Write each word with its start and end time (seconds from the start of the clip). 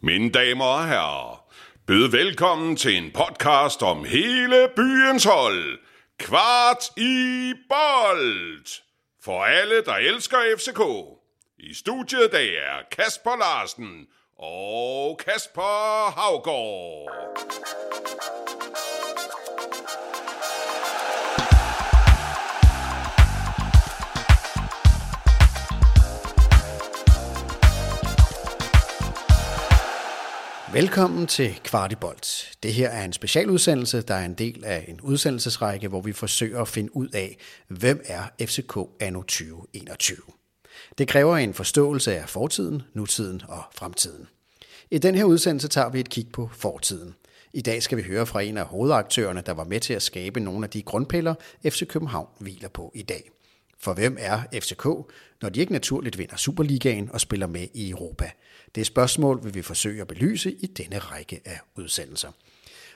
Mine 0.00 0.30
damer 0.30 0.64
og 0.64 0.88
herrer, 0.88 1.44
byd 1.86 2.08
velkommen 2.08 2.76
til 2.76 2.96
en 2.96 3.10
podcast 3.12 3.82
om 3.82 4.04
hele 4.04 4.68
byens 4.76 5.24
hold. 5.24 5.78
Kvart 6.18 6.84
i 6.96 7.54
bold. 7.68 8.66
For 9.24 9.44
alle, 9.44 9.84
der 9.84 9.94
elsker 9.94 10.38
FCK. 10.58 10.80
I 11.58 11.74
studiet 11.74 12.24
i 12.24 12.28
dag 12.28 12.54
er 12.54 12.82
Kasper 12.90 13.36
Larsen 13.36 14.06
og 14.38 15.18
Kasper 15.18 16.10
Havgård. 16.10 17.10
Velkommen 30.78 31.26
til 31.26 31.60
Kvartibolt. 31.64 32.52
Det 32.62 32.74
her 32.74 32.88
er 32.88 33.04
en 33.04 33.12
specialudsendelse, 33.12 34.02
der 34.02 34.14
er 34.14 34.24
en 34.24 34.34
del 34.34 34.64
af 34.64 34.84
en 34.88 35.00
udsendelsesrække, 35.00 35.88
hvor 35.88 36.00
vi 36.00 36.12
forsøger 36.12 36.60
at 36.60 36.68
finde 36.68 36.96
ud 36.96 37.08
af, 37.08 37.36
hvem 37.68 38.00
er 38.04 38.22
FCK 38.40 38.78
anno 39.00 39.22
2021. 39.22 40.16
Det 40.98 41.08
kræver 41.08 41.36
en 41.36 41.54
forståelse 41.54 42.16
af 42.16 42.28
fortiden, 42.28 42.82
nutiden 42.94 43.42
og 43.48 43.62
fremtiden. 43.74 44.28
I 44.90 44.98
den 44.98 45.14
her 45.14 45.24
udsendelse 45.24 45.68
tager 45.68 45.88
vi 45.88 46.00
et 46.00 46.08
kig 46.08 46.26
på 46.32 46.50
fortiden. 46.52 47.14
I 47.52 47.60
dag 47.60 47.82
skal 47.82 47.98
vi 47.98 48.02
høre 48.02 48.26
fra 48.26 48.40
en 48.40 48.56
af 48.56 48.66
hovedaktørerne, 48.66 49.42
der 49.46 49.52
var 49.52 49.64
med 49.64 49.80
til 49.80 49.94
at 49.94 50.02
skabe 50.02 50.40
nogle 50.40 50.64
af 50.64 50.70
de 50.70 50.82
grundpiller, 50.82 51.34
FC 51.64 51.86
København 51.86 52.28
hviler 52.38 52.68
på 52.68 52.92
i 52.94 53.02
dag. 53.02 53.30
For 53.80 53.94
hvem 53.94 54.16
er 54.20 54.42
FCK, 54.52 54.84
når 55.42 55.48
de 55.48 55.60
ikke 55.60 55.72
naturligt 55.72 56.18
vinder 56.18 56.36
Superligaen 56.36 57.10
og 57.12 57.20
spiller 57.20 57.46
med 57.46 57.66
i 57.74 57.90
Europa? 57.90 58.30
Det 58.78 58.86
spørgsmål 58.86 59.36
spørgsmål, 59.38 59.54
vi 59.54 59.62
forsøge 59.62 60.00
at 60.00 60.06
belyse 60.06 60.52
i 60.52 60.66
denne 60.66 60.98
række 60.98 61.40
af 61.44 61.60
udsendelser. 61.76 62.28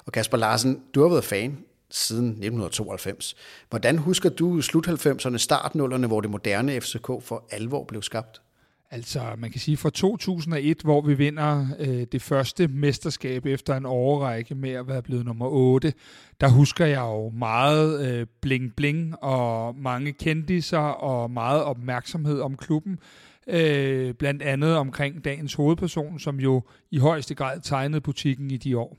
Og 0.06 0.12
Kasper 0.12 0.36
Larsen, 0.36 0.82
du 0.94 1.02
har 1.02 1.08
været 1.08 1.24
fan 1.24 1.58
siden 1.90 2.26
1992. 2.26 3.36
Hvordan 3.70 3.98
husker 3.98 4.28
du 4.28 4.60
slut 4.60 4.88
90'erne, 4.88 5.36
start 5.36 5.72
0'erne, 5.76 6.06
hvor 6.06 6.20
det 6.20 6.30
moderne 6.30 6.80
FCK 6.80 7.06
for 7.06 7.44
alvor 7.50 7.84
blev 7.84 8.02
skabt? 8.02 8.42
Altså, 8.90 9.20
man 9.38 9.50
kan 9.50 9.60
sige 9.60 9.76
fra 9.76 9.90
2001, 9.90 10.80
hvor 10.82 11.00
vi 11.00 11.14
vinder 11.14 11.66
øh, 11.78 12.06
det 12.12 12.22
første 12.22 12.68
mesterskab 12.68 13.46
efter 13.46 13.76
en 13.76 13.86
årrække 13.86 14.54
med 14.54 14.70
at 14.70 14.88
være 14.88 15.02
blevet 15.02 15.24
nummer 15.24 15.46
8, 15.46 15.92
der 16.40 16.48
husker 16.48 16.86
jeg 16.86 17.00
jo 17.00 17.28
meget 17.28 18.06
øh, 18.06 18.26
bling-bling 18.40 19.22
og 19.22 19.76
mange 19.76 20.12
kendiser 20.12 20.78
og 20.78 21.30
meget 21.30 21.62
opmærksomhed 21.62 22.40
om 22.40 22.56
klubben. 22.56 22.98
Øh, 23.46 24.14
blandt 24.14 24.42
andet 24.42 24.76
omkring 24.76 25.24
dagens 25.24 25.54
hovedperson, 25.54 26.18
som 26.18 26.40
jo 26.40 26.62
i 26.90 26.98
højeste 26.98 27.34
grad 27.34 27.60
tegnede 27.60 28.00
butikken 28.00 28.50
i 28.50 28.56
de 28.56 28.78
år. 28.78 28.96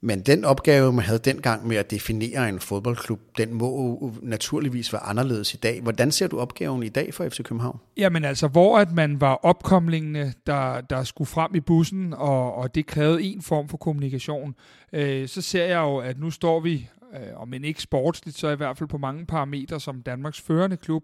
Men 0.00 0.20
den 0.20 0.44
opgave, 0.44 0.92
man 0.92 1.04
havde 1.04 1.18
dengang 1.18 1.66
med 1.66 1.76
at 1.76 1.90
definere 1.90 2.48
en 2.48 2.60
fodboldklub, 2.60 3.20
den 3.38 3.54
må 3.54 4.12
naturligvis 4.22 4.92
være 4.92 5.02
anderledes 5.02 5.54
i 5.54 5.56
dag. 5.56 5.80
Hvordan 5.80 6.12
ser 6.12 6.26
du 6.26 6.38
opgaven 6.40 6.82
i 6.82 6.88
dag 6.88 7.14
for 7.14 7.28
FC 7.28 7.42
København? 7.42 7.78
Jamen 7.96 8.24
altså, 8.24 8.48
hvor 8.48 8.78
at 8.78 8.92
man 8.92 9.20
var 9.20 9.34
opkomlingene, 9.34 10.32
der, 10.46 10.80
der 10.80 11.04
skulle 11.04 11.28
frem 11.28 11.54
i 11.54 11.60
bussen, 11.60 12.14
og, 12.14 12.54
og 12.54 12.74
det 12.74 12.86
krævede 12.86 13.22
en 13.22 13.42
form 13.42 13.68
for 13.68 13.76
kommunikation, 13.76 14.54
øh, 14.92 15.28
så 15.28 15.42
ser 15.42 15.64
jeg 15.64 15.78
jo, 15.78 15.96
at 15.96 16.18
nu 16.18 16.30
står 16.30 16.60
vi 16.60 16.88
øh, 17.14 17.48
men 17.48 17.64
ikke 17.64 17.82
sportsligt, 17.82 18.38
så 18.38 18.48
i 18.48 18.56
hvert 18.56 18.78
fald 18.78 18.88
på 18.88 18.98
mange 18.98 19.26
parametre 19.26 19.80
som 19.80 20.02
Danmarks 20.02 20.40
førende 20.40 20.76
klub, 20.76 21.02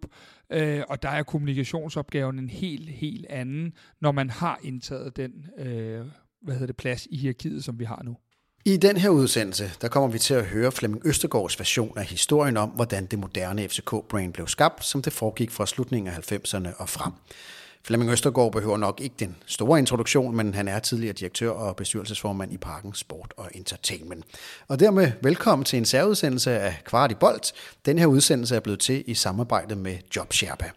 øh, 0.51 0.83
og 0.89 1.03
der 1.03 1.09
er 1.09 1.23
kommunikationsopgaven 1.23 2.39
en 2.39 2.51
helt, 2.51 2.89
helt 2.89 3.27
anden, 3.31 3.73
når 4.01 4.13
man 4.13 4.31
har 4.31 4.59
indtaget 4.63 5.17
den 5.17 5.47
øh, 5.59 6.07
hvad 6.43 6.55
hedder 6.55 6.67
det, 6.67 6.77
plads 6.77 7.07
i 7.11 7.17
hierarkiet, 7.17 7.65
som 7.65 7.79
vi 7.79 7.85
har 7.85 8.03
nu. 8.05 8.17
I 8.65 8.77
den 8.77 8.97
her 8.97 9.11
udsendelse, 9.11 9.71
der 9.81 9.89
kommer 9.89 10.09
vi 10.09 10.19
til 10.19 10.35
at 10.35 10.45
høre 10.45 10.73
Flemming 10.73 11.07
Østergaards 11.07 11.59
version 11.59 11.99
af 11.99 12.05
historien 12.05 12.57
om, 12.57 12.69
hvordan 12.69 13.07
det 13.07 13.19
moderne 13.19 13.69
FCK-brand 13.69 14.33
blev 14.33 14.49
skabt, 14.49 14.85
som 14.85 15.03
det 15.03 15.13
foregik 15.13 15.51
fra 15.51 15.67
slutningen 15.67 16.13
af 16.13 16.33
90'erne 16.33 16.83
og 16.83 16.89
frem. 16.89 17.13
Flemming 17.85 18.11
Østergaard 18.11 18.53
behøver 18.53 18.77
nok 18.77 19.01
ikke 19.01 19.15
den 19.19 19.37
store 19.47 19.79
introduktion, 19.79 20.37
men 20.37 20.55
han 20.55 20.69
er 20.69 20.79
tidligere 20.79 21.13
direktør 21.13 21.51
og 21.51 21.77
bestyrelsesformand 21.77 22.53
i 22.53 22.57
Parken 22.57 22.95
Sport 22.95 23.35
og 23.37 23.51
Entertainment. 23.55 24.25
Og 24.69 24.81
dermed 24.81 25.13
velkommen 25.23 25.65
til 25.65 25.77
en 25.77 25.85
særudsendelse 25.85 26.51
af 26.51 26.77
Kvart 26.85 27.13
i 27.13 27.15
Bold. 27.15 27.53
Den 27.87 27.99
her 27.99 28.07
udsendelse 28.07 28.57
er 28.57 28.61
blevet 28.61 28.81
til 28.81 29.05
i 29.07 29.15
samarbejde 29.15 29.77
med 29.77 29.99
JobSherpa. 30.17 30.71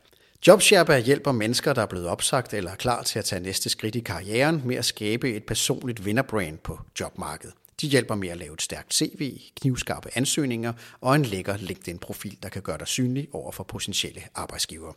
JobSherpa 0.47 0.99
hjælper 0.99 1.31
mennesker, 1.31 1.73
der 1.73 1.81
er 1.81 1.85
blevet 1.85 2.07
opsagt 2.07 2.53
eller 2.53 2.71
er 2.71 2.75
klar 2.75 3.03
til 3.03 3.19
at 3.19 3.25
tage 3.25 3.41
næste 3.41 3.69
skridt 3.69 3.95
i 3.95 3.99
karrieren 3.99 4.61
med 4.65 4.75
at 4.75 4.85
skabe 4.85 5.33
et 5.33 5.43
personligt 5.43 6.05
vinderbrand 6.05 6.57
på 6.57 6.79
jobmarkedet. 6.99 7.55
De 7.81 7.87
hjælper 7.87 8.15
med 8.15 8.29
at 8.29 8.37
lave 8.37 8.53
et 8.53 8.61
stærkt 8.61 8.93
CV, 8.93 9.39
knivskarpe 9.61 10.09
ansøgninger 10.13 10.73
og 11.01 11.15
en 11.15 11.25
lækker 11.25 11.57
LinkedIn-profil, 11.57 12.37
der 12.43 12.49
kan 12.49 12.61
gøre 12.61 12.77
dig 12.77 12.87
synlig 12.87 13.27
over 13.31 13.51
for 13.51 13.63
potentielle 13.63 14.21
arbejdsgivere. 14.35 14.93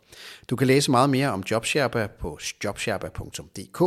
Du 0.49 0.55
kan 0.55 0.67
læse 0.67 0.91
meget 0.91 1.09
mere 1.09 1.29
om 1.29 1.43
JobSherpa 1.51 2.07
på 2.07 2.39
jobsherpa.dk. 2.63 3.79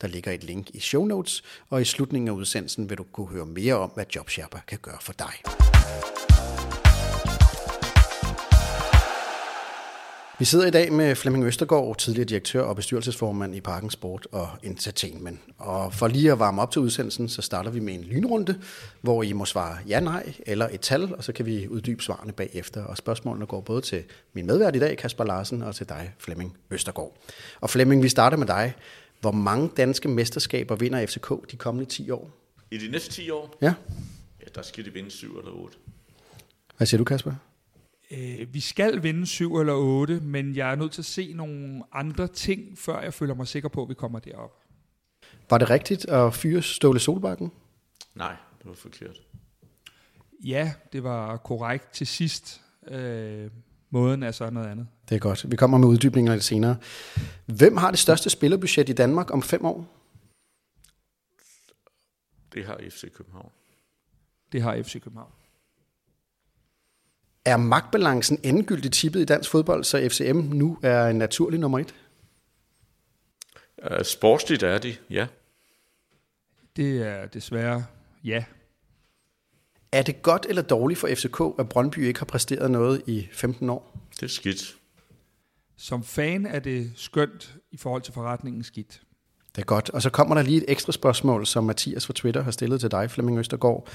Der 0.00 0.06
ligger 0.06 0.32
et 0.32 0.44
link 0.44 0.70
i 0.74 0.80
show 0.80 1.04
notes, 1.04 1.42
og 1.70 1.80
i 1.80 1.84
slutningen 1.84 2.28
af 2.28 2.32
udsendelsen 2.32 2.90
vil 2.90 2.98
du 2.98 3.04
kunne 3.12 3.28
høre 3.28 3.46
mere 3.46 3.74
om, 3.74 3.90
hvad 3.90 4.04
JobSherpa 4.16 4.60
kan 4.68 4.78
gøre 4.82 4.98
for 5.00 5.12
dig. 5.12 5.32
Vi 10.38 10.44
sidder 10.44 10.66
i 10.66 10.70
dag 10.70 10.92
med 10.92 11.14
Flemming 11.14 11.44
Østergaard, 11.44 11.96
tidligere 11.96 12.24
direktør 12.24 12.62
og 12.62 12.76
bestyrelsesformand 12.76 13.54
i 13.54 13.60
Parken 13.60 13.90
Sport 13.90 14.26
og 14.32 14.48
Entertainment. 14.62 15.40
Og 15.58 15.94
for 15.94 16.08
lige 16.08 16.32
at 16.32 16.38
varme 16.38 16.62
op 16.62 16.70
til 16.70 16.82
udsendelsen, 16.82 17.28
så 17.28 17.42
starter 17.42 17.70
vi 17.70 17.80
med 17.80 17.94
en 17.94 18.04
lynrunde, 18.04 18.60
hvor 19.00 19.22
I 19.22 19.32
må 19.32 19.44
svare 19.44 19.78
ja, 19.88 20.00
nej 20.00 20.34
eller 20.46 20.68
et 20.72 20.80
tal, 20.80 21.14
og 21.14 21.24
så 21.24 21.32
kan 21.32 21.46
vi 21.46 21.68
uddybe 21.68 22.02
svarene 22.02 22.32
bagefter. 22.32 22.84
Og 22.84 22.96
spørgsmålene 22.96 23.46
går 23.46 23.60
både 23.60 23.80
til 23.80 24.04
min 24.32 24.46
medvært 24.46 24.76
i 24.76 24.78
dag, 24.78 24.96
Kasper 24.96 25.24
Larsen, 25.24 25.62
og 25.62 25.74
til 25.74 25.88
dig, 25.88 26.12
Flemming 26.18 26.56
Østergaard. 26.70 27.16
Og 27.60 27.70
Flemming, 27.70 28.02
vi 28.02 28.08
starter 28.08 28.36
med 28.36 28.46
dig. 28.46 28.74
Hvor 29.20 29.32
mange 29.32 29.70
danske 29.76 30.08
mesterskaber 30.08 30.76
vinder 30.76 31.06
FCK 31.06 31.50
de 31.50 31.56
kommende 31.56 31.90
10 31.90 32.10
år? 32.10 32.30
I 32.70 32.78
de 32.78 32.90
næste 32.90 33.10
10 33.10 33.30
år? 33.30 33.56
Ja. 33.62 33.74
Ja, 34.40 34.46
der 34.54 34.62
skal 34.62 34.84
de 34.84 34.92
vinde 34.92 35.10
7 35.10 35.38
eller 35.38 35.52
8. 35.52 35.76
Hvad 36.76 36.86
siger 36.86 36.98
du, 36.98 37.04
Kasper? 37.04 37.32
Øh, 38.10 38.54
vi 38.54 38.60
skal 38.60 39.02
vinde 39.02 39.26
7 39.26 39.56
eller 39.56 39.74
8, 39.74 40.20
men 40.20 40.56
jeg 40.56 40.70
er 40.70 40.74
nødt 40.74 40.92
til 40.92 41.00
at 41.00 41.06
se 41.06 41.32
nogle 41.32 41.82
andre 41.92 42.28
ting, 42.28 42.78
før 42.78 43.00
jeg 43.00 43.14
føler 43.14 43.34
mig 43.34 43.46
sikker 43.46 43.68
på, 43.68 43.82
at 43.82 43.88
vi 43.88 43.94
kommer 43.94 44.18
derop. 44.18 44.64
Var 45.50 45.58
det 45.58 45.70
rigtigt 45.70 46.04
at 46.04 46.34
fyre 46.34 46.62
Ståle 46.62 47.00
Solbakken? 47.00 47.52
Nej, 48.14 48.36
det 48.58 48.66
var 48.66 48.74
forkert. 48.74 49.16
Ja, 50.44 50.72
det 50.92 51.02
var 51.02 51.36
korrekt 51.36 51.92
til 51.92 52.06
sidst. 52.06 52.60
Øh, 52.88 53.50
måden 53.90 54.22
er 54.22 54.30
så 54.30 54.50
noget 54.50 54.68
andet. 54.68 54.88
Det 55.08 55.14
er 55.14 55.18
godt. 55.18 55.50
Vi 55.50 55.56
kommer 55.56 55.78
med 55.78 55.88
uddybninger 55.88 56.32
lidt 56.32 56.44
senere. 56.44 56.76
Hvem 57.46 57.76
har 57.76 57.90
det 57.90 57.98
største 57.98 58.30
spillerbudget 58.30 58.88
i 58.88 58.92
Danmark 58.92 59.30
om 59.30 59.42
fem 59.42 59.64
år? 59.64 59.86
Det 62.54 62.66
har 62.66 62.80
FC 62.90 63.12
København. 63.12 63.52
Det 64.52 64.62
har 64.62 64.82
FC 64.82 65.02
København. 65.02 65.32
Er 67.48 67.56
magtbalancen 67.56 68.38
endegyldigt 68.42 68.94
tippet 68.94 69.20
i 69.20 69.24
dansk 69.24 69.50
fodbold, 69.50 69.84
så 69.84 70.08
FCM 70.10 70.36
nu 70.36 70.78
er 70.82 71.06
en 71.06 71.16
naturlig 71.16 71.60
nummer 71.60 71.78
et? 71.78 71.94
Uh, 73.90 74.02
sportsligt 74.04 74.62
er 74.62 74.78
de, 74.78 74.96
ja. 75.10 75.26
Det 76.76 77.06
er 77.06 77.26
desværre 77.26 77.84
ja. 78.24 78.44
Er 79.92 80.02
det 80.02 80.22
godt 80.22 80.46
eller 80.48 80.62
dårligt 80.62 81.00
for 81.00 81.08
FCK, 81.08 81.40
at 81.58 81.68
Brøndby 81.68 81.98
ikke 81.98 82.20
har 82.20 82.26
præsteret 82.26 82.70
noget 82.70 83.02
i 83.06 83.28
15 83.32 83.70
år? 83.70 83.98
Det 84.14 84.22
er 84.22 84.28
skidt. 84.28 84.76
Som 85.76 86.04
fan 86.04 86.46
er 86.46 86.58
det 86.58 86.92
skønt 86.96 87.54
i 87.70 87.76
forhold 87.76 88.02
til 88.02 88.14
forretningen 88.14 88.64
skidt. 88.64 89.00
Det 89.54 89.62
er 89.62 89.66
godt. 89.66 89.90
Og 89.90 90.02
så 90.02 90.10
kommer 90.10 90.34
der 90.34 90.42
lige 90.42 90.56
et 90.56 90.64
ekstra 90.68 90.92
spørgsmål, 90.92 91.46
som 91.46 91.64
Mathias 91.64 92.06
fra 92.06 92.12
Twitter 92.12 92.42
har 92.42 92.50
stillet 92.50 92.80
til 92.80 92.90
dig, 92.90 93.10
Flemming 93.10 93.38
Østergaard. 93.38 93.88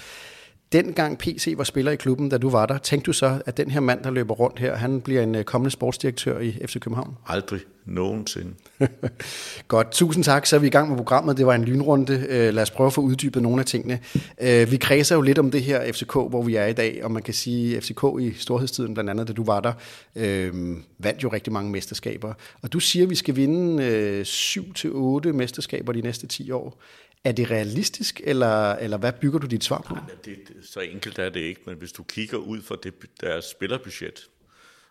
Dengang 0.74 1.18
PC 1.18 1.54
var 1.58 1.64
spiller 1.64 1.92
i 1.92 1.96
klubben, 1.96 2.30
da 2.30 2.38
du 2.38 2.50
var 2.50 2.66
der, 2.66 2.78
tænkte 2.78 3.06
du 3.06 3.14
så, 3.14 3.42
at 3.46 3.58
den 3.58 3.72
her 3.72 3.80
mand, 3.80 4.04
der 4.04 4.12
løber 4.12 4.34
rundt 4.34 4.60
her, 4.60 4.76
han 4.76 5.02
bliver 5.02 5.22
en 5.22 5.36
øh, 5.36 5.44
kommende 5.44 5.72
sportsdirektør 5.72 6.40
i 6.40 6.52
FC 6.68 6.80
København? 6.80 7.18
Aldrig 7.28 7.60
nogensinde. 7.86 8.54
Godt, 9.68 9.92
tusind 9.92 10.24
tak. 10.24 10.46
Så 10.46 10.56
er 10.56 10.60
vi 10.60 10.68
i 10.68 10.70
gang 10.70 10.90
med 10.90 10.98
programmet. 10.98 11.38
Det 11.38 11.46
var 11.46 11.56
en 11.56 11.64
lynrunde. 11.64 12.26
Øh, 12.30 12.54
lad 12.54 12.64
os 12.64 12.72
prøve 12.72 12.88
at 12.88 12.94
få 12.94 13.02
uddybet 13.02 13.44
nogle 13.44 13.60
af 13.60 13.66
tingene. 13.66 14.00
Øh, 14.42 14.72
vi 14.72 14.78
kredser 14.78 15.16
jo 15.16 15.22
lidt 15.22 15.40
om 15.40 15.52
det 15.52 15.62
her 15.62 15.92
FCK, 15.94 16.14
hvor 16.14 16.44
vi 16.44 16.56
er 16.56 16.66
i 16.66 16.74
dag, 16.74 17.04
og 17.04 17.12
man 17.12 17.24
kan 17.24 17.34
sige, 17.34 17.78
at 17.78 17.84
FCK 17.84 18.04
i 18.20 18.34
storhedstiden, 18.34 18.94
blandt 18.94 19.10
andet 19.10 19.28
da 19.28 19.34
du 19.34 19.44
var 19.44 19.60
der, 19.60 19.74
øh, 20.16 20.78
vandt 21.00 21.24
jo 21.24 21.30
rigtig 21.30 21.54
mange 21.54 21.72
mesterskaber. 21.72 22.34
Og 22.62 22.74
du 22.74 22.80
siger, 22.80 23.04
at 23.06 23.10
vi 23.10 23.16
skal 23.16 23.36
vinde 23.36 23.84
øh, 23.84 24.22
7-8 24.26 25.32
mesterskaber 25.32 25.94
de 25.94 26.02
næste 26.02 26.28
10 26.28 26.52
år. 26.52 26.82
Er 27.24 27.32
det 27.32 27.52
realistisk, 27.52 28.22
eller, 28.24 28.74
eller 28.74 28.98
hvad 28.98 29.14
bygger 29.14 29.40
du 29.40 29.48
dit 29.48 29.64
svar 29.64 29.82
på? 29.82 29.94
Nej, 29.94 30.04
det, 30.26 30.38
så 30.64 30.80
enkelt 30.80 31.20
er 31.20 31.30
det 31.30 31.40
ikke, 31.40 31.62
men 31.66 31.78
hvis 31.78 31.92
du 31.92 32.04
kigger 32.04 32.38
ud 32.38 32.62
for 32.62 32.76
det, 32.76 32.94
deres 33.22 33.46
spillerbudget, 33.46 34.30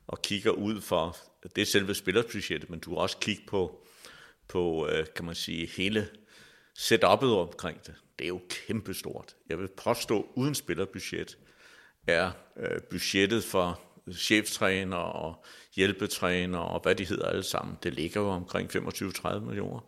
og 0.07 0.23
kigger 0.23 0.51
ud 0.51 0.81
for, 0.81 1.17
det 1.57 1.63
er 1.63 1.67
selve 1.67 1.95
spillerbudgettet, 1.95 2.71
men 2.71 2.81
du 2.81 2.97
også 2.97 3.17
kigge 3.19 3.43
på, 3.47 3.85
på 4.49 4.89
øh, 4.89 5.07
kan 5.17 5.25
man 5.25 5.35
sige, 5.35 5.67
hele 5.67 6.09
setup'et 6.79 7.25
omkring 7.25 7.87
det, 7.87 7.95
det 8.19 8.25
er 8.25 8.29
jo 8.29 8.41
kæmpestort. 8.49 9.37
Jeg 9.49 9.59
vil 9.59 9.69
påstå, 9.69 10.33
uden 10.35 10.55
spillerbudget 10.55 11.39
er 12.07 12.31
øh, 12.57 12.81
budgettet 12.91 13.45
for 13.45 13.81
cheftræner 14.13 14.97
og 14.97 15.45
hjælpetræner 15.77 16.59
og 16.59 16.81
hvad 16.81 16.95
de 16.95 17.05
hedder 17.05 17.27
alle 17.27 17.43
sammen, 17.43 17.77
det 17.83 17.95
ligger 17.95 18.21
jo 18.21 18.29
omkring 18.29 18.71
25-30 18.77 19.39
millioner. 19.39 19.81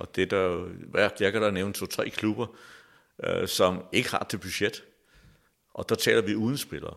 Og 0.00 0.16
det 0.16 0.30
der, 0.30 0.68
jeg 1.20 1.32
kan 1.32 1.42
da 1.42 1.50
nævne 1.50 1.72
to-tre 1.72 2.10
klubber, 2.10 2.46
øh, 3.24 3.48
som 3.48 3.84
ikke 3.92 4.10
har 4.10 4.26
det 4.30 4.40
budget. 4.40 4.84
Og 5.74 5.88
der 5.88 5.94
taler 5.94 6.22
vi 6.22 6.34
uden 6.34 6.58
spillere. 6.58 6.94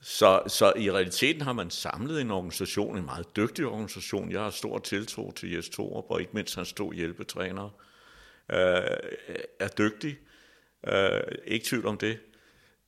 Så, 0.00 0.42
så 0.46 0.72
i 0.76 0.90
realiteten 0.90 1.42
har 1.42 1.52
man 1.52 1.70
samlet 1.70 2.20
en 2.20 2.30
organisation, 2.30 2.96
en 2.96 3.04
meget 3.04 3.36
dygtig 3.36 3.66
organisation. 3.66 4.32
Jeg 4.32 4.40
har 4.40 4.50
stor 4.50 4.78
tiltro 4.78 5.32
til 5.32 5.52
Jes 5.52 5.68
Torup, 5.68 6.04
og 6.08 6.20
ikke 6.20 6.32
mindst 6.34 6.54
hans 6.54 6.72
to 6.72 6.92
hjælpetrænere 6.92 7.70
øh, 8.52 8.96
er 9.60 9.68
dygtig. 9.78 10.18
Øh, 10.86 11.20
ikke 11.44 11.66
tvivl 11.66 11.86
om 11.86 11.98
det. 11.98 12.18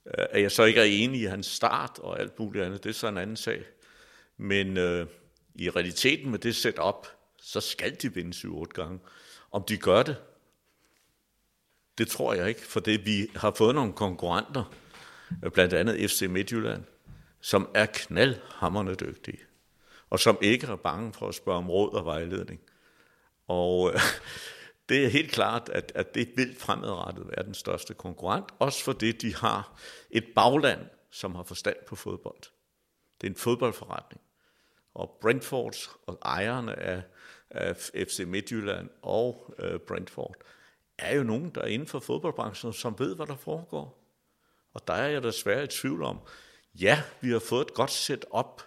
Øh, 0.07 0.27
at 0.31 0.43
jeg 0.43 0.53
så 0.53 0.65
ikke 0.65 0.81
er 0.81 0.85
enig 0.85 1.21
i 1.21 1.25
hans 1.25 1.47
start 1.47 1.99
og 1.99 2.21
alt 2.21 2.39
muligt 2.39 2.65
andet, 2.65 2.85
det 2.85 2.91
er 2.91 2.95
så 2.95 3.09
en 3.09 3.19
anden 3.19 3.37
sag. 3.37 3.65
Men 4.37 4.77
øh, 4.77 5.07
i 5.55 5.71
realiteten 5.71 6.31
med 6.31 6.39
det 6.39 6.57
setup, 6.57 7.07
så 7.45 7.61
skal 7.61 8.03
de 8.03 8.15
vinde 8.15 8.37
7-8 8.37 8.65
gange. 8.65 9.01
Om 9.51 9.63
de 9.63 9.77
gør 9.77 10.03
det, 10.03 10.17
det 11.99 12.09
tror 12.09 12.35
jeg 12.35 12.49
ikke, 12.49 12.61
for 12.61 12.81
det 12.81 13.07
vi 13.07 13.27
har 13.37 13.51
fået 13.51 13.75
nogle 13.75 13.93
konkurrenter, 13.93 14.75
øh, 15.45 15.51
blandt 15.51 15.75
andet 15.75 16.11
FC 16.11 16.23
Midtjylland, 16.31 16.85
som 17.41 17.71
er 17.75 17.87
knaldhammerne 17.87 18.95
dygtige, 18.95 19.39
og 20.11 20.21
som 20.21 20.39
ikke 20.43 20.67
er 20.67 20.77
bange 20.77 21.13
for 21.13 21.29
at 21.29 21.35
spørge 21.35 21.59
om 21.59 21.71
råd 21.71 21.93
og 21.93 22.05
vejledning. 22.05 22.61
Og 23.49 23.93
øh, 23.95 24.01
det 24.89 25.05
er 25.05 25.09
helt 25.09 25.33
klart, 25.33 25.69
at, 25.69 25.93
at 25.95 26.15
det 26.15 26.33
vil 26.37 26.57
fremadrettet 26.59 27.27
være 27.29 27.47
den 27.47 27.55
største 27.55 27.95
konkurrent, 27.95 28.47
også 28.59 28.85
fordi 28.85 29.13
de 29.13 29.35
har 29.35 29.81
et 30.11 30.25
bagland, 30.35 30.81
som 31.11 31.35
har 31.35 31.43
forstand 31.43 31.77
på 31.87 31.97
fodbold. 31.97 32.43
Det 33.21 33.27
er 33.27 33.31
en 33.31 33.37
fodboldforretning. 33.37 34.21
Og 34.95 35.19
Brentfords 35.21 35.91
og 36.07 36.19
ejerne 36.23 36.77
af 36.79 37.03
FC 37.95 38.25
Midtjylland 38.27 38.89
og 39.03 39.55
øh, 39.59 39.81
Brentford 39.81 40.37
er 40.99 41.17
jo 41.17 41.23
nogen, 41.23 41.51
der 41.55 41.61
er 41.61 41.67
inden 41.67 41.89
for 41.89 41.99
fodboldbranchen, 41.99 42.73
som 42.73 42.99
ved, 42.99 43.17
hvad 43.17 43.27
der 43.27 43.37
foregår. 43.37 44.01
Og 44.75 44.87
der 44.87 44.95
er 44.95 45.09
jeg 45.09 45.23
desværre 45.23 45.65
i 45.65 45.67
tvivl 45.67 46.03
om, 46.03 46.19
ja, 46.81 47.03
vi 47.21 47.31
har 47.31 47.39
fået 47.39 47.67
et 47.67 47.75
godt 47.75 47.91
set 47.91 48.25
op 48.31 48.63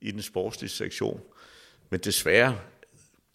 i 0.00 0.10
den 0.10 0.22
sportslige 0.22 0.70
sektion, 0.70 1.20
men 1.90 2.00
desværre 2.00 2.58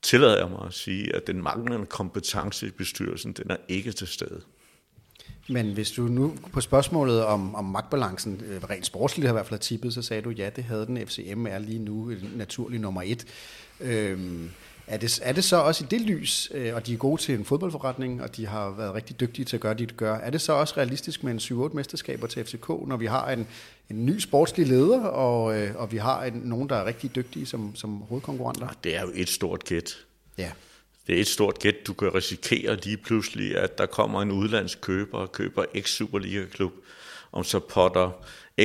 tillader 0.01 0.37
jeg 0.37 0.49
mig 0.49 0.65
at 0.65 0.73
sige, 0.73 1.15
at 1.15 1.27
den 1.27 1.43
manglende 1.43 1.85
kompetence 1.85 2.67
i 2.67 2.71
bestyrelsen, 2.71 3.33
den 3.33 3.51
er 3.51 3.57
ikke 3.67 3.91
til 3.91 4.07
stede. 4.07 4.41
Men 5.49 5.73
hvis 5.73 5.91
du 5.91 6.01
nu 6.01 6.37
på 6.53 6.61
spørgsmålet 6.61 7.25
om, 7.25 7.55
om 7.55 7.65
magtbalancen, 7.65 8.41
øh, 8.45 8.63
rent 8.63 8.85
sportsligt 8.85 9.27
har 9.27 9.33
i 9.33 9.37
hvert 9.37 9.47
fald 9.47 9.59
tippet, 9.59 9.93
så 9.93 10.01
sagde 10.01 10.21
du, 10.21 10.29
ja, 10.29 10.49
det 10.49 10.63
havde 10.63 10.85
den. 10.85 11.07
FCM 11.07 11.47
er 11.47 11.57
lige 11.57 11.79
nu 11.79 12.11
naturlig 12.35 12.79
nummer 12.79 13.01
et. 13.05 13.25
Øhm, 13.79 14.51
er 14.87 14.97
det, 14.97 15.19
er 15.23 15.33
det 15.33 15.43
så 15.43 15.55
også 15.55 15.83
i 15.83 15.87
det 15.91 16.01
lys, 16.01 16.51
øh, 16.53 16.75
og 16.75 16.87
de 16.87 16.93
er 16.93 16.97
gode 16.97 17.21
til 17.21 17.35
en 17.35 17.45
fodboldforretning, 17.45 18.21
og 18.21 18.35
de 18.35 18.47
har 18.47 18.69
været 18.77 18.93
rigtig 18.93 19.19
dygtige 19.19 19.45
til 19.45 19.57
at 19.57 19.61
gøre 19.61 19.73
det, 19.73 19.89
de 19.89 19.93
gør, 19.93 20.15
er 20.15 20.29
det 20.29 20.41
så 20.41 20.53
også 20.53 20.73
realistisk 20.77 21.23
med 21.23 21.31
en 21.31 21.39
7-8 21.39 21.75
mesterskaber 21.75 22.27
til 22.27 22.45
FCK, 22.45 22.67
når 22.67 22.97
vi 22.97 23.05
har 23.05 23.31
en, 23.31 23.47
en 23.89 24.05
ny 24.05 24.19
sportslig 24.19 24.67
leder, 24.67 24.99
og, 25.01 25.59
øh, 25.59 25.75
og 25.75 25.91
vi 25.91 25.97
har 25.97 26.23
en, 26.23 26.33
nogen, 26.33 26.69
der 26.69 26.75
er 26.75 26.85
rigtig 26.85 27.15
dygtige 27.15 27.45
som, 27.45 27.75
som 27.75 27.97
hovedkonkurrenter? 28.09 28.67
Det 28.83 28.95
er 28.95 29.01
jo 29.01 29.11
et 29.13 29.29
stort 29.29 29.63
gæt. 29.63 29.97
Ja. 30.37 30.51
Det 31.07 31.15
er 31.15 31.21
et 31.21 31.27
stort 31.27 31.59
gæt. 31.59 31.75
Du 31.87 31.93
kan 31.93 32.15
risikere 32.15 32.75
lige 32.75 32.97
pludselig, 32.97 33.57
at 33.57 33.77
der 33.77 33.85
kommer 33.85 34.21
en 34.21 34.31
udlandsk 34.31 34.81
køber 34.81 35.17
og 35.17 35.31
køber 35.31 35.65
x 35.79 35.89
Superliga-klub, 35.89 36.73
om 37.31 37.43
så 37.43 37.59
potter 37.59 38.11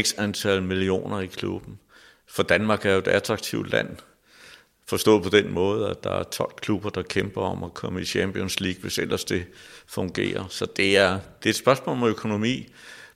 x 0.01 0.15
antal 0.19 0.63
millioner 0.63 1.21
i 1.21 1.27
klubben. 1.27 1.79
For 2.27 2.43
Danmark 2.43 2.87
er 2.87 2.93
jo 2.93 2.99
et 2.99 3.09
attraktivt 3.09 3.71
land, 3.71 3.97
Forstået 4.89 5.23
på 5.23 5.29
den 5.29 5.53
måde, 5.53 5.89
at 5.89 6.05
der 6.05 6.11
er 6.11 6.23
12 6.23 6.53
klubber, 6.61 6.91
der 6.91 7.03
kæmper 7.03 7.41
om 7.41 7.65
at 7.65 7.75
komme 7.75 8.01
i 8.01 8.05
Champions 8.05 8.61
League, 8.61 8.81
hvis 8.81 8.99
ellers 8.99 9.25
det 9.25 9.47
fungerer. 9.87 10.45
Så 10.49 10.67
det 10.77 10.97
er, 10.97 11.13
det 11.13 11.47
er 11.47 11.51
et 11.51 11.57
spørgsmål 11.57 11.97
om 11.97 12.05
økonomi, 12.05 12.67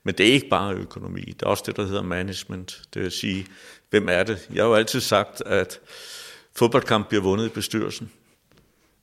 men 0.03 0.15
det 0.15 0.27
er 0.27 0.33
ikke 0.33 0.49
bare 0.49 0.73
økonomi. 0.73 1.21
Der 1.21 1.45
er 1.45 1.49
også 1.49 1.63
det, 1.67 1.75
der 1.75 1.85
hedder 1.85 2.03
management. 2.03 2.81
Det 2.93 3.01
vil 3.01 3.11
sige, 3.11 3.47
hvem 3.89 4.09
er 4.09 4.23
det? 4.23 4.49
Jeg 4.53 4.63
har 4.63 4.69
jo 4.69 4.75
altid 4.75 4.99
sagt, 4.99 5.41
at 5.45 5.79
fodboldkamp 6.55 7.07
bliver 7.07 7.21
vundet 7.21 7.45
i 7.45 7.49
bestyrelsen. 7.49 8.11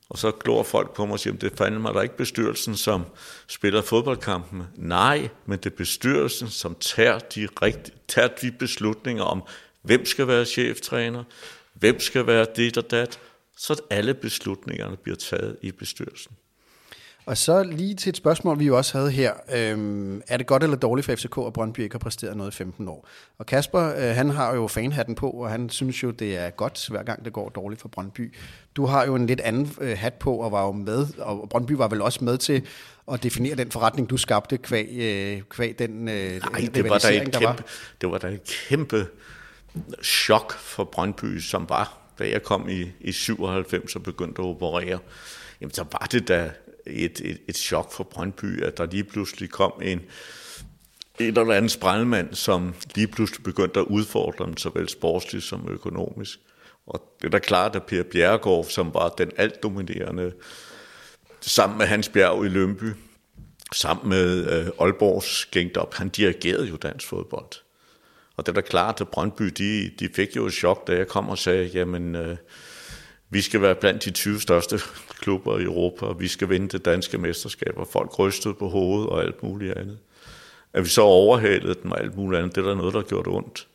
Og 0.09 0.19
så 0.19 0.31
glor 0.31 0.63
folk 0.63 0.95
på 0.95 1.07
mig 1.07 1.13
og 1.13 1.21
siger, 1.21 1.37
det 1.37 1.53
fandme 1.57 1.81
mig 1.81 1.95
der 1.95 2.03
ikke 2.03 2.17
bestyrelsen, 2.17 2.77
som 2.77 3.05
spiller 3.47 3.83
fodboldkampen. 3.83 4.63
Nej, 4.77 5.29
men 5.47 5.59
det 5.59 5.67
er 5.67 5.77
bestyrelsen, 5.77 6.49
som 6.49 6.77
tager 6.81 7.19
de, 7.19 7.49
rigt, 7.63 7.93
tager 8.09 8.29
de 8.29 8.53
beslutninger 8.53 9.25
om, 9.25 9.43
hvem 9.83 10.07
skal 10.07 10.27
være 10.27 10.45
cheftræner, 10.45 11.25
hvem 11.81 12.01
skal 12.01 12.27
være 12.27 12.47
det 12.57 12.77
og 12.77 12.91
dat, 12.91 13.19
så 13.57 13.83
alle 13.91 14.15
beslutningerne 14.15 14.97
bliver 14.97 15.17
taget 15.17 15.57
i 15.63 15.73
bestyrelsen. 15.73 16.37
Og 17.27 17.37
så 17.37 17.63
lige 17.63 17.95
til 17.95 18.11
et 18.11 18.17
spørgsmål, 18.17 18.59
vi 18.59 18.67
jo 18.67 18.77
også 18.77 18.99
havde 18.99 19.11
her. 19.11 19.33
Øhm, 19.55 20.23
er 20.29 20.37
det 20.37 20.47
godt 20.47 20.63
eller 20.63 20.77
dårligt 20.77 21.05
for 21.05 21.15
FCK, 21.15 21.39
at 21.47 21.53
Brøndby 21.53 21.81
ikke 21.81 21.95
har 21.95 21.99
præsteret 21.99 22.37
noget 22.37 22.55
i 22.55 22.57
15 22.57 22.89
år? 22.89 23.09
Og 23.39 23.47
Kasper, 23.47 23.95
øh, 23.97 24.17
han 24.17 24.31
har 24.31 24.55
jo 24.55 24.67
fanhatten 24.67 25.15
på, 25.15 25.31
og 25.31 25.51
han 25.51 25.71
synes 25.71 26.03
jo, 26.03 26.11
det 26.11 26.37
er 26.37 26.51
godt, 26.51 26.89
hver 26.89 27.03
gang 27.03 27.25
det 27.25 27.33
går 27.33 27.49
dårligt 27.49 27.81
for 27.81 27.89
Brøndby. 27.89 28.35
Du 28.77 28.87
har 28.87 29.07
jo 29.07 29.15
en 29.15 29.27
lidt 29.27 29.41
anden 29.41 29.73
øh, 29.81 29.99
hat 29.99 30.15
på, 30.15 30.37
og 30.37 30.53
var 30.53 30.65
jo 30.65 30.73
med, 30.73 31.07
og 31.19 31.49
Brøndby 31.49 31.73
var 31.73 31.89
vel 31.89 32.03
også 32.03 32.25
med 32.25 32.39
til 32.39 32.63
at 33.13 33.23
definere 33.23 33.55
den 33.55 33.71
forretning, 33.71 34.11
du 34.11 34.17
skabte 34.17 34.59
kvæg, 34.59 34.89
øh, 34.93 35.43
kvæg 35.51 35.79
den 35.79 36.09
øh, 36.09 36.41
Nej, 36.53 36.69
det 36.75 36.89
var, 36.89 36.99
der, 36.99 37.11
kæmpe, 37.11 37.31
der 37.31 37.47
var. 37.47 37.63
det 38.01 38.11
var 38.11 38.19
da 38.19 38.29
et 38.29 38.45
kæmpe 38.69 39.07
chok 40.03 40.53
for 40.53 40.85
Brøndby, 40.85 41.41
som 41.41 41.69
var, 41.69 41.99
da 42.19 42.29
jeg 42.29 42.43
kom 42.43 42.69
i, 42.69 42.91
i 43.01 43.13
97 43.13 43.97
og 43.97 44.03
begyndte 44.03 44.43
at 44.43 44.47
operere, 44.47 44.99
jamen 45.61 45.75
så 45.75 45.85
var 45.93 46.09
det 46.13 46.29
da 46.29 46.51
et, 46.87 47.21
et, 47.25 47.39
et 47.49 47.57
chok 47.57 47.93
for 47.93 48.05
Brøndby, 48.05 48.63
at 48.63 48.79
der 48.79 48.87
lige 48.87 49.05
pludselig 49.05 49.51
kom 49.51 49.73
en, 49.83 50.01
en 51.21 51.39
eller 51.39 51.55
anden 51.55 51.69
sprællemand, 51.69 52.35
som 52.35 52.75
lige 52.95 53.09
pludselig 53.09 53.43
begyndte 53.43 53.81
at 53.81 53.87
udfordre 53.87 54.47
dem, 54.47 54.57
såvel 54.57 54.89
sportsligt 54.89 55.45
som 55.45 55.69
økonomisk. 55.69 56.39
Og 56.87 57.15
det 57.21 57.27
er 57.27 57.31
da 57.31 57.39
klart, 57.39 57.77
at 57.77 57.83
Per 57.83 58.03
Bjerregaard, 58.03 58.65
som 58.65 58.95
var 58.95 59.09
den 59.09 59.31
altdominerende, 59.37 60.33
sammen 61.41 61.79
med 61.79 61.87
Hans 61.87 62.09
Bjerg 62.09 62.45
i 62.45 62.49
Lønby, 62.49 62.93
sammen 63.75 64.09
med 64.09 64.53
øh, 64.53 64.71
Aalborgs 64.81 65.47
gængdop, 65.47 65.95
han 65.95 66.09
dirigerede 66.09 66.67
jo 66.67 66.77
dansk 66.77 67.07
fodbold. 67.07 67.70
Og 68.41 68.47
det 68.47 68.53
er 68.53 68.61
da 68.61 68.69
klart, 68.69 69.01
at 69.01 69.09
Brøndby, 69.09 69.45
de, 69.45 69.91
de 69.99 70.09
fik 70.15 70.37
jo 70.37 70.47
et 70.47 70.53
chok, 70.53 70.87
da 70.87 70.97
jeg 70.97 71.09
kom 71.09 71.29
og 71.29 71.39
sagde, 71.39 71.67
jamen, 71.67 72.15
øh, 72.15 72.37
vi 73.31 73.41
skal 73.41 73.63
være 73.63 73.75
blandt 73.75 74.05
de 74.05 74.11
20 74.11 74.41
største 74.41 74.81
klubber 75.19 75.59
i 75.59 75.63
Europa, 75.63 76.07
og 76.07 76.21
vi 76.21 76.29
skal 76.29 76.49
vinde 76.49 76.69
det 76.69 76.85
danske 76.85 77.19
mesterskab, 77.19 77.73
og 77.77 77.87
folk 77.87 78.19
rystede 78.19 78.55
på 78.55 78.69
hovedet 78.69 79.09
og 79.09 79.23
alt 79.23 79.43
muligt 79.43 79.79
andet. 79.79 79.99
At 80.73 80.85
vi 80.85 80.89
så 80.89 81.03
overhalede 81.03 81.75
dem 81.83 81.91
og 81.91 82.01
alt 82.01 82.17
muligt 82.17 82.39
andet, 82.39 82.57
det 82.57 82.65
er 82.65 82.69
der 82.69 82.75
noget, 82.75 82.95
der 82.95 83.01
har 83.01 83.07
gjort 83.07 83.27
ondt. 83.27 83.67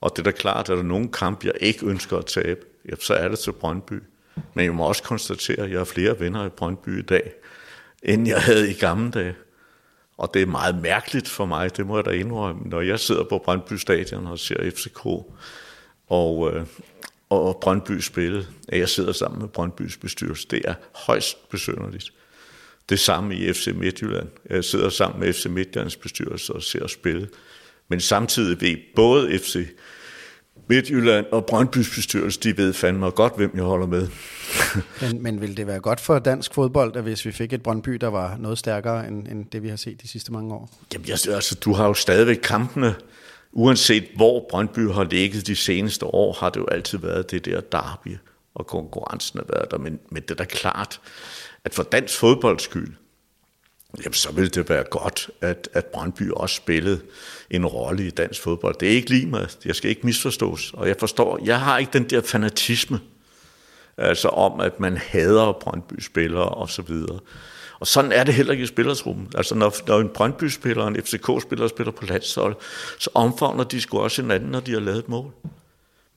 Og 0.00 0.10
det 0.16 0.18
er 0.18 0.30
da 0.30 0.30
klart, 0.30 0.60
at 0.60 0.66
der 0.66 0.76
er 0.76 0.82
nogle 0.82 1.08
kamp, 1.08 1.44
jeg 1.44 1.52
ikke 1.60 1.86
ønsker 1.86 2.16
at 2.16 2.26
tabe, 2.26 2.60
ja, 2.88 2.94
så 3.00 3.14
er 3.14 3.28
det 3.28 3.38
til 3.38 3.52
Brøndby. 3.52 4.02
Men 4.54 4.64
jeg 4.64 4.74
må 4.74 4.84
også 4.84 5.02
konstatere, 5.02 5.64
at 5.64 5.70
jeg 5.70 5.78
har 5.78 5.84
flere 5.84 6.20
venner 6.20 6.46
i 6.46 6.48
Brøndby 6.48 6.98
i 6.98 7.02
dag, 7.02 7.32
end 8.02 8.28
jeg 8.28 8.42
havde 8.42 8.70
i 8.70 8.74
gamle 8.74 9.10
dage. 9.10 9.34
Og 10.18 10.34
det 10.34 10.42
er 10.42 10.46
meget 10.46 10.82
mærkeligt 10.82 11.28
for 11.28 11.46
mig, 11.46 11.76
det 11.76 11.86
må 11.86 11.96
jeg 11.96 12.04
da 12.04 12.10
indrømme, 12.10 12.62
når 12.64 12.80
jeg 12.80 13.00
sidder 13.00 13.24
på 13.24 13.38
Brøndby 13.38 13.72
Stadion 13.72 14.26
og 14.26 14.38
ser 14.38 14.70
FCK 14.70 15.06
og, 16.08 16.52
øh, 16.52 16.66
og 17.30 17.58
Brøndby 17.62 18.00
spille, 18.00 18.46
at 18.68 18.78
jeg 18.78 18.88
sidder 18.88 19.12
sammen 19.12 19.40
med 19.40 19.48
Brøndbys 19.48 19.96
bestyrelse. 19.96 20.46
Det 20.50 20.62
er 20.64 20.74
højst 21.06 21.48
besønderligt. 21.48 22.12
Det 22.88 23.00
samme 23.00 23.36
i 23.36 23.52
FC 23.52 23.68
Midtjylland. 23.74 24.28
Jeg 24.50 24.64
sidder 24.64 24.88
sammen 24.88 25.20
med 25.20 25.32
FC 25.32 25.46
Midtjyllands 25.46 25.96
bestyrelse 25.96 26.52
og 26.52 26.62
ser 26.62 26.86
spille. 26.86 27.28
Men 27.88 28.00
samtidig 28.00 28.60
ved 28.60 28.76
både 28.96 29.38
FC 29.38 29.68
Midtjylland 30.68 31.26
og 31.32 31.46
Brøndbys 31.46 31.94
bestyrelse, 31.94 32.40
de 32.40 32.56
ved 32.56 32.72
fandme 32.72 33.10
godt, 33.10 33.36
hvem 33.36 33.50
jeg 33.54 33.64
holder 33.64 33.86
med. 33.86 34.08
men, 35.02 35.22
men 35.22 35.40
vil 35.40 35.56
det 35.56 35.66
være 35.66 35.80
godt 35.80 36.00
for 36.00 36.18
dansk 36.18 36.54
fodbold, 36.54 36.96
at 36.96 37.02
hvis 37.02 37.26
vi 37.26 37.32
fik 37.32 37.52
et 37.52 37.62
Brøndby, 37.62 37.92
der 37.92 38.08
var 38.08 38.36
noget 38.36 38.58
stærkere 38.58 39.08
end, 39.08 39.28
end 39.28 39.46
det, 39.52 39.62
vi 39.62 39.68
har 39.68 39.76
set 39.76 40.02
de 40.02 40.08
sidste 40.08 40.32
mange 40.32 40.54
år? 40.54 40.70
Jamen, 40.92 41.08
jeg, 41.08 41.34
altså, 41.34 41.54
du 41.54 41.72
har 41.72 41.86
jo 41.86 41.94
stadigvæk 41.94 42.38
kampene. 42.42 42.94
Uanset 43.52 44.04
hvor 44.16 44.46
Brøndby 44.50 44.90
har 44.90 45.04
ligget 45.04 45.46
de 45.46 45.56
seneste 45.56 46.06
år, 46.06 46.32
har 46.40 46.50
det 46.50 46.60
jo 46.60 46.66
altid 46.66 46.98
været 46.98 47.30
det 47.30 47.44
der 47.44 47.60
derby, 47.60 48.16
og 48.54 48.66
konkurrencen 48.66 49.38
har 49.38 49.46
været 49.56 49.70
der. 49.70 49.78
Men, 49.78 49.98
men 50.10 50.22
det 50.22 50.30
er 50.30 50.34
da 50.34 50.44
klart, 50.44 51.00
at 51.64 51.74
for 51.74 51.82
dansk 51.82 52.18
fodbolds 52.18 52.62
skyld, 52.62 52.94
jamen, 53.96 54.14
så 54.14 54.32
ville 54.32 54.50
det 54.50 54.68
være 54.68 54.84
godt, 54.90 55.30
at, 55.40 55.68
at 55.72 55.86
Brøndby 55.86 56.30
også 56.30 56.56
spillede 56.56 57.00
en 57.50 57.66
rolle 57.66 58.06
i 58.06 58.10
dansk 58.10 58.42
fodbold. 58.42 58.76
Det 58.80 58.88
er 58.88 58.92
ikke 58.92 59.10
lige 59.10 59.26
mig. 59.26 59.48
Jeg 59.64 59.74
skal 59.74 59.90
ikke 59.90 60.06
misforstås. 60.06 60.72
Og 60.74 60.88
jeg 60.88 60.96
forstår, 60.98 61.38
jeg 61.44 61.60
har 61.60 61.78
ikke 61.78 61.92
den 61.92 62.04
der 62.04 62.20
fanatisme, 62.20 63.00
altså 63.96 64.28
om, 64.28 64.60
at 64.60 64.80
man 64.80 64.96
hader 64.96 65.52
Brøndby-spillere 65.52 66.48
og 66.48 66.70
så 66.70 66.82
videre. 66.82 67.18
Og 67.80 67.86
sådan 67.86 68.12
er 68.12 68.24
det 68.24 68.34
heller 68.34 68.52
ikke 68.52 68.64
i 68.64 68.66
spillertruppen. 68.66 69.28
Altså 69.34 69.54
når, 69.54 69.74
når 69.86 70.00
en 70.00 70.08
Brøndby-spiller 70.08 70.82
og 70.82 70.88
en 70.88 71.02
FCK-spiller 71.02 71.68
spiller 71.68 71.92
på 71.92 72.04
landshold, 72.04 72.56
så 72.98 73.10
omfavner 73.14 73.64
de 73.64 73.80
sgu 73.80 73.98
også 73.98 74.22
hinanden, 74.22 74.50
når 74.50 74.60
de 74.60 74.72
har 74.72 74.80
lavet 74.80 74.98
et 74.98 75.08
mål. 75.08 75.32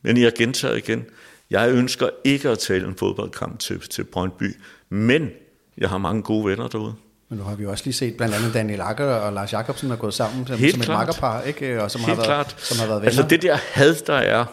Men 0.01 0.17
jeg 0.17 0.33
gentager 0.37 0.75
igen, 0.75 1.05
jeg 1.49 1.71
ønsker 1.71 2.09
ikke 2.23 2.49
at 2.49 2.59
tale 2.59 2.87
en 2.87 2.95
fodboldkamp 2.95 3.59
til, 3.59 3.79
til 3.79 4.03
Brøndby, 4.03 4.55
men 4.89 5.29
jeg 5.77 5.89
har 5.89 5.97
mange 5.97 6.23
gode 6.23 6.45
venner 6.45 6.67
derude. 6.67 6.95
Men 7.31 7.37
nu 7.37 7.43
har 7.43 7.55
vi 7.55 7.63
jo 7.63 7.71
også 7.71 7.83
lige 7.85 7.93
set 7.93 8.17
blandt 8.17 8.35
andet 8.35 8.53
Daniel 8.53 8.81
Akker 8.81 9.05
og 9.05 9.33
Lars 9.33 9.53
Jakobsen 9.53 9.91
er 9.91 9.95
gået 9.95 10.13
sammen 10.13 10.47
som, 10.47 10.57
Helt 10.57 10.71
som 10.71 10.81
et 10.81 10.85
klart. 10.85 10.97
makkerpar, 10.97 11.41
ikke? 11.41 11.83
Og 11.83 11.91
som 11.91 12.01
Helt 12.01 12.09
har 12.09 12.15
været, 12.15 12.25
klart. 12.27 12.55
Som 12.59 12.79
har 12.79 12.85
været 12.85 13.01
venner. 13.01 13.07
Altså 13.07 13.25
det 13.29 13.41
der 13.41 13.55
had, 13.55 13.95
der 14.07 14.13
er, 14.13 14.45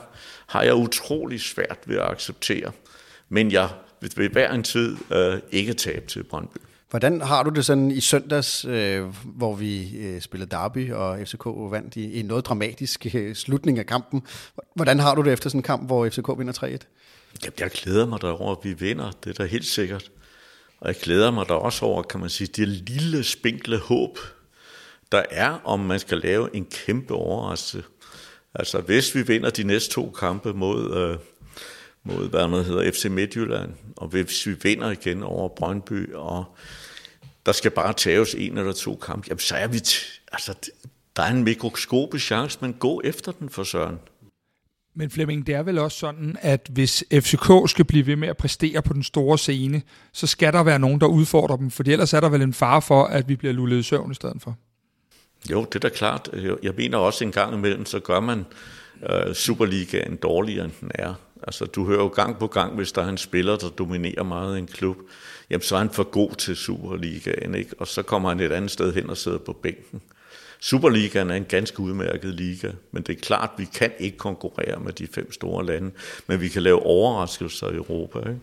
har 0.46 0.62
jeg 0.62 0.74
utrolig 0.74 1.40
svært 1.40 1.78
ved 1.86 1.96
at 1.96 2.10
acceptere. 2.10 2.72
Men 3.28 3.52
jeg 3.52 3.68
vil 4.00 4.12
ved 4.16 4.28
hver 4.28 4.52
en 4.52 4.62
tid 4.62 4.96
øh, 5.12 5.40
ikke 5.50 5.72
tabe 5.74 6.06
til 6.06 6.22
Brøndby. 6.24 6.56
Hvordan 6.90 7.20
har 7.20 7.42
du 7.42 7.50
det 7.50 7.64
sådan 7.64 7.90
i 7.90 8.00
søndags, 8.00 8.64
øh, 8.64 9.04
hvor 9.24 9.54
vi 9.54 9.98
øh, 9.98 10.20
spillede 10.20 10.50
derby, 10.50 10.92
og 10.92 11.18
FCK 11.24 11.46
vandt 11.46 11.96
i, 11.96 12.04
i 12.04 12.20
en 12.20 12.26
noget 12.26 12.46
dramatisk 12.46 13.06
øh, 13.14 13.34
slutning 13.34 13.78
af 13.78 13.86
kampen? 13.86 14.22
Hvordan 14.74 14.98
har 14.98 15.14
du 15.14 15.22
det 15.22 15.32
efter 15.32 15.50
sådan 15.50 15.58
en 15.58 15.62
kamp, 15.62 15.86
hvor 15.86 16.08
FCK 16.08 16.28
vinder 16.38 16.52
3-1? 16.52 16.62
Jamen, 16.66 17.54
jeg 17.60 17.70
glæder 17.70 18.06
mig 18.06 18.22
derover, 18.22 18.52
at 18.52 18.58
vi 18.62 18.72
vinder. 18.72 19.10
Det 19.24 19.30
er 19.30 19.34
da 19.34 19.44
helt 19.44 19.66
sikkert. 19.66 20.10
Og 20.80 20.88
jeg 20.88 20.96
glæder 20.96 21.30
mig 21.30 21.48
da 21.48 21.54
også 21.54 21.84
over, 21.84 22.02
kan 22.02 22.20
man 22.20 22.30
sige, 22.30 22.46
det 22.46 22.68
lille 22.68 23.24
spinkle 23.24 23.78
håb, 23.78 24.18
der 25.12 25.22
er, 25.30 25.60
om 25.64 25.80
man 25.80 26.00
skal 26.00 26.18
lave 26.18 26.56
en 26.56 26.64
kæmpe 26.64 27.14
overraskelse. 27.14 27.84
Altså, 28.54 28.80
hvis 28.80 29.14
vi 29.14 29.22
vinder 29.22 29.50
de 29.50 29.64
næste 29.64 29.94
to 29.94 30.10
kampe 30.10 30.52
mod, 30.54 30.96
øh, 30.96 31.18
mod 32.04 32.28
hvad 32.28 32.48
man 32.48 32.64
hedder, 32.64 32.92
FC 32.92 33.04
Midtjylland, 33.04 33.72
og 33.96 34.08
hvis 34.08 34.46
vi 34.46 34.56
vinder 34.62 34.90
igen 34.90 35.22
over 35.22 35.48
Brøndby, 35.48 36.14
og 36.14 36.44
der 37.46 37.52
skal 37.52 37.70
bare 37.70 37.92
tages 37.92 38.34
en 38.34 38.58
eller 38.58 38.72
to 38.72 38.96
kampe, 38.96 39.26
jamen 39.28 39.38
så 39.38 39.56
er 39.56 39.66
vi, 39.66 39.78
t- 39.78 40.26
altså, 40.32 40.54
der 41.16 41.22
er 41.22 41.30
en 41.30 41.44
mikroskopisk 41.44 42.26
chance, 42.26 42.58
men 42.60 42.72
gå 42.72 43.00
efter 43.04 43.32
den 43.32 43.50
for 43.50 43.62
Søren. 43.62 43.98
Men 44.98 45.10
Flemming, 45.10 45.46
det 45.46 45.54
er 45.54 45.62
vel 45.62 45.78
også 45.78 45.98
sådan, 45.98 46.36
at 46.40 46.68
hvis 46.70 47.04
FCK 47.12 47.70
skal 47.70 47.84
blive 47.84 48.06
ved 48.06 48.16
med 48.16 48.28
at 48.28 48.36
præstere 48.36 48.82
på 48.82 48.92
den 48.92 49.02
store 49.02 49.38
scene, 49.38 49.82
så 50.12 50.26
skal 50.26 50.52
der 50.52 50.62
være 50.62 50.78
nogen, 50.78 51.00
der 51.00 51.06
udfordrer 51.06 51.56
dem, 51.56 51.70
for 51.70 51.82
ellers 51.86 52.12
er 52.12 52.20
der 52.20 52.28
vel 52.28 52.42
en 52.42 52.54
fare 52.54 52.82
for, 52.82 53.04
at 53.04 53.28
vi 53.28 53.36
bliver 53.36 53.54
lullet 53.54 53.78
i 53.78 53.82
søvn 53.82 54.10
i 54.10 54.14
stedet 54.14 54.42
for. 54.42 54.56
Jo, 55.50 55.64
det 55.64 55.74
er 55.74 55.78
da 55.78 55.88
klart. 55.88 56.28
Jeg 56.62 56.72
mener 56.76 56.98
også 56.98 57.24
en 57.24 57.32
gang 57.32 57.54
imellem, 57.54 57.86
så 57.86 58.00
gør 58.00 58.20
man 58.20 58.46
øh, 59.10 59.34
Superligaen 59.34 60.16
dårligere, 60.16 60.64
end 60.64 60.72
den 60.80 60.90
er. 60.94 61.14
Altså, 61.42 61.64
du 61.64 61.86
hører 61.86 62.02
jo 62.02 62.08
gang 62.08 62.38
på 62.38 62.46
gang, 62.46 62.74
hvis 62.74 62.92
der 62.92 63.02
er 63.02 63.08
en 63.08 63.18
spiller, 63.18 63.56
der 63.56 63.68
dominerer 63.68 64.22
meget 64.22 64.56
i 64.56 64.58
en 64.58 64.66
klub, 64.66 64.96
jamen 65.50 65.62
så 65.62 65.74
er 65.74 65.78
han 65.78 65.90
for 65.90 66.04
god 66.04 66.30
til 66.30 66.56
Superligaen, 66.56 67.54
ikke? 67.54 67.74
og 67.78 67.86
så 67.86 68.02
kommer 68.02 68.28
han 68.28 68.40
et 68.40 68.52
andet 68.52 68.70
sted 68.70 68.94
hen 68.94 69.10
og 69.10 69.16
sidder 69.16 69.38
på 69.38 69.52
bænken. 69.52 70.00
Superligaen 70.60 71.30
er 71.30 71.34
en 71.34 71.44
ganske 71.44 71.80
udmærket 71.80 72.34
liga, 72.34 72.70
men 72.92 73.02
det 73.02 73.16
er 73.16 73.20
klart, 73.20 73.50
at 73.54 73.58
vi 73.58 73.64
kan 73.64 73.92
ikke 73.98 74.18
konkurrere 74.18 74.80
med 74.80 74.92
de 74.92 75.06
fem 75.14 75.32
store 75.32 75.66
lande, 75.66 75.90
men 76.26 76.40
vi 76.40 76.48
kan 76.48 76.62
lave 76.62 76.82
overraskelser 76.82 77.70
i 77.70 77.74
Europa. 77.74 78.18
Ikke? 78.18 78.40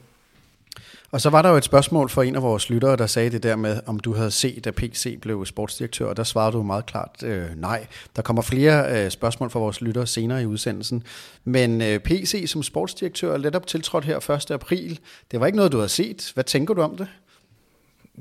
Og 1.12 1.22
så 1.22 1.30
var 1.30 1.42
der 1.42 1.50
jo 1.50 1.58
et 1.58 1.64
spørgsmål 1.64 2.10
fra 2.10 2.24
en 2.24 2.36
af 2.36 2.42
vores 2.42 2.70
lyttere, 2.70 2.96
der 2.96 3.08
sagde 3.08 3.30
det 3.30 3.44
der 3.44 3.56
med, 3.56 3.80
om 3.86 4.00
du 4.00 4.14
havde 4.14 4.32
set, 4.32 4.68
at 4.68 4.76
PC 4.76 5.20
blev 5.20 5.46
sportsdirektør, 5.46 6.06
og 6.06 6.18
der 6.18 6.24
svarede 6.24 6.52
du 6.52 6.64
meget 6.64 6.86
klart 6.86 7.24
øh, 7.24 7.46
nej. 7.56 7.88
Der 8.16 8.22
kommer 8.22 8.42
flere 8.42 9.06
øh, 9.06 9.12
spørgsmål 9.12 9.50
fra 9.50 9.60
vores 9.60 9.82
lyttere 9.82 10.08
senere 10.08 10.42
i 10.42 10.46
udsendelsen. 10.46 11.04
Men 11.44 11.82
øh, 11.82 12.00
PC 12.00 12.44
som 12.48 12.64
sportsdirektør 12.64 13.34
er 13.34 13.38
letop 13.38 13.68
tiltrådt 13.68 14.06
her 14.06 14.30
1. 14.30 14.52
april. 14.52 15.00
Det 15.32 15.40
var 15.40 15.46
ikke 15.46 15.56
noget, 15.56 15.72
du 15.72 15.78
havde 15.78 15.90
set. 15.90 16.32
Hvad 16.34 16.44
tænker 16.44 16.74
du 16.74 16.82
om 16.82 16.98
det? 16.98 17.08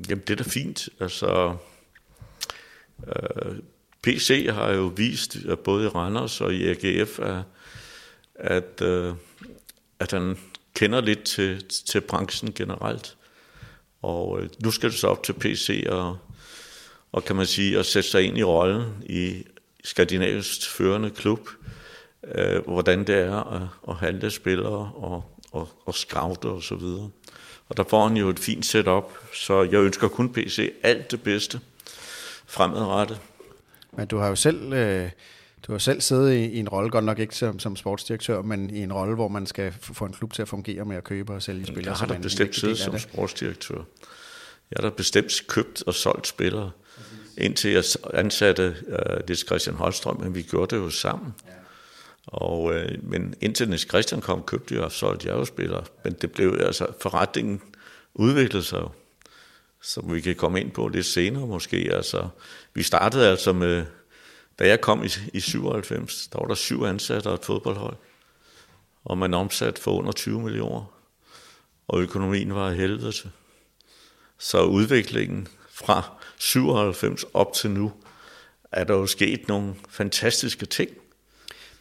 Jamen, 0.08 0.22
det 0.26 0.40
er 0.40 0.44
da 0.44 0.50
fint. 0.50 0.88
Altså, 1.00 1.56
Øh, 3.06 3.56
PC 4.02 4.46
har 4.50 4.72
jo 4.72 4.92
vist, 4.96 5.36
både 5.64 5.84
i 5.84 5.88
Randers 5.88 6.40
og 6.40 6.54
i 6.54 6.68
AGF, 6.68 7.18
at, 7.18 7.42
at, 8.34 8.82
øh, 8.82 9.14
at 9.98 10.10
han 10.10 10.38
kender 10.74 11.00
lidt 11.00 11.22
til, 11.22 11.64
til 11.64 12.00
branchen 12.00 12.52
generelt. 12.52 13.16
Og 14.02 14.40
øh, 14.40 14.48
nu 14.62 14.70
skal 14.70 14.90
det 14.90 14.98
så 14.98 15.06
op 15.06 15.22
til 15.22 15.32
PC 15.32 15.86
og, 15.88 16.18
og 17.12 17.24
kan 17.24 17.36
man 17.36 17.46
sige, 17.46 17.78
at 17.78 17.86
sætte 17.86 18.08
sig 18.08 18.22
ind 18.22 18.38
i 18.38 18.42
rollen 18.42 18.84
i 19.06 19.44
Skandinavisk 19.84 20.70
førende 20.70 21.10
klub, 21.10 21.48
øh, 22.34 22.62
hvordan 22.66 23.06
det 23.06 23.14
er 23.14 23.52
at, 23.52 23.62
at 23.88 23.96
handle 23.96 24.30
spillere 24.30 24.92
og, 24.94 25.24
og, 25.52 25.68
og 25.86 25.94
scoute 25.94 26.46
og 26.46 26.62
så 26.62 26.74
videre. 26.74 27.10
Og 27.68 27.76
der 27.76 27.84
får 27.84 28.08
han 28.08 28.16
jo 28.16 28.28
et 28.28 28.38
fint 28.38 28.66
setup, 28.66 29.18
så 29.34 29.62
jeg 29.62 29.80
ønsker 29.80 30.08
kun 30.08 30.32
PC 30.32 30.72
alt 30.82 31.10
det 31.10 31.22
bedste 31.22 31.60
fremadrettet. 32.54 33.20
Men 33.92 34.06
du 34.06 34.18
har 34.18 34.28
jo 34.28 34.34
selv, 34.34 34.72
øh, 34.72 35.10
du 35.66 35.72
har 35.72 35.78
selv 35.78 36.00
siddet 36.00 36.32
i, 36.32 36.44
i 36.44 36.58
en 36.58 36.68
rolle, 36.68 36.90
godt 36.90 37.04
nok 37.04 37.18
ikke 37.18 37.36
som, 37.36 37.58
som 37.58 37.76
sportsdirektør, 37.76 38.42
men 38.42 38.70
i 38.70 38.82
en 38.82 38.92
rolle, 38.92 39.14
hvor 39.14 39.28
man 39.28 39.46
skal 39.46 39.72
få 39.80 40.04
en 40.04 40.12
klub 40.12 40.32
til 40.32 40.42
at 40.42 40.48
fungere 40.48 40.84
med 40.84 40.96
at 40.96 41.04
købe 41.04 41.32
og 41.32 41.42
sælge 41.42 41.66
spillere. 41.66 41.92
Jeg 41.92 41.98
har 41.98 42.06
da 42.06 42.18
bestemt 42.18 42.54
siddet 42.54 42.78
som 42.78 42.98
sportsdirektør. 42.98 43.76
Jeg 44.70 44.76
har 44.76 44.90
da 44.90 44.94
bestemt 44.96 45.32
købt 45.48 45.82
og 45.86 45.94
solgt 45.94 46.26
spillere, 46.26 46.70
indtil 47.38 47.70
jeg 47.70 47.84
ansatte 48.14 48.76
uh, 48.86 49.28
Niels 49.28 49.46
Christian 49.46 49.76
Holstrøm, 49.76 50.20
men 50.20 50.34
vi 50.34 50.42
gjorde 50.42 50.76
det 50.76 50.82
jo 50.82 50.90
sammen. 50.90 51.34
Og, 52.26 52.74
øh, 52.74 52.98
men 53.02 53.34
indtil 53.40 53.68
Niels 53.68 53.88
Christian 53.88 54.20
kom, 54.20 54.42
købte 54.42 54.74
jeg 54.74 54.82
og 54.82 54.92
solgte 54.92 55.28
jeg 55.28 55.34
jo 55.34 55.44
spillere. 55.44 55.84
Men 56.04 56.12
det 56.12 56.32
blev 56.32 56.58
altså, 56.60 56.86
forretningen 57.00 57.62
udviklede 58.14 58.64
sig 58.64 58.78
jo. 58.80 58.88
Som 59.84 60.14
vi 60.14 60.20
kan 60.20 60.36
komme 60.36 60.60
ind 60.60 60.70
på 60.70 60.88
lidt 60.88 61.06
senere 61.06 61.46
måske. 61.46 61.76
Altså, 61.92 62.28
vi 62.74 62.82
startede 62.82 63.28
altså 63.28 63.52
med, 63.52 63.86
da 64.58 64.68
jeg 64.68 64.80
kom 64.80 65.04
i, 65.04 65.08
i 65.32 65.40
97, 65.40 66.28
der 66.32 66.38
var 66.38 66.46
der 66.46 66.54
syv 66.54 66.82
ansatte 66.82 67.26
og 67.26 67.34
et 67.34 67.44
fodboldhold. 67.44 67.96
Og 69.04 69.18
man 69.18 69.34
omsat 69.34 69.78
for 69.78 69.98
under 69.98 70.12
20 70.12 70.40
millioner. 70.40 70.94
Og 71.88 72.00
økonomien 72.00 72.54
var 72.54 72.68
af 72.68 72.76
helvede 72.76 73.12
til. 73.12 73.30
Så 74.38 74.62
udviklingen 74.64 75.48
fra 75.70 76.18
97 76.38 77.24
op 77.34 77.52
til 77.52 77.70
nu, 77.70 77.92
er 78.72 78.84
der 78.84 78.94
jo 78.94 79.06
sket 79.06 79.48
nogle 79.48 79.74
fantastiske 79.88 80.66
ting. 80.66 80.90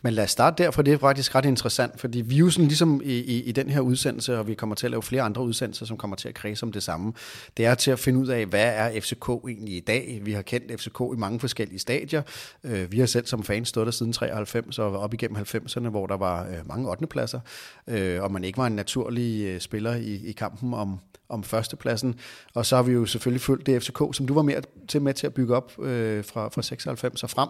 Men 0.05 0.13
lad 0.13 0.23
os 0.23 0.31
starte 0.31 0.63
der, 0.63 0.71
for 0.71 0.81
det 0.81 0.93
er 0.93 0.97
faktisk 0.97 1.35
ret 1.35 1.45
interessant, 1.45 1.99
fordi 1.99 2.21
vi 2.21 2.35
jo 2.35 2.49
sådan 2.49 2.67
ligesom 2.67 3.01
i, 3.03 3.13
i, 3.13 3.43
i 3.43 3.51
den 3.51 3.69
her 3.69 3.79
udsendelse, 3.79 4.39
og 4.39 4.47
vi 4.47 4.53
kommer 4.53 4.75
til 4.75 4.87
at 4.87 4.91
lave 4.91 5.03
flere 5.03 5.21
andre 5.21 5.41
udsendelser, 5.41 5.85
som 5.85 5.97
kommer 5.97 6.15
til 6.15 6.27
at 6.27 6.33
kredse 6.33 6.63
om 6.63 6.71
det 6.71 6.83
samme. 6.83 7.13
Det 7.57 7.65
er 7.65 7.75
til 7.75 7.91
at 7.91 7.99
finde 7.99 8.19
ud 8.19 8.27
af, 8.27 8.45
hvad 8.45 8.73
er 8.75 9.01
FCK 9.01 9.29
egentlig 9.29 9.75
i 9.75 9.79
dag? 9.79 10.21
Vi 10.23 10.33
har 10.33 10.41
kendt 10.41 10.81
FCK 10.81 10.99
i 11.15 11.17
mange 11.17 11.39
forskellige 11.39 11.79
stadier. 11.79 12.21
Øh, 12.63 12.91
vi 12.91 12.99
har 12.99 13.05
selv 13.05 13.25
som 13.25 13.43
fans 13.43 13.67
stået 13.67 13.85
der 13.85 13.91
siden 13.91 14.13
93 14.13 14.79
og 14.79 14.99
op 14.99 15.13
igennem 15.13 15.37
90'erne, 15.37 15.89
hvor 15.89 16.07
der 16.07 16.17
var 16.17 16.47
øh, 16.47 16.67
mange 16.67 16.89
8. 16.89 17.07
pladser, 17.07 17.39
øh, 17.87 18.23
og 18.23 18.31
man 18.31 18.43
ikke 18.43 18.57
var 18.57 18.67
en 18.67 18.75
naturlig 18.75 19.45
øh, 19.45 19.59
spiller 19.59 19.95
i, 19.95 20.21
i 20.25 20.31
kampen 20.31 20.73
om, 20.73 20.99
om 21.33 21.43
førstepladsen. 21.43 22.15
Og 22.53 22.65
så 22.65 22.75
har 22.75 22.83
vi 22.83 22.91
jo 22.91 23.05
selvfølgelig 23.05 23.41
fulgt 23.41 23.65
det 23.65 23.83
FCK, 23.83 23.97
som 24.11 24.27
du 24.27 24.33
var 24.33 24.41
med 24.41 24.55
til, 24.87 25.01
med 25.01 25.13
til 25.13 25.27
at 25.27 25.33
bygge 25.33 25.55
op 25.55 25.79
øh, 25.79 26.25
fra, 26.25 26.47
fra 26.47 26.61
96 26.61 27.23
og 27.23 27.29
frem. 27.29 27.49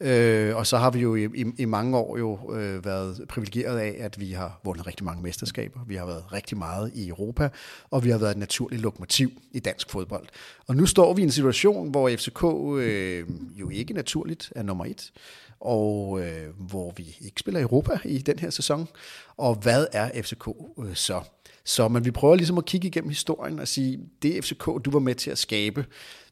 Øh, 0.00 0.56
og 0.56 0.66
så 0.66 0.76
har 0.76 0.90
vi 0.90 1.00
jo 1.00 1.14
i, 1.14 1.24
i, 1.24 1.44
i 1.58 1.64
mange 1.64 1.96
år 1.96 2.18
jo 2.18 2.54
øh, 2.54 2.84
været 2.84 3.20
privilegeret 3.28 3.78
af, 3.78 3.96
at 3.98 4.20
vi 4.20 4.32
har 4.32 4.60
vundet 4.64 4.86
rigtig 4.86 5.04
mange 5.04 5.22
mesterskaber. 5.22 5.80
Vi 5.86 5.94
har 5.94 6.06
været 6.06 6.32
rigtig 6.32 6.58
meget 6.58 6.90
i 6.94 7.08
Europa, 7.08 7.48
og 7.90 8.04
vi 8.04 8.10
har 8.10 8.18
været 8.18 8.30
et 8.30 8.36
naturligt 8.36 8.82
lokomotiv 8.82 9.30
i 9.52 9.60
dansk 9.60 9.90
fodbold. 9.90 10.26
Og 10.66 10.76
nu 10.76 10.86
står 10.86 11.14
vi 11.14 11.22
i 11.22 11.24
en 11.24 11.30
situation, 11.30 11.90
hvor 11.90 12.08
FCK 12.08 12.44
øh, 12.78 13.26
jo 13.56 13.70
ikke 13.70 13.94
naturligt 13.94 14.52
er 14.56 14.62
nummer 14.62 14.84
et, 14.84 15.12
og 15.60 16.20
øh, 16.20 16.48
hvor 16.58 16.92
vi 16.96 17.16
ikke 17.20 17.40
spiller 17.40 17.60
Europa 17.60 17.98
i 18.04 18.18
den 18.18 18.38
her 18.38 18.50
sæson. 18.50 18.88
Og 19.36 19.54
hvad 19.54 19.86
er 19.92 20.22
FCK 20.22 20.48
øh, 20.78 20.94
så? 20.94 21.20
Så 21.64 21.88
men 21.88 22.04
vi 22.04 22.10
prøver 22.10 22.34
ligesom 22.34 22.58
at 22.58 22.64
kigge 22.64 22.88
igennem 22.88 23.10
historien 23.10 23.58
og 23.58 23.68
sige, 23.68 24.00
det 24.22 24.44
FCK, 24.44 24.64
du 24.64 24.90
var 24.90 24.98
med 24.98 25.14
til 25.14 25.30
at 25.30 25.38
skabe. 25.38 25.86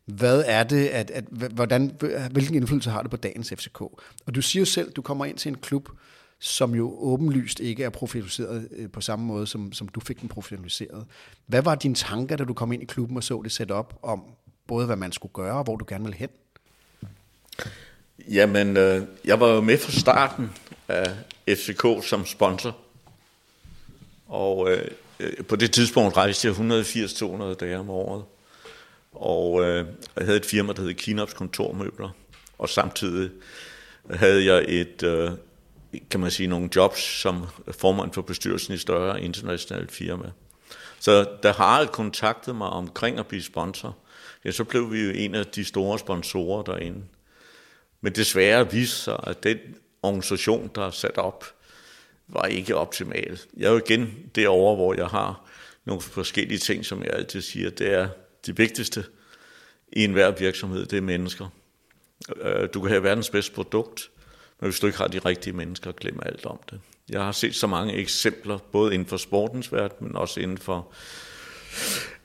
Hvad 0.04 0.44
er 0.46 0.64
det, 0.64 0.86
at, 0.86 1.10
at, 1.10 1.24
hvordan, 1.30 1.96
hvilken 2.30 2.54
indflydelse 2.54 2.90
har 2.90 3.02
det 3.02 3.10
på 3.10 3.16
dagens 3.16 3.52
FCK? 3.56 3.80
Og 4.26 4.34
du 4.34 4.42
siger 4.42 4.60
jo 4.60 4.64
selv, 4.64 4.92
du 4.92 5.02
kommer 5.02 5.24
ind 5.24 5.38
til 5.38 5.48
en 5.48 5.58
klub, 5.58 5.88
som 6.38 6.74
jo 6.74 6.96
åbenlyst 6.98 7.60
ikke 7.60 7.84
er 7.84 7.90
professionaliseret 7.90 8.68
øh, 8.76 8.90
på 8.90 9.00
samme 9.00 9.24
måde, 9.24 9.46
som, 9.46 9.72
som 9.72 9.88
du 9.88 10.00
fik 10.00 10.20
den 10.20 10.28
professionaliseret. 10.28 11.04
Hvad 11.46 11.62
var 11.62 11.74
dine 11.74 11.94
tanker, 11.94 12.36
da 12.36 12.44
du 12.44 12.54
kom 12.54 12.72
ind 12.72 12.82
i 12.82 12.86
klubben 12.86 13.16
og 13.16 13.24
så 13.24 13.42
det 13.42 13.52
sæt 13.52 13.70
op 13.70 13.98
om 14.02 14.22
både, 14.66 14.86
hvad 14.86 14.96
man 14.96 15.12
skulle 15.12 15.32
gøre 15.32 15.54
og 15.54 15.64
hvor 15.64 15.76
du 15.76 15.84
gerne 15.88 16.04
ville 16.04 16.18
hen? 16.18 16.28
Jamen, 18.28 18.76
øh, 18.76 19.06
jeg 19.24 19.40
var 19.40 19.48
jo 19.48 19.60
med 19.60 19.78
fra 19.78 19.92
starten 19.92 20.50
af 20.88 21.14
FCK 21.48 22.08
som 22.08 22.26
sponsor. 22.26 22.76
Og 24.26 24.70
øh, 24.70 24.90
Øh, 25.22 25.44
på 25.44 25.56
det 25.56 25.72
tidspunkt 25.72 26.16
rejste 26.16 26.48
jeg 26.48 26.56
180-200 26.56 27.54
dage 27.54 27.78
om 27.78 27.90
året. 27.90 28.24
Og 29.12 29.62
øh, 29.62 29.86
jeg 30.16 30.24
havde 30.24 30.36
et 30.36 30.46
firma, 30.46 30.72
der 30.72 30.82
hed 30.82 30.94
Kinops 30.94 31.34
Kontormøbler. 31.34 32.10
Og 32.58 32.68
samtidig 32.68 33.30
havde 34.10 34.44
jeg 34.44 34.64
et, 34.68 35.02
øh, 35.02 35.30
kan 36.10 36.20
man 36.20 36.30
sige, 36.30 36.46
nogle 36.46 36.68
jobs 36.76 37.20
som 37.20 37.46
formand 37.70 38.12
for 38.12 38.22
bestyrelsen 38.22 38.74
i 38.74 38.78
større 38.78 39.22
internationale 39.22 39.88
firma. 39.88 40.30
Så 41.00 41.26
da 41.42 41.52
Harald 41.52 41.88
kontaktede 41.88 42.56
mig 42.56 42.68
omkring 42.68 43.18
at 43.18 43.26
blive 43.26 43.42
sponsor, 43.42 43.96
ja, 44.44 44.50
så 44.50 44.64
blev 44.64 44.92
vi 44.92 45.00
jo 45.00 45.10
en 45.10 45.34
af 45.34 45.46
de 45.46 45.64
store 45.64 45.98
sponsorer 45.98 46.62
derinde. 46.62 47.02
Men 48.00 48.12
desværre 48.12 48.70
viste 48.72 48.96
sig, 48.96 49.20
at 49.22 49.42
den 49.42 49.58
organisation, 50.02 50.70
der 50.74 50.86
er 50.86 50.90
sat 50.90 51.18
op, 51.18 51.44
var 52.32 52.44
ikke 52.44 52.76
optimal. 52.76 53.40
Jeg 53.56 53.66
er 53.66 53.70
jo 53.70 53.80
igen 53.86 54.30
derovre, 54.34 54.74
hvor 54.74 54.94
jeg 54.94 55.06
har 55.06 55.48
nogle 55.84 56.02
forskellige 56.02 56.58
ting, 56.58 56.86
som 56.86 57.02
jeg 57.02 57.12
altid 57.12 57.40
siger, 57.40 57.70
det 57.70 57.92
er 57.92 58.08
det 58.46 58.58
vigtigste 58.58 59.04
i 59.92 60.04
enhver 60.04 60.30
virksomhed, 60.30 60.86
det 60.86 60.96
er 60.96 61.00
mennesker. 61.00 61.48
Øh, 62.36 62.68
du 62.74 62.80
kan 62.80 62.90
have 62.90 63.02
verdens 63.02 63.30
bedste 63.30 63.52
produkt, 63.52 64.10
men 64.60 64.70
hvis 64.70 64.80
du 64.80 64.86
ikke 64.86 64.98
har 64.98 65.08
de 65.08 65.18
rigtige 65.18 65.52
mennesker, 65.52 65.92
glem 65.92 66.20
alt 66.26 66.46
om 66.46 66.60
det. 66.70 66.80
Jeg 67.08 67.20
har 67.20 67.32
set 67.32 67.54
så 67.54 67.66
mange 67.66 67.94
eksempler, 67.94 68.58
både 68.58 68.94
inden 68.94 69.08
for 69.08 69.16
sportens 69.16 69.72
verden, 69.72 70.06
men 70.06 70.16
også 70.16 70.40
inden 70.40 70.58
for 70.58 70.92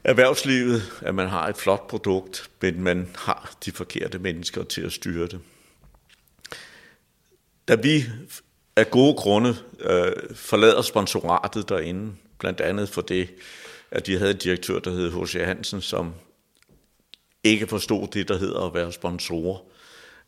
erhvervslivet, 0.03 0.81
at 1.01 1.15
man 1.15 1.27
har 1.27 1.47
et 1.47 1.57
flot 1.57 1.87
produkt, 1.87 2.49
men 2.61 2.81
man 2.81 3.09
har 3.15 3.55
de 3.65 3.71
forkerte 3.71 4.19
mennesker 4.19 4.63
til 4.63 4.81
at 4.81 4.91
styre 4.91 5.27
det. 5.27 5.39
Da 7.67 7.75
vi 7.75 8.03
af 8.77 8.91
gode 8.91 9.13
grunde 9.13 9.55
øh, 9.79 10.35
forlader 10.35 10.81
sponsoratet 10.81 11.69
derinde, 11.69 12.13
blandt 12.39 12.61
andet 12.61 12.89
for 12.89 13.01
det, 13.01 13.29
at 13.91 14.05
de 14.05 14.17
havde 14.17 14.31
en 14.31 14.37
direktør, 14.37 14.79
der 14.79 14.91
hed 14.91 15.11
H.C. 15.11 15.33
Hansen, 15.33 15.81
som 15.81 16.13
ikke 17.43 17.67
forstod 17.67 18.07
det, 18.07 18.27
der 18.27 18.37
hedder 18.37 18.61
at 18.61 18.73
være 18.73 18.91
sponsorer. 18.91 19.59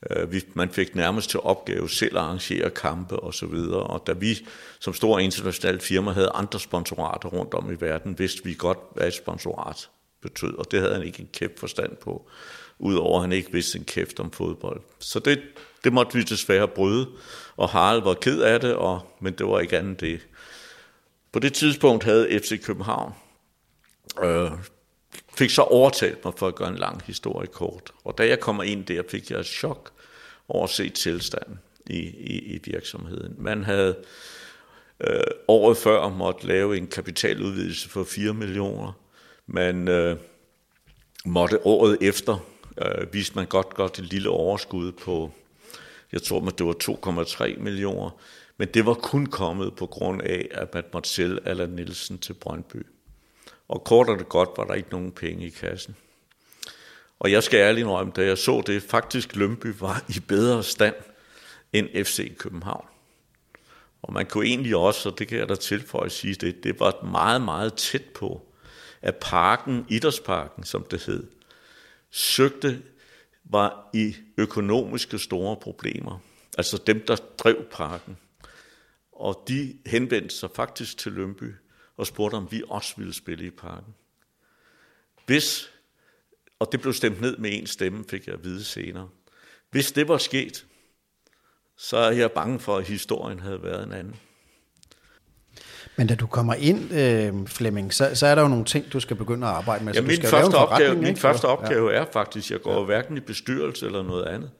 Øh, 0.10 0.42
man 0.54 0.70
fik 0.70 0.96
nærmest 0.96 1.30
til 1.30 1.40
opgave 1.40 1.90
selv 1.90 2.18
at 2.18 2.24
arrangere 2.24 2.70
kampe 2.70 3.20
og 3.20 3.34
så 3.34 3.46
videre. 3.46 3.84
Og 3.84 4.04
da 4.08 4.14
vi 4.14 4.48
som 4.80 4.94
stor 4.94 5.20
internationale 5.20 5.80
firma 5.80 6.12
havde 6.12 6.32
andre 6.34 6.60
sponsorater 6.60 7.30
rundt 7.30 7.54
om 7.54 7.72
i 7.72 7.76
verden, 7.80 8.20
vidste 8.20 8.44
vi 8.44 8.54
godt, 8.54 8.80
hvad 8.96 9.08
et 9.08 9.14
sponsorat 9.14 9.90
betød. 10.22 10.54
Og 10.54 10.72
det 10.72 10.80
havde 10.80 10.94
han 10.94 11.04
ikke 11.04 11.20
en 11.20 11.30
kæft 11.34 11.60
forstand 11.60 11.96
på, 11.96 12.30
udover 12.80 13.16
at 13.16 13.22
han 13.22 13.32
ikke 13.32 13.52
vidste 13.52 13.80
en 13.80 13.86
kæft 13.86 14.20
om 14.20 14.32
fodbold. 14.32 14.82
Så 15.00 15.20
det, 15.20 15.42
det 15.84 15.94
måtte 15.94 16.18
vi 16.18 16.24
desværre 16.24 16.68
bryde, 16.68 17.08
og 17.58 17.70
Harald 17.70 18.02
var 18.02 18.14
ked 18.14 18.42
af 18.42 18.60
det, 18.60 18.74
og, 18.74 19.16
men 19.20 19.34
det 19.34 19.48
var 19.48 19.60
ikke 19.60 19.78
andet 19.78 20.00
det. 20.00 20.28
På 21.32 21.40
det 21.40 21.54
tidspunkt 21.54 22.04
havde 22.04 22.40
FC 22.40 22.64
København 22.64 23.14
øh, 24.24 24.52
fik 25.38 25.50
så 25.50 25.62
overtalt 25.62 26.26
mig 26.26 26.34
for 26.38 26.48
at 26.48 26.56
gøre 26.56 26.70
en 26.70 26.78
lang 26.78 27.02
historie 27.06 27.48
kort. 27.48 27.92
Og 28.04 28.18
da 28.18 28.28
jeg 28.28 28.40
kommer 28.40 28.64
ind 28.64 28.86
der, 28.86 29.04
fik 29.10 29.32
jeg 29.32 29.40
et 29.40 29.46
chok 29.46 29.92
over 30.48 30.64
at 30.64 30.70
se 30.70 30.90
tilstanden 30.90 31.60
i, 31.90 32.00
i, 32.00 32.56
i 32.56 32.60
virksomheden. 32.64 33.36
Man 33.38 33.64
havde 33.64 33.96
øh, 35.02 35.24
året 35.48 35.78
før 35.78 36.10
måtte 36.10 36.48
lave 36.48 36.78
en 36.78 36.88
kapitaludvidelse 36.88 37.90
for 37.90 38.04
4 38.04 38.34
millioner. 38.34 38.92
Man 39.48 39.88
øh, 39.88 40.18
måtte 41.26 41.66
året 41.66 41.98
efter, 42.02 42.38
øh, 42.82 43.14
viste 43.14 43.36
man 43.36 43.46
godt 43.46 43.74
godt 43.74 44.00
et 44.00 44.06
lille 44.06 44.30
overskud 44.30 44.92
på, 44.92 45.32
jeg 46.12 46.24
tror, 46.24 46.48
at 46.48 46.58
det 46.58 46.66
var 46.66 46.76
2,3 47.54 47.60
millioner. 47.60 48.10
Men 48.58 48.68
det 48.68 48.86
var 48.86 48.94
kun 48.94 49.26
kommet 49.26 49.76
på 49.76 49.86
grund 49.86 50.22
af, 50.22 50.48
at 50.52 50.74
man 50.74 50.84
måtte 50.94 51.10
sælge 51.10 51.40
Allan 51.46 51.70
Nielsen 51.70 52.18
til 52.18 52.34
Brøndby. 52.34 52.86
Og 53.68 53.84
kort 53.84 54.10
og 54.10 54.20
det 54.20 54.30
godt 54.30 54.50
var 54.58 54.66
der 54.66 54.74
ikke 54.74 54.90
nogen 54.90 55.12
penge 55.12 55.46
i 55.46 55.50
kassen. 55.50 55.96
Og 57.20 57.32
jeg 57.32 57.44
skal 57.44 57.58
ærligt 57.58 57.84
indrømme, 57.84 58.14
da 58.16 58.26
jeg 58.26 58.38
så 58.38 58.64
det, 58.68 58.84
faktisk 58.84 59.36
Lømby 59.36 59.74
var 59.80 60.04
i 60.10 60.20
bedre 60.28 60.64
stand 60.64 60.96
end 61.74 62.06
FC 62.06 62.38
København. 62.38 62.86
Og 64.02 64.14
man 64.14 64.26
kunne 64.26 64.46
egentlig 64.46 64.76
også, 64.76 65.10
og 65.10 65.20
det 65.20 65.28
kan 65.28 65.38
jeg 65.38 65.50
da 65.50 65.56
tilføje 65.56 66.06
at 66.06 66.12
sige, 66.12 66.36
det, 66.36 66.64
det 66.64 66.80
var 66.80 67.04
meget, 67.04 67.42
meget 67.42 67.74
tæt 67.74 68.04
på, 68.04 68.46
at 69.02 69.16
parken, 69.16 69.86
Idrætsparken, 69.90 70.64
som 70.64 70.84
det 70.84 71.06
hed, 71.06 71.28
søgte, 72.12 72.82
var 73.50 73.90
i 73.94 74.16
økonomiske 74.38 75.20
store 75.20 75.58
problemer. 75.58 76.20
Altså 76.58 76.78
dem, 76.88 77.04
der 77.08 77.16
drev 77.16 77.66
parken. 77.72 78.18
Og 79.12 79.44
de 79.48 79.78
henvendte 79.86 80.36
sig 80.36 80.50
faktisk 80.56 80.98
til 80.98 81.12
Lømby 81.12 81.54
og 81.98 82.08
spurgte, 82.08 82.36
om 82.36 82.52
vi 82.52 82.64
også 82.68 82.94
ville 82.98 83.14
spille 83.14 83.46
i 83.46 83.50
parken. 83.50 83.96
Hvis, 85.26 85.72
og 86.60 86.72
det 86.72 86.82
blev 86.82 86.94
stemt 86.94 87.22
ned 87.22 87.38
med 87.38 87.54
en 87.54 87.68
stemme, 87.68 88.06
fik 88.10 88.28
jeg 88.28 88.36
at 88.36 88.44
vide 88.44 88.64
senere. 88.64 89.10
Hvis 89.70 89.92
det 89.92 90.08
var 90.08 90.18
sket, 90.18 90.66
så 91.78 91.98
er 91.98 92.12
jeg 92.12 92.32
bange 92.32 92.60
for, 92.60 92.78
at 92.78 92.88
historien 92.88 93.40
havde 93.40 93.64
været 93.64 93.84
en 93.84 93.92
anden. 93.92 94.16
Men 96.00 96.08
da 96.08 96.16
du 96.16 96.28
kommer 96.28 96.54
ind, 96.54 96.94
øh, 96.94 97.48
Flemming, 97.48 97.94
så, 97.94 98.12
så 98.14 98.28
er 98.28 98.36
der 98.36 98.42
jo 98.42 98.48
nogle 98.48 98.66
ting, 98.66 98.94
du 98.94 99.00
skal 99.00 99.16
begynde 99.16 99.48
at 99.48 99.54
arbejde 99.54 99.86
med. 99.86 99.94
Ja, 99.94 100.02
min 100.02 100.22
første 100.22 100.56
opgave, 100.56 100.96
min 100.96 101.16
første 101.16 101.46
opgave 101.46 101.90
ja. 101.90 101.98
er 101.98 102.06
faktisk, 102.14 102.52
jeg 102.52 102.62
går 102.62 102.80
ja. 102.80 102.86
hverken 102.86 103.18
i 103.18 103.20
bestyrelse 103.20 103.86
eller 103.86 104.04
noget 104.04 104.26
andet. 104.26 104.52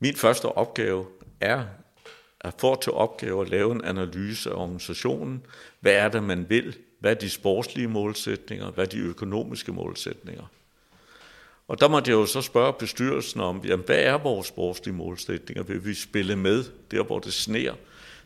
Min 0.00 0.14
første 0.14 0.44
opgave 0.46 1.06
er 1.40 1.64
at 2.40 2.54
få 2.58 2.82
til 2.82 2.92
opgave 2.92 3.42
at 3.42 3.48
lave 3.48 3.72
en 3.72 3.84
analyse 3.84 4.50
af 4.50 4.54
organisationen. 4.54 5.42
Hvad 5.80 5.92
er 5.92 6.08
det, 6.08 6.22
man 6.22 6.46
vil? 6.48 6.76
Hvad 7.00 7.10
er 7.10 7.14
de 7.14 7.30
sportslige 7.30 7.88
målsætninger? 7.88 8.70
Hvad 8.70 8.84
er 8.84 8.88
de 8.88 8.98
økonomiske 8.98 9.72
målsætninger? 9.72 10.44
Og 11.68 11.80
der 11.80 11.88
måtte 11.88 12.10
jeg 12.10 12.16
jo 12.16 12.26
så 12.26 12.40
spørge 12.40 12.72
bestyrelsen 12.72 13.40
om, 13.40 13.60
jamen, 13.64 13.86
hvad 13.86 13.98
er 13.98 14.18
vores 14.18 14.46
sportslige 14.46 14.94
målsætninger? 14.94 15.62
Vil 15.62 15.84
vi 15.84 15.94
spille 15.94 16.36
med 16.36 16.64
der, 16.90 17.02
hvor 17.02 17.18
det 17.18 17.32
sner? 17.32 17.72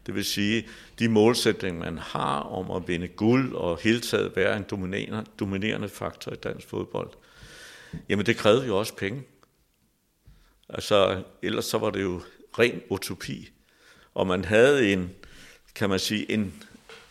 Det 0.06 0.14
vil 0.14 0.24
sige, 0.24 0.68
de 0.98 1.08
målsætninger, 1.08 1.84
man 1.84 1.98
har 1.98 2.40
om 2.40 2.70
at 2.70 2.88
vinde 2.88 3.08
guld 3.08 3.54
og 3.54 3.78
hele 3.82 4.00
taget 4.00 4.36
være 4.36 4.56
en 4.56 4.62
dominerende, 4.70 5.24
dominerende 5.40 5.88
faktor 5.88 6.32
i 6.32 6.36
dansk 6.36 6.68
fodbold, 6.68 7.10
jamen 8.08 8.26
det 8.26 8.36
krævede 8.36 8.66
jo 8.66 8.78
også 8.78 8.96
penge. 8.96 9.22
Altså, 10.68 11.22
ellers 11.42 11.64
så 11.64 11.78
var 11.78 11.90
det 11.90 12.02
jo 12.02 12.22
ren 12.58 12.80
utopi 12.90 13.50
og 14.14 14.26
man 14.26 14.44
havde 14.44 14.92
en, 14.92 15.14
kan 15.74 15.88
man 15.88 15.98
sige, 15.98 16.32
en, 16.32 16.62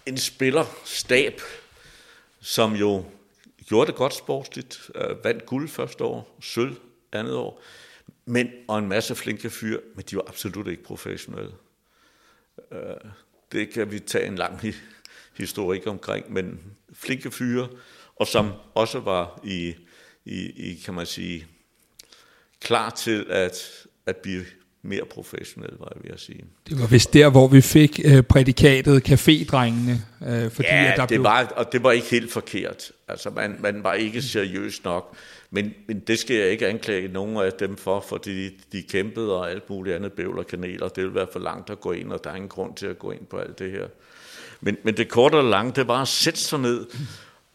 en 0.06 0.18
spillerstab, 0.18 1.42
som 2.42 2.76
jo 2.76 3.06
gjorde 3.66 3.88
det 3.88 3.96
godt 3.96 4.14
sportsligt, 4.14 4.92
øh, 4.96 5.24
vandt 5.24 5.46
guld 5.46 5.70
første 5.70 6.04
år, 6.04 6.38
sølv 6.42 6.76
andet 7.12 7.36
år, 7.36 7.62
men, 8.26 8.52
og 8.68 8.80
en 8.80 8.88
masse 8.88 9.16
flinke 9.16 9.50
fyre, 9.50 9.80
men 9.96 10.06
de 10.10 10.16
var 10.16 10.24
absolut 10.28 10.68
ikke 10.68 10.84
professionelle. 10.84 11.52
Øh, 12.72 13.12
det 13.52 13.70
kan 13.70 13.92
vi 13.92 14.00
tage 14.00 14.28
en 14.28 14.36
lang 14.36 14.60
historik 15.38 15.88
omkring, 15.88 16.34
men 16.34 16.76
flinke 16.94 17.32
fyre, 17.32 17.70
og 18.16 18.28
som 18.28 18.52
også 18.76 19.00
var 19.00 19.40
i, 19.44 19.76
i, 20.26 20.72
i 20.72 20.76
kan 20.86 20.94
man 20.94 21.06
sige, 21.06 21.48
klar 22.62 22.90
til 22.90 23.26
at, 23.30 23.86
at 24.06 24.18
blive 24.18 24.46
mere 24.84 25.06
professionel, 25.06 25.72
var 25.80 25.92
jeg 25.96 26.04
ved 26.04 26.12
at 26.12 26.20
sige. 26.20 26.44
Det 26.70 26.80
var 26.80 26.88
vist 26.88 27.14
der, 27.14 27.30
hvor 27.30 27.48
vi 27.48 27.62
fik 27.62 28.00
øh, 28.06 28.24
prædikatet 28.24 29.10
cafédrengene. 29.10 30.26
Øh, 30.28 30.52
fordi 30.52 30.68
ja, 30.68 30.92
at 30.92 30.98
der 30.98 31.06
det 31.06 31.08
blev... 31.08 31.24
var, 31.24 31.46
og 31.56 31.72
det 31.72 31.84
var 31.84 31.92
ikke 31.92 32.08
helt 32.08 32.32
forkert. 32.32 32.92
Altså, 33.08 33.30
man, 33.30 33.56
man 33.60 33.84
var 33.84 33.94
ikke 33.94 34.22
seriøs 34.22 34.84
nok. 34.84 35.16
Men, 35.52 35.74
men 35.88 36.00
det 36.00 36.20
skal 36.20 36.36
jeg 36.36 36.50
ikke 36.50 36.68
anklage 36.68 37.08
nogen 37.08 37.38
af 37.38 37.54
dem 37.54 37.78
for, 37.78 38.06
fordi 38.10 38.50
de 38.72 38.82
kæmpede 38.82 39.40
og 39.40 39.52
alt 39.52 39.70
muligt 39.70 39.96
andet 39.96 40.14
bøvl 40.14 40.40
og 40.40 40.48
kaneler. 40.48 40.88
Det 40.88 41.04
vil 41.04 41.16
være 41.16 41.28
for 41.32 41.40
langt 41.40 41.70
at 41.70 41.80
gå 41.80 41.92
ind, 41.92 42.12
og 42.12 42.24
der 42.24 42.30
er 42.30 42.36
ingen 42.36 42.50
grund 42.50 42.76
til 42.76 42.86
at 42.86 43.00
gå 43.00 43.12
ind 43.12 43.26
på 43.26 43.38
alt 43.38 43.60
det 43.60 43.72
her. 43.72 43.88
Men, 44.62 44.78
men 44.84 44.98
det 44.98 45.10
korte 45.10 45.36
og 45.36 45.44
lange, 45.44 45.72
det 45.76 45.88
var 45.88 46.02
at 46.02 46.08
sætte 46.08 46.40
sig 46.40 46.60
ned, 46.60 46.86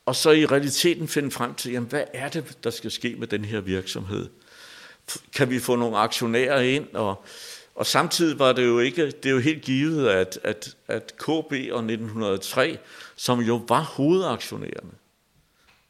og 0.06 0.16
så 0.16 0.30
i 0.30 0.46
realiteten 0.46 1.08
finde 1.08 1.30
frem 1.30 1.54
til, 1.54 1.72
jamen, 1.72 1.88
hvad 1.88 2.04
er 2.14 2.28
det, 2.28 2.58
der 2.64 2.70
skal 2.70 2.90
ske 2.90 3.16
med 3.18 3.26
den 3.26 3.44
her 3.44 3.60
virksomhed? 3.60 4.28
Kan 5.34 5.50
vi 5.50 5.58
få 5.58 5.76
nogle 5.76 5.98
aktionærer 5.98 6.60
ind, 6.60 6.94
og, 6.94 7.24
og 7.74 7.86
samtidig 7.86 8.38
var 8.38 8.52
det 8.52 8.66
jo 8.66 8.78
ikke, 8.78 9.06
det 9.06 9.26
er 9.26 9.30
jo 9.30 9.38
helt 9.38 9.62
givet, 9.62 10.08
at, 10.08 10.38
at, 10.44 10.76
at 10.88 11.14
KB 11.18 11.52
og 11.52 11.78
1903, 11.78 12.78
som 13.16 13.40
jo 13.40 13.62
var 13.68 13.80
hovedaktionærerne, 13.80 14.90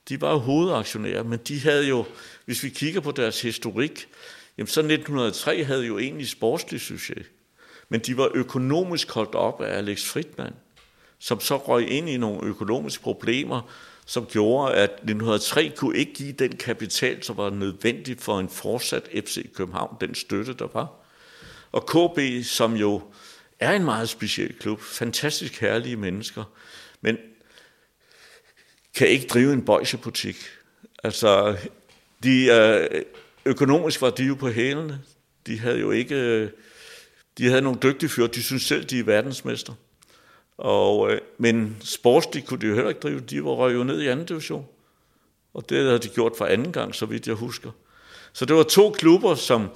de 0.08 0.20
var 0.20 0.32
jo 0.32 0.38
hovedaktionærer, 0.38 1.22
men 1.22 1.38
de 1.48 1.60
havde 1.60 1.88
jo, 1.88 2.04
hvis 2.44 2.62
vi 2.62 2.68
kigger 2.68 3.00
på 3.00 3.10
deres 3.10 3.42
historik, 3.42 4.08
jamen 4.58 4.66
så 4.66 4.80
1903 4.80 5.64
havde 5.64 5.86
jo 5.86 5.98
egentlig 5.98 6.28
sportslig 6.28 6.80
succes, 6.80 7.26
men 7.88 8.00
de 8.00 8.16
var 8.16 8.30
økonomisk 8.34 9.10
holdt 9.10 9.34
op 9.34 9.60
af 9.60 9.76
Alex 9.78 10.04
Fridman, 10.04 10.54
som 11.18 11.40
så 11.40 11.56
røg 11.56 11.90
ind 11.90 12.08
i 12.08 12.16
nogle 12.16 12.48
økonomiske 12.48 13.02
problemer, 13.02 13.70
som 14.08 14.26
gjorde, 14.26 14.74
at 14.74 14.90
1903 14.90 15.72
kunne 15.76 15.96
ikke 15.98 16.14
give 16.14 16.32
den 16.32 16.56
kapital, 16.56 17.22
som 17.22 17.36
var 17.36 17.50
nødvendig 17.50 18.20
for 18.20 18.40
en 18.40 18.48
fortsat 18.48 19.08
FC 19.14 19.52
København, 19.54 19.96
den 20.00 20.14
støtte, 20.14 20.54
der 20.54 20.68
var. 20.72 20.92
Og 21.72 21.86
KB, 21.86 22.44
som 22.44 22.76
jo 22.76 23.02
er 23.58 23.72
en 23.72 23.84
meget 23.84 24.08
speciel 24.08 24.58
klub, 24.58 24.80
fantastisk 24.80 25.60
herlige 25.60 25.96
mennesker, 25.96 26.44
men 27.00 27.16
kan 28.94 29.08
ikke 29.08 29.26
drive 29.26 29.52
en 29.52 29.64
bøjsebutik. 29.64 30.36
Altså, 31.04 31.56
de, 32.22 32.46
øh, 32.46 33.02
økonomisk 33.44 34.02
var 34.02 34.10
de 34.10 34.24
jo 34.24 34.34
på 34.34 34.48
hælene. 34.48 35.00
De 35.46 35.58
havde 35.58 35.78
jo 35.78 35.90
ikke 35.90 36.14
øh, 36.14 36.50
De 37.38 37.48
havde 37.48 37.62
nogle 37.62 37.78
dygtige 37.82 38.08
fyre, 38.08 38.26
de 38.26 38.42
synes 38.42 38.62
selv, 38.62 38.84
de 38.84 38.98
er 38.98 39.04
verdensmester. 39.04 39.72
Og, 40.58 41.12
øh, 41.12 41.20
men 41.38 41.76
sportsligt 41.80 42.46
kunne 42.46 42.60
de 42.60 42.66
jo 42.66 42.74
heller 42.74 42.88
ikke 42.88 43.00
drive, 43.00 43.20
de 43.20 43.44
var 43.44 43.70
jo 43.70 43.84
ned 43.84 44.00
i 44.00 44.06
anden 44.06 44.26
division. 44.26 44.66
Og 45.54 45.68
det 45.68 45.84
havde 45.84 45.98
de 45.98 46.08
gjort 46.08 46.32
for 46.38 46.44
anden 46.44 46.72
gang, 46.72 46.94
så 46.94 47.06
vidt 47.06 47.26
jeg 47.26 47.34
husker. 47.34 47.70
Så 48.32 48.44
det 48.44 48.56
var 48.56 48.62
to 48.62 48.90
klubber, 48.90 49.34
som 49.34 49.68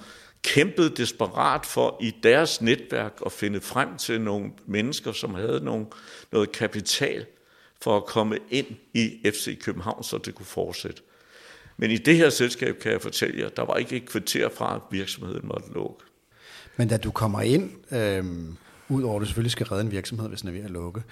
kæmpede 0.42 0.90
desperat 0.90 1.66
for 1.66 1.96
i 2.00 2.14
deres 2.22 2.60
netværk 2.60 3.12
at 3.26 3.32
finde 3.32 3.60
frem 3.60 3.98
til 3.98 4.20
nogle 4.20 4.50
mennesker, 4.66 5.12
som 5.12 5.34
havde 5.34 5.64
nogle, 5.64 5.86
noget 6.32 6.52
kapital 6.52 7.26
for 7.82 7.96
at 7.96 8.04
komme 8.04 8.38
ind 8.50 8.66
i 8.94 9.20
FC 9.24 9.62
København, 9.62 10.04
så 10.04 10.18
det 10.18 10.34
kunne 10.34 10.46
fortsætte. 10.46 11.02
Men 11.76 11.90
i 11.90 11.96
det 11.96 12.16
her 12.16 12.30
selskab 12.30 12.78
kan 12.78 12.92
jeg 12.92 13.02
fortælle 13.02 13.40
jer, 13.40 13.48
der 13.48 13.62
var 13.62 13.76
ikke 13.76 13.96
et 13.96 14.06
kvarter 14.06 14.48
fra, 14.48 14.74
at 14.74 14.80
virksomheden 14.90 15.48
måtte 15.48 15.72
lukke. 15.72 16.04
Men 16.76 16.88
da 16.88 16.96
du 16.96 17.10
kommer 17.10 17.40
ind, 17.40 17.70
øh, 17.92 18.24
udover 18.88 19.16
at 19.16 19.20
du 19.20 19.26
selvfølgelig 19.26 19.52
skal 19.52 19.66
redde 19.66 19.84
en 19.84 19.90
virksomhed, 19.90 20.28
hvis 20.28 20.40
den 20.40 20.48
er 20.48 20.52
ved 20.52 20.64
at 20.64 20.70
lukke, 20.70 21.02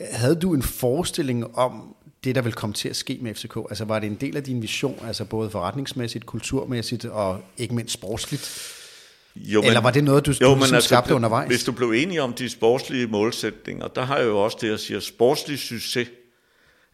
havde 0.00 0.34
du 0.34 0.54
en 0.54 0.62
forestilling 0.62 1.56
om 1.56 1.96
det, 2.24 2.34
der 2.34 2.42
vil 2.42 2.52
komme 2.52 2.74
til 2.74 2.88
at 2.88 2.96
ske 2.96 3.18
med 3.22 3.34
FCK? 3.34 3.56
Altså 3.56 3.84
var 3.84 3.98
det 3.98 4.06
en 4.06 4.14
del 4.14 4.36
af 4.36 4.44
din 4.44 4.62
vision, 4.62 5.00
altså 5.06 5.24
både 5.24 5.50
forretningsmæssigt, 5.50 6.26
kulturmæssigt 6.26 7.04
og 7.04 7.40
ikke 7.56 7.74
mindst 7.74 7.94
sportsligt? 7.94 8.74
Jo, 9.36 9.60
men, 9.60 9.68
Eller 9.68 9.80
var 9.80 9.90
det 9.90 10.04
noget, 10.04 10.26
du, 10.26 10.30
jo, 10.30 10.48
du 10.48 10.54
ligesom 10.54 10.74
altså, 10.74 10.88
skabte 10.88 11.14
undervejs? 11.14 11.48
Hvis 11.48 11.64
du 11.64 11.72
blev 11.72 11.90
enig 11.90 12.20
om 12.20 12.32
de 12.32 12.48
sportslige 12.48 13.06
målsætninger, 13.06 13.88
der 13.88 14.02
har 14.02 14.16
jeg 14.16 14.26
jo 14.26 14.38
også 14.38 14.58
det, 14.60 14.72
at 14.72 14.80
sige, 14.80 14.96
at 14.96 15.02
sportslig 15.02 15.58
succes 15.58 16.08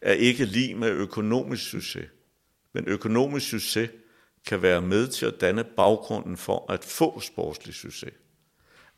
er 0.01 0.13
ikke 0.13 0.45
lige 0.45 0.75
med 0.75 0.89
økonomisk 0.89 1.69
succes. 1.69 2.05
Men 2.73 2.87
økonomisk 2.87 3.49
succes 3.49 3.89
kan 4.47 4.61
være 4.61 4.81
med 4.81 5.07
til 5.07 5.25
at 5.25 5.33
danne 5.41 5.63
baggrunden 5.77 6.37
for 6.37 6.71
at 6.71 6.83
få 6.83 7.19
sportslig 7.19 7.75
succes. 7.75 8.13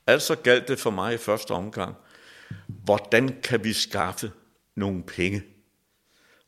Altså 0.07 0.35
galt 0.35 0.67
det 0.67 0.79
for 0.79 0.89
mig 0.89 1.13
i 1.13 1.17
første 1.17 1.51
omgang, 1.51 1.95
hvordan 2.67 3.41
kan 3.43 3.63
vi 3.63 3.73
skaffe 3.73 4.31
nogle 4.75 5.03
penge? 5.03 5.43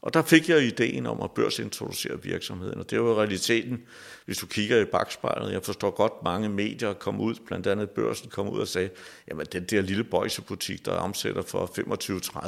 Og 0.02 0.14
der 0.14 0.22
fik 0.22 0.50
jeg 0.50 0.64
ideen 0.64 1.06
om 1.06 1.22
at 1.22 1.32
børsintroducere 1.32 2.24
virksomheden, 2.24 2.80
og 2.80 2.90
det 2.90 3.02
var 3.02 3.20
realiteten, 3.20 3.82
hvis 4.26 4.38
du 4.38 4.46
kigger 4.46 4.82
i 4.82 4.86
bagspejlet. 4.86 5.52
Jeg 5.52 5.64
forstår 5.64 5.92
godt, 5.92 6.14
mange 6.24 6.50
medier 6.50 6.94
kom 6.94 7.20
ud, 7.22 7.36
blandt 7.46 7.68
andet 7.68 7.90
børsen 7.90 8.30
kom 8.30 8.50
ud 8.50 8.60
og 8.60 8.68
sagde, 8.68 8.90
jamen 9.28 9.46
den 9.46 9.64
der 9.64 9.82
lille 9.82 10.04
bøjsebutik, 10.04 10.86
der 10.86 10.92
omsætter 10.92 11.42
for 11.42 11.66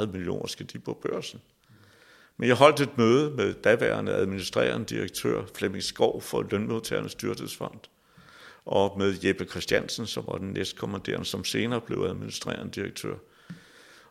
25-30 0.02 0.06
millioner, 0.06 0.46
skal 0.46 0.66
de 0.72 0.78
på 0.78 0.98
børsen? 1.02 1.40
Men 2.36 2.48
jeg 2.48 2.56
holdt 2.56 2.80
et 2.80 2.98
møde 2.98 3.30
med 3.30 3.54
daværende 3.54 4.12
administrerende 4.12 4.86
direktør 4.86 5.42
Flemming 5.54 5.82
Skov 5.82 6.22
for 6.22 6.46
Lønmodtagernes 6.50 7.14
Dyrtidsfond, 7.14 7.80
og 8.66 8.98
med 8.98 9.24
Jeppe 9.24 9.44
Christiansen, 9.44 10.06
som 10.06 10.24
var 10.26 10.38
den 10.38 10.50
næstkommanderende, 10.50 11.26
som 11.26 11.44
senere 11.44 11.80
blev 11.80 11.98
administrerende 11.98 12.72
direktør. 12.72 13.14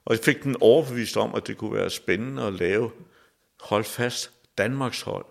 Og 0.06 0.16
jeg 0.16 0.20
fik 0.20 0.44
den 0.44 0.56
overbevist 0.62 1.18
om, 1.18 1.36
at 1.36 1.48
det 1.48 1.58
kunne 1.58 1.74
være 1.74 1.90
spændende 1.90 2.44
at 2.44 2.54
lave, 2.54 2.92
hold 3.60 3.84
fast, 3.84 4.32
Danmarks 4.58 5.02
hold. 5.02 5.26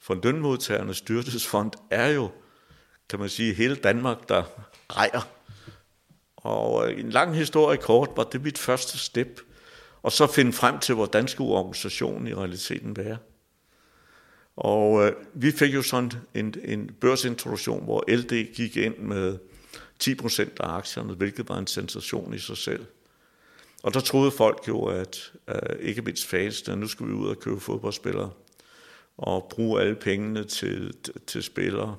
For 0.00 0.20
lønmodtagernes 0.22 0.96
styrtesfond 0.96 1.72
er 1.90 2.08
jo, 2.08 2.30
kan 3.08 3.18
man 3.18 3.28
sige, 3.28 3.54
hele 3.54 3.76
Danmark, 3.76 4.28
der 4.28 4.42
rejer. 4.90 5.28
Og 6.36 6.90
øh, 6.90 7.00
en 7.00 7.10
lang 7.10 7.36
historie 7.36 7.78
kort 7.78 8.10
var 8.16 8.24
det 8.24 8.42
mit 8.42 8.58
første 8.58 8.98
step 8.98 9.40
og 10.02 10.12
så 10.12 10.26
finde 10.26 10.52
frem 10.52 10.78
til, 10.78 10.94
hvordan 10.94 11.28
skulle 11.28 11.54
organisationen 11.54 12.26
i 12.26 12.34
realiteten 12.34 12.96
være. 12.96 13.16
Og 14.58 15.06
øh, 15.06 15.12
vi 15.34 15.50
fik 15.50 15.74
jo 15.74 15.82
sådan 15.82 16.12
en, 16.34 16.54
en 16.64 16.90
børsintroduktion, 17.00 17.84
hvor 17.84 18.04
LD 18.08 18.54
gik 18.54 18.76
ind 18.76 18.96
med 18.96 19.38
10% 20.04 20.42
af 20.60 20.68
aktierne, 20.68 21.14
hvilket 21.14 21.48
var 21.48 21.58
en 21.58 21.66
sensation 21.66 22.34
i 22.34 22.38
sig 22.38 22.56
selv. 22.56 22.86
Og 23.82 23.94
der 23.94 24.00
troede 24.00 24.30
folk 24.30 24.68
jo, 24.68 24.84
at 24.84 25.32
øh, 25.48 25.78
ikke 25.80 26.02
mindst 26.02 26.26
fansene, 26.26 26.76
nu 26.76 26.86
skulle 26.86 27.14
vi 27.14 27.20
ud 27.20 27.28
og 27.28 27.38
købe 27.38 27.60
fodboldspillere 27.60 28.30
og 29.16 29.48
bruge 29.50 29.80
alle 29.80 29.94
pengene 29.94 30.44
til, 30.44 30.94
til 31.26 31.42
spillere. 31.42 31.96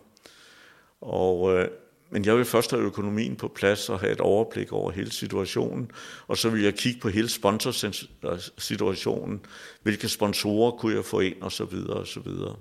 Og 1.01 1.53
øh, 1.53 1.67
men 2.11 2.25
jeg 2.25 2.37
vil 2.37 2.45
først 2.45 2.71
have 2.71 2.83
økonomien 2.83 3.35
på 3.35 3.47
plads 3.47 3.89
og 3.89 3.99
have 3.99 4.11
et 4.11 4.21
overblik 4.21 4.71
over 4.71 4.91
hele 4.91 5.11
situationen, 5.11 5.91
og 6.27 6.37
så 6.37 6.49
vil 6.49 6.63
jeg 6.63 6.75
kigge 6.75 6.99
på 6.99 7.09
hele 7.09 7.29
sponsorsituationen, 7.29 9.41
hvilke 9.81 10.09
sponsorer 10.09 10.71
kunne 10.71 10.95
jeg 10.95 11.05
få 11.05 11.19
ind, 11.19 11.41
og 11.41 11.51
så 11.51 11.65
videre, 11.65 11.97
og 11.97 12.07
så 12.07 12.19
videre. 12.19 12.55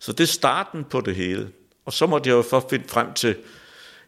Så 0.00 0.12
det 0.12 0.20
er 0.20 0.28
starten 0.28 0.84
på 0.84 1.00
det 1.00 1.16
hele. 1.16 1.52
Og 1.84 1.92
så 1.92 2.06
måtte 2.06 2.30
jeg 2.30 2.36
jo 2.36 2.42
først 2.42 2.70
finde 2.70 2.88
frem 2.88 3.12
til, 3.12 3.36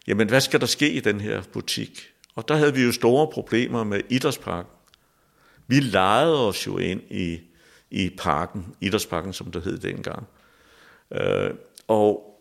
jamen 0.07 0.29
hvad 0.29 0.41
skal 0.41 0.59
der 0.59 0.65
ske 0.65 0.91
i 0.91 0.99
den 0.99 1.21
her 1.21 1.41
butik? 1.53 2.09
Og 2.35 2.47
der 2.47 2.55
havde 2.55 2.73
vi 2.73 2.83
jo 2.83 2.91
store 2.91 3.27
problemer 3.27 3.83
med 3.83 4.01
idrætsparken. 4.09 4.71
Vi 5.67 5.79
lejede 5.79 6.47
os 6.47 6.67
jo 6.67 6.77
ind 6.77 7.01
i, 7.09 7.39
i 7.91 8.09
parken, 8.17 8.75
idrætsparken 8.81 9.33
som 9.33 9.51
det 9.51 9.63
hed 9.63 9.77
dengang. 9.77 10.27
Øh, 11.11 11.49
og 11.87 12.34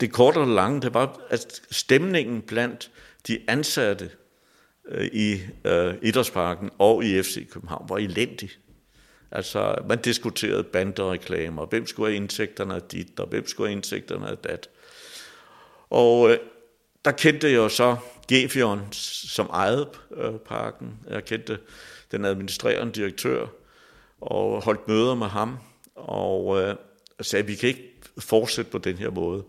det 0.00 0.12
korte 0.12 0.38
og 0.38 0.48
lange, 0.48 0.80
det 0.80 0.94
var, 0.94 1.20
at 1.28 1.62
stemningen 1.70 2.42
blandt 2.42 2.90
de 3.26 3.38
ansatte 3.48 4.10
øh, 4.88 5.06
i 5.06 5.40
øh, 5.64 5.94
Idrætsparken 6.02 6.70
og 6.78 7.04
i 7.04 7.22
FC 7.22 7.50
København 7.50 7.88
var 7.88 7.96
elendig. 7.96 8.50
Altså, 9.30 9.74
man 9.88 9.98
diskuterede 9.98 10.64
bandereklamer, 10.64 11.66
hvem 11.66 11.86
skulle 11.86 12.12
have 12.12 12.16
indtægterne 12.16 12.74
af 12.74 12.82
dit, 12.82 13.20
og 13.20 13.26
hvem 13.26 13.46
skulle 13.46 13.68
have 13.68 13.76
indtægterne 13.76 14.28
af 14.28 14.38
dat. 14.38 14.68
Og 15.90 16.30
øh, 16.30 16.38
der 17.04 17.10
kendte 17.10 17.52
jeg 17.52 17.70
så 17.70 17.96
Gefion, 18.28 18.92
som 18.92 19.46
ejede 19.46 19.88
øh, 20.16 20.34
parken. 20.34 20.98
Jeg 21.10 21.24
kendte 21.24 21.58
den 22.12 22.24
administrerende 22.24 22.92
direktør, 22.92 23.46
og 24.20 24.62
holdt 24.62 24.88
møder 24.88 25.14
med 25.14 25.26
ham, 25.26 25.58
og 25.94 26.62
øh, 26.62 26.74
sagde, 27.20 27.42
at 27.42 27.48
vi 27.48 27.54
kan 27.54 27.68
ikke 27.68 27.94
fortsætte 28.18 28.70
på 28.70 28.78
den 28.78 28.96
her 28.96 29.10
måde. 29.10 29.44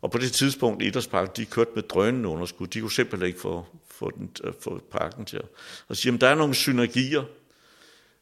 Og 0.00 0.10
på 0.10 0.18
det 0.18 0.32
tidspunkt, 0.32 0.82
Idrætsparken, 0.82 1.32
de 1.36 1.46
kørte 1.46 1.70
med 1.74 1.82
drønende 1.82 2.28
underskud. 2.28 2.66
De 2.66 2.80
kunne 2.80 2.92
simpelthen 2.92 3.26
ikke 3.26 3.40
få, 3.40 3.66
få, 3.90 4.10
den, 4.10 4.30
øh, 4.44 4.52
få 4.60 4.80
parken 4.90 5.24
til 5.24 5.40
at 5.88 5.96
sige, 5.96 6.14
at 6.14 6.20
der 6.20 6.28
er 6.28 6.34
nogle 6.34 6.54
synergier. 6.54 7.24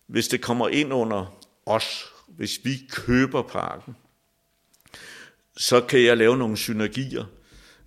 Hvis 0.07 0.29
det 0.29 0.41
kommer 0.41 0.69
ind 0.69 0.93
under 0.93 1.39
os, 1.67 2.05
hvis 2.29 2.61
vi 2.65 2.81
køber 2.91 3.43
parken, 3.43 3.97
så 5.57 5.81
kan 5.81 6.03
jeg 6.03 6.17
lave 6.17 6.37
nogle 6.37 6.57
synergier, 6.57 7.25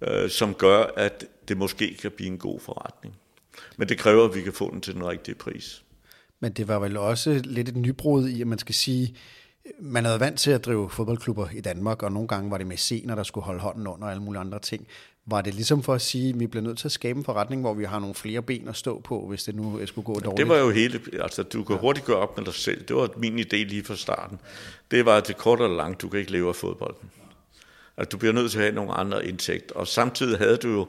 øh, 0.01 0.29
som 0.29 0.53
gør, 0.53 0.83
at 0.83 1.25
det 1.47 1.57
måske 1.57 1.97
kan 2.01 2.11
blive 2.11 2.27
en 2.27 2.37
god 2.37 2.59
forretning. 2.59 3.15
Men 3.77 3.89
det 3.89 3.97
kræver, 3.97 4.25
at 4.25 4.35
vi 4.35 4.41
kan 4.41 4.53
få 4.53 4.71
den 4.71 4.81
til 4.81 4.93
den 4.93 5.07
rigtige 5.07 5.35
pris. 5.35 5.83
Men 6.39 6.51
det 6.51 6.67
var 6.67 6.79
vel 6.79 6.97
også 6.97 7.41
lidt 7.43 7.69
et 7.69 7.75
nybrud 7.75 8.27
i, 8.27 8.41
at 8.41 8.47
man 8.47 8.59
skal 8.59 8.75
sige, 8.75 9.15
man 9.79 10.05
havde 10.05 10.19
vant 10.19 10.39
til 10.39 10.51
at 10.51 10.65
drive 10.65 10.89
fodboldklubber 10.89 11.47
i 11.53 11.61
Danmark, 11.61 12.03
og 12.03 12.11
nogle 12.11 12.27
gange 12.27 12.51
var 12.51 12.57
det 12.57 12.67
med 12.67 12.77
scener, 12.77 13.15
der 13.15 13.23
skulle 13.23 13.45
holde 13.45 13.59
hånden 13.59 13.87
under 13.87 14.07
alle 14.07 14.21
mulige 14.21 14.39
andre 14.39 14.59
ting. 14.59 14.87
Var 15.25 15.41
det 15.41 15.53
ligesom 15.53 15.83
for 15.83 15.93
at 15.93 16.01
sige, 16.01 16.29
at 16.29 16.39
vi 16.39 16.47
bliver 16.47 16.63
nødt 16.63 16.77
til 16.77 16.87
at 16.87 16.91
skabe 16.91 17.19
en 17.19 17.25
forretning, 17.25 17.61
hvor 17.61 17.73
vi 17.73 17.83
har 17.83 17.99
nogle 17.99 18.15
flere 18.15 18.41
ben 18.41 18.67
at 18.67 18.75
stå 18.75 18.99
på, 18.99 19.27
hvis 19.27 19.43
det 19.43 19.55
nu 19.55 19.85
skulle 19.85 20.05
gå 20.05 20.13
dårligt? 20.13 20.37
Det 20.37 20.49
var 20.49 20.57
jo 20.57 20.69
hele, 20.69 21.01
altså 21.21 21.43
du 21.43 21.63
kan 21.63 21.75
ja. 21.75 21.81
hurtigt 21.81 22.05
gøre 22.05 22.17
op 22.17 22.37
med 22.37 22.45
dig 22.45 22.53
selv. 22.53 22.85
Det 22.87 22.95
var 22.95 23.09
min 23.17 23.39
idé 23.39 23.55
lige 23.55 23.83
fra 23.83 23.95
starten. 23.95 24.39
Det 24.91 25.05
var, 25.05 25.17
at 25.17 25.27
det 25.27 25.37
kort 25.37 25.61
og 25.61 25.69
langt, 25.69 26.01
du 26.01 26.09
kan 26.09 26.19
ikke 26.19 26.31
leve 26.31 26.49
af 26.49 26.55
fodbolden. 26.55 27.11
Altså, 27.97 28.09
du 28.09 28.17
bliver 28.17 28.33
nødt 28.33 28.51
til 28.51 28.57
at 28.57 28.63
have 28.63 28.75
nogle 28.75 28.93
andre 28.93 29.25
indtægter. 29.25 29.75
Og 29.75 29.87
samtidig 29.87 30.37
havde 30.37 30.57
du 30.57 30.67
jo, 30.67 30.87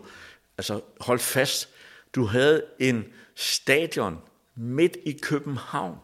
altså 0.59 0.81
hold 1.01 1.19
fast, 1.19 1.69
du 2.15 2.25
havde 2.25 2.63
en 2.79 3.05
stadion 3.35 4.19
midt 4.57 4.97
i 5.07 5.13
København, 5.23 5.97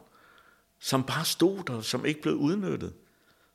som 0.87 1.05
bare 1.05 1.25
stod 1.25 1.65
der, 1.67 1.81
som 1.81 2.07
ikke 2.07 2.23
blev 2.23 2.35
udnyttet. 2.35 2.93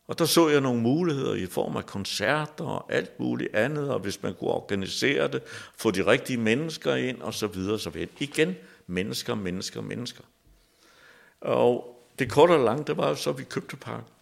Og 0.07 0.19
der 0.19 0.25
så 0.25 0.49
jeg 0.49 0.61
nogle 0.61 0.81
muligheder 0.81 1.33
i 1.33 1.45
form 1.45 1.77
af 1.77 1.85
koncerter 1.85 2.63
og 2.63 2.93
alt 2.93 3.19
muligt 3.19 3.55
andet, 3.55 3.89
og 3.89 3.99
hvis 3.99 4.23
man 4.23 4.33
kunne 4.33 4.49
organisere 4.49 5.27
det, 5.27 5.43
få 5.77 5.91
de 5.91 6.05
rigtige 6.05 6.37
mennesker 6.37 6.95
ind, 6.95 7.21
og 7.21 7.33
så 7.33 7.47
videre, 7.47 7.79
så 7.79 7.89
videre. 7.89 8.09
Igen, 8.19 8.55
mennesker, 8.87 9.35
mennesker, 9.35 9.81
mennesker. 9.81 10.23
Og 11.41 12.01
det 12.19 12.31
korte 12.31 12.51
og 12.51 12.65
lange, 12.65 12.83
det 12.83 12.97
var 12.97 13.09
jo 13.09 13.15
så, 13.15 13.29
at 13.29 13.37
vi 13.37 13.43
købte 13.43 13.75
parken. 13.75 14.13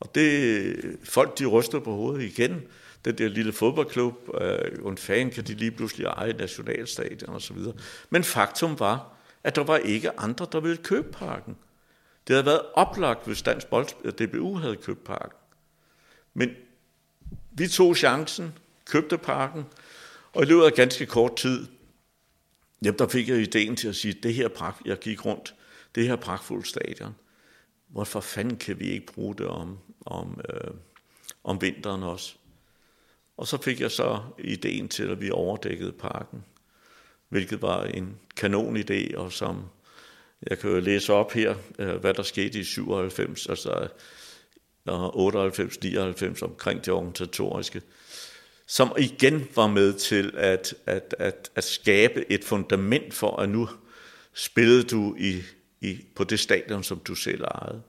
Og 0.00 0.14
det, 0.14 0.98
folk 1.04 1.38
de 1.38 1.46
rystede 1.46 1.82
på 1.82 1.92
hovedet 1.94 2.22
igen. 2.22 2.62
Den 3.04 3.18
der 3.18 3.28
lille 3.28 3.52
fodboldklub, 3.52 4.28
øh, 4.40 4.86
en 4.86 4.98
fan 4.98 5.30
kan 5.30 5.44
de 5.44 5.54
lige 5.54 5.70
pludselig 5.70 6.06
eje 6.06 6.32
nationalstadion 6.32 7.34
og 7.34 7.42
så 7.42 7.54
videre. 7.54 7.74
Men 8.10 8.24
faktum 8.24 8.80
var, 8.80 9.12
at 9.44 9.56
der 9.56 9.64
var 9.64 9.76
ikke 9.76 10.20
andre, 10.20 10.46
der 10.52 10.60
ville 10.60 10.76
købe 10.76 11.12
parken. 11.12 11.56
Det 12.26 12.34
havde 12.34 12.46
været 12.46 12.62
oplagt, 12.74 13.26
hvis 13.26 13.42
Dansk 13.42 13.66
Bold, 13.66 13.88
øh, 14.04 14.12
DBU 14.12 14.56
havde 14.56 14.76
købt 14.76 15.04
parken. 15.04 15.38
Men 16.34 16.50
vi 17.52 17.68
tog 17.68 17.96
chancen, 17.96 18.58
købte 18.86 19.18
parken, 19.18 19.64
og 20.32 20.42
i 20.42 20.46
løbet 20.46 20.64
af 20.64 20.72
ganske 20.72 21.06
kort 21.06 21.36
tid, 21.36 21.66
jamen, 22.84 22.98
der 22.98 23.08
fik 23.08 23.28
jeg 23.28 23.38
ideen 23.38 23.76
til 23.76 23.88
at 23.88 23.96
sige, 23.96 24.14
det 24.22 24.34
her 24.34 24.48
pragt, 24.48 24.86
jeg 24.86 24.98
gik 24.98 25.24
rundt, 25.24 25.54
det 25.94 26.08
her 26.08 26.16
pragtfulde 26.16 26.66
stadion, 26.66 27.14
hvorfor 27.88 28.20
fanden 28.20 28.56
kan 28.56 28.80
vi 28.80 28.84
ikke 28.84 29.12
bruge 29.12 29.34
det 29.34 29.46
om, 29.46 29.78
om, 30.06 30.40
øh, 30.48 30.70
om 31.44 31.60
vinteren 31.60 32.02
også? 32.02 32.34
Og 33.36 33.46
så 33.46 33.62
fik 33.62 33.80
jeg 33.80 33.90
så 33.90 34.22
ideen 34.38 34.88
til, 34.88 35.10
at 35.10 35.20
vi 35.20 35.30
overdækkede 35.30 35.92
parken 35.92 36.44
hvilket 37.32 37.62
var 37.62 37.84
en 37.84 38.18
kanon 38.36 38.76
idé, 38.76 39.16
og 39.16 39.32
som 39.32 39.64
jeg 40.50 40.58
kan 40.58 40.70
jo 40.70 40.80
læse 40.80 41.12
op 41.12 41.32
her, 41.32 41.54
øh, 41.78 41.94
hvad 41.94 42.14
der 42.14 42.22
skete 42.22 42.58
i 42.58 42.64
97, 42.64 43.46
altså 43.46 43.88
98, 44.86 45.82
99 45.82 46.42
omkring 46.42 46.84
det 46.84 46.94
organisatoriske, 46.94 47.82
som 48.66 48.92
igen 48.98 49.48
var 49.56 49.66
med 49.66 49.92
til 49.92 50.32
at, 50.36 50.74
at, 50.86 51.14
at, 51.18 51.50
at 51.54 51.64
skabe 51.64 52.32
et 52.32 52.44
fundament 52.44 53.14
for, 53.14 53.36
at 53.36 53.48
nu 53.48 53.68
spillede 54.34 54.82
du 54.82 55.16
i, 55.18 55.42
i, 55.80 55.98
på 56.16 56.24
det 56.24 56.40
stadion, 56.40 56.82
som 56.82 56.98
du 56.98 57.14
selv 57.14 57.44
ejede. 57.44 57.82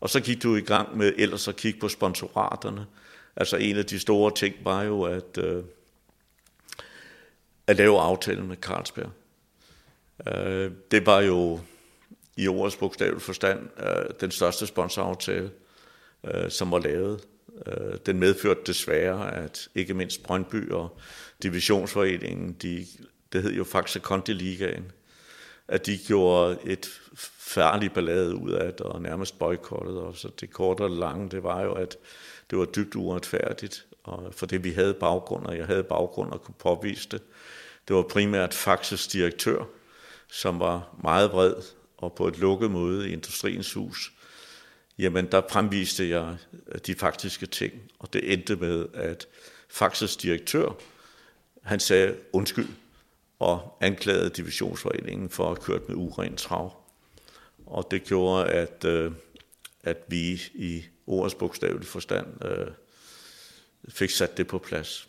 Og 0.00 0.10
så 0.10 0.20
gik 0.20 0.42
du 0.42 0.56
i 0.56 0.60
gang 0.60 0.96
med 0.96 1.12
ellers 1.16 1.48
at 1.48 1.56
kigge 1.56 1.80
på 1.80 1.88
sponsoraterne. 1.88 2.86
Altså 3.36 3.56
en 3.56 3.76
af 3.76 3.86
de 3.86 3.98
store 3.98 4.34
ting 4.34 4.54
var 4.64 4.82
jo 4.82 5.02
at, 5.02 5.38
øh, 5.38 5.64
at 7.66 7.76
lave 7.76 8.00
aftalen 8.00 8.48
med 8.48 8.56
Carlsberg. 8.56 9.10
Øh, 10.26 10.70
det 10.90 11.06
var 11.06 11.20
jo 11.20 11.60
i 12.36 12.48
ordets 12.48 12.76
bogstavelige 12.76 13.20
forstand 13.20 13.60
øh, 13.80 14.04
den 14.20 14.30
største 14.30 14.66
sponsoraftale, 14.66 15.50
øh, 16.24 16.50
som 16.50 16.70
var 16.70 16.78
lavet. 16.78 17.20
Øh, 17.66 17.98
den 18.06 18.18
medførte 18.18 18.60
desværre, 18.66 19.34
at 19.34 19.68
ikke 19.74 19.94
mindst 19.94 20.22
Brøndby 20.22 20.70
og 20.70 20.98
Divisionsforeningen, 21.42 22.52
de, 22.52 22.86
det 23.32 23.42
hed 23.42 23.52
jo 23.52 23.64
faktisk 23.64 24.04
Conti 24.04 24.32
Ligaen, 24.32 24.92
at 25.68 25.86
de 25.86 25.98
gjorde 26.06 26.58
et 26.64 27.00
færdigt 27.38 27.94
ballade 27.94 28.36
ud 28.36 28.50
af 28.50 28.72
det 28.72 28.86
og 28.86 29.02
nærmest 29.02 29.38
boykottede 29.38 30.02
os. 30.02 30.18
så 30.18 30.28
det 30.40 30.50
korte 30.50 30.82
og 30.82 30.90
lange, 30.90 31.30
det 31.30 31.42
var 31.42 31.62
jo, 31.62 31.72
at 31.72 31.96
det 32.50 32.58
var 32.58 32.64
dybt 32.64 32.96
uretfærdigt, 32.96 33.86
og 34.04 34.34
for 34.34 34.46
det 34.46 34.64
vi 34.64 34.70
havde 34.70 34.94
baggrund, 34.94 35.46
og 35.46 35.56
jeg 35.56 35.66
havde 35.66 35.84
baggrund 35.84 36.32
og 36.32 36.42
kunne 36.42 36.54
påvise 36.58 37.08
det. 37.08 37.22
Det 37.88 37.96
var 37.96 38.02
primært 38.02 38.54
Faxes 38.54 39.06
direktør, 39.06 39.64
som 40.30 40.60
var 40.60 40.96
meget 41.02 41.32
vred 41.32 41.54
og 41.96 42.12
på 42.12 42.28
et 42.28 42.38
lukket 42.38 42.70
møde 42.70 43.08
i 43.08 43.12
Industriens 43.12 43.72
Hus, 43.72 44.12
jamen 44.98 45.32
der 45.32 45.42
fremviste 45.50 46.08
jeg 46.08 46.36
øh, 46.68 46.80
de 46.86 46.94
faktiske 46.94 47.46
ting, 47.46 47.72
og 47.98 48.12
det 48.12 48.32
endte 48.32 48.56
med, 48.56 48.86
at 48.94 49.26
Faxes 49.68 50.16
direktør, 50.16 50.70
han 51.62 51.80
sagde 51.80 52.16
undskyld, 52.32 52.68
og 53.38 53.78
anklagede 53.80 54.30
divisionsforeningen 54.30 55.30
for 55.30 55.50
at 55.50 55.58
have 55.58 55.64
kørt 55.64 55.88
med 55.88 55.96
uren 55.96 56.36
trav. 56.36 56.76
Og 57.66 57.88
det 57.90 58.04
gjorde, 58.04 58.46
at, 58.46 58.84
øh, 58.84 59.12
at 59.82 59.96
vi 60.08 60.42
i 60.54 60.84
ordets 61.06 61.34
bogstavelige 61.34 61.88
forstand 61.88 62.44
øh, 62.44 62.66
fik 63.88 64.10
sat 64.10 64.36
det 64.36 64.46
på 64.46 64.58
plads. 64.58 65.07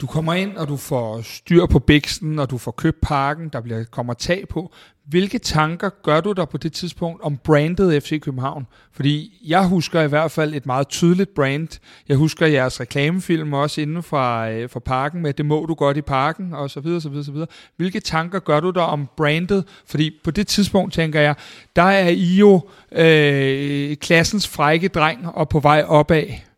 Du 0.00 0.06
kommer 0.06 0.34
ind, 0.34 0.56
og 0.56 0.68
du 0.68 0.76
får 0.76 1.20
styr 1.22 1.66
på 1.66 1.78
biksen, 1.78 2.38
og 2.38 2.50
du 2.50 2.58
får 2.58 2.70
købt 2.70 3.00
parken, 3.00 3.48
der 3.48 3.60
bliver, 3.60 3.84
kommer 3.84 4.14
tag 4.14 4.48
på. 4.48 4.72
Hvilke 5.06 5.38
tanker 5.38 5.90
gør 6.02 6.20
du 6.20 6.32
der 6.32 6.44
på 6.44 6.58
det 6.58 6.72
tidspunkt 6.72 7.22
om 7.22 7.36
brandet 7.36 8.02
FC 8.02 8.20
København? 8.20 8.66
Fordi 8.92 9.40
jeg 9.46 9.66
husker 9.66 10.00
i 10.00 10.08
hvert 10.08 10.30
fald 10.30 10.54
et 10.54 10.66
meget 10.66 10.88
tydeligt 10.88 11.34
brand. 11.34 11.68
Jeg 12.08 12.16
husker 12.16 12.46
jeres 12.46 12.80
reklamefilm 12.80 13.52
også 13.52 13.80
inden 13.80 14.02
fra, 14.02 14.50
øh, 14.50 14.70
fra 14.70 14.80
parken 14.80 15.22
med, 15.22 15.32
det 15.32 15.46
må 15.46 15.66
du 15.66 15.74
godt 15.74 15.96
i 15.96 16.02
parken, 16.02 16.54
og 16.54 16.70
så 16.70 16.80
videre, 16.80 17.00
så 17.00 17.08
videre, 17.08 17.24
så 17.24 17.32
videre. 17.32 17.48
Hvilke 17.76 18.00
tanker 18.00 18.38
gør 18.38 18.60
du 18.60 18.70
der 18.70 18.82
om 18.82 19.08
brandet? 19.16 19.64
Fordi 19.86 20.10
på 20.24 20.30
det 20.30 20.46
tidspunkt, 20.46 20.94
tænker 20.94 21.20
jeg, 21.20 21.34
der 21.76 21.82
er 21.82 22.08
I 22.08 22.36
jo 22.36 22.60
øh, 22.92 23.96
klassens 23.96 24.48
frække 24.48 24.88
dreng 24.88 25.28
og 25.28 25.48
på 25.48 25.60
vej 25.60 25.84
opad. 25.86 26.49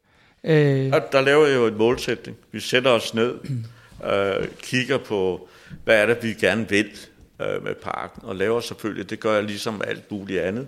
Øh. 0.44 0.92
Der 1.12 1.20
laver 1.20 1.46
jeg 1.46 1.56
jo 1.56 1.66
et 1.66 1.76
målsætning. 1.76 2.36
Vi 2.52 2.60
sætter 2.60 2.90
os 2.90 3.14
ned, 3.14 3.34
øh, 4.12 4.48
kigger 4.62 4.98
på, 4.98 5.48
hvad 5.84 6.02
er 6.02 6.06
det, 6.06 6.22
vi 6.22 6.34
gerne 6.34 6.68
vil 6.68 6.90
øh, 7.40 7.64
med 7.64 7.74
parken, 7.74 8.22
og 8.24 8.36
laver 8.36 8.60
selvfølgelig, 8.60 9.10
det 9.10 9.20
gør 9.20 9.34
jeg 9.34 9.44
ligesom 9.44 9.82
alt 9.86 10.10
muligt 10.10 10.40
andet, 10.40 10.66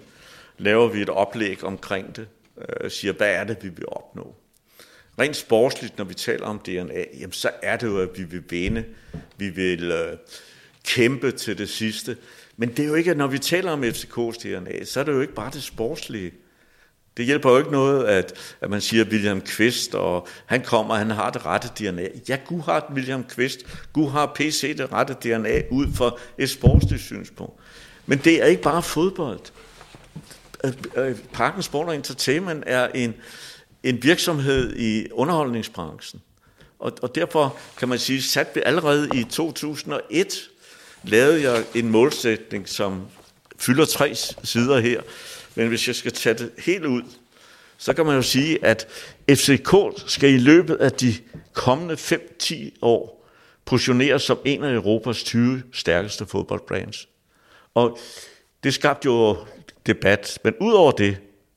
laver 0.59 0.89
vi 0.89 1.03
et 1.03 1.09
oplæg 1.09 1.65
omkring 1.65 2.17
det, 2.17 2.27
øh, 2.59 2.91
siger, 2.91 3.13
hvad 3.13 3.35
er 3.35 3.45
det, 3.45 3.57
vi 3.63 3.69
vil 3.69 3.85
opnå. 3.87 4.35
Rent 5.19 5.37
sportsligt, 5.37 5.99
når 5.99 6.05
vi 6.05 6.15
taler 6.15 6.47
om 6.47 6.59
DNA, 6.59 7.05
jamen 7.21 7.33
så 7.33 7.51
er 7.63 7.77
det 7.77 7.87
jo, 7.87 8.01
at 8.01 8.09
vi 8.17 8.23
vil 8.23 8.43
vinde, 8.51 8.85
vi 9.37 9.49
vil 9.49 9.91
øh, 9.91 10.17
kæmpe 10.85 11.31
til 11.31 11.59
det 11.59 11.69
sidste. 11.69 12.17
Men 12.57 12.69
det 12.69 12.79
er 12.79 12.87
jo 12.87 12.95
ikke, 12.95 13.15
når 13.15 13.27
vi 13.27 13.39
taler 13.39 13.71
om 13.71 13.85
FCK's 13.85 14.43
DNA, 14.43 14.85
så 14.85 15.01
er 15.01 15.05
det 15.05 15.13
jo 15.13 15.21
ikke 15.21 15.35
bare 15.35 15.51
det 15.51 15.63
sportslige. 15.63 16.33
Det 17.17 17.25
hjælper 17.25 17.51
jo 17.51 17.59
ikke 17.59 17.71
noget, 17.71 18.05
at, 18.05 18.33
at 18.61 18.71
man 18.71 18.81
siger 18.81 19.05
William 19.05 19.41
Kvist, 19.41 19.95
og 19.95 20.29
han 20.47 20.63
kommer, 20.63 20.95
han 20.95 21.11
har 21.11 21.31
det 21.31 21.47
rette 21.47 21.69
DNA. 21.79 22.09
Ja, 22.29 22.39
Gud 22.47 22.61
har 22.61 22.93
William 22.95 23.25
Kvist, 23.25 23.59
Gud 23.93 24.11
har 24.11 24.33
PC 24.35 24.77
det 24.77 24.93
rette 24.93 25.15
DNA 25.15 25.63
ud 25.71 25.87
fra 25.95 26.17
et 26.39 26.51
sportsligt 26.51 27.03
synspunkt. 27.03 27.61
Men 28.07 28.19
det 28.19 28.43
er 28.43 28.47
ikke 28.47 28.63
bare 28.63 28.83
fodbold. 28.83 29.41
Øh, 30.65 30.73
øh, 30.97 31.17
Parken 31.33 31.63
Sport 31.63 31.87
og 31.87 31.95
Entertainment 31.95 32.65
er 32.67 32.89
en, 32.89 33.15
en 33.83 34.03
virksomhed 34.03 34.77
i 34.77 35.11
underholdningsbranchen. 35.13 36.23
Og, 36.79 36.93
og 37.03 37.15
derfor 37.15 37.57
kan 37.79 37.89
man 37.89 37.99
sige, 37.99 38.41
at 38.41 38.49
vi 38.55 38.63
allerede 38.67 39.09
i 39.15 39.25
2001 39.25 40.51
lavede 41.03 41.51
jeg 41.51 41.65
en 41.75 41.89
målsætning, 41.89 42.69
som 42.69 43.07
fylder 43.59 43.85
tre 43.85 44.15
sider 44.45 44.81
her, 44.81 45.01
men 45.55 45.69
hvis 45.69 45.87
jeg 45.87 45.95
skal 45.95 46.13
tage 46.13 46.35
det 46.35 46.51
helt 46.59 46.85
ud, 46.85 47.03
så 47.79 47.93
kan 47.93 48.07
man 48.07 48.17
jo 48.17 48.23
sige, 48.23 48.65
at 48.65 48.87
FCK 49.31 49.75
skal 50.07 50.31
i 50.31 50.39
løbet 50.39 50.77
af 50.77 50.93
de 50.93 51.15
kommende 51.53 51.95
5-10 51.95 52.55
år 52.83 53.29
positioneres 53.65 54.23
som 54.23 54.39
en 54.45 54.65
af 54.65 54.75
Europas 54.75 55.23
20 55.23 55.63
stærkeste 55.73 56.27
fodboldbrands. 56.27 57.09
Og 57.75 57.99
det 58.65 58.75
skabte 58.75 59.07
jo 59.07 59.37
debat. 59.87 60.39
Men 60.45 60.55
udover 60.61 60.93
det, 60.93 61.17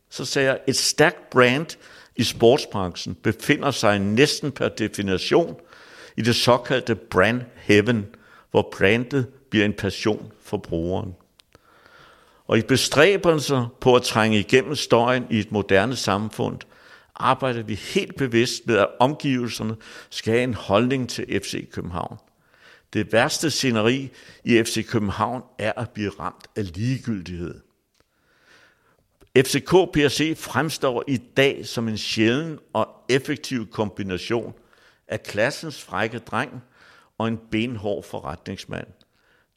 så 0.10 0.26
sagde 0.26 0.48
jeg, 0.48 0.56
at 0.56 0.64
et 0.68 0.76
stærkt 0.76 1.30
brand 1.30 1.78
i 2.16 2.24
sportsbranchen 2.24 3.16
befinder 3.16 3.72
sig 3.72 4.00
næsten 4.00 4.52
per 4.52 4.70
definition 4.70 5.56
i 6.18 6.22
det 6.22 6.36
såkaldte 6.36 6.96
brand 6.96 7.42
heaven, 7.56 8.06
hvor 8.52 8.70
brandet 8.78 9.28
bliver 9.50 9.66
en 9.66 9.74
passion 9.74 10.32
for 10.44 10.58
brugeren. 10.58 11.16
Og 12.48 12.58
i 12.58 12.62
bestræbelser 12.62 13.76
på 13.82 13.96
at 13.96 14.04
trænge 14.04 14.40
igennem 14.40 14.76
støjen 14.76 15.28
i 15.30 15.40
et 15.40 15.52
moderne 15.52 15.96
samfund, 15.96 16.60
arbejder 17.16 17.64
vi 17.64 17.76
helt 17.76 18.16
bevidst 18.16 18.68
med, 18.68 18.78
at 18.78 18.88
omgivelserne 19.00 19.76
skal 20.10 20.34
have 20.34 20.44
en 20.44 20.54
holdning 20.54 21.10
til 21.10 21.42
FC 21.44 21.72
København. 21.72 22.18
Det 22.94 23.14
værste 23.14 23.52
sceneri 23.52 24.10
i 24.44 24.64
FC 24.64 24.88
København 24.88 25.42
er 25.60 25.74
at 25.78 25.90
blive 25.90 26.12
ramt 26.20 26.48
af 26.56 26.76
ligegyldighed. 26.76 27.62
FCK 29.38 29.70
PRC 29.70 30.38
fremstår 30.38 31.04
i 31.08 31.18
dag 31.18 31.66
som 31.66 31.88
en 31.88 31.98
sjælden 31.98 32.60
og 32.74 32.88
effektiv 33.10 33.70
kombination 33.72 34.54
af 35.08 35.24
klassens 35.24 35.84
frække 35.84 36.20
dreng 36.20 36.64
og 37.18 37.28
en 37.28 37.40
benhård 37.52 38.04
forretningsmand. 38.04 38.88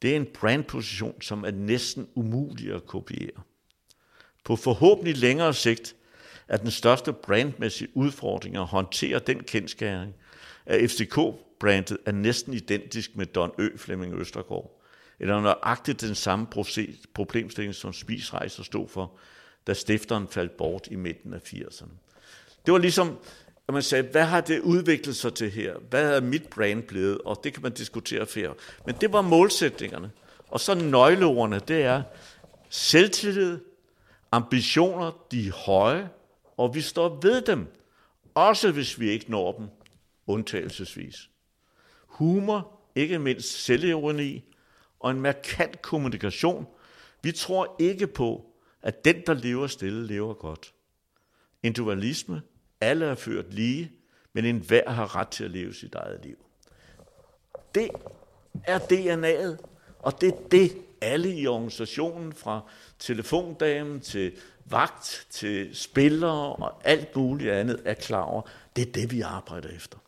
Det 0.02 0.12
er 0.12 0.16
en 0.16 0.26
brandposition, 0.34 1.22
som 1.22 1.44
er 1.44 1.50
næsten 1.50 2.08
umulig 2.14 2.74
at 2.74 2.86
kopiere. 2.86 3.42
På 4.44 4.56
forhåbentlig 4.56 5.16
længere 5.16 5.54
sigt 5.54 5.96
er 6.48 6.56
den 6.56 6.70
største 6.70 7.12
brandmæssige 7.12 7.88
udfordring 7.94 8.56
at 8.56 8.66
håndtere 8.66 9.18
den 9.18 9.42
kendskæring, 9.42 10.14
at 10.66 10.90
FCK-brandet 10.90 11.98
er 12.06 12.12
næsten 12.12 12.54
identisk 12.54 13.16
med 13.16 13.26
Don 13.26 13.52
Ø. 13.58 13.76
Flemming 13.76 14.14
Østergaard, 14.14 14.82
eller 15.18 15.40
nøjagtigt 15.40 16.00
den 16.00 16.14
samme 16.14 16.46
problemstilling, 17.14 17.74
som 17.74 17.92
Spisrejser 17.92 18.62
stod 18.62 18.88
for, 18.88 19.18
da 19.66 19.74
stifteren 19.74 20.28
faldt 20.28 20.56
bort 20.56 20.88
i 20.90 20.96
midten 20.96 21.34
af 21.34 21.38
80'erne. 21.38 21.90
Det 22.66 22.72
var 22.72 22.78
ligesom 22.78 23.18
og 23.70 23.74
man 23.74 23.83
sagde, 23.83 24.09
hvad 24.11 24.24
har 24.24 24.40
det 24.40 24.61
udviklet 24.61 25.16
sig 25.16 25.35
til 25.35 25.50
her? 25.50 25.78
Hvad 25.90 26.16
er 26.16 26.20
mit 26.20 26.48
brand 26.48 26.83
blevet? 26.83 27.18
Og 27.18 27.40
det 27.44 27.52
kan 27.52 27.62
man 27.62 27.72
diskutere 27.72 28.26
flere. 28.26 28.54
Men 28.87 28.94
det 29.00 29.12
var 29.12 29.22
målsætningerne. 29.22 30.11
Og 30.48 30.61
så 30.61 30.74
nøgleordene, 30.74 31.61
det 31.68 31.83
er 31.83 32.02
selvtillid, 32.68 33.59
ambitioner, 34.33 35.26
de 35.30 35.48
er 35.48 35.52
høje, 35.52 36.11
og 36.56 36.74
vi 36.74 36.80
står 36.80 37.18
ved 37.22 37.42
dem, 37.42 37.66
også 38.35 38.72
hvis 38.72 39.00
vi 39.00 39.11
ikke 39.11 39.30
når 39.30 39.52
dem, 39.52 39.68
undtagelsesvis. 40.26 41.30
Humor, 42.06 42.80
ikke 42.94 43.18
mindst 43.18 43.64
selvironi, 43.64 44.44
og 45.00 45.11
en 45.11 45.20
markant 45.20 45.83
kommunikation. 45.83 46.66
Vi 47.22 47.33
tror 47.33 47.76
ikke 47.78 48.06
på, 48.06 48.46
at 48.83 49.04
den, 49.04 49.22
der 49.26 49.35
lever 49.35 49.66
stille, 49.66 50.06
lever 50.06 50.35
godt. 50.35 50.72
Individualisme, 51.62 52.42
alle 52.81 53.07
er 53.07 53.14
ført 53.14 53.55
lige, 53.55 53.93
men 54.33 54.45
enhver 54.45 54.90
har 54.90 55.16
ret 55.16 55.29
til 55.29 55.45
at 55.45 55.51
leve 55.51 55.75
sit 55.75 55.95
eget 55.95 56.21
liv. 56.25 56.37
Det 57.75 57.88
er 58.64 58.79
DNA'et, 58.79 59.66
og 59.99 60.21
det 60.21 60.29
er 60.29 60.49
det, 60.51 60.73
alle 61.01 61.35
i 61.35 61.47
organisationen, 61.47 62.33
fra 62.33 62.61
telefondamen 62.99 64.01
til 64.01 64.33
vagt 64.71 65.27
til 65.31 65.69
spillere 65.73 66.53
og 66.53 66.81
alt 66.85 67.16
muligt 67.16 67.53
andet, 67.53 67.81
er 67.85 67.95
klar 67.95 68.23
over. 68.23 68.43
Det 68.77 68.88
er 68.88 68.93
det, 68.93 69.12
vi 69.12 69.21
arbejder 69.21 69.69
efter. 69.77 69.99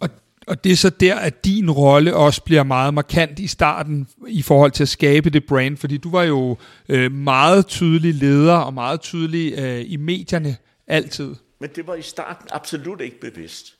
Og, 0.00 0.08
Og 0.46 0.64
det 0.64 0.72
er 0.72 0.76
så 0.76 0.90
der, 0.90 1.16
at 1.16 1.44
din 1.44 1.70
rolle 1.70 2.16
også 2.16 2.42
bliver 2.42 2.62
meget 2.62 2.94
markant 2.94 3.38
i 3.38 3.46
starten 3.46 4.08
i 4.28 4.42
forhold 4.42 4.70
til 4.70 4.84
at 4.84 4.88
skabe 4.88 5.30
det 5.30 5.46
brand, 5.46 5.76
fordi 5.76 5.96
du 5.96 6.10
var 6.10 6.22
jo 6.22 6.56
øh, 6.88 7.12
meget 7.12 7.66
tydelig 7.66 8.14
leder 8.14 8.56
og 8.56 8.74
meget 8.74 9.00
tydelig 9.00 9.58
øh, 9.58 9.84
i 9.86 9.96
medierne 9.96 10.56
altid. 10.86 11.34
Men 11.58 11.70
det 11.70 11.86
var 11.86 11.94
i 11.94 12.02
starten 12.02 12.48
absolut 12.50 13.00
ikke 13.00 13.20
bevidst. 13.20 13.76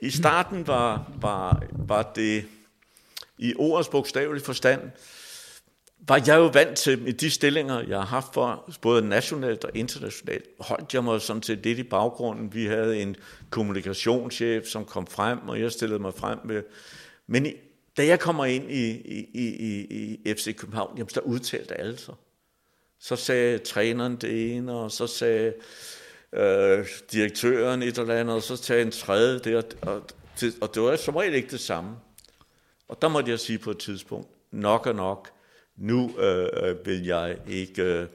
I 0.00 0.10
starten 0.10 0.66
var, 0.66 1.12
var, 1.20 1.62
var 1.72 2.12
det 2.14 2.44
i 3.38 3.54
ordets 3.56 3.88
bogstavelige 3.88 4.44
forstand, 4.44 4.90
var 6.08 6.22
jeg 6.26 6.36
jo 6.36 6.46
vant 6.46 6.78
til, 6.78 7.08
i 7.08 7.12
de 7.12 7.30
stillinger, 7.30 7.80
jeg 7.80 7.98
har 7.98 8.06
haft 8.06 8.34
for 8.34 8.70
både 8.80 9.08
nationalt 9.08 9.64
og 9.64 9.70
internationalt, 9.74 10.44
holdt 10.60 10.94
jeg 10.94 11.04
mig 11.04 11.20
sådan 11.20 11.42
set 11.42 11.58
lidt 11.58 11.78
i 11.78 11.82
baggrunden. 11.82 12.54
Vi 12.54 12.66
havde 12.66 13.02
en 13.02 13.16
kommunikationschef, 13.50 14.66
som 14.66 14.84
kom 14.84 15.06
frem, 15.06 15.48
og 15.48 15.60
jeg 15.60 15.72
stillede 15.72 15.98
mig 15.98 16.14
frem 16.14 16.38
med. 16.44 16.62
Men 17.26 17.46
i, 17.46 17.52
da 17.96 18.06
jeg 18.06 18.20
kommer 18.20 18.44
ind 18.44 18.70
i, 18.70 18.90
i, 18.90 19.26
i, 19.34 20.18
i 20.24 20.34
FC 20.34 20.56
København, 20.56 20.98
jamen, 20.98 21.10
der 21.14 21.20
udtalte 21.20 21.74
alle 21.74 21.98
sig. 21.98 22.14
Så 23.00 23.16
sagde 23.16 23.58
træneren 23.58 24.16
det 24.16 24.56
ene, 24.56 24.72
og 24.72 24.92
så 24.92 25.06
sagde 25.06 25.54
øh, 26.34 26.86
direktøren 27.12 27.82
et 27.82 27.98
eller 27.98 28.14
andet, 28.14 28.36
og 28.36 28.42
så 28.42 28.56
sagde 28.56 28.82
en 28.82 28.90
tredje 28.90 29.38
det, 29.38 29.56
og, 29.56 29.64
og, 29.82 30.02
og 30.60 30.74
det 30.74 30.82
var 30.82 30.96
som 30.96 31.16
regel 31.16 31.34
ikke 31.34 31.50
det 31.50 31.60
samme. 31.60 31.90
Og 32.88 33.02
der 33.02 33.08
måtte 33.08 33.30
jeg 33.30 33.40
sige 33.40 33.58
på 33.58 33.70
et 33.70 33.78
tidspunkt, 33.78 34.28
nok 34.52 34.86
og 34.86 34.94
nok, 34.94 35.30
nu 35.76 36.18
øh, 36.18 36.48
øh, 36.62 36.86
vil 36.86 37.04
jeg 37.04 37.36
ikke, 37.48 37.82
øh, 37.82 38.06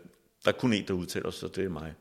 der 0.45 0.51
er 0.51 0.51
kun 0.51 0.73
en, 0.73 0.83
der 0.87 0.93
udtaler 0.93 1.31
sig, 1.31 1.55
det 1.55 1.65
er 1.65 1.69
mig. 1.69 1.93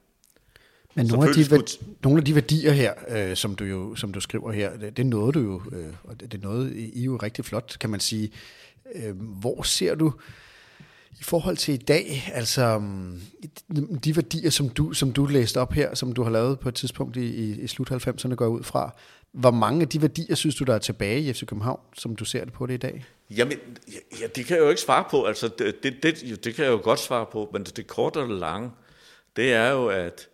Men 0.94 1.07
nogle 1.07 1.29
af, 1.29 1.35
de, 1.35 1.44
skulle... 1.44 1.66
nogle 2.03 2.18
af 2.18 2.24
de 2.24 2.35
værdier 2.35 2.72
her, 2.72 2.94
øh, 3.09 3.37
som, 3.37 3.55
du 3.55 3.64
jo, 3.64 3.94
som 3.94 4.12
du 4.12 4.20
skriver 4.20 4.53
her, 4.53 4.77
det, 4.77 4.96
det 4.96 5.07
nåede 5.07 5.33
du 5.33 5.40
jo, 5.40 5.62
øh, 5.72 5.94
og 6.05 6.20
det, 6.20 6.33
det 6.33 6.42
nåede 6.42 6.77
I 6.77 7.05
jo 7.05 7.16
rigtig 7.16 7.44
flot, 7.44 7.77
kan 7.81 7.90
man 7.90 8.00
sige. 8.00 8.33
Øh, 8.94 9.16
hvor 9.16 9.62
ser 9.62 9.94
du 9.94 10.12
i 11.24 11.26
forhold 11.26 11.56
til 11.56 11.74
i 11.74 11.76
dag, 11.76 12.30
altså 12.34 12.78
mm, 12.78 13.20
de 14.04 14.16
værdier, 14.16 14.50
som 14.50 14.68
du, 14.68 14.92
som 14.92 15.12
du 15.12 15.26
læste 15.26 15.60
op 15.60 15.72
her, 15.72 15.94
som 15.94 16.12
du 16.12 16.22
har 16.22 16.30
lavet 16.30 16.60
på 16.60 16.68
et 16.68 16.74
tidspunkt 16.74 17.16
i, 17.16 17.24
i, 17.24 17.60
i 17.60 17.66
slut 17.66 17.92
90'erne, 17.92 18.34
går 18.34 18.46
ud 18.46 18.62
fra, 18.62 18.96
hvor 19.32 19.50
mange 19.50 19.82
af 19.82 19.88
de 19.88 20.02
værdier 20.02 20.34
synes 20.34 20.54
du, 20.54 20.64
der 20.64 20.74
er 20.74 20.78
tilbage 20.78 21.20
i 21.20 21.32
FC 21.32 21.46
København, 21.46 21.80
som 21.98 22.16
du 22.16 22.24
ser 22.24 22.44
det 22.44 22.52
på 22.52 22.66
det 22.66 22.74
i 22.74 22.76
dag? 22.76 23.04
Jamen, 23.30 23.58
ja, 24.20 24.26
det 24.26 24.46
kan 24.46 24.56
jeg 24.56 24.64
jo 24.64 24.68
ikke 24.68 24.80
svare 24.80 25.04
på. 25.10 25.24
Altså, 25.24 25.48
det, 25.48 25.82
det, 25.82 26.02
det, 26.02 26.44
det 26.44 26.54
kan 26.54 26.64
jeg 26.64 26.72
jo 26.72 26.80
godt 26.82 27.00
svare 27.00 27.26
på, 27.32 27.50
men 27.52 27.64
det 27.64 27.87
korte 27.87 28.18
og 28.18 28.28
det 28.28 28.38
lange, 28.38 28.70
det 29.37 29.52
er 29.52 29.70
jo, 29.70 29.87
at 29.87 30.28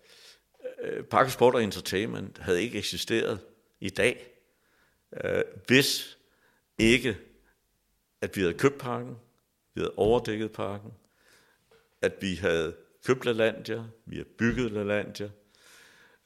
øh, 0.84 1.04
Park 1.04 1.30
Sport 1.30 1.54
og 1.54 1.64
Entertainment 1.64 2.38
havde 2.38 2.62
ikke 2.62 2.78
eksisteret 2.78 3.38
i 3.80 3.88
dag, 3.88 4.26
øh, 5.24 5.42
hvis 5.66 6.18
ikke, 6.78 7.16
at 8.20 8.36
vi 8.36 8.40
havde 8.40 8.54
købt 8.54 8.78
parken, 8.78 9.16
vi 9.74 9.80
havde 9.80 9.94
overdækket 9.96 10.52
parken, 10.52 10.90
at 12.02 12.12
vi 12.20 12.34
havde 12.34 12.76
købt 13.04 13.24
LaLandia, 13.24 13.84
vi 14.06 14.16
havde 14.16 14.28
bygget 14.38 14.72
LaLandia, 14.72 15.30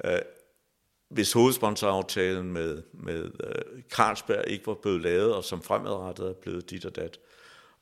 øh, 0.05 0.19
hvis 1.09 1.33
hovedsponsoraftalen 1.33 2.53
med, 2.53 2.83
med 2.93 3.25
uh, 3.25 3.83
Carlsberg 3.91 4.45
ikke 4.47 4.67
var 4.67 4.75
blevet 4.75 5.01
lavet, 5.01 5.35
og 5.35 5.45
som 5.45 5.63
fremadrettet 5.63 6.29
er 6.29 6.33
blevet 6.33 6.71
dit 6.71 6.85
og 6.85 6.97
dat, 6.97 7.21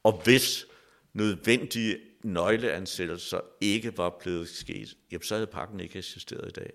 og 0.02 0.22
hvis 0.24 0.66
nødvendige 1.12 1.98
nøgleansættelser 2.22 3.40
ikke 3.60 3.98
var 3.98 4.10
blevet 4.20 4.48
sket, 4.48 4.96
jamen 5.12 5.22
så 5.22 5.34
havde 5.34 5.46
pakken 5.46 5.80
ikke 5.80 5.98
eksisteret 5.98 6.48
i 6.48 6.52
dag. 6.52 6.72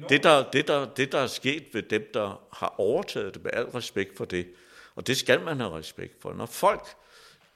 Når... 0.00 0.08
Det, 0.08 0.22
der, 0.22 0.50
det, 0.50 0.68
der, 0.68 0.94
det, 0.94 1.12
der 1.12 1.18
er 1.18 1.26
sket 1.26 1.64
ved 1.72 1.82
dem, 1.82 2.10
der 2.14 2.46
har 2.52 2.74
overtaget 2.78 3.34
det, 3.34 3.42
med 3.42 3.50
al 3.54 3.64
respekt 3.64 4.16
for 4.16 4.24
det, 4.24 4.46
og 4.94 5.06
det 5.06 5.16
skal 5.16 5.40
man 5.40 5.60
have 5.60 5.78
respekt 5.78 6.22
for. 6.22 6.32
Når 6.32 6.46
folk 6.46 6.86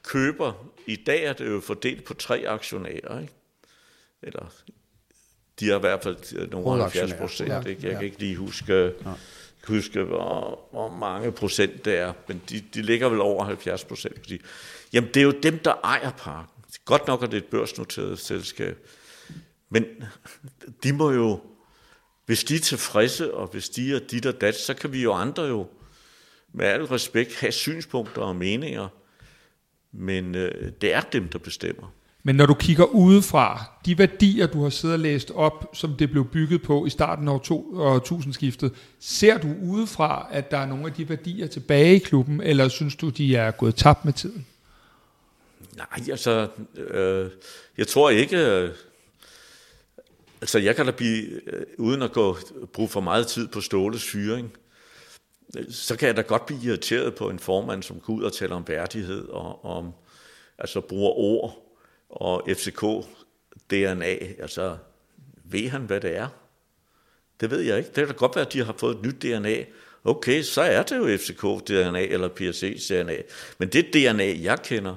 køber, 0.03 0.53
i 0.87 0.95
dag 0.95 1.23
er 1.23 1.33
det 1.33 1.47
jo 1.47 1.59
fordelt 1.59 2.03
på 2.03 2.13
tre 2.13 2.43
aktionærer, 2.47 3.21
ikke? 3.21 3.33
eller 4.21 4.53
de 5.59 5.69
har 5.69 5.75
i 5.75 5.79
hvert 5.79 6.03
fald 6.03 6.49
nogle 6.49 6.81
70 6.81 7.13
procent. 7.13 7.49
Ja, 7.49 7.61
jeg 7.65 7.77
ja. 7.83 7.91
kan 7.91 8.03
ikke 8.03 8.19
lige 8.19 8.35
huske, 8.35 8.73
ja. 8.83 8.91
huske 9.67 10.03
hvor, 10.03 10.59
hvor 10.71 10.89
mange 10.89 11.31
procent 11.31 11.85
det 11.85 11.97
er, 11.97 12.13
men 12.27 12.41
de, 12.49 12.63
de 12.73 12.81
ligger 12.81 13.09
vel 13.09 13.21
over 13.21 13.45
70 13.45 13.83
procent. 13.83 14.31
Jamen, 14.93 15.09
det 15.13 15.19
er 15.19 15.23
jo 15.23 15.31
dem, 15.31 15.59
der 15.59 15.73
ejer 15.83 16.11
parken. 16.11 16.63
Godt 16.85 17.07
nok 17.07 17.23
er 17.23 17.27
det 17.27 17.37
et 17.37 17.45
børsnoteret 17.45 18.19
selskab, 18.19 18.89
men 19.69 19.85
de 20.83 20.93
må 20.93 21.11
jo, 21.11 21.41
hvis 22.25 22.43
de 22.43 22.55
er 22.55 22.59
tilfredse, 22.59 23.33
og 23.33 23.47
hvis 23.47 23.69
de 23.69 23.95
er 23.95 23.99
dit 23.99 24.25
og 24.25 24.41
dat, 24.41 24.55
så 24.55 24.73
kan 24.73 24.93
vi 24.93 25.03
jo 25.03 25.13
andre 25.13 25.43
jo 25.43 25.67
med 26.53 26.65
al 26.65 26.83
respekt 26.83 27.39
have 27.39 27.51
synspunkter 27.51 28.21
og 28.21 28.35
meninger, 28.35 28.87
men 29.91 30.35
øh, 30.35 30.71
det 30.81 30.93
er 30.93 31.01
dem, 31.01 31.27
der 31.27 31.39
bestemmer. 31.39 31.93
Men 32.23 32.35
når 32.35 32.45
du 32.45 32.53
kigger 32.53 32.85
udefra, 32.85 33.63
de 33.85 33.97
værdier, 33.97 34.47
du 34.47 34.63
har 34.63 34.69
siddet 34.69 34.93
og 34.93 34.99
læst 34.99 35.31
op, 35.31 35.69
som 35.73 35.93
det 35.93 36.11
blev 36.11 36.25
bygget 36.25 36.61
på 36.61 36.85
i 36.85 36.89
starten 36.89 37.27
af 37.27 37.39
årtusindskiftet, 37.73 38.71
ser 38.99 39.37
du 39.37 39.55
udefra, 39.61 40.27
at 40.31 40.51
der 40.51 40.57
er 40.57 40.65
nogle 40.65 40.85
af 40.85 40.93
de 40.93 41.09
værdier 41.09 41.47
tilbage 41.47 41.95
i 41.95 41.99
klubben, 41.99 42.41
eller 42.41 42.67
synes 42.67 42.95
du, 42.95 43.09
de 43.09 43.35
er 43.35 43.51
gået 43.51 43.75
tabt 43.75 44.05
med 44.05 44.13
tiden? 44.13 44.45
Nej, 45.77 46.09
altså, 46.11 46.47
øh, 46.77 47.29
jeg 47.77 47.87
tror 47.87 48.09
ikke... 48.09 48.37
Øh, 48.37 48.69
altså, 50.41 50.59
jeg 50.59 50.75
kan 50.75 50.85
da 50.85 50.91
blive, 50.91 51.23
øh, 51.53 51.65
uden 51.77 52.01
at 52.01 52.11
gå 52.11 52.37
bruge 52.73 52.89
for 52.89 53.01
meget 53.01 53.27
tid 53.27 53.47
på 53.47 53.61
Ståles 53.61 54.03
fyring, 54.03 54.51
så 55.69 55.95
kan 55.95 56.07
jeg 56.07 56.17
da 56.17 56.21
godt 56.21 56.45
blive 56.45 56.63
irriteret 56.63 57.15
på 57.15 57.29
en 57.29 57.39
formand, 57.39 57.83
som 57.83 57.99
går 57.99 58.13
ud 58.13 58.23
og 58.23 58.33
taler 58.33 58.55
om 58.55 58.67
værdighed 58.67 59.27
og 59.27 59.65
om, 59.65 59.91
altså 60.57 60.81
bruger 60.81 61.11
ord, 61.11 61.75
og 62.09 62.47
FCK 62.47 62.83
DNA, 63.69 64.17
altså 64.39 64.77
ved 65.43 65.69
han, 65.69 65.81
hvad 65.81 66.01
det 66.01 66.15
er? 66.15 66.27
Det 67.39 67.51
ved 67.51 67.61
jeg 67.61 67.77
ikke. 67.77 67.87
Det 67.87 67.95
kan 67.95 68.07
da 68.07 68.13
godt 68.13 68.35
være, 68.35 68.45
at 68.45 68.53
de 68.53 68.63
har 68.63 68.75
fået 68.77 68.95
et 68.95 69.01
nyt 69.01 69.21
DNA. 69.21 69.65
Okay, 70.03 70.41
så 70.41 70.61
er 70.61 70.83
det 70.83 70.97
jo 70.97 71.17
FCK-DNA 71.17 72.13
eller 72.13 72.27
PSC-DNA. 72.27 73.23
Men 73.57 73.69
det 73.69 73.93
DNA, 73.93 74.41
jeg 74.41 74.61
kender, 74.63 74.95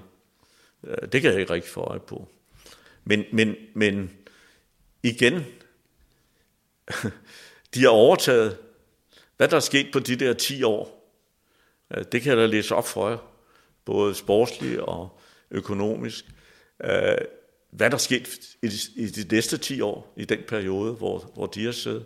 øh, 0.84 0.96
det 1.12 1.22
kan 1.22 1.32
jeg 1.32 1.40
ikke 1.40 1.52
rigtig 1.52 1.72
få 1.72 1.80
øje 1.80 2.00
på. 2.00 2.28
Men, 3.04 3.24
men, 3.32 3.56
men 3.74 4.10
igen, 5.02 5.34
de 7.74 7.82
har 7.82 7.88
overtaget. 7.88 8.58
Hvad 9.42 9.48
der 9.48 9.57
er 9.57 9.61
sket 9.61 9.87
på 9.92 9.98
de 9.98 10.16
der 10.16 10.33
10 10.33 10.62
år, 10.62 11.12
øh, 11.94 12.05
det 12.12 12.22
kan 12.22 12.31
jeg 12.31 12.37
da 12.37 12.46
læse 12.46 12.74
op 12.74 12.87
for 12.87 13.09
jer. 13.09 13.18
Både 13.85 14.14
sportsligt 14.14 14.81
og 14.81 15.20
økonomisk. 15.50 16.24
Øh, 16.85 17.18
hvad 17.70 17.90
der 17.90 17.96
sket 17.96 18.40
i 18.96 19.07
de, 19.07 19.35
næste 19.35 19.59
10 19.59 19.81
år, 19.81 20.14
i 20.16 20.24
den 20.24 20.38
periode, 20.48 20.92
hvor, 20.92 21.31
hvor 21.35 21.46
de 21.46 21.64
har 21.64 21.72
siddet. 21.72 22.05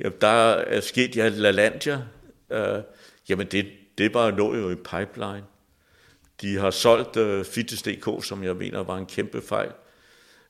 Ja, 0.00 0.08
der 0.20 0.50
er 0.50 0.80
sket, 0.80 1.16
ja, 1.16 1.28
LaLandia, 1.28 2.02
øh, 2.50 2.82
jamen 3.28 3.46
det, 3.46 3.66
det 3.98 4.12
bare 4.12 4.36
lå 4.36 4.54
jo 4.54 4.70
i 4.70 4.74
pipeline. 4.74 5.44
De 6.40 6.56
har 6.56 6.70
solgt 6.70 7.16
øh, 7.16 7.44
Fitness.dk, 7.44 8.24
som 8.24 8.44
jeg 8.44 8.56
mener 8.56 8.82
var 8.82 8.98
en 8.98 9.06
kæmpe 9.06 9.42
fejl. 9.42 9.72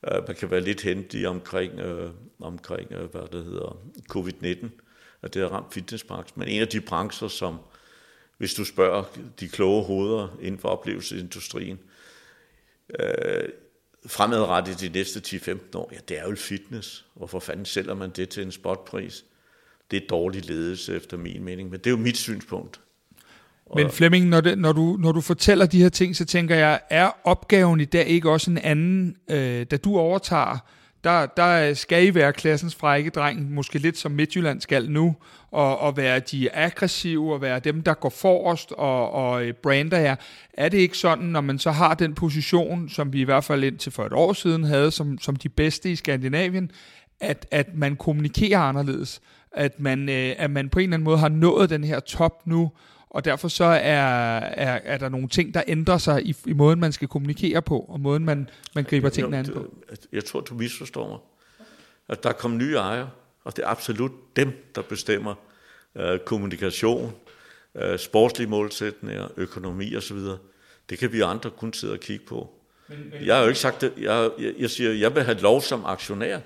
Øh, 0.09 0.27
man 0.27 0.37
kan 0.37 0.51
være 0.51 0.61
lidt 0.61 0.83
hentet 0.83 1.27
omkring, 1.27 1.81
øh, 1.81 2.11
omkring 2.41 2.93
øh, 2.93 3.11
hvad 3.11 3.29
det 3.33 3.45
hedder, 3.45 3.79
covid-19, 4.13 4.84
at 5.25 5.35
det 5.35 5.43
har 5.43 5.49
ramt 5.49 5.75
fitnessbranchen. 5.75 6.39
Men 6.39 6.49
en 6.49 6.61
af 6.61 6.69
de 6.69 6.81
brancher, 6.81 7.29
som, 7.29 7.59
hvis 8.39 8.55
du 8.55 8.65
spørger 8.65 9.05
de 9.41 9.49
kloge 9.49 9.85
hoveder 9.85 10.29
inden 10.41 10.61
for 10.61 10.69
oplevelsesindustrien, 10.69 11.79
øh, 13.01 13.49
fremadrettet 14.07 14.81
de 14.81 14.89
næste 14.89 15.21
10-15 15.27 15.79
år, 15.79 15.91
ja, 15.93 15.99
det 16.09 16.19
er 16.19 16.29
jo 16.29 16.37
fitness. 16.37 17.05
Hvorfor 17.15 17.41
fanden 17.41 17.65
sælger 17.65 17.95
man 17.95 18.11
det 18.11 18.29
til 18.29 18.43
en 18.43 18.53
spotpris? 18.53 19.25
Det 19.91 20.03
er 20.03 20.07
dårlig 20.07 20.45
ledelse, 20.47 20.97
efter 20.97 21.17
min 21.17 21.45
mening, 21.45 21.71
men 21.71 21.79
det 21.79 21.87
er 21.87 21.91
jo 21.91 21.97
mit 21.97 22.17
synspunkt. 22.17 22.81
Men 23.77 23.91
Flemming, 23.91 24.29
når, 24.29 24.41
det, 24.41 24.59
når, 24.59 24.73
du, 24.73 24.97
når 25.01 25.13
du 25.13 25.21
fortæller 25.21 25.67
de 25.67 25.83
her 25.83 25.89
ting, 25.89 26.17
så 26.17 26.25
tænker 26.25 26.57
jeg, 26.57 26.81
er 26.91 27.11
opgaven 27.25 27.81
i 27.81 27.85
dag 27.85 28.07
ikke 28.07 28.31
også 28.31 28.51
en 28.51 28.59
anden, 28.59 29.17
øh, 29.31 29.67
da 29.71 29.77
du 29.77 29.99
overtager 29.99 30.59
der, 31.05 31.27
der 31.27 31.75
skal 31.75 32.07
I 32.07 32.15
være 32.15 32.33
klassens 32.33 32.75
frække 32.75 33.11
dreng, 33.11 33.55
måske 33.55 33.79
lidt 33.79 33.99
som 33.99 34.13
Midtjylland 34.13 34.61
skal 34.61 34.91
nu, 34.91 35.17
og, 35.51 35.79
og 35.79 35.97
være 35.97 36.21
de 36.21 36.55
aggressive, 36.55 37.35
og 37.35 37.41
være 37.41 37.61
dem, 37.61 37.83
der 37.83 37.95
går 37.95 38.09
forrest 38.09 38.73
og, 38.73 39.11
og 39.11 39.45
øh, 39.45 39.55
brander 39.55 39.99
jer. 39.99 40.17
Er 40.55 40.69
det 40.69 40.79
ikke 40.79 40.99
sådan, 40.99 41.25
når 41.25 41.41
man 41.41 41.59
så 41.59 41.71
har 41.71 41.95
den 41.95 42.15
position, 42.15 42.89
som 42.89 43.13
vi 43.13 43.21
i 43.21 43.25
hvert 43.25 43.45
fald 43.45 43.65
indtil 43.65 43.93
for 43.93 44.05
et 44.05 44.13
år 44.13 44.33
siden 44.33 44.65
havde, 44.65 44.91
som, 44.91 45.19
som 45.19 45.37
de 45.37 45.49
bedste 45.49 45.93
i 45.93 45.97
Skandinavien, 45.97 46.71
at, 47.21 47.47
at 47.51 47.75
man 47.75 47.97
kommunikerer 47.97 48.61
anderledes? 48.61 49.21
At 49.53 49.81
man, 49.81 50.09
øh, 50.09 50.35
at 50.39 50.51
man 50.51 50.69
på 50.69 50.79
en 50.79 50.83
eller 50.83 50.97
anden 50.97 51.05
måde 51.05 51.19
har 51.19 51.29
nået 51.29 51.71
den 51.71 51.85
her 51.85 52.01
top 52.01 52.47
nu, 52.47 52.71
og 53.15 53.25
derfor 53.25 53.49
så 53.49 53.65
er, 53.65 54.39
er, 54.39 54.81
er 54.85 54.99
der 54.99 55.09
nogle 55.09 55.29
ting, 55.29 55.55
der 55.55 55.63
ændrer 55.67 55.99
sig 55.99 56.27
i, 56.27 56.37
i 56.47 56.53
måden, 56.53 56.81
man 56.81 56.93
skal 56.93 57.09
kommunikere 57.09 57.63
på, 57.63 57.79
og 57.79 58.01
måden, 58.01 58.25
man, 58.25 58.49
man 58.75 58.85
griber 58.85 59.09
tingene 59.09 59.39
an 59.39 59.47
på. 59.55 59.75
Jeg 60.13 60.25
tror, 60.25 60.41
du 60.41 60.55
misforstår 60.55 61.09
mig. 61.09 61.19
At 62.09 62.23
der 62.23 62.29
er 62.29 62.33
kommet 62.33 62.61
nye 62.61 62.75
ejere, 62.75 63.11
og 63.45 63.57
det 63.57 63.65
er 63.65 63.69
absolut 63.69 64.13
dem, 64.37 64.71
der 64.75 64.83
bestemmer 64.83 65.35
øh, 65.97 66.19
kommunikation, 66.19 67.13
øh, 67.75 67.99
sportslige 67.99 68.49
målsætninger, 68.49 69.29
økonomi 69.37 69.97
osv., 69.97 70.19
det 70.91 70.99
kan 70.99 71.13
vi 71.13 71.21
andre 71.21 71.51
kun 71.51 71.73
sidde 71.73 71.93
og 71.93 72.01
kigge 72.01 72.27
på. 72.27 72.51
Men, 72.89 72.99
men, 73.13 73.27
jeg 73.27 73.35
har 73.35 73.43
jo 73.43 73.49
ikke 73.49 73.61
sagt 73.61 73.81
det. 73.81 73.93
Jeg, 73.99 74.31
jeg, 74.39 74.55
jeg 74.59 74.71
siger, 74.71 74.93
jeg 74.93 75.15
vil 75.15 75.23
have 75.23 75.39
lov 75.39 75.61
som 75.61 75.85
aktionær 75.85 76.39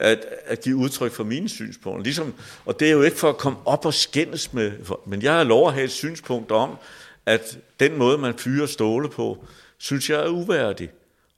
at, 0.00 0.26
at 0.46 0.60
give 0.60 0.76
udtryk 0.76 1.12
for 1.12 1.24
mine 1.24 1.48
synspunkter. 1.48 2.02
Ligesom, 2.02 2.34
og 2.64 2.80
det 2.80 2.88
er 2.88 2.92
jo 2.92 3.02
ikke 3.02 3.16
for 3.16 3.28
at 3.28 3.36
komme 3.36 3.58
op 3.64 3.86
og 3.86 3.94
skændes 3.94 4.52
med, 4.52 4.72
men 5.06 5.22
jeg 5.22 5.32
har 5.34 5.44
lov 5.44 5.68
at 5.68 5.74
have 5.74 5.84
et 5.84 5.90
synspunkt 5.90 6.50
om, 6.50 6.76
at 7.26 7.58
den 7.80 7.98
måde, 7.98 8.18
man 8.18 8.38
fyrer 8.38 8.66
ståle 8.66 9.08
på, 9.08 9.44
synes 9.78 10.10
jeg 10.10 10.20
er 10.20 10.28
uværdig. 10.28 10.90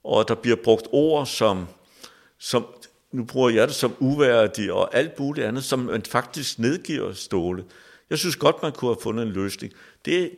Og 0.04 0.28
der 0.28 0.34
bliver 0.34 0.56
brugt 0.56 0.86
ord 0.92 1.26
som, 1.26 1.66
som 2.38 2.66
nu 3.12 3.24
bruger 3.24 3.50
jeg 3.50 3.68
det 3.68 3.76
som 3.76 3.94
uværdig 3.98 4.72
og 4.72 4.96
alt 4.96 5.18
muligt 5.18 5.46
andet, 5.46 5.64
som 5.64 5.78
man 5.78 6.02
faktisk 6.02 6.58
nedgiver 6.58 7.12
ståle. 7.12 7.64
Jeg 8.10 8.18
synes 8.18 8.36
godt, 8.36 8.62
man 8.62 8.72
kunne 8.72 8.88
have 8.88 9.02
fundet 9.02 9.26
en 9.26 9.32
løsning. 9.32 9.72
Det 10.04 10.22
er 10.22 10.28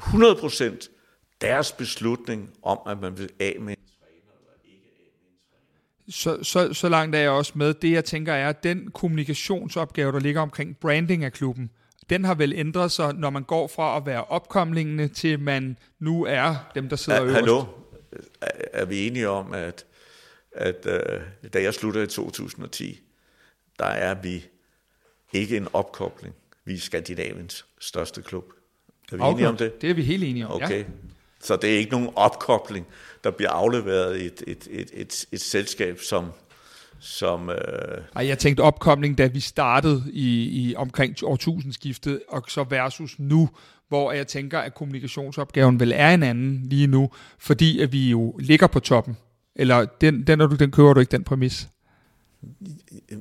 100% 0.00 0.88
deres 1.40 1.72
beslutning 1.72 2.50
om, 2.62 2.78
at 2.86 3.00
man 3.00 3.18
vil 3.18 3.30
af 3.40 3.56
med 3.60 3.76
så, 6.12 6.38
så, 6.42 6.74
så 6.74 6.88
langt 6.88 7.16
er 7.16 7.20
jeg 7.20 7.30
også 7.30 7.52
med. 7.54 7.74
Det 7.74 7.92
jeg 7.92 8.04
tænker 8.04 8.32
er, 8.32 8.48
at 8.48 8.62
den 8.62 8.90
kommunikationsopgave, 8.90 10.12
der 10.12 10.20
ligger 10.20 10.40
omkring 10.40 10.76
branding 10.76 11.24
af 11.24 11.32
klubben, 11.32 11.70
den 12.10 12.24
har 12.24 12.34
vel 12.34 12.52
ændret 12.52 12.92
sig, 12.92 13.14
når 13.14 13.30
man 13.30 13.42
går 13.42 13.68
fra 13.68 13.96
at 13.96 14.06
være 14.06 14.24
opkomlingene 14.24 15.08
til 15.08 15.40
man 15.40 15.78
nu 15.98 16.24
er 16.24 16.70
dem, 16.74 16.88
der 16.88 16.96
sidder 16.96 17.22
øverst. 17.22 17.34
Hallo? 17.34 17.64
Er 18.72 18.84
vi 18.84 19.06
enige 19.06 19.28
om, 19.28 19.52
at, 19.52 19.86
at 20.52 20.86
uh, 20.86 21.50
da 21.50 21.62
jeg 21.62 21.74
sluttede 21.74 22.04
i 22.04 22.08
2010, 22.08 23.00
der 23.78 23.84
er 23.84 24.14
vi 24.14 24.44
ikke 25.32 25.56
en 25.56 25.68
opkobling. 25.72 26.34
Vi 26.64 26.74
er 26.74 26.78
Skandinaviens 26.78 27.64
største 27.80 28.22
klub. 28.22 28.44
Er 29.12 29.16
vi 29.16 29.22
okay. 29.22 29.32
enige 29.32 29.48
om 29.48 29.56
det? 29.56 29.82
Det 29.82 29.90
er 29.90 29.94
vi 29.94 30.02
helt 30.02 30.24
enige 30.24 30.46
om, 30.46 30.52
Okay. 30.52 30.78
ja. 30.78 30.84
Så 31.42 31.56
det 31.56 31.74
er 31.74 31.78
ikke 31.78 31.92
nogen 31.92 32.10
opkobling, 32.16 32.86
der 33.24 33.30
bliver 33.30 33.50
afleveret 33.50 34.20
i 34.20 34.26
et, 34.26 34.42
et, 34.46 34.68
et, 34.70 34.90
et, 34.92 35.24
et 35.32 35.40
selskab, 35.40 35.98
som... 36.00 36.32
som 37.00 37.50
øh... 37.50 37.56
Ej, 38.16 38.26
jeg 38.26 38.38
tænkte 38.38 38.60
opkobling, 38.60 39.18
da 39.18 39.26
vi 39.26 39.40
startede 39.40 40.04
i, 40.12 40.42
i 40.44 40.74
omkring 40.76 41.16
årtusindskiftet, 41.22 42.22
og 42.28 42.42
så 42.48 42.64
versus 42.64 43.18
nu, 43.18 43.50
hvor 43.88 44.12
jeg 44.12 44.26
tænker, 44.26 44.58
at 44.58 44.74
kommunikationsopgaven 44.74 45.80
vel 45.80 45.92
er 45.96 46.14
en 46.14 46.22
anden 46.22 46.62
lige 46.66 46.86
nu, 46.86 47.10
fordi 47.38 47.80
at 47.80 47.92
vi 47.92 48.10
jo 48.10 48.36
ligger 48.38 48.66
på 48.66 48.80
toppen. 48.80 49.16
Eller 49.56 49.84
den, 49.84 50.26
den, 50.26 50.40
den, 50.40 50.58
den 50.58 50.70
kører 50.70 50.94
du 50.94 51.00
ikke, 51.00 51.10
den 51.10 51.24
præmis? 51.24 51.68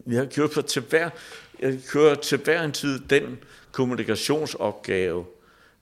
Jeg 0.08 0.30
kører, 0.30 0.48
på 0.48 0.62
til 0.62 0.82
hver, 0.90 1.10
jeg 1.60 1.78
kører 1.88 2.16
til 2.16 2.38
hver 2.38 2.64
en 2.64 2.72
tid 2.72 3.00
den 3.00 3.38
kommunikationsopgave, 3.72 5.26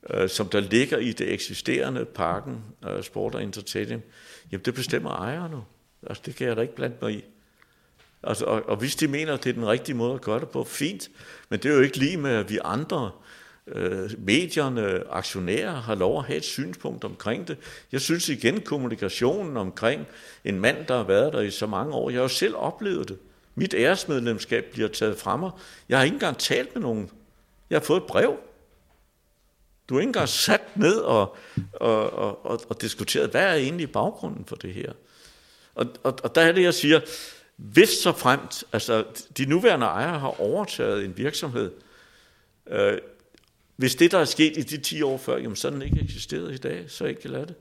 øh, 0.10 0.30
som 0.30 0.50
der 0.50 0.60
ligger 0.60 0.98
i 0.98 1.12
det 1.12 1.34
eksisterende 1.34 2.06
parken, 2.06 2.64
øh, 2.90 3.04
Sport 3.04 3.36
og 3.36 3.44
Entertainment, 3.44 4.04
jamen 4.52 4.66
det 4.66 4.74
bestemmer 4.74 5.12
ejerne. 5.12 5.62
Altså 6.08 6.24
det 6.26 6.36
kan 6.36 6.48
jeg 6.48 6.56
da 6.56 6.62
ikke 6.62 6.76
blande 6.76 6.96
mig 7.02 7.14
i. 7.14 7.24
Altså, 8.24 8.46
og, 8.46 8.70
og 8.70 8.78
hvis 8.78 8.96
de 8.96 9.08
mener, 9.08 9.34
at 9.34 9.44
det 9.44 9.50
er 9.50 9.54
den 9.54 9.68
rigtige 9.68 9.96
måde 9.96 10.14
at 10.14 10.22
gøre 10.22 10.40
det 10.40 10.50
på, 10.50 10.64
fint. 10.64 11.10
Men 11.50 11.60
det 11.60 11.72
er 11.72 11.76
jo 11.76 11.82
ikke 11.82 11.98
lige 11.98 12.18
med, 12.18 12.32
at 12.32 12.50
vi 12.50 12.60
andre, 12.64 13.12
øh, 13.68 14.12
medierne, 14.18 15.04
aktionærer, 15.10 15.76
har 15.76 15.96
lov 15.96 16.18
at 16.20 16.26
have 16.26 16.38
et 16.38 16.44
synspunkt 16.44 17.04
omkring 17.04 17.48
det. 17.48 17.58
Jeg 17.92 18.02
synes 18.02 18.30
igen, 18.30 18.62
kommunikationen 18.62 19.58
omkring 19.58 20.08
en 20.46 20.60
mand, 20.60 20.86
der 20.86 20.98
har 20.98 21.04
været 21.04 21.34
der 21.34 21.42
i 21.42 21.52
så 21.52 21.68
mange 21.68 21.94
år, 21.94 22.10
jeg 22.10 22.18
har 22.18 22.22
jo 22.22 22.28
selv 22.28 22.56
oplevet 22.56 23.10
det. 23.10 23.18
Mit 23.56 23.74
æresmedlemskab 23.74 24.66
bliver 24.72 24.88
taget 24.88 25.18
fra 25.18 25.38
mig. 25.38 25.52
Jeg 25.90 25.98
har 25.98 26.06
ikke 26.06 26.14
engang 26.14 26.38
talt 26.38 26.76
med 26.76 26.82
nogen. 26.82 27.10
Jeg 27.70 27.80
har 27.80 27.86
fået 27.86 28.02
et 28.02 28.08
brev. 28.08 28.38
Du 29.90 29.96
er 29.96 30.00
ikke 30.00 30.10
engang 30.10 30.30
sat 30.30 30.78
ned 30.78 30.98
og, 30.98 31.36
og, 31.74 32.14
og, 32.14 32.46
og, 32.46 32.62
og 32.70 32.82
diskuteret, 32.82 33.30
hvad 33.30 33.44
er 33.44 33.54
egentlig 33.54 33.92
baggrunden 33.92 34.46
for 34.46 34.56
det 34.56 34.74
her? 34.74 34.92
Og, 35.76 35.86
og, 36.04 36.20
og 36.24 36.36
der 36.36 36.42
er 36.42 36.52
det, 36.52 36.64
jeg 36.64 36.74
siger, 36.74 37.02
hvis 37.56 37.90
så 37.90 38.12
fremt, 38.12 38.64
altså 38.74 39.06
de 39.38 39.46
nuværende 39.46 39.86
ejere 39.86 40.20
har 40.20 40.42
overtaget 40.42 41.06
en 41.06 41.18
virksomhed, 41.18 41.72
øh, 42.70 42.98
hvis 43.76 43.96
det, 43.96 44.12
der 44.12 44.20
er 44.20 44.26
sket 44.26 44.58
i 44.58 44.62
de 44.62 44.78
10 44.78 45.02
år 45.02 45.18
før, 45.18 45.38
jamen 45.38 45.56
så 45.56 45.70
den 45.70 45.82
ikke 45.82 46.02
eksisteret 46.02 46.54
i 46.54 46.58
dag, 46.58 46.86
så 46.88 47.06
ikke 47.06 47.28
lade 47.28 47.46
det. 47.46 47.56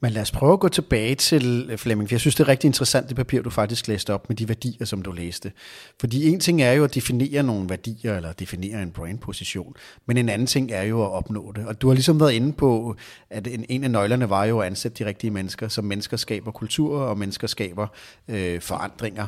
Men 0.00 0.12
lad 0.12 0.22
os 0.22 0.30
prøve 0.30 0.52
at 0.52 0.60
gå 0.60 0.68
tilbage 0.68 1.14
til 1.14 1.68
øh, 1.70 1.78
Flemming, 1.78 2.08
for 2.08 2.14
jeg 2.14 2.20
synes, 2.20 2.34
det 2.34 2.44
er 2.44 2.48
rigtig 2.48 2.68
interessant, 2.68 3.08
det 3.08 3.16
papir, 3.16 3.42
du 3.42 3.50
faktisk 3.50 3.88
læste 3.88 4.14
op 4.14 4.28
med 4.28 4.36
de 4.36 4.48
værdier, 4.48 4.86
som 4.86 5.02
du 5.02 5.12
læste. 5.12 5.52
Fordi 6.00 6.28
en 6.28 6.40
ting 6.40 6.62
er 6.62 6.72
jo 6.72 6.84
at 6.84 6.94
definere 6.94 7.42
nogle 7.42 7.68
værdier, 7.68 8.16
eller 8.16 8.32
definere 8.32 8.82
en 8.82 8.90
brandposition, 8.90 9.74
men 10.06 10.16
en 10.16 10.28
anden 10.28 10.46
ting 10.46 10.72
er 10.72 10.82
jo 10.82 11.02
at 11.02 11.10
opnå 11.10 11.52
det. 11.56 11.66
Og 11.66 11.82
du 11.82 11.88
har 11.88 11.94
ligesom 11.94 12.20
været 12.20 12.32
inde 12.32 12.52
på, 12.52 12.96
at 13.30 13.46
en, 13.46 13.64
en 13.68 13.84
af 13.84 13.90
nøglerne 13.90 14.30
var 14.30 14.44
jo 14.44 14.58
at 14.58 14.66
ansætte 14.66 15.04
de 15.04 15.08
rigtige 15.08 15.30
mennesker, 15.30 15.68
som 15.68 15.84
mennesker 15.84 16.16
skaber 16.16 16.50
kultur, 16.50 17.00
og 17.00 17.18
mennesker 17.18 17.46
skaber 17.46 17.86
øh, 18.28 18.60
forandringer. 18.60 19.26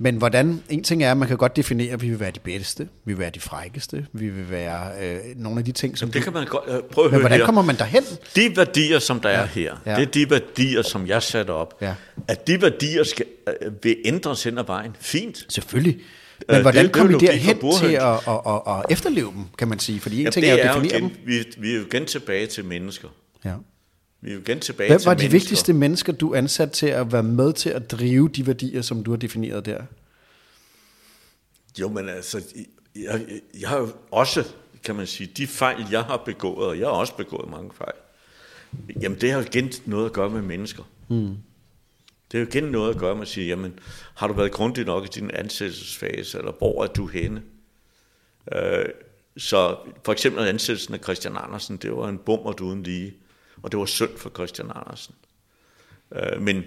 Men 0.00 0.16
hvordan, 0.16 0.62
en 0.68 0.84
ting 0.84 1.02
er, 1.02 1.10
at 1.10 1.16
man 1.16 1.28
kan 1.28 1.36
godt 1.36 1.56
definere, 1.56 1.92
at 1.92 2.02
vi 2.02 2.08
vil 2.08 2.20
være 2.20 2.30
de 2.30 2.40
bedste, 2.40 2.82
vi 3.04 3.12
vil 3.12 3.18
være 3.18 3.30
de 3.30 3.40
frækkeste, 3.40 4.06
vi 4.12 4.28
vil 4.28 4.50
være 4.50 4.90
øh, 5.04 5.18
nogle 5.36 5.58
af 5.58 5.64
de 5.64 5.72
ting, 5.72 5.98
som 5.98 6.06
Jamen, 6.06 6.12
det 6.14 6.22
kan 6.22 6.32
man 6.32 6.46
godt 6.46 6.64
øh, 6.68 6.82
prøve 6.92 7.04
at 7.04 7.10
Men 7.10 7.10
høre 7.10 7.20
hvordan 7.20 7.38
her. 7.38 7.44
kommer 7.44 7.62
man 7.62 7.76
derhen? 7.76 8.02
De 8.36 8.56
værdier, 8.56 8.98
som 8.98 9.20
der 9.20 9.28
ja. 9.30 9.36
er 9.36 9.44
her, 9.46 9.76
Ja. 9.86 9.94
det 9.96 10.02
er 10.02 10.10
de 10.10 10.30
værdier, 10.30 10.82
som 10.82 11.06
jeg 11.06 11.22
satte 11.22 11.50
op. 11.50 11.74
Ja. 11.80 11.94
At 12.28 12.46
de 12.46 12.62
værdier 12.62 13.04
skal, 13.04 13.26
øh, 13.62 13.72
vil 13.82 13.96
ændres 14.04 14.44
hen 14.44 14.58
ad 14.58 14.64
vejen, 14.66 14.96
fint. 15.00 15.46
Selvfølgelig. 15.48 15.96
Men 16.48 16.56
Øh, 16.56 16.62
hvordan 16.62 16.84
det- 16.84 16.94
det 16.94 17.00
kom 17.00 17.08
I 17.08 17.12
logik 17.12 17.28
derhen 17.28 17.58
til 17.80 17.86
at, 17.86 18.02
at, 18.02 18.40
at, 18.46 18.60
at 18.66 18.84
efterleve 18.90 19.30
dem, 19.36 19.44
kan 19.58 19.68
man 19.68 19.78
sige? 19.78 20.00
Fordi 20.00 20.18
en 20.18 20.24
Ja, 20.24 20.30
ting 20.30 20.42
det 20.46 20.50
er 20.50 20.54
at 20.54 20.60
er 20.60 20.74
jo 20.74 20.82
definere 20.82 20.98
igen, 20.98 21.08
dem. 21.10 21.26
vi, 21.26 21.44
vi 21.58 21.70
er 21.72 21.76
jo 21.76 21.84
igen 21.92 22.06
tilbage 22.06 22.46
til 22.46 22.64
mennesker. 22.64 23.08
Ja. 23.44 23.52
Vi 24.20 24.30
er 24.30 24.34
jo 24.34 24.40
igen 24.40 24.60
tilbage 24.60 24.90
Hvem 24.90 24.98
til 24.98 25.06
var 25.06 25.14
de 25.14 25.18
mennesker. 25.18 25.38
vigtigste 25.38 25.72
mennesker, 25.72 26.12
du 26.12 26.34
ansat 26.34 26.72
til 26.72 26.86
at 26.86 27.12
være 27.12 27.22
med 27.22 27.52
til 27.52 27.70
at 27.70 27.90
drive 27.90 28.28
de 28.28 28.46
værdier, 28.46 28.82
som 28.82 29.04
du 29.04 29.10
har 29.10 29.18
defineret 29.18 29.66
der? 29.66 29.82
Jo, 31.80 31.88
men 31.88 32.08
altså, 32.08 32.42
jeg, 32.96 33.26
jeg 33.60 33.68
har 33.68 33.78
jo 33.78 33.88
også, 34.10 34.44
kan 34.84 34.94
man 34.94 35.06
sige, 35.06 35.30
de 35.36 35.46
fejl, 35.46 35.86
jeg 35.90 36.02
har 36.02 36.16
begået, 36.16 36.68
og 36.68 36.78
jeg 36.78 36.86
har 36.86 36.92
også 36.92 37.16
begået 37.16 37.50
mange 37.50 37.70
fejl, 37.74 37.94
jamen 39.00 39.20
det 39.20 39.30
har 39.30 39.38
jo 39.38 39.44
igen 39.44 39.72
noget 39.86 40.06
at 40.06 40.12
gøre 40.12 40.30
med 40.30 40.42
mennesker. 40.42 40.82
Mm. 41.08 41.36
Det 42.32 42.38
er 42.38 42.42
jo 42.42 42.46
igen 42.46 42.64
noget 42.64 42.94
at 42.94 43.00
gøre 43.00 43.14
med 43.14 43.22
at 43.22 43.28
sige, 43.28 43.46
jamen, 43.46 43.78
har 44.14 44.26
du 44.26 44.32
været 44.32 44.52
grundig 44.52 44.84
nok 44.84 45.04
i 45.04 45.08
din 45.14 45.30
ansættelsesfase, 45.30 46.38
eller 46.38 46.52
hvor 46.52 46.84
er 46.84 46.88
du 46.88 47.06
henne? 47.06 47.42
Øh, 48.54 48.84
så 49.36 49.76
for 50.04 50.12
eksempel 50.12 50.48
ansættelsen 50.48 50.94
af 50.94 51.00
Christian 51.00 51.36
Andersen, 51.36 51.76
det 51.76 51.92
var 51.92 52.08
en 52.08 52.18
bummer 52.18 52.62
uden 52.62 52.82
lige, 52.82 53.14
og 53.62 53.72
det 53.72 53.80
var 53.80 53.86
synd 53.86 54.16
for 54.16 54.30
Christian 54.30 54.70
Andersen. 54.74 55.14
Øh, 56.12 56.42
men 56.42 56.64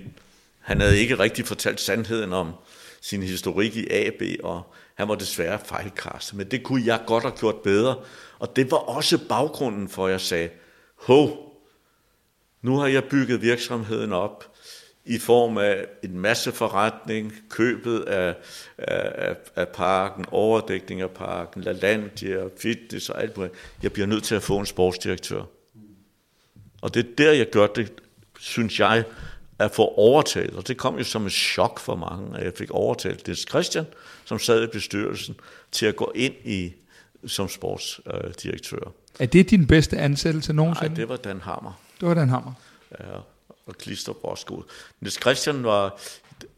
han 0.59 0.81
havde 0.81 0.99
ikke 0.99 1.19
rigtig 1.19 1.45
fortalt 1.45 1.79
sandheden 1.79 2.33
om 2.33 2.53
sin 3.01 3.23
historik 3.23 3.75
i 3.75 3.87
AB, 3.89 4.21
og 4.43 4.73
han 4.95 5.07
var 5.07 5.15
desværre 5.15 5.59
fejlkastet. 5.65 6.37
Men 6.37 6.51
det 6.51 6.63
kunne 6.63 6.85
jeg 6.85 7.01
godt 7.07 7.23
have 7.23 7.37
gjort 7.37 7.55
bedre. 7.55 7.95
Og 8.39 8.55
det 8.55 8.71
var 8.71 8.77
også 8.77 9.27
baggrunden 9.29 9.89
for, 9.89 10.05
at 10.05 10.11
jeg 10.11 10.21
sagde, 10.21 10.49
hov, 10.95 11.51
nu 12.61 12.77
har 12.77 12.87
jeg 12.87 13.03
bygget 13.03 13.41
virksomheden 13.41 14.13
op 14.13 14.55
i 15.05 15.19
form 15.19 15.57
af 15.57 15.85
en 16.03 16.19
masse 16.19 16.51
forretning, 16.51 17.33
købet 17.49 17.99
af, 17.99 18.35
af, 18.77 19.29
af, 19.29 19.35
af 19.55 19.67
parken, 19.67 20.25
overdækning 20.31 21.01
af 21.01 21.09
parken, 21.09 21.61
LaLandia, 21.61 22.43
fitness 22.57 23.09
og 23.09 23.21
alt 23.21 23.37
muligt. 23.37 23.55
Jeg 23.83 23.93
bliver 23.93 24.07
nødt 24.07 24.23
til 24.23 24.35
at 24.35 24.43
få 24.43 24.59
en 24.59 24.65
sportsdirektør. 24.65 25.43
Og 26.81 26.93
det 26.93 27.05
er 27.05 27.09
der, 27.17 27.31
jeg 27.31 27.49
gør 27.49 27.67
det, 27.67 27.91
synes 28.39 28.79
jeg, 28.79 29.03
at 29.59 29.71
få 29.71 29.87
overtalt. 29.87 30.55
Og 30.55 30.67
det 30.67 30.77
kom 30.77 30.97
jo 30.97 31.03
som 31.03 31.25
et 31.25 31.31
chok 31.31 31.79
for 31.79 31.95
mange, 31.95 32.37
at 32.37 32.45
jeg 32.45 32.53
fik 32.57 32.71
overtalt 32.71 33.27
Niels 33.27 33.49
Christian, 33.49 33.85
som 34.25 34.39
sad 34.39 34.63
i 34.63 34.67
bestyrelsen, 34.67 35.35
til 35.71 35.85
at 35.85 35.95
gå 35.95 36.11
ind 36.15 36.33
i 36.43 36.73
som 37.27 37.49
sportsdirektør. 37.49 38.91
Er 39.19 39.25
det 39.25 39.49
din 39.49 39.67
bedste 39.67 39.97
ansættelse 39.97 40.53
Nej, 40.53 40.63
nogensinde? 40.63 40.95
det 40.95 41.09
var 41.09 41.15
Dan 41.15 41.41
Hammer. 41.41 41.81
det 41.99 42.07
var 42.07 42.13
den 42.13 42.29
hammer. 42.29 42.53
Ja, 42.99 43.05
og 43.65 43.75
også 44.23 44.45
god. 44.45 44.63
Niels 45.01 45.21
Christian 45.21 45.63
var, 45.63 45.99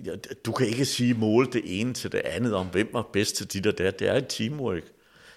ja, 0.06 0.12
du 0.46 0.52
kan 0.52 0.68
ikke 0.68 0.86
sige 0.86 1.14
måle 1.14 1.48
det 1.54 1.62
ene 1.66 1.94
til 1.94 2.12
det 2.12 2.20
andet, 2.20 2.56
om 2.56 2.68
hvem 2.68 2.90
var 2.94 3.02
bedst 3.14 3.36
til 3.36 3.48
dit 3.48 3.68
og 3.68 3.78
det. 3.78 4.00
Det 4.00 4.08
er 4.08 4.14
et 4.14 4.26
teamwork. 4.30 4.84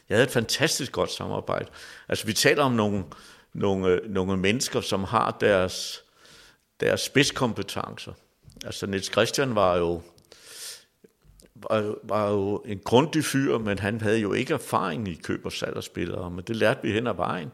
Jeg 0.08 0.16
havde 0.16 0.26
et 0.26 0.32
fantastisk 0.32 0.92
godt 0.92 1.10
samarbejde. 1.10 1.66
Altså, 2.08 2.26
vi 2.26 2.32
taler 2.32 2.62
om 2.62 2.72
nogle, 2.72 3.04
nogle, 3.56 3.88
øh, 3.88 4.10
nogle 4.10 4.36
mennesker, 4.36 4.80
som 4.80 5.04
har 5.04 5.36
deres, 5.40 6.04
deres 6.80 7.00
spidskompetencer. 7.00 8.12
Altså, 8.64 8.86
Niels 8.86 9.12
Christian 9.12 9.54
var 9.54 9.76
jo, 9.76 10.02
var, 11.54 11.94
var 12.02 12.30
jo 12.30 12.62
en 12.66 12.78
grundig 12.78 13.24
fyr, 13.24 13.58
men 13.58 13.78
han 13.78 14.00
havde 14.00 14.18
jo 14.18 14.32
ikke 14.32 14.54
erfaring 14.54 15.08
i 15.08 15.14
køb 15.14 15.46
og 15.46 15.52
salg 15.52 15.76
af 15.76 15.82
spillere, 15.82 16.30
men 16.30 16.44
det 16.46 16.56
lærte 16.56 16.80
vi 16.82 16.92
hen 16.92 17.06
ad 17.06 17.14
vejen. 17.14 17.52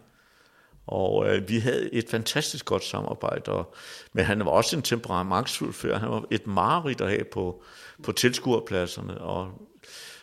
Og 0.86 1.28
øh, 1.28 1.48
vi 1.48 1.58
havde 1.58 1.94
et 1.94 2.08
fantastisk 2.08 2.64
godt 2.64 2.84
samarbejde, 2.84 3.52
og, 3.52 3.74
men 4.12 4.24
han 4.24 4.38
var 4.38 4.50
også 4.50 4.76
en 4.76 4.82
temperamentsfuld 4.82 5.72
fyr. 5.72 5.96
Han 5.96 6.10
var 6.10 6.24
et 6.30 6.46
mareridt 6.46 7.00
at 7.00 7.08
have 7.08 7.24
på, 7.32 7.62
på 8.02 8.12
tilskuerpladserne, 8.12 9.20
og, 9.20 9.52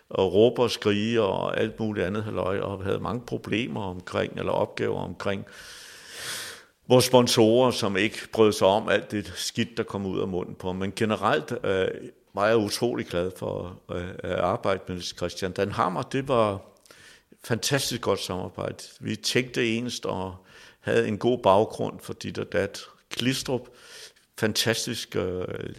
og 0.10 0.34
råbe 0.34 0.62
og 0.62 0.72
skrige 0.72 1.22
og 1.22 1.60
alt 1.60 1.80
muligt 1.80 2.06
andet 2.06 2.24
halløj, 2.24 2.60
og 2.60 2.84
havde 2.84 3.00
mange 3.00 3.22
problemer 3.22 3.84
omkring, 3.84 4.40
eller 4.40 4.52
opgaver 4.52 5.00
omkring 5.00 5.46
vores 6.88 7.06
sponsorer, 7.06 7.72
som 7.72 7.98
ikke 7.98 8.18
brød 8.34 8.52
sig 8.52 8.68
om 8.68 8.90
alt 8.90 9.12
det 9.12 9.34
skidt, 9.36 9.78
der 9.78 9.84
kom 9.84 10.06
ud 10.06 10.20
af 10.20 10.28
munden 10.28 10.56
på. 10.56 10.74
Men 10.74 10.94
generelt 10.96 11.54
øh, 11.64 11.88
var 12.34 12.48
jeg 12.48 12.58
utrolig 12.58 13.08
glad 13.08 13.32
for 13.38 13.80
øh, 13.92 14.10
at 14.20 14.36
arbejde 14.36 14.82
med 14.88 15.02
Christian 15.02 15.52
Dan 15.52 15.72
Hammer. 15.72 16.02
Det 16.02 16.28
var 16.28 16.62
fantastisk 17.44 18.02
godt 18.02 18.20
samarbejde. 18.20 18.84
Vi 19.00 19.16
tænkte 19.16 19.78
enest 19.78 20.06
og 20.06 20.36
havde 20.80 21.08
en 21.08 21.18
god 21.18 21.38
baggrund 21.38 22.00
for 22.00 22.14
dit 22.14 22.38
og 22.38 22.52
dat. 22.52 22.82
Klistrup, 23.10 23.70
fantastisk 24.40 25.16
øh, 25.16 25.76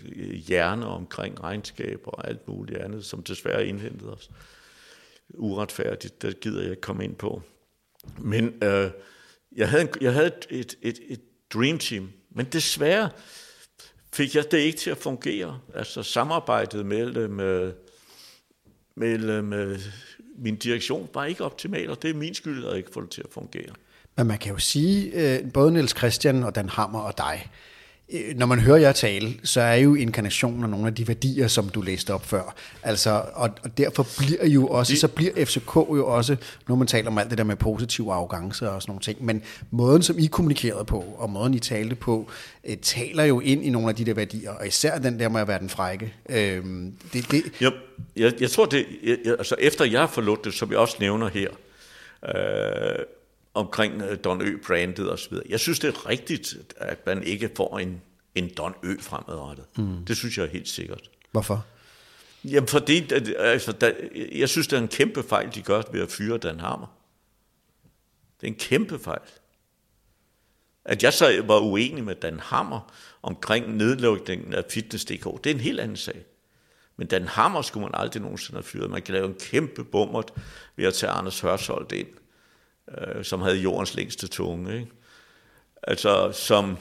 hjerne 0.46 0.86
omkring 0.86 1.42
regnskab 1.42 2.00
og 2.04 2.28
alt 2.28 2.48
muligt 2.48 2.78
andet, 2.78 3.04
som 3.04 3.22
desværre 3.22 3.66
indhentede 3.66 4.12
os. 4.12 4.30
Uretfærdigt, 5.34 6.22
det 6.22 6.40
gider 6.40 6.60
jeg 6.60 6.70
ikke 6.70 6.80
komme 6.80 7.04
ind 7.04 7.14
på. 7.14 7.42
Men 8.18 8.64
øh, 8.64 8.90
jeg 9.56 9.68
havde, 9.68 9.82
en, 9.82 9.88
jeg 10.00 10.12
havde 10.12 10.26
et, 10.26 10.46
et, 10.50 10.74
et, 10.82 10.98
et 11.08 11.20
dream 11.54 11.78
team, 11.78 12.12
men 12.30 12.46
desværre 12.46 13.10
fik 14.12 14.34
jeg 14.34 14.44
det 14.50 14.58
ikke 14.58 14.78
til 14.78 14.90
at 14.90 14.96
fungere. 14.96 15.60
Altså 15.74 16.02
samarbejdet 16.02 16.86
mellem, 16.86 17.40
øh, 17.40 17.72
mellem 18.96 19.52
øh, 19.52 19.78
min 20.38 20.56
direktion 20.56 21.08
var 21.14 21.24
ikke 21.24 21.44
optimal, 21.44 21.90
og 21.90 22.02
det 22.02 22.10
er 22.10 22.14
min 22.14 22.34
skyld, 22.34 22.64
at 22.64 22.70
jeg 22.70 22.78
ikke 22.78 22.90
får 22.92 23.00
det 23.00 23.10
til 23.10 23.22
at 23.22 23.30
fungere. 23.32 23.74
Men 24.16 24.26
man 24.26 24.38
kan 24.38 24.52
jo 24.52 24.58
sige, 24.58 25.12
øh, 25.12 25.52
både 25.52 25.72
Niels 25.72 25.96
Christian 25.96 26.42
og 26.42 26.54
Dan 26.54 26.68
Hammer 26.68 27.00
og 27.00 27.18
dig, 27.18 27.50
når 28.36 28.46
man 28.46 28.60
hører 28.60 28.78
jer 28.78 28.92
tale, 28.92 29.34
så 29.44 29.60
er 29.60 29.74
jo 29.74 29.94
inkarnationen 29.94 30.62
af 30.64 30.70
nogle 30.70 30.86
af 30.86 30.94
de 30.94 31.08
værdier, 31.08 31.48
som 31.48 31.68
du 31.68 31.80
læste 31.80 32.14
op 32.14 32.26
før. 32.26 32.54
Altså, 32.82 33.22
og, 33.34 33.50
og 33.62 33.78
derfor 33.78 34.06
bliver 34.18 34.46
jo 34.46 34.66
også, 34.66 34.96
så 34.96 35.08
bliver 35.08 35.44
FCK 35.44 35.76
jo 35.76 36.06
også, 36.06 36.36
når 36.68 36.74
man 36.74 36.86
taler 36.86 37.10
om 37.10 37.18
alt 37.18 37.30
det 37.30 37.38
der 37.38 37.44
med 37.44 37.56
positiv 37.56 38.08
arrogance 38.08 38.70
og 38.70 38.82
sådan 38.82 38.90
nogle 38.90 39.00
ting, 39.00 39.24
men 39.24 39.42
måden, 39.70 40.02
som 40.02 40.18
I 40.18 40.26
kommunikerede 40.26 40.84
på, 40.84 41.04
og 41.18 41.30
måden, 41.30 41.54
I 41.54 41.58
talte 41.58 41.94
på, 41.94 42.30
øh, 42.64 42.76
taler 42.76 43.24
jo 43.24 43.40
ind 43.40 43.64
i 43.64 43.70
nogle 43.70 43.88
af 43.88 43.94
de 43.94 44.04
der 44.04 44.14
værdier, 44.14 44.50
og 44.50 44.66
især 44.66 44.98
den 44.98 45.18
der 45.18 45.28
med 45.28 45.40
at 45.40 45.48
være 45.48 45.58
den 45.58 45.68
frække. 45.68 46.14
Øh, 46.28 46.64
det, 47.12 47.30
det 47.30 47.42
jeg, 47.60 47.72
jeg, 48.16 48.32
jeg 48.40 48.50
tror, 48.50 48.66
det, 48.66 48.86
jeg, 49.04 49.16
altså 49.26 49.54
efter 49.58 49.84
jeg 49.84 50.00
har 50.00 50.06
forlået 50.06 50.44
det, 50.44 50.54
som 50.54 50.70
jeg 50.70 50.78
også 50.78 50.96
nævner 51.00 51.28
her, 51.28 51.48
øh, 52.28 53.04
omkring 53.54 54.02
øh, 54.02 54.18
Don 54.24 54.42
Ø-brandet 54.42 55.12
osv. 55.12 55.34
Jeg 55.48 55.60
synes, 55.60 55.78
det 55.78 55.88
er 55.88 56.08
rigtigt, 56.08 56.56
at 56.76 57.06
man 57.06 57.22
ikke 57.22 57.50
får 57.56 57.78
en, 57.78 58.02
en 58.34 58.50
Don 58.56 58.74
Ø 58.82 58.96
fremadrettet. 59.00 59.64
Mm. 59.76 60.04
Det 60.04 60.16
synes 60.16 60.38
jeg 60.38 60.44
er 60.44 60.50
helt 60.50 60.68
sikkert. 60.68 61.10
Hvorfor? 61.30 61.66
Jamen, 62.44 62.68
fordi 62.68 63.12
altså, 63.38 63.72
der, 63.72 63.92
jeg 64.32 64.48
synes, 64.48 64.66
det 64.66 64.76
er 64.76 64.80
en 64.80 64.88
kæmpe 64.88 65.22
fejl, 65.22 65.54
de 65.54 65.62
gør 65.62 65.82
ved 65.92 66.00
at 66.00 66.10
fyre 66.10 66.38
Dan 66.38 66.60
Hammer. 66.60 66.96
Det 68.40 68.46
er 68.46 68.50
en 68.52 68.58
kæmpe 68.58 68.98
fejl. 68.98 69.20
At 70.84 71.02
jeg 71.02 71.12
så 71.12 71.42
var 71.46 71.58
uenig 71.58 72.04
med 72.04 72.14
Dan 72.14 72.40
Hammer 72.40 72.92
omkring 73.22 73.76
nedlukningen 73.76 74.54
af 74.54 74.64
Fitness.dk, 74.70 75.44
det 75.44 75.50
er 75.50 75.54
en 75.54 75.60
helt 75.60 75.80
anden 75.80 75.96
sag. 75.96 76.24
Men 76.96 77.06
Dan 77.06 77.28
Hammer 77.28 77.62
skulle 77.62 77.82
man 77.82 77.94
aldrig 77.94 78.22
nogensinde 78.22 78.56
have 78.56 78.64
fyret. 78.64 78.90
Man 78.90 79.02
kan 79.02 79.14
lave 79.14 79.26
en 79.26 79.34
kæmpe 79.40 79.84
bummert 79.84 80.32
ved 80.76 80.84
at 80.86 80.94
tage 80.94 81.12
Anders 81.12 81.40
Hørsholdt 81.40 81.92
ind 81.92 82.08
øh, 82.98 83.24
som 83.24 83.40
havde 83.40 83.56
jordens 83.56 83.94
længste 83.94 84.26
tunge. 84.26 84.74
Ikke? 84.74 84.90
Altså, 85.82 86.32
som 86.32 86.76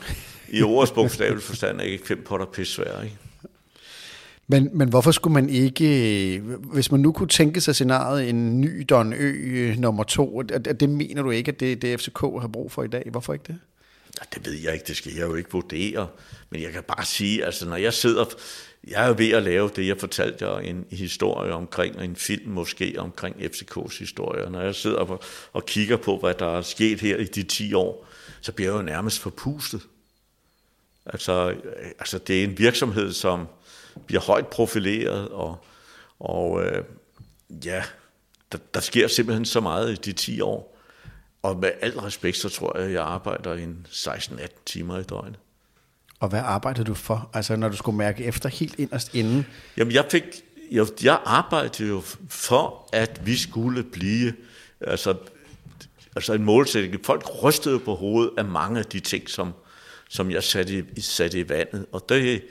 i 0.50 0.62
ordets 0.62 0.92
bogstavelig 0.92 1.44
forstand 1.44 1.80
er 1.80 1.84
ikke 1.84 2.08
fem 2.08 2.24
potter 2.24 2.46
pis 2.46 2.68
svær, 2.68 3.02
ikke? 3.02 3.18
Men, 4.52 4.70
men 4.74 4.90
hvorfor 4.90 5.12
skulle 5.12 5.34
man 5.34 5.50
ikke, 5.50 6.42
hvis 6.60 6.92
man 6.92 7.00
nu 7.00 7.12
kunne 7.12 7.30
tænke 7.30 7.62
sig 7.62 7.76
scenariet 7.76 8.30
en 8.30 8.62
ny 8.62 8.86
Don 8.90 9.14
Ø 9.14 9.34
øh, 9.34 9.78
nummer 9.78 10.04
to, 10.04 10.42
det, 10.42 10.80
det 10.80 10.90
mener 10.90 11.22
du 11.22 11.30
ikke, 11.30 11.52
at 11.52 11.60
det, 11.60 11.82
det 11.82 12.00
FCK 12.00 12.20
har 12.20 12.50
brug 12.54 12.72
for 12.72 12.84
i 12.84 12.88
dag? 12.88 13.08
Hvorfor 13.12 13.34
ikke 13.34 13.46
det? 13.48 13.60
Det 14.34 14.46
ved 14.46 14.54
jeg 14.54 14.74
ikke, 14.74 14.86
det 14.88 14.96
skal 14.96 15.14
jeg 15.14 15.22
jo 15.22 15.36
ikke 15.36 15.52
vurdere. 15.52 16.08
Men 16.50 16.62
jeg 16.62 16.72
kan 16.72 16.84
bare 16.84 17.06
sige, 17.06 17.46
altså 17.46 17.68
når 17.68 17.76
jeg 17.76 17.94
sidder 17.94 18.26
jeg 18.88 19.10
er 19.10 19.14
ved 19.14 19.30
at 19.30 19.44
lave 19.44 19.72
det, 19.76 19.88
jeg 19.88 19.98
fortalte 20.00 20.46
jer, 20.46 20.58
en 20.58 20.86
historie 20.92 21.54
omkring, 21.54 22.02
en 22.02 22.16
film 22.16 22.52
måske 22.52 22.96
omkring 22.98 23.36
FCK's 23.36 24.00
historie. 24.00 24.50
Når 24.50 24.62
jeg 24.62 24.76
sidder 24.76 24.98
og, 24.98 25.24
og 25.54 25.66
kigger 25.66 25.98
på, 25.98 26.18
hvad 26.18 26.34
der 26.34 26.58
er 26.58 26.62
sket 26.62 27.02
her 27.02 27.18
i 27.18 27.24
de 27.24 27.44
10 27.44 27.74
år, 27.74 28.08
så 28.42 28.52
bliver 28.52 28.72
jeg 28.72 28.78
jo 28.78 28.82
nærmest 28.82 29.20
forpustet. 29.20 29.82
Altså, 31.06 31.56
altså 32.00 32.18
det 32.18 32.40
er 32.40 32.44
en 32.44 32.58
virksomhed, 32.58 33.14
som 33.14 33.48
bliver 34.06 34.22
højt 34.22 34.48
profileret, 34.48 35.30
og, 35.30 35.66
og 36.20 36.66
øh, 36.66 36.84
ja, 37.66 37.84
der, 38.52 38.58
der 38.74 38.80
sker 38.80 39.08
simpelthen 39.08 39.46
så 39.46 39.60
meget 39.60 39.92
i 39.92 39.96
de 39.96 40.14
10 40.14 40.42
år. 40.42 40.78
Og 41.42 41.58
med 41.58 41.72
al 41.82 42.00
respekt, 42.00 42.38
så 42.38 42.50
tror 42.50 42.78
jeg, 42.78 42.86
at 42.86 42.94
jeg 42.94 43.04
arbejder 43.04 43.54
en 43.54 43.88
16-18 43.90 44.48
timer 44.66 45.00
i 45.00 45.04
døgnet. 45.04 45.40
Og 46.20 46.30
hvad 46.30 46.40
arbejdede 46.40 46.86
du 46.86 46.94
for, 46.94 47.30
altså 47.34 47.56
når 47.56 47.70
du 47.70 47.76
skulle 47.76 47.98
mærke 47.98 48.24
efter 48.24 48.50
helt 48.50 48.80
inderst 48.80 49.16
inden? 49.16 49.46
Jamen 49.78 49.94
jeg 49.94 50.06
fik, 50.12 50.24
jeg, 50.72 50.86
jeg 51.04 51.20
arbejdede 51.26 51.90
jo 51.90 52.02
for, 52.30 52.90
at 52.94 53.22
vi 53.26 53.38
skulle 53.38 53.84
blive, 53.84 54.34
altså, 54.82 55.16
altså 56.16 56.34
en 56.34 56.44
målsætning. 56.44 57.06
Folk 57.06 57.44
rystede 57.44 57.80
på 57.80 57.96
hovedet 57.96 58.32
af 58.38 58.46
mange 58.46 58.80
af 58.80 58.86
de 58.86 59.00
ting, 59.00 59.30
som, 59.30 59.54
som 60.10 60.32
jeg 60.32 60.44
satte 60.44 60.86
i, 60.96 61.02
satte 61.02 61.40
i 61.40 61.50
vandet. 61.50 61.86
Og 61.92 62.06
det, 62.10 62.44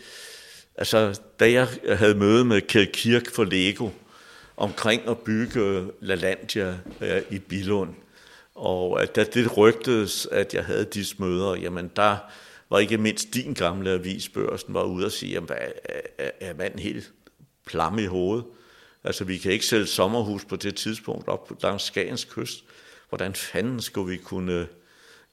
altså, 0.75 1.21
da 1.41 1.53
jeg 1.53 1.69
havde 1.97 2.15
møde 2.15 2.45
med 2.45 2.61
Kjeld 2.61 2.93
Kirk 2.93 3.31
for 3.35 3.45
Lego, 3.45 3.89
omkring 4.57 5.09
at 5.09 5.19
bygge 5.19 5.61
øh, 5.61 5.87
LaLandia 6.01 6.79
ja, 7.01 7.21
i 7.31 7.39
Bilund, 7.39 7.95
og 8.55 9.03
at 9.03 9.17
da 9.17 9.25
det 9.25 9.57
rygtedes, 9.57 10.29
at 10.33 10.55
jeg 10.55 10.65
havde 10.65 10.85
disse 10.85 11.15
møder, 11.19 11.55
jamen 11.55 11.91
der, 11.97 12.17
hvor 12.69 12.79
ikke 12.79 12.99
mindst 12.99 13.35
din 13.35 13.55
gamle 13.55 13.91
avisbørsen 13.91 14.75
var 14.75 14.83
ude 14.83 15.07
og 15.07 15.13
sige, 15.13 15.37
at 15.37 15.43
er, 16.19 16.31
er 16.41 16.55
manden 16.55 16.79
helt 16.79 17.13
plamme 17.67 18.03
i 18.03 18.07
hovedet? 18.07 18.45
Altså, 19.05 19.25
vi 19.25 19.39
kan 19.39 19.53
ikke 19.53 19.67
sælge 19.67 19.87
sommerhus 19.87 20.45
på 20.45 20.57
det 20.57 20.77
tidspunkt 20.77 21.29
op 21.29 21.53
langs 21.63 21.85
Skagens 21.85 22.25
kyst. 22.25 22.65
Hvordan 23.09 23.35
fanden 23.35 23.81
skulle 23.81 24.11
vi 24.11 24.17
kunne, 24.17 24.69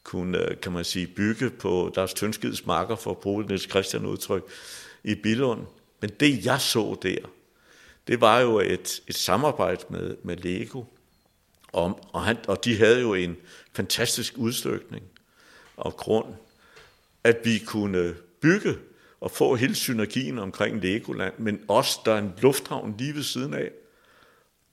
kunne 0.03 0.55
kan 0.61 0.71
man 0.71 0.86
sige, 0.86 1.07
bygge 1.07 1.49
på 1.49 1.91
deres 1.95 2.13
tyndskids 2.13 2.65
marker, 2.65 2.95
for 2.95 3.11
at 3.11 3.17
bruge 3.17 3.45
Niels 3.45 3.69
Christian 3.69 4.05
udtryk, 4.05 4.43
i 5.03 5.15
Billund? 5.15 5.61
Men 6.01 6.09
det, 6.09 6.45
jeg 6.45 6.61
så 6.61 6.97
der, 7.03 7.17
det 8.07 8.21
var 8.21 8.39
jo 8.39 8.59
et, 8.59 9.01
et 9.07 9.15
samarbejde 9.15 9.86
med, 9.89 10.15
med 10.23 10.38
Lego, 10.38 10.83
og, 11.73 12.09
og, 12.13 12.23
han, 12.23 12.38
og 12.47 12.65
de 12.65 12.77
havde 12.77 13.01
jo 13.01 13.13
en 13.13 13.38
fantastisk 13.73 14.33
udstykning 14.38 15.05
og 15.77 15.97
grund 15.97 16.33
at 17.26 17.38
vi 17.43 17.59
kunne 17.65 18.15
bygge 18.41 18.78
og 19.19 19.32
få 19.32 19.55
hele 19.55 19.76
synergien 19.76 20.39
omkring 20.39 20.82
Legoland, 20.82 21.34
men 21.38 21.61
også 21.67 21.99
der 22.05 22.13
er 22.13 22.17
en 22.17 22.34
lufthavn 22.41 22.95
lige 22.97 23.15
ved 23.15 23.23
siden 23.23 23.53
af. 23.53 23.71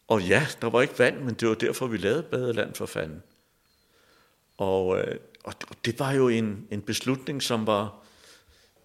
Og 0.08 0.22
ja, 0.22 0.46
der 0.60 0.70
var 0.70 0.82
ikke 0.82 0.98
vand, 0.98 1.20
men 1.20 1.34
det 1.34 1.48
var 1.48 1.54
derfor, 1.54 1.86
vi 1.86 1.96
lavede 1.96 2.22
Badeland 2.22 2.74
for 2.74 2.86
fanden. 2.86 3.22
Og, 4.58 4.98
øh, 4.98 5.16
og 5.44 5.54
det 5.84 5.98
var 5.98 6.12
jo 6.12 6.28
en, 6.28 6.66
en 6.70 6.82
beslutning, 6.82 7.42
som 7.42 7.66
var, 7.66 8.04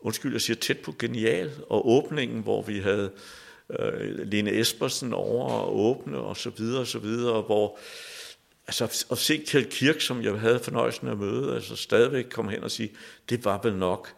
undskyld, 0.02 0.32
jeg 0.32 0.42
siger 0.42 0.58
tæt 0.58 0.80
på 0.80 0.96
genial, 1.00 1.52
og 1.70 1.90
åbningen, 1.90 2.44
hvor 2.44 2.62
vi 2.62 2.80
havde 2.80 3.12
øh, 3.80 4.28
Lene 4.28 4.60
Espersen 4.60 5.14
over 5.14 5.52
og 5.52 5.80
åbne 5.80 6.18
og 6.18 6.38
så 6.38 6.50
videre 6.50 6.82
og 6.82 6.88
så 6.88 7.00
videre, 7.00 7.42
hvor 7.42 7.80
altså 8.68 9.06
at 9.12 9.18
se 9.18 9.44
Kjeld 9.48 9.66
Kirk, 9.66 10.02
som 10.02 10.24
jeg 10.24 10.34
havde 10.34 10.60
fornøjelsen 10.60 11.08
at 11.08 11.18
møde, 11.18 11.56
altså 11.56 11.76
stadigvæk 11.76 12.26
komme 12.32 12.52
hen 12.52 12.64
og 12.64 12.72
sige, 12.72 12.90
det 13.30 13.46
var 13.46 13.60
vel 13.64 13.76
nok 13.76 14.14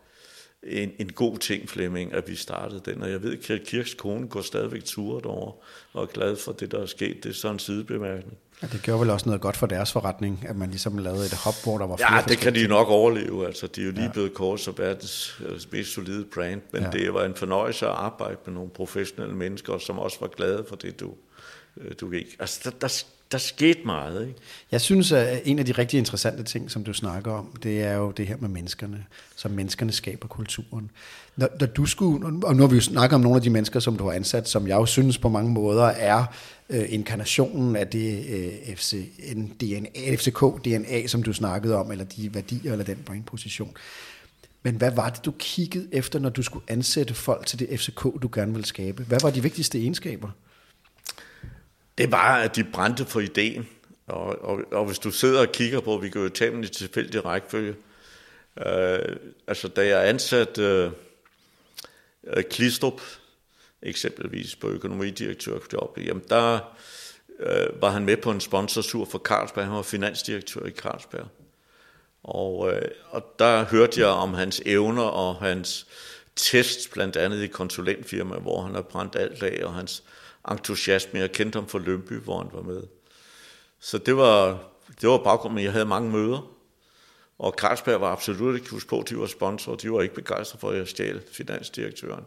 en, 0.64 0.91
en 1.00 1.12
god 1.12 1.38
ting, 1.38 1.70
Flemming, 1.70 2.14
at 2.14 2.28
vi 2.28 2.36
startede 2.36 2.82
den. 2.86 3.02
Og 3.04 3.12
jeg 3.12 3.24
ved, 3.24 3.38
at 3.38 3.39
Kjeld 3.39 3.66
Kirks 3.66 3.93
kone 3.93 4.28
går 4.28 4.41
stadigvæk 4.41 4.84
turet 4.86 5.26
over 5.26 5.52
og 5.93 6.04
er 6.04 6.08
glad 6.08 6.36
for 6.36 6.52
det, 6.52 6.72
der 6.72 6.82
er 6.82 6.86
sket. 6.86 7.24
Det 7.24 7.30
er 7.30 7.34
sådan 7.34 7.56
en 7.56 7.60
sidebemærkning. 7.60 8.38
Ja, 8.62 8.68
det 8.68 8.82
gjorde 8.82 9.02
vel 9.02 9.10
også 9.10 9.26
noget 9.26 9.41
godt 9.41 9.58
for 9.58 9.68
deres 9.68 9.91
forretning, 9.91 10.45
at 10.47 10.56
man 10.56 10.70
ligesom 10.70 10.97
lavede 10.97 11.26
et 11.26 11.34
hop, 11.34 11.54
hvor 11.64 11.78
der 11.78 11.88
var 11.88 11.97
flere 11.97 12.16
Ja, 12.16 12.22
det 12.28 12.38
kan 12.38 12.56
de 12.56 12.68
nok 12.68 12.88
overleve. 12.89 13.45
Altså, 13.47 13.68
de 13.68 13.82
er 13.82 13.86
jo 13.86 13.91
lige 13.91 14.04
ja. 14.04 14.12
blevet 14.12 14.34
kort 14.34 14.60
som 14.60 14.78
verdens 14.78 15.41
mest 15.72 15.93
solide 15.93 16.26
brand, 16.34 16.62
men 16.72 16.84
ja. 16.84 16.89
det 16.89 17.14
var 17.14 17.26
en 17.26 17.36
fornøjelse 17.36 17.86
at 17.86 17.91
arbejde 17.91 18.38
med 18.45 18.54
nogle 18.54 18.70
professionelle 18.70 19.36
mennesker, 19.36 19.78
som 19.78 20.00
også 20.00 20.18
var 20.20 20.28
glade 20.28 20.66
for 20.70 20.76
det, 20.76 21.00
du, 21.00 21.14
øh, 21.78 21.91
du 22.00 22.10
gik. 22.10 22.36
Altså, 22.39 22.60
der, 22.64 22.70
der, 22.88 23.04
der 23.32 23.38
skete 23.38 23.80
meget. 23.86 24.28
Ikke? 24.28 24.40
Jeg 24.72 24.82
synes, 24.82 25.12
at 25.12 25.42
en 25.46 25.60
af 25.60 25.66
de 25.66 25.72
rigtig 25.72 25.98
interessante 25.98 26.44
ting, 26.44 26.72
som 26.72 26.84
du 26.84 26.94
snakker 26.94 27.32
om, 27.32 27.58
det 27.64 27.84
er 27.84 27.94
jo 27.94 28.12
det 28.12 28.28
her 28.28 28.38
med 28.40 28.50
menneskerne, 28.50 29.06
som 29.36 29.52
menneskerne 29.52 29.92
skaber 29.92 30.28
kulturen. 30.28 30.92
Når, 31.36 31.50
når 31.60 31.68
du 31.68 31.86
skulle, 31.86 32.48
og 32.48 32.56
nu 32.56 32.64
har 32.64 32.68
vi 32.68 32.76
jo 32.76 32.82
snakket 32.82 33.16
om 33.16 33.22
nogle 33.22 33.36
af 33.36 33.42
de 33.42 33.50
mennesker, 33.50 33.80
som 33.80 33.98
du 33.98 34.06
har 34.06 34.12
ansat, 34.12 34.50
som 34.50 34.68
jeg 34.68 34.76
jo 34.76 34.86
synes 34.86 35.18
på 35.18 35.30
mange 35.30 35.52
måder 35.52 35.86
er 35.86 36.26
øh, 36.70 36.86
inkarnationen 36.90 37.76
af 37.76 37.88
det 37.88 38.26
øh, 38.30 38.76
FC, 38.76 39.06
DNA, 39.62 40.16
FCK-DNA, 40.16 41.08
som 41.08 41.24
du 41.24 41.34
snakkede 41.34 41.76
om, 41.76 41.92
eller 41.92 42.06
de 42.06 42.34
værdier, 42.34 42.72
eller 42.72 42.86
den 42.86 42.98
brainposition. 43.06 43.72
Men 44.64 44.76
hvad 44.76 44.92
var 44.92 45.10
det, 45.10 45.26
du 45.26 45.34
kiggede 45.40 45.88
efter, 45.92 46.20
når 46.20 46.30
du 46.30 46.44
skulle 46.44 46.66
ansætte 46.68 47.14
folk 47.14 47.46
til 47.46 47.60
det 47.60 47.80
FCK, 47.80 48.04
du 48.22 48.30
gerne 48.34 48.52
ville 48.52 48.66
skabe? 48.66 49.04
Hvad 49.04 49.20
var 49.22 49.30
de 49.30 49.44
vigtigste 49.44 49.80
egenskaber? 49.80 50.30
Det 52.00 52.12
var, 52.12 52.38
at 52.38 52.56
de 52.56 52.64
brændte 52.64 53.06
for 53.06 53.20
ideen. 53.20 53.68
Og, 54.08 54.43
og, 54.43 54.60
og 54.72 54.86
hvis 54.86 55.00
du 55.00 55.12
sidder 55.12 55.41
og 55.41 55.52
kigger 55.52 55.80
på, 55.80 55.97
vi 55.97 56.10
kan 56.10 56.22
jo 56.22 56.30
tage 56.30 56.52
dem 56.52 56.64
i 56.64 56.68
tilfældig 56.68 57.26
rækkefølge. 57.26 57.76
Øh, 58.66 59.16
altså, 59.47 59.68
da 59.68 59.88
jeg 59.88 60.10
ansatte 60.10 60.62
øh, 60.62 60.91
øh 62.28 62.43
Klistrup, 62.43 63.02
eksempelvis 63.82 64.56
på 64.56 64.68
økonomidirektørjobbet, 64.68 66.06
jamen 66.06 66.24
der 66.30 66.60
øh, 67.39 67.82
var 67.82 67.89
han 67.89 68.06
med 68.06 68.18
på 68.18 68.32
en 68.32 68.41
sponsorsur 68.41 69.06
for 69.06 69.20
Carlsberg. 69.20 69.66
Han 69.66 69.74
var 69.74 69.82
finansdirektør 69.82 70.66
i 70.66 70.72
Carlsberg. 70.72 71.28
Og, 72.24 72.74
øh, 72.74 72.82
og 73.10 73.36
der 73.39 73.66
hørte 73.66 74.00
jeg 74.00 74.10
om 74.10 74.34
hans 74.34 74.62
evner 74.66 75.04
og 75.04 75.36
hans 75.36 75.88
tests, 76.36 76.88
blandt 76.88 77.16
andet 77.16 77.43
i 77.43 77.47
konsulentfirma, 77.47 78.36
hvor 78.36 78.62
han 78.62 78.76
har 78.76 78.82
brændt 78.82 79.16
alt 79.16 79.43
af, 79.43 79.66
og 79.66 79.74
hans 79.74 80.04
entusiasme. 80.50 81.20
Jeg 81.20 81.32
kendte 81.32 81.58
ham 81.58 81.68
fra 81.68 81.80
Lønby, 81.80 82.14
hvor 82.14 82.38
han 82.38 82.50
var 82.54 82.62
med. 82.62 82.84
Så 83.80 83.97
det 83.97 84.18
var, 84.18 84.64
det 85.02 85.10
var 85.10 85.18
baggrunden, 85.18 85.64
jeg 85.64 85.72
havde 85.72 85.86
mange 85.86 86.12
møder. 86.12 86.52
Og 87.39 87.54
Carlsberg 87.58 88.02
var 88.02 88.12
absolut 88.12 88.56
ikke 88.56 88.70
husk 88.70 88.88
på, 88.88 89.00
at 89.00 89.10
de 89.10 89.18
var 89.18 89.26
sponsor. 89.26 89.76
De 89.76 89.91
var 89.91 90.02
ikke 90.02 90.16
begejstrede 90.16 90.62
for, 90.62 90.70
at 90.70 90.78
jeg 90.78 90.88
stjal 90.88 91.22
finansdirektøren. 91.32 92.26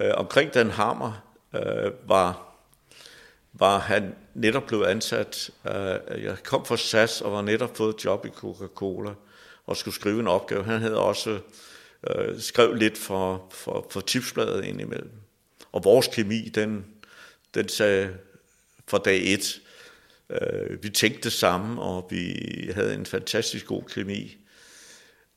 Øh, 0.00 0.10
omkring 0.14 0.54
den 0.54 0.70
hammer 0.70 1.12
øh, 1.54 1.92
var, 2.08 2.54
var 3.52 3.78
han 3.78 4.14
netop 4.34 4.62
blevet 4.66 4.86
ansat. 4.86 5.50
Øh, 5.66 6.24
jeg 6.24 6.36
kom 6.44 6.64
fra 6.64 6.76
SAS 6.76 7.20
og 7.20 7.32
var 7.32 7.42
netop 7.42 7.76
fået 7.76 8.04
job 8.04 8.26
i 8.26 8.28
Coca-Cola 8.28 9.14
og 9.66 9.76
skulle 9.76 9.94
skrive 9.94 10.20
en 10.20 10.28
opgave. 10.28 10.64
Han 10.64 10.80
havde 10.80 10.98
også 10.98 11.38
øh, 12.10 12.40
skrevet 12.40 12.78
lidt 12.78 12.98
for, 12.98 13.46
for, 13.50 13.86
for 13.90 14.00
tipsbladet 14.00 14.64
indimellem. 14.64 15.21
Og 15.72 15.84
vores 15.84 16.06
kemi, 16.12 16.48
den, 16.48 16.86
den 17.54 17.68
sagde 17.68 18.16
fra 18.88 18.98
dag 18.98 19.32
et, 19.34 19.60
øh, 20.30 20.82
vi 20.82 20.90
tænkte 20.90 21.20
det 21.22 21.32
samme, 21.32 21.82
og 21.82 22.06
vi 22.10 22.36
havde 22.74 22.94
en 22.94 23.06
fantastisk 23.06 23.66
god 23.66 23.82
kemi. 23.82 24.36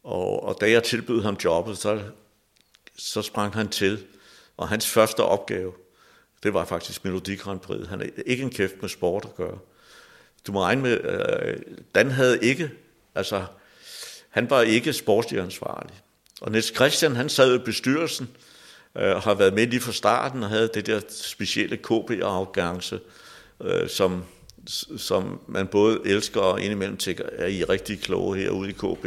Og, 0.03 0.43
og 0.43 0.57
da 0.61 0.71
jeg 0.71 0.83
tilbød 0.83 1.21
ham 1.21 1.37
jobbet, 1.43 1.77
så, 1.77 2.01
så 2.97 3.21
sprang 3.21 3.53
han 3.53 3.69
til. 3.69 4.05
Og 4.57 4.69
hans 4.69 4.87
første 4.87 5.23
opgave, 5.23 5.73
det 6.43 6.53
var 6.53 6.65
faktisk 6.65 7.05
Melodi 7.05 7.35
Grand 7.35 7.59
Prix. 7.59 7.87
Han 7.87 8.01
er 8.01 8.05
ikke 8.25 8.43
en 8.43 8.49
kæft 8.49 8.81
med 8.81 8.89
sport 8.89 9.25
at 9.25 9.35
gøre. 9.35 9.59
Du 10.47 10.51
må 10.51 10.61
regne 10.63 10.81
med, 10.81 10.99
øh, 11.03 11.57
Dan 11.95 12.11
havde 12.11 12.39
ikke, 12.43 12.71
altså, 13.15 13.45
han 14.29 14.49
var 14.49 14.61
ikke 14.61 14.93
sportslig 14.93 15.39
ansvarlig. 15.39 15.95
Og 16.41 16.51
Niels 16.51 16.75
Christian, 16.75 17.15
han 17.15 17.29
sad 17.29 17.55
i 17.55 17.57
bestyrelsen, 17.57 18.29
øh, 18.97 19.15
har 19.15 19.33
været 19.33 19.53
med 19.53 19.67
lige 19.67 19.79
fra 19.79 19.91
starten 19.91 20.43
og 20.43 20.49
havde 20.49 20.69
det 20.73 20.87
der 20.87 20.99
specielle 21.09 21.77
KB-arrogance, 21.77 22.99
øh, 23.61 23.89
som 23.89 24.23
som 24.97 25.39
man 25.47 25.67
både 25.67 25.99
elsker 26.05 26.41
og 26.41 26.61
indimellem 26.61 26.97
tænker, 26.97 27.23
er 27.37 27.47
I 27.47 27.63
rigtig 27.63 27.99
kloge 27.99 28.37
herude 28.37 28.69
i 28.69 28.73
KB? 28.73 29.05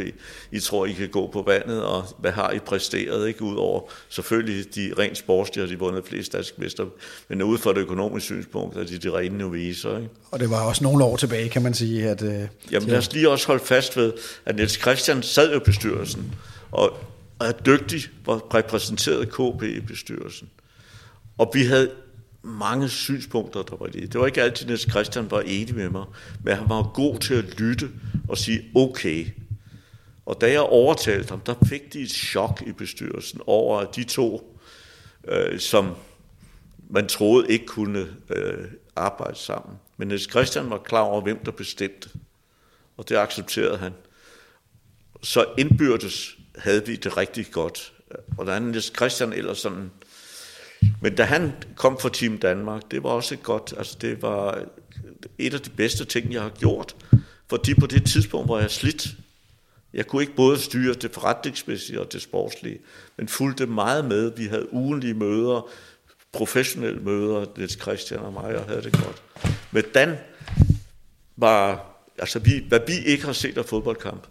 I 0.51 0.59
tror, 0.59 0.85
I 0.85 0.91
kan 0.91 1.09
gå 1.09 1.27
på 1.27 1.41
vandet, 1.41 1.83
og 1.83 2.03
hvad 2.17 2.31
har 2.31 2.51
I 2.51 2.59
præsteret? 2.59 3.27
Ikke? 3.27 3.41
Udover 3.41 3.81
selvfølgelig 4.09 4.75
de 4.75 4.93
rent 4.99 5.17
sportslige, 5.17 5.67
har 5.67 5.73
de 5.73 5.79
vundet 5.79 6.05
flest 6.05 6.33
danske 6.33 6.61
mester, 6.61 6.85
men 7.27 7.41
ud 7.41 7.57
fra 7.57 7.69
det 7.69 7.77
økonomiske 7.77 8.25
synspunkt 8.25 8.77
er 8.77 8.83
de 8.83 8.97
de 8.97 9.17
rene 9.17 9.37
noviser. 9.37 9.97
Ikke? 9.97 10.09
Og 10.31 10.39
det 10.39 10.49
var 10.49 10.61
også 10.61 10.83
nogle 10.83 11.03
år 11.03 11.15
tilbage, 11.15 11.49
kan 11.49 11.61
man 11.61 11.73
sige. 11.73 12.09
At, 12.09 12.21
øh, 12.21 12.41
Jamen 12.71 12.89
lad 12.89 12.97
os 12.97 13.13
lige 13.13 13.29
også 13.29 13.47
holde 13.47 13.65
fast 13.65 13.97
ved, 13.97 14.13
at 14.45 14.55
Niels 14.55 14.81
Christian 14.81 15.23
sad 15.23 15.55
i 15.55 15.59
bestyrelsen, 15.59 16.35
og 16.71 16.97
er 17.41 17.51
dygtig, 17.51 18.01
var 18.25 18.55
repræsenteret 18.55 19.29
KB 19.29 19.63
i 19.63 19.79
bestyrelsen. 19.79 20.49
Og 21.37 21.51
vi 21.53 21.63
havde 21.63 21.91
mange 22.41 22.89
synspunkter, 22.89 23.63
der 23.63 23.75
var 23.75 23.87
det. 23.87 24.13
Det 24.13 24.19
var 24.19 24.25
ikke 24.25 24.41
altid, 24.41 24.71
at 24.71 24.79
Christian 24.79 25.31
var 25.31 25.41
enig 25.41 25.75
med 25.75 25.89
mig, 25.89 26.05
men 26.43 26.55
han 26.55 26.69
var 26.69 26.91
god 26.93 27.19
til 27.19 27.33
at 27.33 27.59
lytte 27.59 27.89
og 28.29 28.37
sige, 28.37 28.71
okay. 28.75 29.25
Og 30.25 30.41
da 30.41 30.51
jeg 30.51 30.61
overtalte 30.61 31.29
ham, 31.29 31.39
der 31.39 31.55
fik 31.65 31.93
de 31.93 31.99
et 31.99 32.11
chok 32.11 32.63
i 32.67 32.71
bestyrelsen 32.71 33.41
over, 33.45 33.79
at 33.79 33.95
de 33.95 34.03
to, 34.03 34.59
øh, 35.27 35.59
som 35.59 35.95
man 36.89 37.07
troede 37.07 37.51
ikke 37.51 37.65
kunne 37.65 38.07
øh, 38.29 38.65
arbejde 38.95 39.37
sammen. 39.37 39.77
Men 39.97 40.07
Niels 40.07 40.29
Christian 40.29 40.69
var 40.69 40.77
klar 40.77 41.01
over, 41.01 41.21
hvem 41.21 41.45
der 41.45 41.51
bestemte, 41.51 42.09
og 42.97 43.09
det 43.09 43.15
accepterede 43.15 43.77
han. 43.77 43.93
Så 45.23 45.45
indbyrdes 45.57 46.38
havde 46.59 46.85
vi 46.85 46.95
det 46.95 47.17
rigtig 47.17 47.51
godt. 47.51 47.93
Og 48.37 48.45
da 48.45 48.59
Niels 48.59 48.93
Christian 48.95 49.33
eller 49.33 49.53
sådan 49.53 49.91
men 51.01 51.15
da 51.15 51.23
han 51.23 51.53
kom 51.75 51.99
fra 51.99 52.09
Team 52.09 52.37
Danmark, 52.37 52.81
det 52.91 53.03
var 53.03 53.09
også 53.09 53.35
godt, 53.35 53.73
altså 53.77 53.97
det 54.01 54.21
var 54.21 54.63
et 55.37 55.53
af 55.53 55.61
de 55.61 55.69
bedste 55.69 56.05
ting, 56.05 56.33
jeg 56.33 56.41
har 56.41 56.49
gjort, 56.49 56.95
fordi 57.49 57.73
på 57.73 57.85
det 57.85 58.05
tidspunkt 58.05 58.49
var 58.49 58.59
jeg 58.59 58.71
slidt. 58.71 59.07
Jeg 59.93 60.07
kunne 60.07 60.21
ikke 60.21 60.35
både 60.35 60.57
styre 60.57 60.93
det 60.93 61.11
forretningsmæssige 61.11 62.01
og 62.01 62.13
det 62.13 62.21
sportslige, 62.21 62.79
men 63.17 63.27
fulgte 63.27 63.65
meget 63.65 64.05
med. 64.05 64.31
Vi 64.37 64.45
havde 64.45 64.73
ugenlige 64.73 65.13
møder, 65.13 65.69
professionelle 66.31 66.99
møder, 66.99 67.45
Niels 67.57 67.81
Christian 67.81 68.19
og 68.19 68.33
mig, 68.33 68.55
og 68.55 68.65
havde 68.65 68.81
det 68.81 68.93
godt. 68.93 69.23
Men 69.71 69.83
Dan 69.93 70.17
var, 71.37 71.85
altså 72.17 72.39
vi, 72.39 72.63
hvad 72.67 72.79
vi 72.87 72.93
ikke 73.05 73.25
har 73.25 73.33
set 73.33 73.57
af 73.57 73.65
fodboldkamp, 73.65 74.27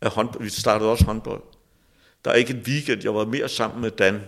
af 0.00 0.10
håndbold, 0.10 0.44
vi 0.44 0.50
startede 0.50 0.90
også 0.90 1.04
håndbold. 1.04 1.42
Der 2.24 2.30
er 2.30 2.34
ikke 2.34 2.52
en 2.52 2.62
weekend, 2.66 3.02
jeg 3.04 3.14
var 3.14 3.24
mere 3.24 3.48
sammen 3.48 3.80
med 3.80 3.90
Dan, 3.90 4.20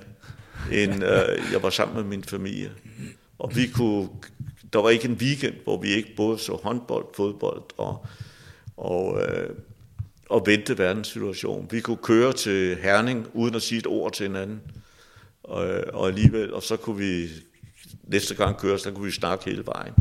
end 0.72 1.04
øh, 1.04 1.52
jeg 1.52 1.62
var 1.62 1.70
sammen 1.70 1.96
med 1.96 2.04
min 2.04 2.24
familie. 2.24 2.70
Og 3.38 3.56
vi 3.56 3.66
kunne, 3.66 4.08
der 4.72 4.78
var 4.78 4.90
ikke 4.90 5.08
en 5.08 5.14
weekend, 5.14 5.54
hvor 5.64 5.80
vi 5.80 5.88
ikke 5.88 6.16
både 6.16 6.38
så 6.38 6.52
håndbold, 6.62 7.06
fodbold 7.14 7.62
og, 7.76 8.06
og, 8.76 9.22
øh, 9.22 9.50
og 10.28 10.46
vente 10.46 10.78
verdenssituation. 10.78 11.68
Vi 11.70 11.80
kunne 11.80 11.96
køre 11.96 12.32
til 12.32 12.76
Herning 12.76 13.26
uden 13.34 13.54
at 13.54 13.62
sige 13.62 13.78
et 13.78 13.86
ord 13.86 14.12
til 14.12 14.26
hinanden. 14.26 14.60
Og, 15.42 15.84
og 15.92 16.08
alligevel, 16.08 16.54
og 16.54 16.62
så 16.62 16.76
kunne 16.76 16.98
vi 16.98 17.28
næste 18.02 18.34
gang 18.34 18.56
køre, 18.56 18.78
så 18.78 18.90
kunne 18.90 19.04
vi 19.04 19.10
snakke 19.10 19.44
hele 19.44 19.66
vejen. 19.66 19.94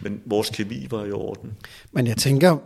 Men 0.00 0.20
vores 0.26 0.50
kemi 0.50 0.86
var 0.90 1.04
i 1.04 1.12
orden. 1.12 1.52
Men 1.92 2.06
jeg 2.06 2.16
tænker, 2.16 2.56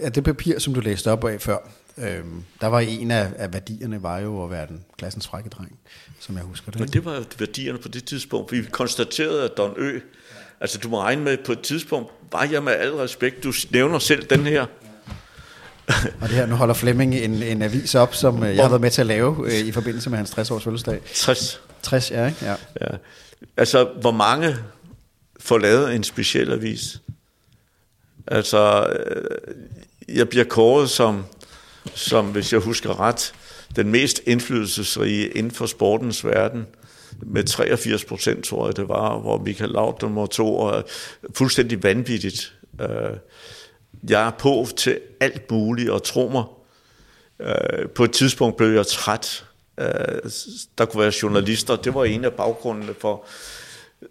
at 0.00 0.14
det 0.14 0.24
papir, 0.24 0.58
som 0.58 0.74
du 0.74 0.80
læste 0.80 1.10
op 1.10 1.24
af 1.24 1.40
før, 1.40 1.70
Øhm, 2.00 2.44
der 2.60 2.66
var 2.66 2.80
en 2.80 3.10
af, 3.10 3.32
af 3.36 3.52
værdierne 3.52 4.02
var 4.02 4.18
jo 4.18 4.44
at 4.44 4.50
være 4.50 4.66
den 4.66 4.84
klassens 4.98 5.26
frække 5.26 5.50
dreng, 5.50 5.78
som 6.20 6.36
jeg 6.36 6.44
husker 6.44 6.70
det. 6.70 6.80
Men 6.80 6.88
det 6.88 7.04
var 7.04 7.24
værdierne 7.38 7.78
på 7.78 7.88
det 7.88 8.04
tidspunkt. 8.04 8.52
Vi 8.52 8.62
konstaterede, 8.70 9.44
at 9.44 9.50
Don 9.56 9.74
Ø, 9.76 10.00
altså 10.60 10.78
du 10.78 10.88
må 10.88 11.00
regne 11.00 11.22
med, 11.22 11.36
på 11.46 11.52
et 11.52 11.60
tidspunkt 11.60 12.12
var 12.32 12.44
jeg 12.44 12.62
med 12.62 12.72
al 12.72 12.94
respekt, 12.94 13.44
du 13.44 13.52
nævner 13.70 13.98
selv 13.98 14.26
den 14.26 14.46
her, 14.46 14.66
og 16.20 16.28
det 16.28 16.36
her, 16.36 16.46
nu 16.46 16.54
holder 16.54 16.74
Flemming 16.74 17.14
en, 17.14 17.42
en 17.42 17.62
avis 17.62 17.94
op, 17.94 18.14
som 18.14 18.42
øh, 18.42 18.56
jeg 18.56 18.64
har 18.64 18.68
været 18.68 18.80
med 18.80 18.90
til 18.90 19.00
at 19.00 19.06
lave 19.06 19.36
øh, 19.46 19.58
i 19.58 19.72
forbindelse 19.72 20.10
med 20.10 20.18
hans 20.18 20.30
60-års 20.30 20.64
fødselsdag. 20.64 21.00
60. 21.14 21.60
60, 21.82 22.10
ja, 22.10 22.26
ikke? 22.26 22.44
Ja. 22.44 22.54
ja. 22.80 22.96
Altså, 23.56 23.88
hvor 24.00 24.10
mange 24.10 24.56
får 25.40 25.58
lavet 25.58 25.94
en 25.94 26.04
speciel 26.04 26.52
avis? 26.52 27.00
Altså, 28.26 28.86
øh, 28.86 30.16
jeg 30.16 30.28
bliver 30.28 30.44
kåret 30.44 30.90
som 30.90 31.24
som, 31.94 32.26
hvis 32.26 32.52
jeg 32.52 32.60
husker 32.60 33.00
ret, 33.00 33.34
den 33.76 33.88
mest 33.90 34.20
indflydelsesrige 34.26 35.28
inden 35.28 35.52
for 35.52 35.66
sportens 35.66 36.24
verden, 36.24 36.66
med 37.22 37.44
83 37.44 38.04
procent, 38.04 38.44
tror 38.44 38.66
jeg 38.66 38.76
det 38.76 38.88
var, 38.88 39.18
hvor 39.18 39.38
Michael 39.38 39.70
Laud 39.70 39.94
nummer 40.02 40.26
to, 40.26 40.56
og 40.56 40.84
fuldstændig 41.34 41.82
vanvittigt. 41.82 42.54
Øh, 42.80 43.16
jeg 44.10 44.26
er 44.26 44.30
på 44.30 44.66
til 44.76 45.00
alt 45.20 45.50
muligt, 45.50 45.90
og 45.90 46.02
tro 46.02 46.28
mig, 46.28 46.44
øh, 47.40 47.88
på 47.88 48.04
et 48.04 48.12
tidspunkt 48.12 48.56
blev 48.56 48.68
jeg 48.68 48.86
træt. 48.86 49.46
Øh, 49.80 50.30
der 50.78 50.84
kunne 50.84 51.02
være 51.02 51.12
journalister, 51.22 51.76
det 51.76 51.94
var 51.94 52.04
en 52.04 52.24
af 52.24 52.32
baggrundene 52.32 52.94
for, 53.00 53.24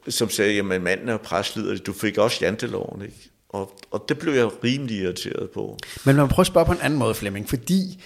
som 0.09 0.29
sagde, 0.29 0.53
jamen 0.53 0.83
manden 0.83 1.09
er 1.09 1.17
preslider, 1.17 1.77
du 1.77 1.93
fik 1.93 2.17
også 2.17 2.37
janteloven, 2.41 3.01
ikke? 3.01 3.29
Og, 3.49 3.79
og 3.91 4.05
det 4.09 4.19
blev 4.19 4.33
jeg 4.33 4.63
rimelig 4.63 4.97
irriteret 4.97 5.49
på. 5.49 5.77
Men 6.05 6.15
man 6.15 6.27
prøver 6.27 6.41
at 6.41 6.47
spørge 6.47 6.65
på 6.65 6.71
en 6.71 6.81
anden 6.81 6.99
måde, 6.99 7.15
Flemming, 7.15 7.49
fordi 7.49 8.03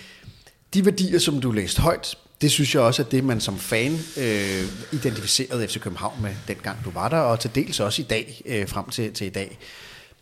de 0.74 0.86
værdier, 0.86 1.20
som 1.20 1.42
du 1.42 1.52
læste 1.52 1.82
højt, 1.82 2.18
det 2.42 2.52
synes 2.52 2.76
jeg 2.76 2.84
også 2.84 3.02
er 3.02 3.06
det, 3.06 3.24
man 3.24 3.42
som 3.42 3.58
fan 3.60 3.92
øh, 4.18 4.64
identificerede 4.92 5.68
FC 5.68 5.80
København 5.80 6.22
med, 6.22 6.36
dengang 6.48 6.78
du 6.86 6.92
var 6.92 7.10
der, 7.10 7.18
og 7.18 7.40
til 7.40 7.56
dels 7.56 7.80
også 7.80 8.02
i 8.02 8.06
dag, 8.06 8.42
øh, 8.46 8.68
frem 8.68 8.90
til, 8.90 9.14
til 9.14 9.28
i 9.28 9.30
dag. 9.30 9.60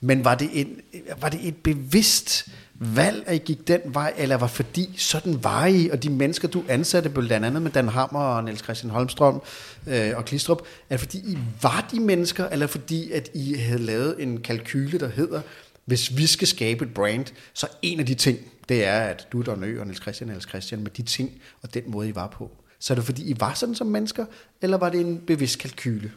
Men 0.02 0.26
var 0.26 0.36
det, 0.36 0.50
en, 0.54 0.82
var 1.22 1.30
det 1.30 1.48
et 1.48 1.56
bevidst 1.56 2.50
valg, 2.80 3.24
at 3.28 3.36
I 3.36 3.38
gik 3.38 3.68
den 3.68 3.82
vej, 3.86 4.14
eller 4.18 4.36
var 4.38 4.48
fordi 4.48 4.96
sådan 4.98 5.44
var 5.44 5.66
I, 5.66 5.90
og 5.90 6.04
de 6.04 6.10
mennesker, 6.10 6.48
du 6.48 6.64
ansatte, 6.68 7.10
blandt 7.10 7.46
andet 7.46 7.62
med 7.62 7.72
Dan 7.72 7.88
Hammer 7.88 8.20
og 8.20 8.44
Niels 8.44 8.64
Christian 8.64 8.90
Holmstrøm 8.90 9.42
øh, 9.88 10.12
og 10.16 10.26
Klistrup, 10.26 10.62
er 10.62 10.98
det 10.98 11.00
fordi 11.00 11.18
I 11.18 11.38
var 11.62 11.88
de 11.92 12.00
mennesker, 12.00 12.48
eller 12.48 12.68
fordi 12.68 13.12
at 13.12 13.30
I 13.34 13.54
havde 13.54 13.80
lavet 13.80 14.16
en 14.20 14.42
kalkyle, 14.42 15.00
der 15.00 15.08
hedder, 15.08 15.42
hvis 15.86 16.18
vi 16.18 16.28
skal 16.28 16.48
skabe 16.48 16.86
et 16.86 16.94
brand, 16.94 17.26
så 17.54 17.68
en 17.82 18.00
af 18.00 18.06
de 18.06 18.16
ting, 18.16 18.40
det 18.70 18.86
er, 18.86 19.00
at 19.00 19.28
du, 19.32 19.42
Don 19.42 19.64
Ø 19.64 19.80
og 19.80 19.86
Niels 19.86 20.02
Christian, 20.02 20.30
Niels 20.30 20.50
Christian, 20.50 20.82
med 20.84 20.92
de 20.92 21.02
ting 21.02 21.32
og 21.62 21.74
den 21.74 21.84
måde, 21.88 22.10
I 22.10 22.16
var 22.16 22.28
på. 22.28 22.52
Så 22.80 22.94
er 22.94 22.96
det 22.96 23.06
fordi, 23.06 23.30
I 23.30 23.36
var 23.40 23.54
sådan 23.54 23.76
som 23.76 23.88
mennesker, 23.88 24.26
eller 24.62 24.78
var 24.78 24.90
det 24.90 25.00
en 25.02 25.18
bevidst 25.28 25.60
kalkyle? 25.60 26.12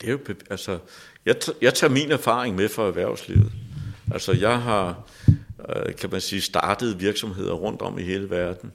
Det 0.00 0.06
er 0.08 0.12
jo, 0.12 0.18
altså, 0.50 0.78
jeg, 1.26 1.36
jeg 1.60 1.74
tager 1.74 1.90
min 1.90 2.12
erfaring 2.12 2.56
med 2.56 2.68
fra 2.68 2.86
erhvervslivet. 2.86 3.52
Altså 4.12 4.32
jeg 4.32 4.62
har, 4.62 5.08
øh, 5.76 5.94
kan 5.94 6.10
man 6.10 6.20
sige, 6.20 6.40
startet 6.40 7.00
virksomheder 7.00 7.52
rundt 7.52 7.82
om 7.82 7.98
i 7.98 8.02
hele 8.02 8.30
verden. 8.30 8.72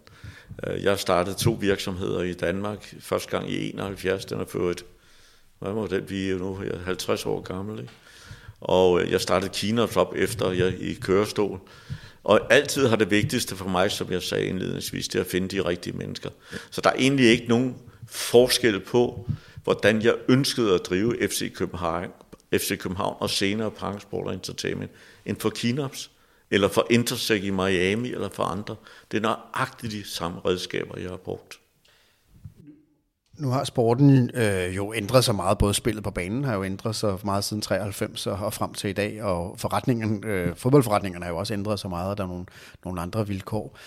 Øh, 0.67 0.83
jeg 0.83 0.91
har 0.91 0.97
startet 0.97 1.37
to 1.37 1.51
virksomheder 1.51 2.21
i 2.21 2.33
Danmark, 2.33 2.95
første 2.99 3.31
gang 3.31 3.51
i 3.51 3.69
71, 3.69 4.25
den 4.25 4.39
er 4.39 4.45
fået, 4.45 4.85
hvad 5.59 5.73
må 5.73 5.87
den 5.87 6.03
blive 6.03 6.39
nu, 6.39 6.63
jeg 6.63 6.71
er 6.71 6.79
50 6.85 7.25
år 7.25 7.41
gammel, 7.41 7.79
ikke? 7.79 7.91
Og 8.61 9.01
øh, 9.01 9.11
jeg 9.11 9.21
startede 9.21 9.51
Kina 9.53 9.85
op 9.95 10.13
efter 10.15 10.51
jeg 10.51 10.73
i 10.79 10.93
kørestol. 10.93 11.59
Og 12.23 12.53
altid 12.53 12.87
har 12.87 12.95
det 12.95 13.11
vigtigste 13.11 13.55
for 13.55 13.69
mig, 13.69 13.91
som 13.91 14.11
jeg 14.11 14.21
sagde 14.21 14.45
indledningsvis, 14.45 15.07
det 15.07 15.19
er 15.19 15.23
at 15.23 15.29
finde 15.29 15.47
de 15.47 15.65
rigtige 15.65 15.97
mennesker. 15.97 16.29
Så 16.71 16.81
der 16.81 16.89
er 16.89 16.95
egentlig 16.95 17.25
ikke 17.25 17.45
nogen 17.47 17.75
forskel 18.07 18.79
på, 18.79 19.29
hvordan 19.63 20.01
jeg 20.01 20.15
ønskede 20.27 20.73
at 20.73 20.81
drive 20.85 21.27
FC 21.27 21.53
København, 21.53 22.11
FC 22.53 22.79
København 22.79 23.15
og 23.19 23.29
senere 23.29 23.71
Parksport 23.71 24.27
og 24.27 24.33
Entertainment, 24.33 24.91
end 25.25 25.39
for 25.39 25.49
Kinops, 25.49 26.11
eller 26.51 26.67
for 26.67 26.87
Intersec 26.89 27.43
i 27.43 27.49
Miami, 27.49 28.11
eller 28.11 28.29
for 28.29 28.43
andre. 28.43 28.75
Det 29.11 29.17
er 29.17 29.21
nøjagtigt 29.21 29.93
de 29.93 30.09
samme 30.09 30.39
redskaber, 30.45 30.99
jeg 30.99 31.09
har 31.09 31.17
brugt. 31.17 31.59
Nu 33.37 33.49
har 33.49 33.63
sporten 33.63 34.31
øh, 34.33 34.75
jo 34.75 34.93
ændret 34.93 35.23
sig 35.23 35.35
meget, 35.35 35.57
både 35.57 35.73
spillet 35.73 36.03
på 36.03 36.11
banen 36.11 36.43
har 36.43 36.55
jo 36.55 36.63
ændret 36.63 36.95
sig 36.95 37.17
meget 37.23 37.43
siden 37.43 37.61
93 37.61 38.27
og 38.27 38.53
frem 38.53 38.73
til 38.73 38.89
i 38.89 38.93
dag, 38.93 39.23
og 39.23 39.59
forretningen, 39.59 40.23
øh, 40.23 40.55
fodboldforretningerne 40.55 41.25
har 41.25 41.31
jo 41.31 41.37
også 41.37 41.53
ændret 41.53 41.79
sig 41.79 41.89
meget, 41.89 42.09
og 42.09 42.17
der 42.17 42.23
er 42.23 42.27
nogle, 42.27 42.45
nogle 42.85 43.01
andre 43.01 43.27
vilkår. 43.27 43.77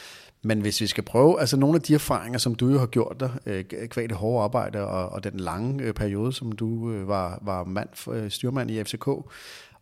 Men 0.45 0.61
hvis 0.61 0.81
vi 0.81 0.87
skal 0.87 1.05
prøve, 1.05 1.41
altså 1.41 1.57
nogle 1.57 1.77
af 1.77 1.83
de 1.83 1.95
erfaringer, 1.95 2.39
som 2.39 2.55
du 2.55 2.69
jo 2.69 2.79
har 2.79 2.87
gjort 2.87 3.21
dig, 3.21 3.31
øh, 3.47 3.65
kvad 3.65 4.09
det 4.09 4.17
hårde 4.17 4.45
arbejde 4.45 4.87
og, 4.87 5.09
og 5.09 5.25
den 5.25 5.41
lange 5.41 5.85
øh, 5.85 5.95
periode, 5.95 6.33
som 6.33 6.53
du 6.53 6.91
øh, 6.91 7.09
var, 7.09 7.39
var 7.43 7.65
mand, 7.65 8.09
øh, 8.13 8.31
styrmand 8.31 8.71
i 8.71 8.85
FCK, 8.85 9.09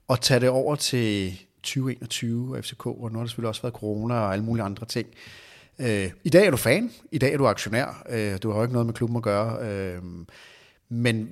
og 0.08 0.20
tage 0.20 0.40
det 0.40 0.48
over 0.48 0.76
til 0.76 1.38
2021 1.62 2.56
og 2.56 2.64
FCK, 2.64 2.86
og 2.86 3.12
nu 3.12 3.18
har 3.18 3.24
der 3.24 3.28
selvfølgelig 3.28 3.48
også 3.48 3.62
været 3.62 3.74
corona 3.74 4.14
og 4.14 4.32
alle 4.32 4.44
mulige 4.44 4.64
andre 4.64 4.86
ting. 4.86 5.08
Øh, 5.78 6.10
I 6.24 6.28
dag 6.28 6.46
er 6.46 6.50
du 6.50 6.56
fan, 6.56 6.90
i 7.12 7.18
dag 7.18 7.32
er 7.32 7.38
du 7.38 7.46
aktionær, 7.46 8.06
øh, 8.08 8.38
du 8.42 8.50
har 8.50 8.56
jo 8.56 8.62
ikke 8.62 8.72
noget 8.72 8.86
med 8.86 8.94
klubben 8.94 9.16
at 9.16 9.22
gøre, 9.22 9.66
øh, 9.68 10.02
men 10.88 11.28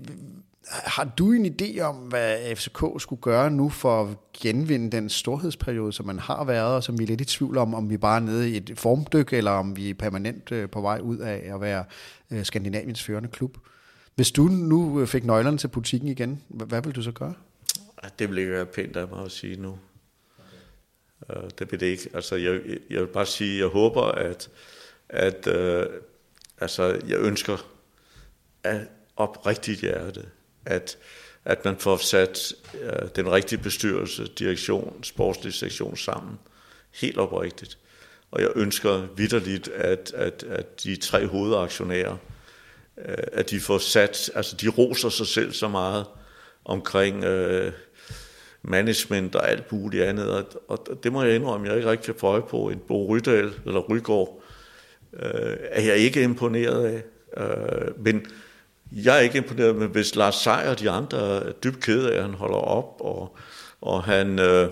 har 0.69 1.05
du 1.05 1.33
en 1.33 1.47
idé 1.47 1.81
om, 1.81 1.97
hvad 1.97 2.57
FCK 2.57 2.83
skulle 2.99 3.23
gøre 3.23 3.51
nu 3.51 3.69
for 3.69 4.03
at 4.03 4.17
genvinde 4.41 4.97
den 4.97 5.09
storhedsperiode, 5.09 5.93
som 5.93 6.07
man 6.07 6.19
har 6.19 6.45
været, 6.45 6.75
og 6.75 6.85
som 6.85 6.99
vi 6.99 7.05
er 7.05 7.09
lidt 7.09 7.21
i 7.21 7.25
tvivl 7.25 7.59
om, 7.59 7.75
om 7.75 7.91
vi 7.91 7.97
bare 7.97 8.17
er 8.17 8.21
nede 8.21 8.51
i 8.51 8.57
et 8.57 8.73
formdyk, 8.77 9.33
eller 9.33 9.51
om 9.51 9.77
vi 9.77 9.91
er 9.91 9.95
permanent 9.95 10.53
øh, 10.53 10.71
på 10.71 10.81
vej 10.81 11.01
ud 11.03 11.19
af 11.19 11.55
at 11.55 11.61
være 11.61 11.85
øh, 12.31 12.45
Skandinaviens 12.45 13.03
førende 13.03 13.29
klub? 13.29 13.57
Hvis 14.15 14.31
du 14.31 14.43
nu 14.43 15.01
øh, 15.01 15.07
fik 15.07 15.25
nøglerne 15.25 15.59
til 15.59 15.69
butikken 15.69 16.09
igen, 16.09 16.43
hvad 16.49 16.83
vil 16.83 16.95
du 16.95 17.03
så 17.03 17.13
gøre? 17.13 17.35
Det 18.19 18.31
vil 18.31 18.39
ikke 18.39 18.53
være 18.53 18.67
pænt 18.67 18.97
af 18.97 19.09
mig 19.09 19.25
at 19.25 19.31
sige 19.31 19.57
nu. 19.57 19.79
Øh, 21.31 21.51
det 21.59 21.73
vil 21.73 21.81
det 21.81 21.87
ikke. 21.87 22.11
Altså, 22.15 22.37
jeg, 22.37 22.61
jeg 22.91 23.01
vil 23.01 23.07
bare 23.07 23.27
sige, 23.27 23.59
jeg 23.59 23.67
håber, 23.67 24.03
at, 24.03 24.51
at 25.09 25.47
øh, 25.47 25.87
altså, 26.61 27.01
jeg 27.09 27.19
ønsker 27.19 27.57
at 28.65 28.81
oprigtigt 29.17 29.81
hjerte, 29.81 30.27
at, 30.71 30.99
at 31.45 31.65
man 31.65 31.77
får 31.77 31.97
sat 31.97 32.53
øh, 32.83 33.09
den 33.17 33.33
rigtige 33.33 33.63
bestyrelse, 33.63 34.27
direktion, 34.39 35.05
sportslig 35.05 35.55
sektion 35.55 35.97
sammen. 35.97 36.39
Helt 37.01 37.19
oprigtigt. 37.19 37.79
Og 38.31 38.41
jeg 38.41 38.49
ønsker 38.57 39.07
vidderligt, 39.17 39.69
at, 39.69 40.13
at, 40.15 40.45
at 40.49 40.85
de 40.85 40.97
tre 40.97 41.27
hovedaktionærer, 41.27 42.17
øh, 43.09 43.17
at 43.33 43.51
de 43.51 43.61
får 43.61 43.79
sat, 43.79 44.31
altså 44.35 44.57
de 44.57 44.69
roser 44.69 45.09
sig 45.09 45.27
selv 45.27 45.53
så 45.53 45.69
meget 45.69 46.05
omkring 46.65 47.25
øh, 47.25 47.73
management 48.63 49.35
og 49.35 49.51
alt 49.51 49.73
muligt 49.73 50.05
andet. 50.05 50.29
Og, 50.29 50.45
og 50.69 50.99
det 51.03 51.13
må 51.13 51.23
jeg 51.23 51.35
indrømme, 51.35 51.69
jeg 51.69 51.77
ikke 51.77 51.91
rigtig 51.91 52.15
kan 52.15 52.21
få 52.21 52.27
øje 52.27 52.43
på. 52.43 52.69
En 52.69 52.79
Bo 52.89 53.09
Rydal 53.09 53.53
eller 53.67 53.81
Rygård 53.81 54.43
øh, 55.13 55.57
er 55.61 55.83
jeg 55.83 55.97
ikke 55.97 56.23
imponeret 56.23 56.85
af. 56.85 57.03
Øh, 57.37 58.05
men 58.05 58.27
jeg 58.93 59.17
er 59.17 59.21
ikke 59.21 59.39
imponeret, 59.39 59.77
men 59.77 59.89
hvis 59.89 60.15
Lars 60.15 60.35
Seier 60.35 60.71
og 60.71 60.81
de 60.81 60.91
andre 60.91 61.19
er 61.19 61.53
dybt 61.53 61.81
kede 61.81 62.13
af, 62.13 62.17
at 62.17 62.23
han 62.23 62.35
holder 62.35 62.59
op, 62.59 63.01
og, 63.01 63.37
og 63.81 64.05
han 64.05 64.39
øh, 64.39 64.71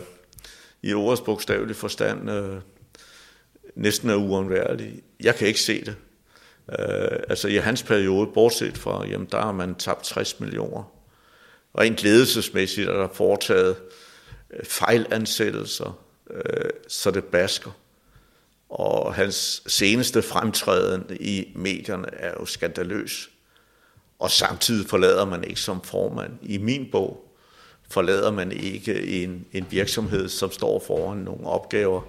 i 0.82 0.94
ordets 0.94 1.20
bogstavelige 1.20 1.76
forstand 1.76 2.30
øh, 2.30 2.60
næsten 3.74 4.10
er 4.10 4.14
uundværlig. 4.14 5.02
Jeg 5.20 5.34
kan 5.34 5.48
ikke 5.48 5.60
se 5.60 5.84
det. 5.84 5.96
Øh, 6.78 7.18
altså 7.28 7.48
i 7.48 7.56
hans 7.56 7.82
periode, 7.82 8.26
bortset 8.34 8.78
fra, 8.78 9.06
jamen 9.06 9.28
der 9.30 9.40
har 9.40 9.52
man 9.52 9.74
tabt 9.74 10.04
60 10.04 10.40
millioner 10.40 10.98
rent 11.78 12.02
ledelsesmæssigt 12.02 12.88
er 12.88 12.92
der 12.92 13.08
foretaget 13.14 13.76
øh, 14.50 14.64
fejlansættelser, 14.64 15.98
øh, 16.30 16.70
så 16.88 17.10
det 17.10 17.24
basker. 17.24 17.70
Og 18.68 19.14
hans 19.14 19.62
seneste 19.66 20.22
fremtræden 20.22 21.16
i 21.20 21.52
medierne 21.54 22.14
er 22.14 22.32
jo 22.40 22.46
skandaløs. 22.46 23.30
Og 24.18 24.30
samtidig 24.30 24.88
forlader 24.88 25.24
man 25.24 25.44
ikke 25.44 25.60
som 25.60 25.82
formand. 25.82 26.32
I 26.42 26.58
min 26.58 26.88
bog 26.92 27.24
forlader 27.90 28.32
man 28.32 28.52
ikke 28.52 29.22
en, 29.22 29.46
en 29.52 29.66
virksomhed, 29.70 30.28
som 30.28 30.50
står 30.50 30.82
foran 30.86 31.18
nogle 31.18 31.46
opgaver, 31.46 32.02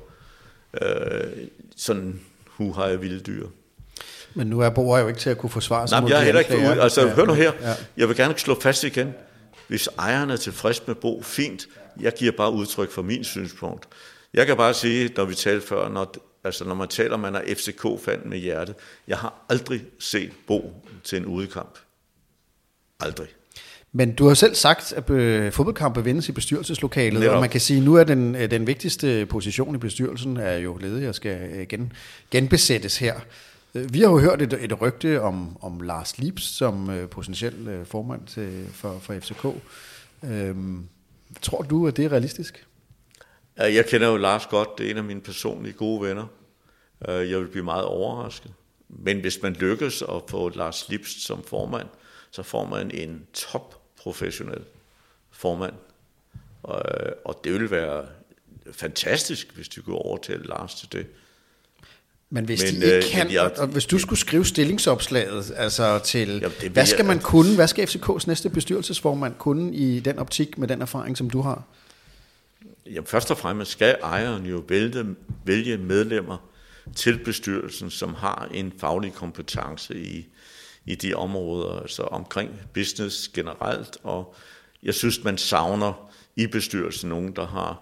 øh, 0.82 1.48
sådan 1.76 2.20
hu 2.48 2.72
har 2.72 2.88
jeg 2.88 3.02
vilde 3.02 3.20
dyr. 3.20 3.48
Men 4.34 4.48
nu 4.48 4.60
er 4.60 4.70
Bo 4.70 4.98
jo 4.98 5.08
ikke 5.08 5.20
til 5.20 5.30
at 5.30 5.38
kunne 5.38 5.50
forsvare 5.50 5.88
sig 5.88 5.96
Nej, 5.96 6.02
mod 6.02 6.10
jeg 6.10 6.20
er 6.20 6.24
heller 6.24 6.40
ikke 6.40 6.52
for 6.52 6.82
Altså, 6.82 7.02
ja, 7.02 7.14
hør 7.14 7.26
nu 7.26 7.34
her. 7.34 7.52
Ja. 7.62 7.76
Jeg 7.98 8.08
vil 8.08 8.18
gerne 8.18 8.38
slå 8.38 8.60
fast 8.62 8.84
igen. 8.84 9.14
Hvis 9.68 9.90
ejeren 10.00 10.30
er 10.30 10.36
tilfreds 10.36 10.88
med 10.88 10.96
Bo, 10.96 11.22
fint. 11.22 11.68
Jeg 12.00 12.14
giver 12.14 12.32
bare 12.32 12.52
udtryk 12.52 12.92
for 12.92 13.02
min 13.02 13.24
synspunkt. 13.24 13.88
Jeg 14.34 14.48
kan 14.48 14.58
bare 14.58 14.74
sige, 14.74 15.14
når 15.18 15.26
vi 15.26 15.36
talte 15.36 15.68
før, 15.68 15.90
når, 15.90 16.14
altså 16.44 16.66
når 16.66 16.76
man 16.76 16.88
taler, 16.88 17.18
man 17.18 17.36
er 17.36 17.42
FCK-fan 17.56 18.20
med 18.26 18.38
hjertet, 18.38 18.76
jeg 19.08 19.18
har 19.18 19.46
aldrig 19.50 19.82
set 20.00 20.32
Bo 20.48 20.74
til 21.04 21.18
en 21.18 21.26
udekamp. 21.26 21.78
Aldrig. 23.00 23.28
Men 23.92 24.16
du 24.16 24.28
har 24.28 24.34
selv 24.34 24.56
sagt, 24.56 24.94
at 24.94 25.10
øh, 25.10 25.52
fodboldkampe 25.52 26.04
vindes 26.04 26.30
i 26.30 26.32
bestyrelseslokalet, 26.32 27.20
Netop. 27.20 27.36
og 27.36 27.42
man 27.42 27.50
kan 27.50 27.62
sige, 27.62 27.78
at 27.78 27.84
nu 27.84 27.96
er 27.96 28.04
den, 28.04 28.36
øh, 28.36 28.52
den 28.52 28.68
vigtigste 28.68 29.26
position 29.26 29.76
i 29.76 29.78
bestyrelsen 29.78 30.38
er 30.38 30.58
jo 30.58 30.78
ledig 30.78 31.10
og 31.10 31.16
skal 31.16 31.50
øh, 31.52 31.68
gen, 31.68 31.94
genbesættes 32.32 32.98
her. 32.98 33.20
Øh, 33.76 33.94
vi 33.94 34.00
har 34.00 34.10
jo 34.10 34.20
hørt 34.20 34.42
et, 34.42 34.54
et 34.54 34.82
rygte 34.82 35.22
om, 35.22 35.58
om 35.62 35.82
Lars 35.82 36.18
Lips 36.18 36.44
som 36.44 36.90
øh, 36.90 37.10
potentiel 37.10 37.68
øh, 37.68 37.86
formand 37.86 38.22
til, 38.28 38.68
for, 38.74 39.00
for 39.02 39.14
FCK. 39.20 39.46
Øhm, 40.24 40.88
tror 41.42 41.62
du, 41.62 41.88
at 41.88 41.98
det 41.98 42.06
er 42.06 42.12
realistisk? 42.12 42.66
Jeg 43.58 43.86
kender 43.86 44.08
jo 44.08 44.18
Lars 44.18 44.46
godt, 44.46 44.78
det 44.78 44.88
er 44.88 44.92
en 44.92 44.98
af 44.98 45.04
mine 45.04 45.22
personlige 45.22 45.74
gode 45.74 46.08
venner. 46.08 46.26
Øh, 47.08 47.32
jeg 47.32 47.40
vil 47.40 47.48
blive 47.48 47.64
meget 47.64 47.86
overrasket. 47.86 48.52
Men 48.90 49.20
hvis 49.20 49.42
man 49.42 49.54
lykkes 49.54 50.02
at 50.02 50.22
få 50.28 50.50
Lars 50.50 50.90
Lips 50.90 51.26
som 51.26 51.44
formand, 51.44 51.88
så 52.32 52.44
får 52.44 52.66
man 52.66 52.92
en 52.92 53.26
top 53.34 53.82
professionel 53.98 54.62
formand. 55.32 55.74
Og, 56.64 56.82
øh, 56.88 57.12
og 57.26 57.42
det 57.44 57.54
vil 57.54 57.72
være 57.72 58.06
fantastisk, 58.72 59.52
hvis 59.56 59.70
du 59.70 59.82
går 59.82 59.98
over 59.98 60.18
til 60.18 60.40
Lars 60.40 60.76
til 60.76 60.92
det. 60.92 61.08
Men 62.30 62.46
hvis 62.46 62.64
men, 62.64 62.82
de 62.82 62.86
ikke 62.86 62.98
øh, 62.98 63.12
kan, 63.12 63.32
jeg, 63.32 63.52
og 63.58 63.68
hvis 63.68 63.86
du 63.86 64.00
skulle 64.00 64.20
skrive 64.20 64.46
stillingsopslaget 64.46 65.54
altså 65.56 66.00
til, 66.00 66.30
jamen, 66.30 66.52
det 66.62 66.72
hvad 66.72 66.86
skal 66.86 67.06
man 67.06 67.18
jeg, 67.18 67.24
kunne, 67.24 67.56
hvad 67.56 67.68
skal 67.68 67.88
FCK's 67.88 68.24
næste 68.28 68.50
bestyrelsesformand 68.50 69.36
kunne 69.38 69.76
i 69.76 70.00
den 70.00 70.20
optik 70.20 70.58
med 70.58 70.68
den 70.68 70.82
erfaring, 70.82 71.18
som 71.18 71.30
du 71.30 71.42
har? 71.42 71.64
Jamen, 72.86 73.06
først 73.06 73.32
og 73.32 73.38
fremmest 73.38 73.72
skal 73.72 73.98
ejeren 74.04 74.46
jo 74.46 74.64
vælge, 74.68 75.06
vælge 75.46 75.78
medlemmer 75.78 76.38
til 76.96 77.20
bestyrelsen, 77.24 77.90
som 77.90 78.14
har 78.14 78.50
en 78.54 78.74
faglig 78.80 79.14
kompetence 79.14 80.00
i, 80.00 80.28
i 80.90 80.96
de 80.96 81.14
områder, 81.14 81.80
altså 81.80 82.04
omkring 82.04 82.52
business 82.74 83.28
generelt, 83.28 83.98
og 84.04 84.36
jeg 84.84 84.94
synes, 84.94 85.24
man 85.24 85.38
savner 85.38 86.12
i 86.36 86.48
bestyrelsen 86.48 87.10
nogen, 87.10 87.36
der 87.36 87.48
har 87.48 87.82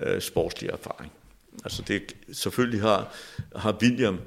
øh, 0.00 0.20
sportslig 0.20 0.70
erfaring. 0.70 1.12
Altså 1.64 1.82
det, 1.82 2.16
selvfølgelig 2.32 2.80
har, 2.80 3.14
har 3.56 3.78
William, 3.82 4.20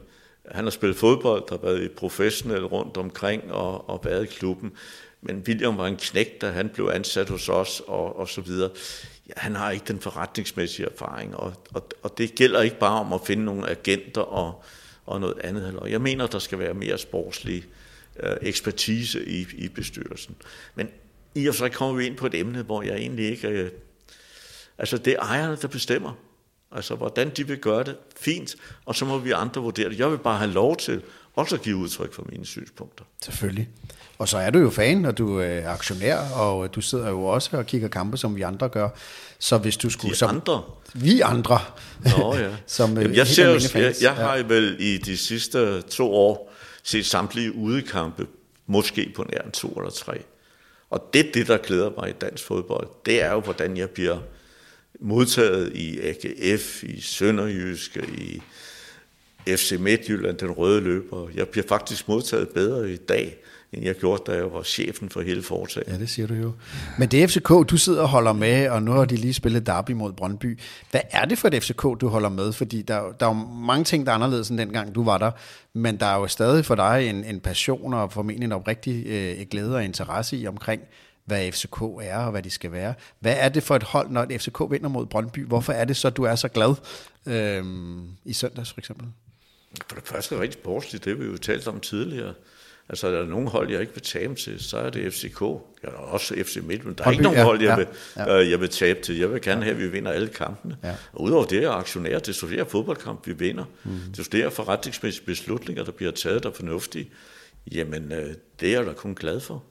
han 0.51 0.63
har 0.63 0.71
spillet 0.71 0.97
fodbold, 0.97 1.43
der 1.49 1.57
har 1.57 1.65
været 1.65 1.91
professionel 1.91 2.65
rundt 2.65 2.97
omkring 2.97 3.51
og, 3.51 3.89
og 3.89 4.01
været 4.03 4.23
i 4.23 4.27
klubben. 4.27 4.71
Men 5.21 5.43
William 5.47 5.77
var 5.77 5.87
en 5.87 5.97
knægt, 5.97 6.41
da 6.41 6.49
han 6.49 6.69
blev 6.69 6.91
ansat 6.93 7.29
hos 7.29 7.49
os 7.49 7.81
og, 7.87 8.19
og 8.19 8.29
så 8.29 8.41
videre. 8.41 8.69
Ja, 9.27 9.33
han 9.37 9.55
har 9.55 9.71
ikke 9.71 9.85
den 9.87 9.99
forretningsmæssige 9.99 10.85
erfaring, 10.85 11.35
og, 11.35 11.53
og, 11.73 11.87
og 12.03 12.17
det 12.17 12.35
gælder 12.35 12.61
ikke 12.61 12.79
bare 12.79 12.99
om 12.99 13.13
at 13.13 13.21
finde 13.25 13.45
nogle 13.45 13.69
agenter 13.69 14.21
og, 14.21 14.63
og 15.05 15.21
noget 15.21 15.39
andet. 15.43 15.79
Jeg 15.87 16.01
mener, 16.01 16.27
der 16.27 16.39
skal 16.39 16.59
være 16.59 16.73
mere 16.73 16.97
sportslige 16.97 17.61
øh, 17.61 17.80
ekspertise 18.41 19.25
i, 19.25 19.47
i 19.53 19.67
bestyrelsen. 19.67 20.35
Men 20.75 20.89
i 21.35 21.47
og 21.47 21.55
så 21.55 21.69
kommer 21.69 21.95
vi 21.95 22.05
ind 22.05 22.17
på 22.17 22.25
et 22.25 22.35
emne, 22.35 22.61
hvor 22.61 22.81
jeg 22.81 22.95
egentlig 22.95 23.29
ikke... 23.29 23.47
Øh, 23.47 23.71
altså, 24.77 24.97
det 24.97 25.13
er 25.13 25.19
ejerne, 25.19 25.57
der 25.61 25.67
bestemmer. 25.67 26.13
Altså, 26.71 26.95
hvordan 26.95 27.29
de 27.29 27.47
vil 27.47 27.57
gøre 27.57 27.83
det, 27.83 27.95
fint, 28.19 28.55
og 28.85 28.95
så 28.95 29.05
må 29.05 29.17
vi 29.17 29.31
andre 29.31 29.61
vurdere 29.61 29.89
det. 29.89 29.99
Jeg 29.99 30.11
vil 30.11 30.17
bare 30.17 30.37
have 30.37 30.51
lov 30.51 30.77
til 30.77 31.01
også 31.35 31.55
at 31.55 31.61
give 31.61 31.77
udtryk 31.77 32.13
for 32.13 32.25
mine 32.31 32.45
synspunkter. 32.45 33.03
Selvfølgelig. 33.23 33.69
Og 34.17 34.27
så 34.27 34.37
er 34.37 34.49
du 34.49 34.59
jo 34.59 34.69
fan, 34.69 35.05
og 35.05 35.17
du 35.17 35.39
er 35.39 35.69
aktionær, 35.69 36.17
og 36.17 36.75
du 36.75 36.81
sidder 36.81 37.09
jo 37.09 37.25
også 37.25 37.57
og 37.57 37.65
kigger 37.65 37.87
kampe, 37.87 38.17
som 38.17 38.35
vi 38.35 38.41
andre 38.41 38.69
gør. 38.69 38.89
Så 39.39 39.57
hvis 39.57 39.77
du 39.77 39.89
skulle... 39.89 40.13
De 40.13 40.17
som, 40.17 40.35
andre? 40.35 40.63
Vi 40.93 41.21
andre. 41.21 41.59
Nå 42.17 42.35
ja. 42.35 42.49
som, 42.67 42.97
Jamen, 42.97 43.15
jeg, 43.15 43.27
ser, 43.27 43.49
jeg, 43.49 43.75
jeg, 43.75 43.95
jeg 44.01 44.13
har 44.13 44.43
vel 44.43 44.75
i 44.79 44.97
de 44.97 45.17
sidste 45.17 45.81
to 45.81 46.13
år 46.13 46.50
set 46.83 47.05
samtlige 47.05 47.55
udekampe, 47.55 48.27
måske 48.67 49.11
på 49.15 49.23
nær 49.23 49.49
to 49.53 49.69
eller 49.69 49.89
tre. 49.89 50.21
Og 50.89 51.09
det 51.13 51.27
er 51.27 51.31
det, 51.31 51.47
der 51.47 51.57
glæder 51.57 51.91
mig 51.97 52.09
i 52.09 52.13
dansk 52.13 52.43
fodbold. 52.43 52.87
Det 53.05 53.21
er 53.21 53.31
jo, 53.31 53.39
hvordan 53.39 53.77
jeg 53.77 53.89
bliver 53.89 54.19
modtaget 54.99 55.73
i 55.75 55.99
AGF, 55.99 56.83
i 56.83 57.01
Sønderjysk, 57.01 57.97
i 57.97 58.41
FC 59.47 59.75
Midtjylland, 59.79 60.37
den 60.37 60.51
røde 60.51 60.81
løber. 60.81 61.27
Jeg 61.35 61.47
bliver 61.47 61.67
faktisk 61.69 62.07
modtaget 62.07 62.49
bedre 62.49 62.91
i 62.91 62.97
dag, 62.97 63.37
end 63.73 63.85
jeg 63.85 63.95
gjorde, 63.95 64.23
da 64.31 64.37
jeg 64.37 64.53
var 64.53 64.63
chefen 64.63 65.09
for 65.09 65.21
hele 65.21 65.43
foretaget. 65.43 65.87
Ja, 65.87 65.97
det 65.97 66.09
siger 66.09 66.27
du 66.27 66.33
jo. 66.33 66.51
Men 66.97 67.09
det 67.09 67.29
FCK, 67.29 67.49
du 67.49 67.77
sidder 67.77 68.01
og 68.01 68.07
holder 68.09 68.33
med, 68.33 68.69
og 68.69 68.83
nu 68.83 68.91
har 68.91 69.05
de 69.05 69.15
lige 69.15 69.33
spillet 69.33 69.65
derby 69.65 69.91
mod 69.91 70.13
Brøndby. 70.13 70.59
Hvad 70.91 71.01
er 71.11 71.25
det 71.25 71.37
for 71.37 71.47
et 71.47 71.63
FCK, 71.63 71.81
du 71.81 72.07
holder 72.07 72.29
med? 72.29 72.53
Fordi 72.53 72.81
der, 72.81 73.01
der 73.19 73.25
er 73.25 73.29
jo 73.29 73.47
mange 73.55 73.83
ting, 73.83 74.05
der 74.05 74.11
er 74.11 74.15
anderledes 74.15 74.49
end 74.49 74.57
dengang 74.57 74.95
du 74.95 75.03
var 75.03 75.17
der, 75.17 75.31
men 75.73 75.97
der 75.97 76.05
er 76.05 76.15
jo 76.15 76.27
stadig 76.27 76.65
for 76.65 76.75
dig 76.75 77.09
en, 77.09 77.23
en 77.23 77.39
passion 77.39 77.93
og 77.93 78.11
formentlig 78.11 78.45
en 78.45 78.51
oprigtig 78.51 79.05
øh, 79.07 79.45
glæde 79.51 79.75
og 79.75 79.83
interesse 79.83 80.37
i 80.37 80.47
omkring, 80.47 80.81
hvad 81.25 81.51
FCK 81.51 81.81
er 82.01 82.17
og 82.17 82.31
hvad 82.31 82.43
de 82.43 82.49
skal 82.49 82.71
være. 82.71 82.93
Hvad 83.19 83.35
er 83.37 83.49
det 83.49 83.63
for 83.63 83.75
et 83.75 83.83
hold, 83.83 84.09
når 84.09 84.21
et 84.21 84.41
FCK 84.41 84.59
vinder 84.69 84.89
mod 84.89 85.05
Brøndby? 85.05 85.45
Hvorfor 85.45 85.73
er 85.73 85.85
det 85.85 85.97
så, 85.97 86.09
du 86.09 86.23
er 86.23 86.35
så 86.35 86.47
glad 86.47 86.75
øh, 87.25 87.63
i 88.25 88.33
søndags 88.33 88.73
for 88.73 88.79
eksempel? 88.79 89.07
For 89.87 89.95
det 89.95 90.07
første 90.07 90.35
er 90.35 90.39
rigtig 90.39 90.61
sportsligt, 90.61 91.05
det 91.05 91.19
vi 91.19 91.25
jo 91.25 91.37
talt 91.37 91.67
om 91.67 91.79
tidligere. 91.79 92.33
Altså, 92.89 93.07
er 93.07 93.11
der 93.11 93.25
nogen 93.25 93.47
hold, 93.47 93.71
jeg 93.71 93.81
ikke 93.81 93.93
vil 93.93 94.03
tabe 94.03 94.35
til, 94.35 94.63
så 94.63 94.77
er 94.77 94.89
det 94.89 95.13
FCK. 95.13 95.41
Jeg 95.83 95.89
er 95.89 95.97
også 95.97 96.35
FC 96.43 96.57
Midtjylland. 96.63 96.95
Der 96.95 97.03
er 97.03 97.11
ikke 97.11 97.23
nogen 97.23 97.37
ja, 97.37 97.43
hold, 97.43 97.61
jeg, 97.61 97.69
ja, 97.69 97.75
vil, 97.75 97.87
ja. 98.17 98.39
Øh, 98.39 98.51
jeg 98.51 98.61
vil 98.61 98.69
tabe 98.69 99.01
til. 99.01 99.17
Jeg 99.17 99.33
vil 99.33 99.41
gerne 99.41 99.63
have, 99.63 99.75
at 99.75 99.81
vi 99.81 99.87
vinder 99.87 100.11
alle 100.11 100.27
kampene. 100.27 100.77
Ja. 100.83 100.95
Og 101.13 101.21
udover 101.21 101.45
det 101.45 101.63
er 101.63 101.69
aktionær, 101.69 102.19
det 102.19 102.43
er 102.43 102.47
flere 102.47 102.65
fodboldkamp, 102.65 103.27
vi 103.27 103.33
vinder. 103.33 103.65
Mm. 103.83 103.91
Det 104.11 104.19
er 104.19 104.23
flere 104.23 104.51
forretningsmæssige 104.51 105.25
beslutninger, 105.25 105.83
der 105.83 105.91
bliver 105.91 106.11
taget, 106.11 106.43
der 106.43 106.49
er 106.49 106.53
fornuftige. 106.53 107.09
Jamen, 107.71 108.11
øh, 108.11 108.33
det 108.59 108.69
er 108.69 108.77
jeg 108.77 108.85
da 108.85 108.93
kun 108.93 109.15
glad 109.15 109.39
for. 109.39 109.63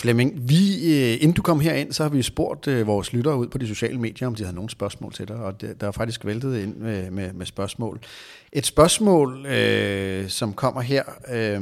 Flemming, 0.00 0.48
vi, 0.48 0.94
øh, 0.94 1.14
inden 1.14 1.32
du 1.32 1.42
kom 1.42 1.60
herind, 1.60 1.92
så 1.92 2.02
har 2.02 2.10
vi 2.10 2.22
spurgt 2.22 2.68
øh, 2.68 2.86
vores 2.86 3.12
lyttere 3.12 3.36
ud 3.36 3.48
på 3.48 3.58
de 3.58 3.68
sociale 3.68 3.98
medier, 3.98 4.28
om 4.28 4.34
de 4.34 4.42
havde 4.42 4.54
nogle 4.54 4.70
spørgsmål 4.70 5.12
til 5.12 5.28
dig, 5.28 5.36
og 5.36 5.60
der 5.60 5.86
er 5.86 5.90
faktisk 5.90 6.24
væltet 6.24 6.62
ind 6.62 6.76
med, 6.76 7.10
med, 7.10 7.32
med 7.32 7.46
spørgsmål. 7.46 8.00
Et 8.52 8.66
spørgsmål, 8.66 9.46
øh, 9.46 10.28
som 10.28 10.52
kommer 10.52 10.80
her. 10.80 11.02
Øh, 11.32 11.60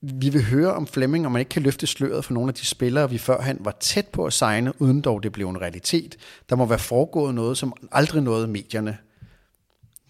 vi 0.00 0.28
vil 0.28 0.44
høre 0.44 0.74
om 0.74 0.86
Flemming, 0.86 1.26
om 1.26 1.32
man 1.32 1.40
ikke 1.40 1.48
kan 1.48 1.62
løfte 1.62 1.86
sløret 1.86 2.24
for 2.24 2.34
nogle 2.34 2.48
af 2.48 2.54
de 2.54 2.66
spillere, 2.66 3.10
vi 3.10 3.18
førhen 3.18 3.56
var 3.60 3.76
tæt 3.80 4.06
på 4.06 4.24
at 4.24 4.32
signe, 4.32 4.82
uden 4.82 5.00
dog 5.00 5.22
det 5.22 5.32
blev 5.32 5.48
en 5.48 5.60
realitet. 5.60 6.16
Der 6.50 6.56
må 6.56 6.66
være 6.66 6.78
foregået 6.78 7.34
noget, 7.34 7.58
som 7.58 7.72
aldrig 7.92 8.22
nåede 8.22 8.46
medierne. 8.46 8.98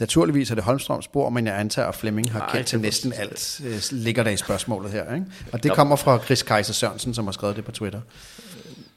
Naturligvis 0.01 0.51
er 0.51 0.55
det 0.55 0.65
Holmstrøms 0.65 1.05
spor, 1.05 1.31
men 1.31 1.47
jeg 1.47 1.61
antager, 1.61 1.89
at 1.89 1.95
Flemming 1.95 2.33
har 2.33 2.51
kendt 2.53 2.67
til 2.67 2.81
næsten 2.81 3.13
alt, 3.13 3.61
øh, 3.65 3.83
ligger 3.91 4.23
der 4.23 4.31
i 4.31 4.37
spørgsmålet 4.37 4.93
her. 4.93 5.15
Ikke? 5.15 5.27
Og 5.53 5.63
det 5.63 5.73
kommer 5.73 5.97
fra 5.97 6.25
Chris 6.25 6.43
Kaiser 6.43 6.73
Sørensen, 6.73 7.15
som 7.15 7.25
har 7.25 7.33
skrevet 7.33 7.57
det 7.57 7.65
på 7.65 7.73
Twitter. 7.73 8.01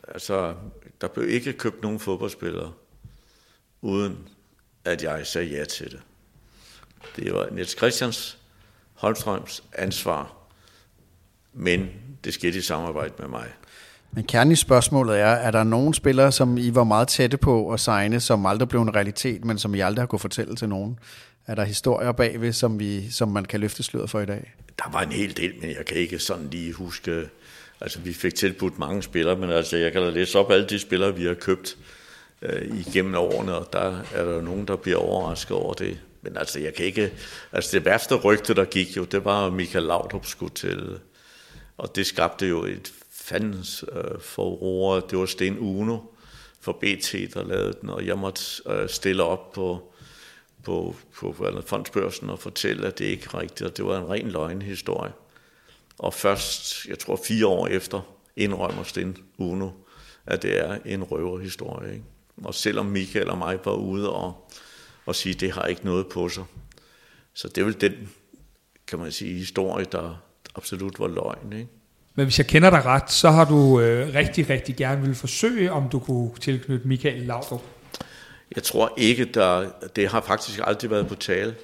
Altså, 0.08 0.54
der 1.02 1.08
blev 1.08 1.30
ikke 1.30 1.54
købt 1.54 1.82
nogen 1.82 2.00
fodboldspillere, 2.00 2.72
uden 3.82 4.18
at 4.86 5.04
jeg 5.04 5.28
sagde 5.28 5.58
ja 5.58 5.66
til 5.66 5.92
det. 5.92 6.00
Det 7.16 7.34
var 7.34 7.50
Niels 7.52 7.78
Christians, 7.78 8.38
Holmstrøms 8.94 9.64
ansvar, 9.74 10.34
men 11.54 11.90
det 12.24 12.34
skete 12.34 12.58
i 12.58 12.62
samarbejde 12.62 13.14
med 13.20 13.28
mig. 13.28 13.48
Men 14.12 14.24
kernen 14.24 14.52
i 14.52 14.56
spørgsmålet 14.56 15.20
er, 15.20 15.26
er 15.26 15.52
der 15.52 15.64
nogen 15.64 15.94
spillere, 15.94 16.32
som 16.32 16.58
I 16.58 16.76
var 16.76 16.84
meget 16.84 17.08
tætte 17.08 17.38
på 17.38 17.74
at 17.74 17.80
signe, 17.80 18.20
som 18.20 18.46
aldrig 18.46 18.70
blev 18.70 18.82
en 18.82 18.96
realitet, 18.96 19.46
men 19.46 19.58
som 19.58 19.76
I 19.76 19.80
aldrig 19.80 20.02
har 20.02 20.08
kunne 20.08 20.20
fortælle 20.20 20.56
til 20.56 20.70
nogen? 20.70 21.00
Er 21.48 21.56
der 21.56 21.64
historier 21.64 22.12
bagved, 22.12 22.54
som, 22.54 22.80
vi, 22.80 23.12
som 23.12 23.30
man 23.30 23.46
kan 23.46 23.60
løfte 23.60 23.84
sløret 23.84 24.10
for 24.10 24.20
i 24.20 24.26
dag? 24.26 24.54
Der 24.80 24.92
var 24.92 25.02
en 25.02 25.12
hel 25.12 25.38
del, 25.38 25.54
men 25.62 25.70
jeg 25.70 25.86
kan 25.86 25.98
ikke 25.98 26.20
sådan 26.20 26.48
lige 26.52 26.74
huske... 26.74 27.30
Altså, 27.82 28.00
vi 28.00 28.14
fik 28.14 28.36
tilbudt 28.36 28.80
mange 28.80 29.04
spillere, 29.04 29.36
men 29.36 29.50
altså, 29.50 29.78
jeg 29.78 29.92
kan 29.92 30.02
da 30.02 30.10
læse 30.10 30.40
op 30.40 30.52
alle 30.52 30.66
de 30.66 30.80
spillere, 30.80 31.16
vi 31.16 31.26
har 31.26 31.34
købt 31.34 31.78
øh, 32.42 32.80
igennem 32.88 33.16
årene, 33.16 33.56
og 33.56 33.74
der 33.74 34.00
er 34.14 34.26
der 34.26 34.42
nogen, 34.42 34.68
der 34.68 34.76
bliver 34.76 34.98
overrasket 34.98 35.58
over 35.58 35.74
det. 35.74 36.00
Men 36.22 36.38
altså, 36.38 36.60
jeg 36.60 36.74
kan 36.74 36.86
ikke... 36.86 37.12
Altså, 37.52 37.78
det 37.78 37.86
værste 37.86 38.16
rygte, 38.16 38.54
der 38.54 38.66
gik 38.66 38.98
jo, 38.98 39.04
det 39.04 39.26
var, 39.26 39.48
at 39.48 39.54
Michael 39.54 39.86
Laudrup 39.86 40.26
skulle 40.26 40.54
til... 40.54 41.00
Og 41.78 41.96
det 41.96 42.06
skabte 42.06 42.48
jo 42.48 42.64
et 42.64 42.92
fandens 43.28 43.86
øh, 43.92 44.20
forroer. 44.20 45.00
Det 45.00 45.18
var 45.18 45.26
Sten 45.26 45.60
Uno 45.60 46.00
for 46.60 46.72
BT, 46.72 47.34
der 47.34 47.44
lavede 47.44 47.74
den, 47.82 47.90
og 47.90 48.06
jeg 48.06 48.18
måtte 48.18 48.42
øh, 48.70 48.90
stille 48.90 49.24
op 49.24 49.52
på, 49.52 49.94
på, 50.64 50.96
på, 51.16 51.32
på 51.32 51.62
fondsbørsen 51.66 52.30
og 52.30 52.40
fortælle, 52.40 52.88
at 52.88 53.00
det 53.00 53.06
ikke 53.06 53.28
er 53.34 53.40
rigtigt, 53.40 53.70
og 53.70 53.78
det 53.78 53.86
var 53.86 53.98
en 53.98 54.10
ren 54.10 54.32
løgnhistorie. 54.32 55.14
Og 56.00 56.14
først, 56.14 56.86
jeg 56.86 57.00
tror 57.00 57.20
fire 57.26 57.48
år 57.48 57.68
efter, 57.68 58.02
indrømmer 58.36 58.84
Sten 58.84 59.18
Uno, 59.38 59.70
at 60.26 60.42
det 60.42 60.60
er 60.60 60.80
en 60.86 61.04
røverhistorie. 61.04 61.94
Ikke? 61.94 62.06
Og 62.44 62.56
selvom 62.56 62.86
Michael 62.86 63.30
og 63.30 63.38
mig 63.38 63.60
var 63.66 63.74
ude 63.74 64.14
og, 64.14 64.52
og 65.06 65.16
sige, 65.16 65.36
at 65.36 65.40
det 65.42 65.52
har 65.52 65.66
ikke 65.66 65.86
noget 65.86 66.08
på 66.08 66.30
sig. 66.30 66.44
Så 67.34 67.48
det 67.48 67.58
er 67.58 67.66
vel 67.66 67.82
den, 67.82 68.10
kan 68.88 69.00
man 69.00 69.12
sige, 69.12 69.34
historie, 69.34 69.86
der 69.92 70.16
absolut 70.56 71.00
var 71.00 71.08
løgn. 71.08 71.54
Ikke? 71.54 71.77
Men 72.18 72.26
hvis 72.26 72.38
jeg 72.38 72.48
kender 72.48 72.70
dig 72.70 72.86
ret, 72.86 73.12
så 73.12 73.30
har 73.30 73.46
du 73.46 73.80
øh, 73.80 74.14
rigtig, 74.14 74.50
rigtig 74.50 74.76
gerne 74.76 75.02
vil 75.02 75.16
forsøge, 75.16 75.72
om 75.72 75.90
du 75.90 76.00
kunne 76.00 76.32
tilknytte 76.42 76.88
Michael 76.88 77.22
Laudrup. 77.22 77.62
Jeg 78.56 78.64
tror 78.64 78.94
ikke, 78.98 79.26
der, 79.26 79.70
det 79.96 80.08
har 80.08 80.22
faktisk 80.22 80.60
aldrig 80.64 80.92
været 80.92 81.08
på 81.08 81.16
tale. 81.16 81.56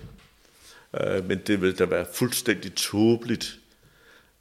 Øh, 1.01 1.27
men 1.27 1.39
det 1.47 1.61
vil 1.61 1.79
da 1.79 1.85
være 1.85 2.05
fuldstændig 2.13 2.75
tåbeligt 2.75 3.59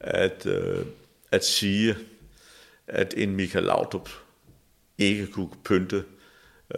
at, 0.00 0.46
øh, 0.46 0.86
at 1.30 1.44
sige, 1.44 1.96
at 2.86 3.14
en 3.16 3.36
Michael 3.36 3.64
Laudrup 3.64 4.08
ikke 4.98 5.26
kunne 5.26 5.50
pynte 5.64 6.04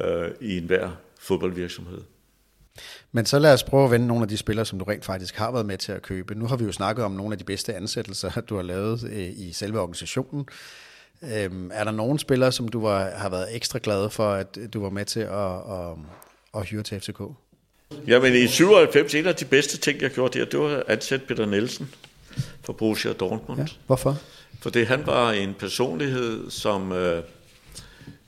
øh, 0.01 0.31
i 0.41 0.59
enhver 0.59 0.91
fodboldvirksomhed. 1.21 2.01
Men 3.13 3.27
så 3.27 3.39
lad 3.39 3.53
os 3.53 3.63
prøve 3.63 3.85
at 3.85 3.91
vende 3.91 4.07
nogle 4.07 4.23
af 4.23 4.29
de 4.29 4.37
spillere, 4.37 4.67
som 4.67 4.79
du 4.79 4.85
rent 4.85 5.05
faktisk 5.05 5.37
har 5.37 5.51
været 5.51 5.67
med 5.67 5.79
til 5.79 5.93
at 5.93 6.03
købe. 6.03 6.35
Nu 6.35 6.47
har 6.47 6.57
vi 6.57 6.65
jo 6.65 6.73
snakket 6.73 7.05
om 7.05 7.13
nogle 7.13 7.33
af 7.33 7.39
de 7.39 7.45
bedste 7.45 7.75
ansættelser, 7.75 8.41
du 8.49 8.57
har 8.57 8.63
lavet 8.63 9.05
øh, 9.13 9.31
i 9.37 9.53
selve 9.53 9.81
organisationen. 9.81 10.47
Øhm, 11.23 11.71
er 11.75 11.85
der 11.85 11.91
nogen 11.91 12.19
spillere, 12.19 12.53
som 12.53 12.69
du 12.69 12.81
var, 12.81 13.11
har 13.11 13.29
været 13.29 13.57
ekstra 13.57 13.79
glad 13.83 14.11
for, 14.11 14.33
at 14.33 14.59
du 14.75 14.83
var 14.83 14.91
med 14.91 15.05
til 15.05 15.21
at, 15.21 15.55
at, 15.55 15.97
at 16.57 16.67
hyre 16.67 16.83
til 16.83 17.01
FCK? 17.01 17.21
Jamen 18.07 18.35
i 18.35 18.47
97, 18.47 19.15
en 19.15 19.27
af 19.27 19.35
de 19.35 19.45
bedste 19.45 19.79
ting, 19.79 20.01
jeg 20.01 20.11
gjorde 20.11 20.39
der, 20.39 20.45
det 20.45 20.61
var 20.61 20.69
at 20.69 20.83
ansætte 20.89 21.27
Peter 21.27 21.47
Nielsen 21.47 21.95
for 22.63 22.73
Borussia 22.73 23.13
Dortmund. 23.13 23.61
Ja, 23.61 23.67
hvorfor? 23.87 24.19
Fordi 24.61 24.83
han 24.83 25.07
var 25.07 25.33
en 25.33 25.55
personlighed, 25.55 26.51
som, 26.51 26.93
øh, 26.93 27.23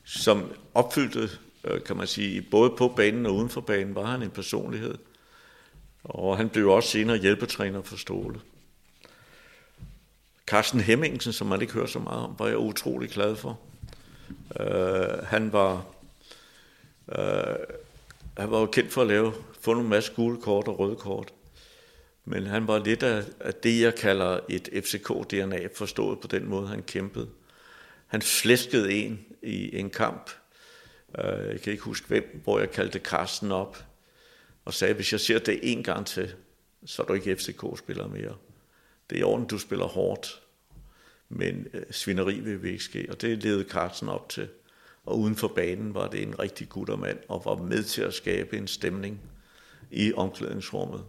som 0.05 0.53
opfyldte 0.74 1.18
Øh, 1.18 1.28
Øh, 1.66 1.82
kan 1.82 1.96
man 1.96 2.06
sige, 2.06 2.42
både 2.42 2.70
på 2.70 2.88
banen 2.88 3.26
og 3.26 3.34
uden 3.34 3.48
for 3.48 3.60
banen, 3.60 3.94
var 3.94 4.04
han 4.04 4.22
en 4.22 4.30
personlighed. 4.30 4.98
Og 6.04 6.36
han 6.36 6.48
blev 6.48 6.70
også 6.70 6.88
senere 6.88 7.16
hjælpetræner 7.16 7.82
for 7.82 7.96
Ståle. 7.96 8.40
Carsten 10.46 10.80
Hemmingsen, 10.80 11.32
som 11.32 11.46
man 11.46 11.60
ikke 11.60 11.72
hører 11.72 11.86
så 11.86 11.98
meget 11.98 12.22
om, 12.22 12.34
var 12.38 12.46
jeg 12.46 12.58
utrolig 12.58 13.10
glad 13.10 13.36
for. 13.36 13.58
Uh, 14.60 15.24
han 15.24 15.52
var 15.52 15.86
uh, 17.06 17.76
han 18.36 18.50
var 18.50 18.60
jo 18.60 18.66
kendt 18.66 18.92
for 18.92 19.00
at 19.00 19.06
lave, 19.06 19.32
få 19.60 19.74
nogle 19.74 19.88
masse 19.88 20.12
gule 20.14 20.40
kort 20.40 20.68
og 20.68 20.78
røde 20.78 20.96
kort. 20.96 21.32
Men 22.24 22.46
han 22.46 22.66
var 22.66 22.78
lidt 22.78 23.02
af, 23.02 23.24
af 23.40 23.54
det, 23.54 23.80
jeg 23.80 23.94
kalder 23.94 24.40
et 24.48 24.68
FCK-DNA, 24.72 25.68
forstået 25.74 26.20
på 26.20 26.26
den 26.26 26.48
måde, 26.48 26.68
han 26.68 26.82
kæmpede. 26.82 27.28
Han 28.06 28.22
flæskede 28.22 28.92
en 28.92 29.26
i 29.42 29.78
en 29.78 29.90
kamp, 29.90 30.30
jeg 31.24 31.60
kan 31.60 31.72
ikke 31.72 31.84
huske 31.84 32.08
hvem, 32.08 32.40
hvor 32.44 32.58
jeg 32.58 32.70
kaldte 32.70 32.98
Carsten 32.98 33.52
op 33.52 33.84
og 34.64 34.74
sagde, 34.74 34.94
hvis 34.94 35.12
jeg 35.12 35.20
ser 35.20 35.38
det 35.38 35.60
en 35.62 35.82
gang 35.82 36.06
til, 36.06 36.34
så 36.86 37.02
er 37.02 37.06
du 37.06 37.12
ikke 37.12 37.36
FCK-spiller 37.36 38.08
mere. 38.08 38.34
Det 39.10 39.16
er 39.16 39.20
i 39.20 39.22
orden, 39.22 39.46
du 39.46 39.58
spiller 39.58 39.86
hårdt, 39.86 40.42
men 41.28 41.66
øh, 41.74 41.82
svineri 41.90 42.40
vil 42.40 42.62
vi 42.62 42.70
ikke 42.70 42.84
ske. 42.84 43.06
Og 43.10 43.20
det 43.20 43.42
ledede 43.42 43.68
Carsten 43.68 44.08
op 44.08 44.28
til. 44.28 44.48
Og 45.06 45.18
uden 45.18 45.36
for 45.36 45.48
banen 45.48 45.94
var 45.94 46.08
det 46.08 46.22
en 46.22 46.38
rigtig 46.38 46.68
guttermand, 46.68 47.18
og 47.28 47.42
var 47.44 47.56
med 47.56 47.82
til 47.82 48.02
at 48.02 48.14
skabe 48.14 48.56
en 48.56 48.68
stemning 48.68 49.20
i 49.90 50.12
omklædningsrummet. 50.12 51.00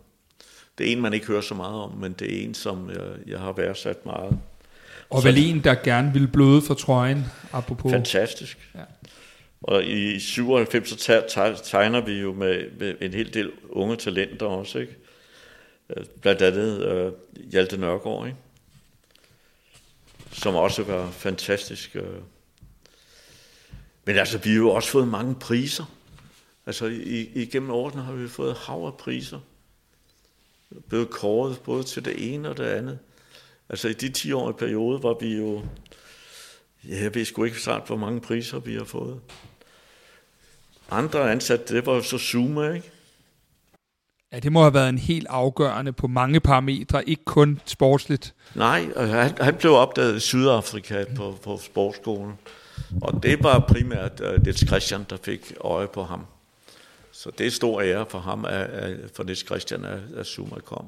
Det 0.78 0.88
er 0.88 0.92
en, 0.92 1.02
man 1.02 1.14
ikke 1.14 1.26
hører 1.26 1.42
så 1.42 1.54
meget 1.54 1.76
om, 1.76 1.92
men 1.92 2.14
det 2.14 2.36
er 2.36 2.46
en, 2.46 2.54
som 2.54 2.90
jeg, 2.90 3.18
jeg 3.28 3.40
har 3.40 3.52
værdsat 3.52 4.06
meget. 4.06 4.40
Og 5.10 5.24
vel 5.24 5.38
en, 5.38 5.64
der 5.64 5.76
gerne 5.76 6.14
vil 6.14 6.28
bløde 6.28 6.62
for 6.62 6.74
trøjen, 6.74 7.26
apropos. 7.52 7.92
Fantastisk. 7.92 8.72
Ja. 8.76 8.84
Og 9.68 9.86
i 9.86 10.20
97 10.20 10.90
så 10.90 11.62
tegner 11.64 12.02
vi 12.02 12.12
jo 12.12 12.34
med, 12.34 12.72
med 12.72 12.96
en 13.02 13.14
hel 13.14 13.34
del 13.34 13.52
unge 13.70 13.96
talenter 13.96 14.46
også, 14.46 14.80
ikke? 14.80 14.96
Øh, 15.90 16.06
blandt 16.22 16.42
andet 16.42 17.06
uh, 17.08 17.14
Hjalte 17.52 17.78
Nørgaard, 17.78 18.28
ikke? 18.28 18.38
som 20.32 20.56
også 20.56 20.84
var 20.84 21.12
fantastisk. 21.12 21.96
Uh. 21.96 22.24
Men 24.06 24.18
altså, 24.18 24.38
vi 24.38 24.50
har 24.50 24.58
jo 24.58 24.70
også 24.70 24.90
fået 24.90 25.08
mange 25.08 25.36
priser. 25.36 25.86
Altså, 26.66 26.86
i, 26.86 27.30
igennem 27.34 27.70
årene 27.70 28.02
har 28.02 28.14
vi 28.14 28.28
fået 28.28 28.58
hav 28.58 28.86
af 28.86 28.98
priser. 28.98 29.40
Blevet 30.88 31.10
kåret 31.10 31.60
både 31.64 31.84
til 31.84 32.06
det 32.06 32.34
ene 32.34 32.50
og 32.50 32.58
det 32.58 32.66
andet. 32.66 33.00
Altså, 33.70 33.88
i 33.88 33.94
de 33.94 34.10
10 34.10 34.32
år 34.32 34.50
i 34.50 34.54
periode 34.54 35.04
var 35.04 35.18
vi 35.20 35.38
jo... 35.38 35.64
Ja, 36.88 37.04
jeg 37.04 37.16
ved 37.16 37.26
sgu 37.26 37.44
ikke 37.44 37.62
snart, 37.62 37.88
hvor 37.88 37.98
mange 37.98 38.22
priser 38.22 38.60
vi 38.60 38.76
har 38.76 38.84
fået. 38.84 39.20
Andre 40.92 41.32
ansatte, 41.32 41.76
det 41.76 41.86
var 41.86 41.94
jo 41.94 42.02
så 42.02 42.18
Zuma, 42.18 42.72
ikke? 42.74 42.92
Ja, 44.32 44.40
det 44.40 44.52
må 44.52 44.62
have 44.62 44.74
været 44.74 44.90
en 44.90 44.98
helt 44.98 45.28
afgørende 45.30 45.94
på 45.94 46.08
mange 46.08 46.40
parametre, 46.40 47.10
ikke 47.10 47.26
kun 47.26 47.62
sportsligt. 47.66 48.34
Nej, 48.56 48.88
han, 48.98 49.38
han 49.42 49.56
blev 49.56 49.74
opdaget 49.74 50.16
i 50.16 50.20
Sydafrika 50.20 51.06
på, 51.16 51.38
på 51.44 51.60
sportsskolen. 51.64 52.34
Og 53.02 53.24
det 53.24 53.44
var 53.44 53.60
primært 53.60 54.22
uh, 54.22 54.44
Niels 54.44 54.68
Christian, 54.68 55.06
der 55.10 55.18
fik 55.24 55.54
øje 55.62 55.88
på 55.88 56.04
ham. 56.04 56.26
Så 57.12 57.32
det 57.38 57.48
er 57.48 57.52
stor 57.52 57.82
ære 57.82 58.06
for 58.10 58.20
ham, 58.20 58.46
at, 58.46 58.62
at, 58.62 58.98
for 59.16 59.24
Niels 59.24 59.46
Christian, 59.46 59.86
at, 59.86 60.00
at 60.18 60.26
Zuma 60.26 60.60
kom. 60.66 60.86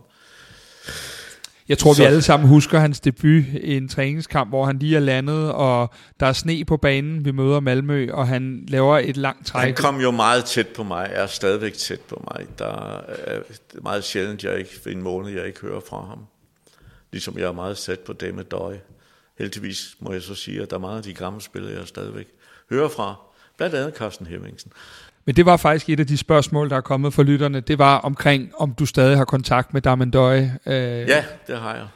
Jeg 1.69 1.77
tror, 1.77 1.93
så... 1.93 2.01
vi 2.01 2.05
alle 2.05 2.21
sammen 2.21 2.49
husker 2.49 2.79
hans 2.79 2.99
debut 2.99 3.43
i 3.53 3.77
en 3.77 3.87
træningskamp, 3.87 4.49
hvor 4.49 4.65
han 4.65 4.79
lige 4.79 4.95
er 4.95 4.99
landet, 4.99 5.51
og 5.51 5.93
der 6.19 6.25
er 6.25 6.33
sne 6.33 6.65
på 6.65 6.77
banen, 6.77 7.25
vi 7.25 7.31
møder 7.31 7.59
Malmø, 7.59 8.11
og 8.11 8.27
han 8.27 8.63
laver 8.67 8.97
et 8.97 9.17
langt 9.17 9.47
træk. 9.47 9.65
Han 9.65 9.75
kom 9.75 10.01
jo 10.01 10.11
meget 10.11 10.45
tæt 10.45 10.67
på 10.67 10.83
mig, 10.83 11.09
er 11.13 11.27
stadigvæk 11.27 11.73
tæt 11.73 11.99
på 11.99 12.23
mig. 12.31 12.45
Der 12.59 13.01
er 13.25 13.41
meget 13.81 14.03
sjældent, 14.03 14.43
jeg 14.43 14.57
ikke, 14.57 14.71
en 14.87 15.01
måned, 15.03 15.31
jeg 15.31 15.47
ikke 15.47 15.59
hører 15.61 15.81
fra 15.89 16.05
ham. 16.05 16.19
Ligesom 17.11 17.37
jeg 17.37 17.45
er 17.45 17.51
meget 17.51 17.77
tæt 17.77 17.99
på 17.99 18.13
David 18.13 18.43
Døj. 18.43 18.77
Heldigvis 19.37 19.95
må 19.99 20.13
jeg 20.13 20.21
så 20.21 20.35
sige, 20.35 20.61
at 20.61 20.69
der 20.69 20.75
er 20.75 20.79
mange 20.81 20.97
af 20.97 21.03
de 21.03 21.13
gamle 21.13 21.41
spillere, 21.41 21.73
jeg 21.79 21.87
stadigvæk 21.87 22.27
hører 22.69 22.89
fra. 22.89 23.15
Blandt 23.57 23.75
andet 23.75 23.95
Carsten 23.95 24.25
Hemmingsen. 24.25 24.71
Men 25.29 25.35
det 25.35 25.45
var 25.45 25.57
faktisk 25.57 25.89
et 25.89 25.99
af 25.99 26.07
de 26.07 26.17
spørgsmål, 26.17 26.69
der 26.69 26.75
er 26.75 26.81
kommet 26.81 27.13
fra 27.13 27.23
lytterne. 27.23 27.59
Det 27.59 27.79
var 27.79 27.97
omkring, 27.97 28.51
om 28.55 28.73
du 28.73 28.85
stadig 28.85 29.17
har 29.17 29.25
kontakt 29.25 29.73
med 29.73 29.81
Damendøje. 29.81 30.57
Øh. 30.65 30.73
Ja, 30.73 31.25
det 31.47 31.57
har 31.57 31.75
jeg. 31.75 31.87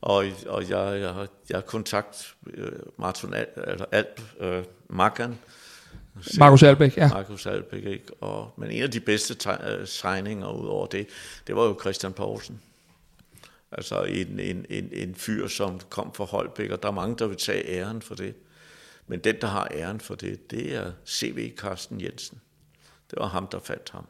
Og, 0.00 0.24
og 0.46 0.62
jeg, 0.62 1.00
jeg, 1.00 1.08
har, 1.08 1.26
jeg 1.50 1.56
har 1.56 1.60
kontakt 1.60 2.34
med 2.42 2.64
uh, 2.64 3.00
Martin 3.00 3.34
Al, 3.34 3.46
eller 3.66 3.84
Alp, 3.92 4.20
uh, 4.40 4.46
Magan. 4.96 5.38
Markus 6.38 6.62
Albæk, 6.62 6.96
ja. 6.96 7.08
Markus 7.08 7.46
Albæk, 7.46 7.84
ikke? 7.84 8.04
Og, 8.20 8.54
men 8.56 8.70
en 8.70 8.82
af 8.82 8.90
de 8.90 9.00
bedste 9.00 9.50
uh, 9.50 9.86
signinger 9.86 10.52
ud 10.52 10.66
over 10.66 10.86
det, 10.86 11.06
det 11.46 11.56
var 11.56 11.64
jo 11.64 11.78
Christian 11.80 12.12
Poulsen. 12.12 12.60
Altså 13.72 14.02
en, 14.02 14.40
en, 14.40 14.66
en, 14.70 14.88
en 14.92 15.14
fyr, 15.14 15.48
som 15.48 15.80
kom 15.90 16.14
fra 16.14 16.24
Holbæk, 16.24 16.70
og 16.70 16.82
der 16.82 16.88
er 16.88 16.92
mange, 16.92 17.16
der 17.18 17.26
vil 17.26 17.36
tage 17.36 17.68
æren 17.68 18.02
for 18.02 18.14
det. 18.14 18.34
Men 19.12 19.20
den, 19.20 19.36
der 19.40 19.46
har 19.46 19.68
æren 19.70 20.00
for 20.00 20.14
det, 20.14 20.50
det 20.50 20.74
er 20.74 20.92
C.V. 21.06 21.56
Carsten 21.56 22.00
Jensen. 22.00 22.40
Det 23.10 23.18
var 23.18 23.26
ham, 23.26 23.46
der 23.46 23.58
fandt 23.58 23.90
ham. 23.90 24.06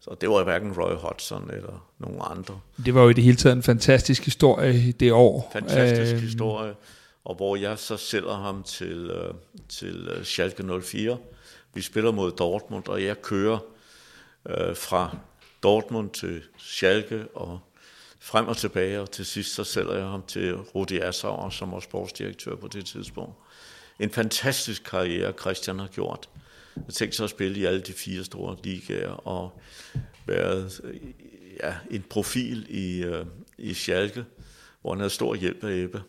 Så 0.00 0.16
det 0.20 0.30
var 0.30 0.44
hverken 0.44 0.72
Roy 0.72 0.94
Hodgson 0.94 1.50
eller 1.50 1.90
nogen 1.98 2.20
andre. 2.24 2.60
Det 2.84 2.94
var 2.94 3.02
jo 3.02 3.08
i 3.08 3.12
det 3.12 3.24
hele 3.24 3.36
taget 3.36 3.56
en 3.56 3.62
fantastisk 3.62 4.24
historie 4.24 4.92
det 4.92 5.12
år. 5.12 5.50
Fantastisk 5.52 6.14
øh, 6.14 6.20
historie, 6.20 6.74
og 7.24 7.34
hvor 7.34 7.56
jeg 7.56 7.78
så 7.78 7.96
sælger 7.96 8.34
ham 8.34 8.62
til, 8.62 9.10
uh, 9.10 9.34
til 9.68 10.08
uh, 10.18 10.22
Schalke 10.22 10.80
04. 10.82 11.18
Vi 11.74 11.80
spiller 11.80 12.12
mod 12.12 12.32
Dortmund, 12.32 12.88
og 12.88 13.04
jeg 13.04 13.22
kører 13.22 13.58
uh, 14.44 14.76
fra 14.76 15.16
Dortmund 15.62 16.10
til 16.10 16.42
Schalke 16.58 17.26
og 17.34 17.60
frem 18.18 18.48
og 18.48 18.56
tilbage, 18.56 19.00
og 19.00 19.10
til 19.10 19.26
sidst 19.26 19.54
så 19.54 19.64
sælger 19.64 19.94
jeg 19.94 20.06
ham 20.06 20.22
til 20.28 20.56
Rudi 20.56 20.98
Assauer, 20.98 21.50
som 21.50 21.72
var 21.72 21.80
sportsdirektør 21.80 22.56
på 22.56 22.68
det 22.68 22.86
tidspunkt 22.86 23.34
en 24.00 24.10
fantastisk 24.10 24.84
karriere, 24.84 25.32
Christian 25.40 25.78
har 25.78 25.88
gjort. 25.88 26.28
Jeg 26.76 26.94
tænkte 26.94 27.16
sig 27.16 27.24
at 27.24 27.30
spille 27.30 27.60
i 27.60 27.64
alle 27.64 27.80
de 27.80 27.92
fire 27.92 28.24
store 28.24 28.56
ligaer 28.64 29.10
og 29.10 29.60
været 30.26 30.80
ja, 31.62 31.76
en 31.90 32.02
profil 32.10 32.66
i, 32.68 33.02
øh, 33.02 33.26
i 33.58 33.74
Schalke, 33.74 34.24
hvor 34.80 34.90
han 34.92 35.00
havde 35.00 35.10
stor 35.10 35.34
hjælp 35.34 35.64
af 35.64 35.72
Ebbe, 35.72 36.02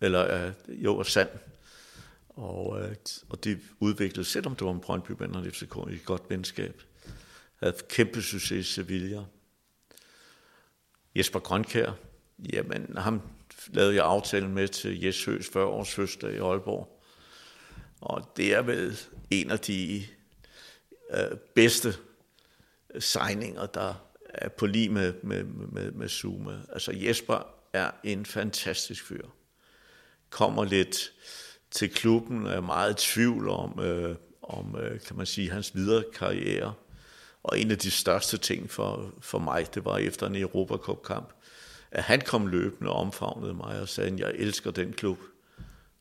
eller 0.00 0.46
øh, 0.46 0.52
jo, 0.68 0.96
og 0.96 1.06
Sand. 1.06 1.28
Og, 2.28 2.80
øh, 2.82 2.96
og 3.28 3.44
det 3.44 3.58
udviklede, 3.80 4.24
selvom 4.24 4.56
det 4.56 4.66
var 4.66 4.72
en 4.72 4.80
Brøndby 4.80 5.10
og 5.10 5.44
FCK, 5.46 5.76
i 5.90 5.94
et 5.94 6.04
godt 6.04 6.22
venskab. 6.28 6.82
Havde 7.56 7.76
kæmpe 7.88 8.22
succes 8.22 8.68
i 8.68 8.72
Sevilla. 8.72 9.22
Jesper 11.16 11.38
Grønkær, 11.38 11.92
jamen 12.52 12.96
ham 12.96 13.22
lavede 13.68 13.94
jeg 13.94 14.04
aftalen 14.04 14.54
med 14.54 14.68
til 14.68 15.00
Jes 15.04 15.24
Høs 15.24 15.48
40 15.48 15.66
års 15.66 15.94
fødselsdag 15.94 16.32
i 16.32 16.38
Aalborg. 16.38 16.91
Og 18.02 18.32
det 18.36 18.54
er 18.54 18.62
vel 18.62 18.98
en 19.30 19.50
af 19.50 19.58
de 19.58 20.02
øh, 21.10 21.36
bedste 21.54 21.94
signinger, 22.98 23.66
der 23.66 23.94
er 24.24 24.48
på 24.48 24.66
lige 24.66 24.88
med, 24.88 25.14
med, 25.22 25.44
med, 25.44 25.90
med 25.90 26.08
Zuma. 26.08 26.60
Altså 26.72 26.92
Jesper 26.92 27.54
er 27.72 27.90
en 28.04 28.26
fantastisk 28.26 29.06
fyr. 29.06 29.26
Kommer 30.30 30.64
lidt 30.64 31.12
til 31.70 31.90
klubben, 31.90 32.46
er 32.46 32.60
meget 32.60 32.92
i 32.92 33.12
tvivl 33.12 33.48
om, 33.48 33.80
øh, 33.80 34.16
om 34.42 34.76
øh, 34.78 35.00
kan 35.00 35.16
man 35.16 35.26
sige, 35.26 35.50
hans 35.50 35.74
videre 35.74 36.04
karriere. 36.14 36.74
Og 37.42 37.58
en 37.58 37.70
af 37.70 37.78
de 37.78 37.90
største 37.90 38.38
ting 38.38 38.70
for, 38.70 39.12
for 39.20 39.38
mig, 39.38 39.74
det 39.74 39.84
var 39.84 39.98
efter 39.98 40.26
en 40.26 40.36
Europacup-kamp, 40.36 41.32
at 41.90 42.02
han 42.02 42.20
kom 42.20 42.46
løbende 42.46 42.90
og 42.90 42.96
omfavnede 42.96 43.54
mig 43.54 43.80
og 43.80 43.88
sagde, 43.88 44.12
at 44.12 44.20
jeg 44.20 44.32
elsker 44.34 44.70
den 44.70 44.92
klub. 44.92 45.18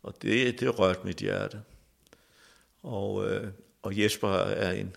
Og 0.04 0.22
det, 0.22 0.60
det 0.60 0.80
rørte 0.80 1.00
mit 1.04 1.18
hjerte. 1.18 1.62
Og, 2.84 3.30
øh, 3.30 3.48
og 3.82 4.00
Jesper 4.00 4.30
er 4.30 4.72
en 4.72 4.96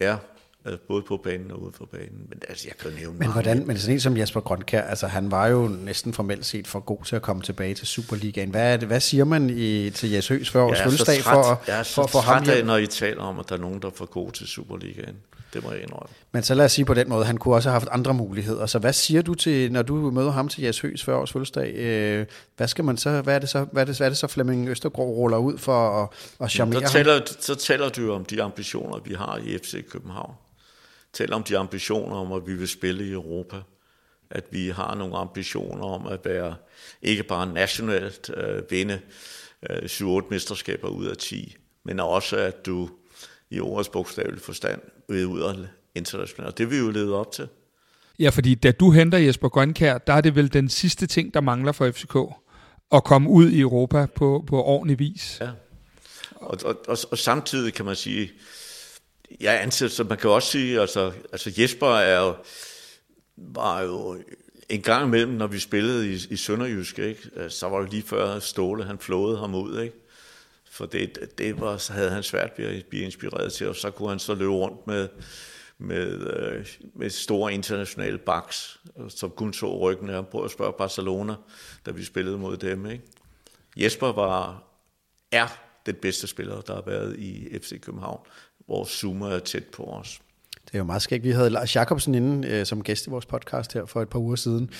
er 0.00 0.16
altså 0.64 0.86
både 0.88 1.02
på 1.02 1.16
banen 1.16 1.50
og 1.50 1.62
ude 1.62 1.72
for 1.72 1.86
banen. 1.86 2.26
Men 2.28 2.42
altså, 2.48 2.68
jeg 2.68 2.76
kan 2.76 3.00
nævne 3.00 3.18
Men 3.18 3.32
hvordan, 3.32 3.66
men 3.66 3.78
sådan 3.78 3.94
en 3.94 4.00
som 4.00 4.16
Jesper 4.16 4.40
Grønkær, 4.40 4.82
altså 4.82 5.06
han 5.06 5.30
var 5.30 5.46
jo 5.46 5.68
næsten 5.68 6.12
formelt 6.12 6.46
set 6.46 6.66
for 6.66 6.80
god 6.80 7.04
til 7.04 7.16
at 7.16 7.22
komme 7.22 7.42
tilbage 7.42 7.74
til 7.74 7.86
Superligaen. 7.86 8.50
Hvad, 8.50 8.72
er 8.72 8.76
det, 8.76 8.88
hvad 8.88 9.00
siger 9.00 9.24
man 9.24 9.50
i, 9.50 9.90
til 9.90 10.10
Jes 10.10 10.28
Høs 10.28 10.50
for 10.50 10.62
års 10.62 10.82
fødselsdag 10.82 11.20
for, 11.22 11.62
er 11.66 11.82
så 11.82 11.94
for, 11.94 12.06
for 12.06 12.18
ham? 12.18 12.44
Jeg 12.46 12.62
når 12.62 12.76
I 12.76 12.86
taler 12.86 13.22
om, 13.22 13.38
at 13.38 13.48
der 13.48 13.54
er 13.54 13.60
nogen, 13.60 13.82
der 13.82 13.88
er 13.88 13.92
for 13.96 14.06
god 14.06 14.32
til 14.32 14.46
Superligaen. 14.46 15.16
Det 15.54 15.64
må 15.64 15.72
jeg 15.72 15.82
indrømme. 15.82 16.14
Men 16.32 16.42
så 16.42 16.54
lad 16.54 16.64
os 16.64 16.72
sige 16.72 16.84
på 16.84 16.94
den 16.94 17.08
måde, 17.08 17.24
han 17.24 17.36
kunne 17.36 17.54
også 17.54 17.68
have 17.68 17.80
haft 17.80 17.88
andre 17.90 18.14
muligheder. 18.14 18.66
Så 18.66 18.78
hvad 18.78 18.92
siger 18.92 19.22
du 19.22 19.34
til, 19.34 19.72
når 19.72 19.82
du 19.82 19.94
møder 20.10 20.30
ham 20.30 20.48
til 20.48 20.62
Jes 20.62 20.80
Høs 20.80 21.04
40 21.04 21.16
års 21.16 21.32
fødselsdag? 21.32 21.74
Øh, 21.74 22.26
hvad 22.56 22.68
skal 22.68 22.84
man 22.84 22.96
så, 22.96 23.20
hvad 23.20 23.34
er 23.34 23.38
det 23.38 23.48
så, 23.48 23.66
hvad 23.72 23.82
er 23.82 23.86
det, 23.86 23.96
hvad 23.96 24.06
er 24.06 24.10
det 24.10 24.18
så 24.18 24.26
Flemming 24.26 24.68
Østergaard 24.68 25.08
ruller 25.08 25.38
ud 25.38 25.58
for 25.58 26.02
at, 26.02 26.08
at 26.40 26.50
charmere 26.50 26.80
ja, 26.80 26.86
taler, 26.88 27.12
ham? 27.12 27.22
Så 27.40 27.54
taler 27.54 27.88
du 27.88 28.12
om 28.12 28.24
de 28.24 28.42
ambitioner, 28.42 28.98
vi 28.98 29.14
har 29.14 29.36
i 29.36 29.58
FC 29.58 29.88
København. 29.88 30.34
Taler 31.12 31.36
om 31.36 31.42
de 31.42 31.58
ambitioner 31.58 32.16
om, 32.16 32.32
at 32.32 32.46
vi 32.46 32.54
vil 32.54 32.68
spille 32.68 33.06
i 33.06 33.12
Europa. 33.12 33.56
At 34.30 34.44
vi 34.50 34.68
har 34.68 34.94
nogle 34.94 35.16
ambitioner 35.16 35.84
om 35.84 36.06
at 36.06 36.20
være 36.24 36.54
ikke 37.02 37.22
bare 37.22 37.46
nationalt 37.46 38.30
øh, 38.36 38.62
vinde 38.70 39.00
øh, 39.70 39.82
7-8 39.84 40.30
mesterskaber 40.30 40.88
ud 40.88 41.06
af 41.06 41.16
10, 41.16 41.56
men 41.84 42.00
også 42.00 42.36
at 42.36 42.66
du 42.66 42.88
i 43.50 43.60
ordets 43.60 43.88
bogstavelige 43.88 44.40
forstand 44.40 44.80
ved 45.08 45.24
ud 45.26 45.40
af 45.40 45.54
internationalt. 45.94 46.52
Og 46.52 46.58
det 46.58 46.70
vi 46.70 46.76
jo 46.76 46.90
lede 46.90 47.14
op 47.14 47.32
til. 47.32 47.48
Ja, 48.18 48.28
fordi 48.28 48.54
da 48.54 48.70
du 48.70 48.90
henter 48.90 49.18
Jesper 49.18 49.48
Grønkær, 49.48 49.98
der 49.98 50.12
er 50.12 50.20
det 50.20 50.34
vel 50.34 50.52
den 50.52 50.68
sidste 50.68 51.06
ting, 51.06 51.34
der 51.34 51.40
mangler 51.40 51.72
for 51.72 51.90
FCK. 51.90 52.16
At 52.92 53.04
komme 53.04 53.30
ud 53.30 53.50
i 53.50 53.60
Europa 53.60 54.06
på, 54.06 54.44
på 54.46 54.62
ordentlig 54.62 54.98
vis. 54.98 55.38
Ja. 55.40 55.50
Og, 56.36 56.58
og, 56.64 56.76
og, 56.88 56.98
og 57.10 57.18
samtidig 57.18 57.74
kan 57.74 57.84
man 57.84 57.96
sige, 57.96 58.32
jeg 59.40 59.62
anser, 59.62 59.88
så 59.88 60.04
man 60.04 60.18
kan 60.18 60.30
også 60.30 60.50
sige, 60.50 60.80
altså, 60.80 61.12
altså 61.32 61.52
Jesper 61.58 61.86
er 61.86 62.20
jo, 62.20 62.34
var 63.36 63.80
jo 63.80 64.16
en 64.68 64.82
gang 64.82 65.06
imellem, 65.06 65.32
når 65.32 65.46
vi 65.46 65.58
spillede 65.58 66.12
i, 66.12 66.18
i 66.30 66.36
Sønderjysk, 66.36 66.98
ikke? 66.98 67.30
så 67.48 67.68
var 67.68 67.80
det 67.80 67.90
lige 67.90 68.02
før 68.02 68.38
Ståle, 68.38 68.84
han 68.84 68.98
flåede 68.98 69.38
ham 69.38 69.54
ud, 69.54 69.80
ikke? 69.80 69.96
For 70.74 70.86
det, 70.86 71.38
det 71.38 71.60
var, 71.60 71.76
så 71.76 71.92
havde 71.92 72.10
han 72.10 72.22
svært 72.22 72.52
ved 72.56 72.66
at 72.66 72.86
blive 72.86 73.04
inspireret 73.04 73.52
til, 73.52 73.68
og 73.68 73.76
så 73.76 73.90
kunne 73.90 74.08
han 74.08 74.18
så 74.18 74.34
løbe 74.34 74.52
rundt 74.52 74.86
med, 74.86 75.08
med, 75.78 76.36
øh, 76.36 76.66
med 76.94 77.10
store 77.10 77.54
internationale 77.54 78.18
backs, 78.18 78.80
som 79.08 79.30
kun 79.30 79.52
så 79.52 79.78
ryggen 79.78 80.10
af. 80.10 80.26
Prøv 80.26 80.44
at 80.44 80.50
spørge 80.50 80.72
Barcelona, 80.72 81.34
da 81.86 81.90
vi 81.90 82.04
spillede 82.04 82.38
mod 82.38 82.56
dem. 82.56 82.86
Ikke? 82.86 83.04
Jesper 83.76 84.12
var, 84.12 84.62
er 85.32 85.46
den 85.86 85.94
bedste 85.94 86.26
spiller, 86.26 86.60
der 86.60 86.74
har 86.74 86.82
været 86.86 87.18
i 87.18 87.58
FC 87.58 87.80
København, 87.80 88.20
hvor 88.66 88.84
Zuma 88.84 89.26
er 89.26 89.38
tæt 89.38 89.64
på 89.64 89.84
os. 89.84 90.20
Det 90.74 90.78
er 90.78 90.82
jo 90.82 90.86
meget 90.86 91.02
skægt. 91.02 91.24
Vi 91.24 91.30
havde 91.30 91.50
Lars 91.50 91.76
Jacobsen 91.76 92.14
inde 92.14 92.48
øh, 92.48 92.66
som 92.66 92.82
gæst 92.82 93.06
i 93.06 93.10
vores 93.10 93.26
podcast 93.26 93.72
her 93.72 93.86
for 93.86 94.02
et 94.02 94.08
par 94.08 94.18
uger 94.18 94.36
siden, 94.36 94.70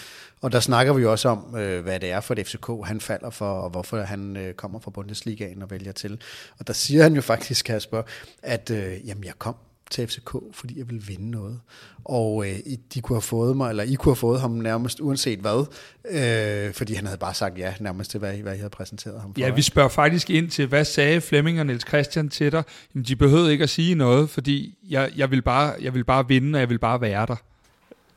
og 0.41 0.53
der 0.53 0.61
snakker 0.61 0.93
vi 0.93 1.03
jo 1.03 1.11
også 1.11 1.29
om, 1.29 1.57
øh, 1.57 1.83
hvad 1.83 2.01
det 2.01 2.11
er 2.11 2.21
for 2.21 2.35
et 2.35 2.47
FCK, 2.47 2.67
han 2.85 3.01
falder 3.01 3.31
for, 3.31 3.51
og 3.51 3.71
hvorfor 3.71 4.01
han 4.01 4.37
øh, 4.37 4.55
kommer 4.55 4.79
fra 4.79 4.91
Bundesligaen 4.91 5.63
og 5.63 5.71
vælger 5.71 5.93
til. 5.93 6.21
Og 6.59 6.67
der 6.67 6.73
siger 6.73 7.03
han 7.03 7.15
jo 7.15 7.21
faktisk, 7.21 7.65
Kasper, 7.65 8.03
at 8.43 8.71
øh, 8.71 9.09
jamen, 9.09 9.25
jeg 9.25 9.33
kom 9.39 9.55
til 9.95 10.07
FCK, 10.07 10.37
fordi 10.53 10.79
jeg 10.79 10.89
ville 10.89 11.03
vinde 11.03 11.31
noget. 11.31 11.61
Og 12.05 12.49
øh, 12.49 12.59
de 12.95 13.01
kunne 13.01 13.17
have 13.17 13.23
fået 13.23 13.57
mig, 13.57 13.71
eller 13.71 13.83
I 13.83 13.95
kunne 13.95 14.11
have 14.11 14.17
fået 14.17 14.41
ham 14.41 14.51
nærmest 14.51 15.01
uanset 15.01 15.39
hvad, 15.39 15.67
øh, 16.11 16.75
fordi 16.75 16.95
han 16.95 17.07
havde 17.07 17.19
bare 17.19 17.35
sagt 17.35 17.59
ja 17.59 17.75
nærmest 17.81 18.11
til, 18.11 18.21
hvad, 18.21 18.33
hvad 18.33 18.55
I 18.55 18.57
havde 18.57 18.71
præsenteret 18.71 19.21
ham 19.21 19.35
for. 19.35 19.41
Ja, 19.41 19.51
vi 19.51 19.63
spørger 19.63 19.89
faktisk 19.89 20.31
ind 20.31 20.51
til, 20.51 20.67
hvad 20.67 20.85
sagde 20.85 21.21
Flemming 21.21 21.61
og 21.61 21.67
Niels 21.67 21.89
Christian 21.89 22.29
til 22.29 22.53
dig? 22.53 22.63
Jamen, 22.95 23.05
de 23.05 23.17
behøvede 23.17 23.53
ikke 23.53 23.63
at 23.63 23.71
sige 23.71 23.95
noget, 23.95 24.31
fordi 24.31 24.79
jeg, 24.83 25.13
jeg, 25.17 25.31
vil 25.31 25.43
bare, 25.43 25.75
jeg 25.81 25.95
vil 25.95 26.05
bare 26.05 26.29
vinde, 26.29 26.57
og 26.57 26.61
jeg 26.61 26.69
vil 26.69 26.79
bare 26.79 27.01
være 27.01 27.27
der. 27.27 27.37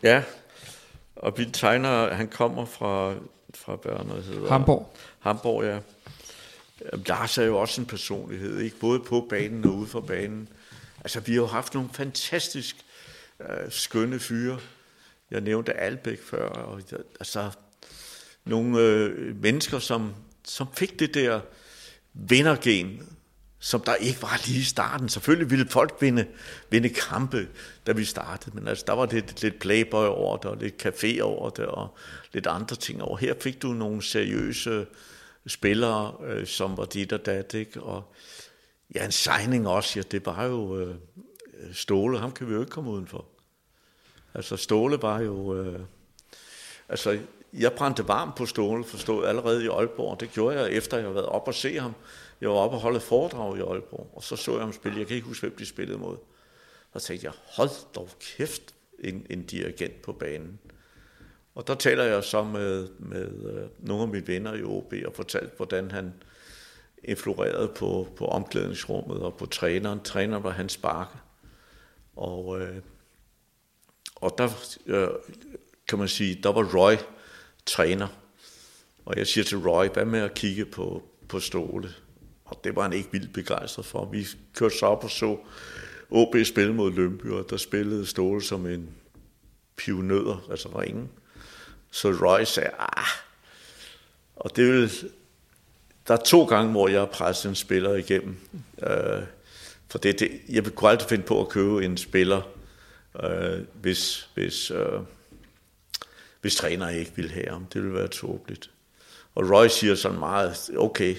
Ja, 0.04 0.22
og 1.16 1.34
vi 1.38 1.46
tegner, 1.54 2.14
han 2.14 2.28
kommer 2.28 2.66
fra, 2.66 3.14
fra 3.56 3.76
børnet, 3.76 4.24
hedder 4.24 4.50
Hamburg. 4.50 4.94
Hamburg, 5.20 5.64
ja. 5.64 5.78
Lars 7.08 7.38
er 7.38 7.44
jo 7.44 7.58
også 7.58 7.82
en 7.82 7.88
personlighed, 7.88 8.60
ikke? 8.60 8.80
både 8.80 9.00
på 9.00 9.28
banen 9.30 9.66
og 9.66 9.76
ude 9.76 9.88
for 9.88 10.00
banen. 10.00 10.50
Altså, 11.08 11.20
vi 11.20 11.32
har 11.32 11.42
jo 11.42 11.46
haft 11.46 11.74
nogle 11.74 11.90
fantastisk 11.94 12.76
øh, 13.40 13.72
skønne 13.72 14.20
fyre. 14.20 14.60
Jeg 15.32 15.42
nævnte 15.42 15.74
Albæk 15.74 16.22
før, 16.22 16.50
og 16.50 16.82
altså 17.20 17.52
nogle 18.46 18.80
øh, 18.80 19.36
mennesker, 19.42 19.80
som, 19.80 20.14
som 20.46 20.68
fik 20.74 21.00
det 21.00 21.14
der 21.14 21.42
vindergen, 22.14 23.10
som 23.60 23.82
der 23.82 23.96
ikke 23.96 24.22
var 24.22 24.42
lige 24.46 24.60
i 24.60 24.64
starten. 24.64 25.10
Selvfølgelig 25.10 25.50
ville 25.50 25.70
folk 25.70 25.98
vinde, 26.02 26.28
vinde 26.70 26.90
kampe, 26.90 27.48
da 27.86 27.92
vi 27.92 28.06
startede, 28.06 28.56
men 28.56 28.68
altså, 28.68 28.84
der 28.88 28.94
var 28.94 29.06
lidt, 29.12 29.42
lidt 29.42 29.60
playboy 29.60 30.06
over 30.06 30.38
det, 30.38 30.52
og 30.52 30.58
lidt 30.58 30.86
café 30.86 31.22
over 31.22 31.50
det, 31.50 31.66
og 31.66 31.98
lidt 32.34 32.48
andre 32.48 32.76
ting 32.76 33.02
over. 33.02 33.18
Her 33.18 33.34
fik 33.42 33.62
du 33.62 33.68
nogle 33.68 34.02
seriøse 34.02 34.86
spillere, 35.48 36.14
øh, 36.26 36.48
som 36.48 36.78
var 36.78 36.86
dit 36.86 37.14
og 37.14 37.26
dat, 37.26 37.54
ikke? 37.54 37.82
og 37.82 38.14
Ja, 38.96 39.06
en 39.06 39.12
signing 39.12 39.68
også. 39.68 40.00
Ja, 40.00 40.04
det 40.12 40.26
var 40.26 40.46
jo 40.46 40.80
øh, 40.80 40.96
Ståle. 41.74 42.20
Ham 42.20 42.32
kan 42.32 42.48
vi 42.48 42.54
jo 42.54 42.60
ikke 42.60 42.72
komme 42.72 42.92
udenfor. 42.92 43.26
Altså 44.34 44.58
Ståle 44.58 45.02
var 45.02 45.20
jo... 45.20 45.56
Øh, 45.56 45.80
altså, 46.90 47.20
jeg 47.54 47.74
brændte 47.74 48.08
varm 48.08 48.32
på 48.38 48.46
Ståle, 48.46 48.84
forstod 48.84 49.26
allerede 49.26 49.64
i 49.64 49.68
Aalborg. 49.68 50.20
Det 50.20 50.32
gjorde 50.32 50.60
jeg, 50.60 50.72
efter 50.72 50.98
jeg 50.98 51.04
havde 51.04 51.16
været 51.16 51.26
op 51.26 51.48
og 51.48 51.54
se 51.54 51.80
ham. 51.80 51.94
Jeg 52.42 52.50
var 52.50 52.56
oppe 52.56 52.78
og 52.78 52.82
holde 52.82 53.00
foredrag 53.00 53.58
i 53.58 53.62
Aalborg, 53.62 54.12
og 54.14 54.24
så 54.24 54.36
så 54.36 54.52
jeg 54.52 54.62
ham 54.62 54.74
spille. 54.74 55.00
Jeg 55.00 55.08
kan 55.08 55.16
ikke 55.16 55.28
huske, 55.28 55.48
hvem 55.48 55.58
de 55.58 55.66
spillede 55.66 55.98
mod. 55.98 56.18
Og 56.92 57.02
tænkte 57.02 57.26
jeg, 57.26 57.34
hold 57.46 57.70
dog 57.96 58.10
kæft, 58.20 58.74
en, 59.00 59.26
en 59.30 59.44
dirigent 59.44 60.02
på 60.02 60.14
banen. 60.14 60.60
Og 61.56 61.68
der 61.68 61.76
taler 61.76 62.04
jeg 62.04 62.24
så 62.24 62.44
med, 62.44 62.88
med 63.00 63.52
øh, 63.54 63.70
nogle 63.80 64.04
af 64.04 64.10
mine 64.10 64.28
venner 64.28 64.54
i 64.54 64.64
OB 64.64 64.94
og 65.06 65.14
fortalte, 65.14 65.52
hvordan 65.58 65.92
han 65.92 66.14
influerede 67.04 67.68
på, 67.76 68.08
på 68.16 68.28
omklædningsrummet 68.28 69.20
og 69.20 69.38
på 69.38 69.46
træneren. 69.46 70.00
Træneren 70.04 70.44
var 70.44 70.52
hans 70.52 70.74
Sparke. 70.74 71.18
Og, 72.16 72.62
øh, 72.62 72.76
og 74.16 74.36
der 74.38 74.50
øh, 74.86 75.08
kan 75.88 76.00
man 76.00 76.08
sige, 76.08 76.40
der 76.44 76.52
var 76.52 76.64
Roy 76.78 76.96
træner. 77.66 78.08
Og 79.06 79.18
jeg 79.18 79.28
siger 79.28 79.44
til 79.44 79.58
Roy, 79.58 79.88
hvad 79.88 80.06
med 80.06 80.20
at 80.20 80.34
kigge 80.34 80.66
på, 80.66 81.04
på 81.30 81.40
Ståle? 81.40 81.90
Og 82.46 82.62
det 82.64 82.76
var 82.76 82.82
han 82.82 82.94
ikke 82.94 83.12
vildt 83.12 83.34
begejstret 83.34 83.86
for. 83.86 84.06
Vi 84.06 84.28
kørte 84.56 84.78
så 84.78 84.86
op 84.86 85.04
og 85.04 85.10
så 85.10 85.38
OB 86.10 86.36
spille 86.46 86.74
mod 86.74 86.92
Lønby, 86.92 87.26
og 87.26 87.50
der 87.50 87.58
spillede 87.58 88.06
Ståle 88.06 88.42
som 88.42 88.66
en 88.66 88.90
pionøder, 89.76 90.48
altså 90.52 90.80
ringen. 90.80 91.10
Så 91.92 92.08
Roy 92.08 92.44
sagde, 92.44 92.70
ah, 92.80 93.08
og 94.36 94.56
det 94.56 94.74
vil 94.74 94.92
der 96.08 96.14
er 96.14 96.18
to 96.18 96.46
gange, 96.46 96.72
hvor 96.72 96.88
jeg 96.88 97.00
har 97.00 97.06
presset 97.06 97.50
en 97.50 97.56
spiller 97.56 97.96
igennem. 97.96 98.38
Øh, 98.84 99.24
for 99.90 99.98
det, 99.98 100.20
det, 100.20 100.42
jeg 100.50 100.66
vil 100.66 100.74
kunne 100.74 100.90
aldrig 100.90 101.10
finde 101.10 101.24
på 101.24 101.42
at 101.42 101.50
købe 101.50 101.86
en 101.86 101.98
spiller, 101.98 102.42
øh, 103.24 103.60
hvis, 103.74 104.30
hvis, 104.34 104.72
øh, 104.72 105.00
hvis 106.42 106.56
træner 106.56 106.90
ikke 106.90 107.12
vil 107.16 107.32
have 107.32 107.50
ham. 107.50 107.66
Det 107.66 107.82
ville 107.82 107.98
være 107.98 108.08
tåbeligt. 108.08 108.70
Og 109.36 109.50
Roy 109.50 109.68
siger 109.68 109.96
sådan 109.96 110.20
meget, 110.20 110.70
okay, 110.78 111.16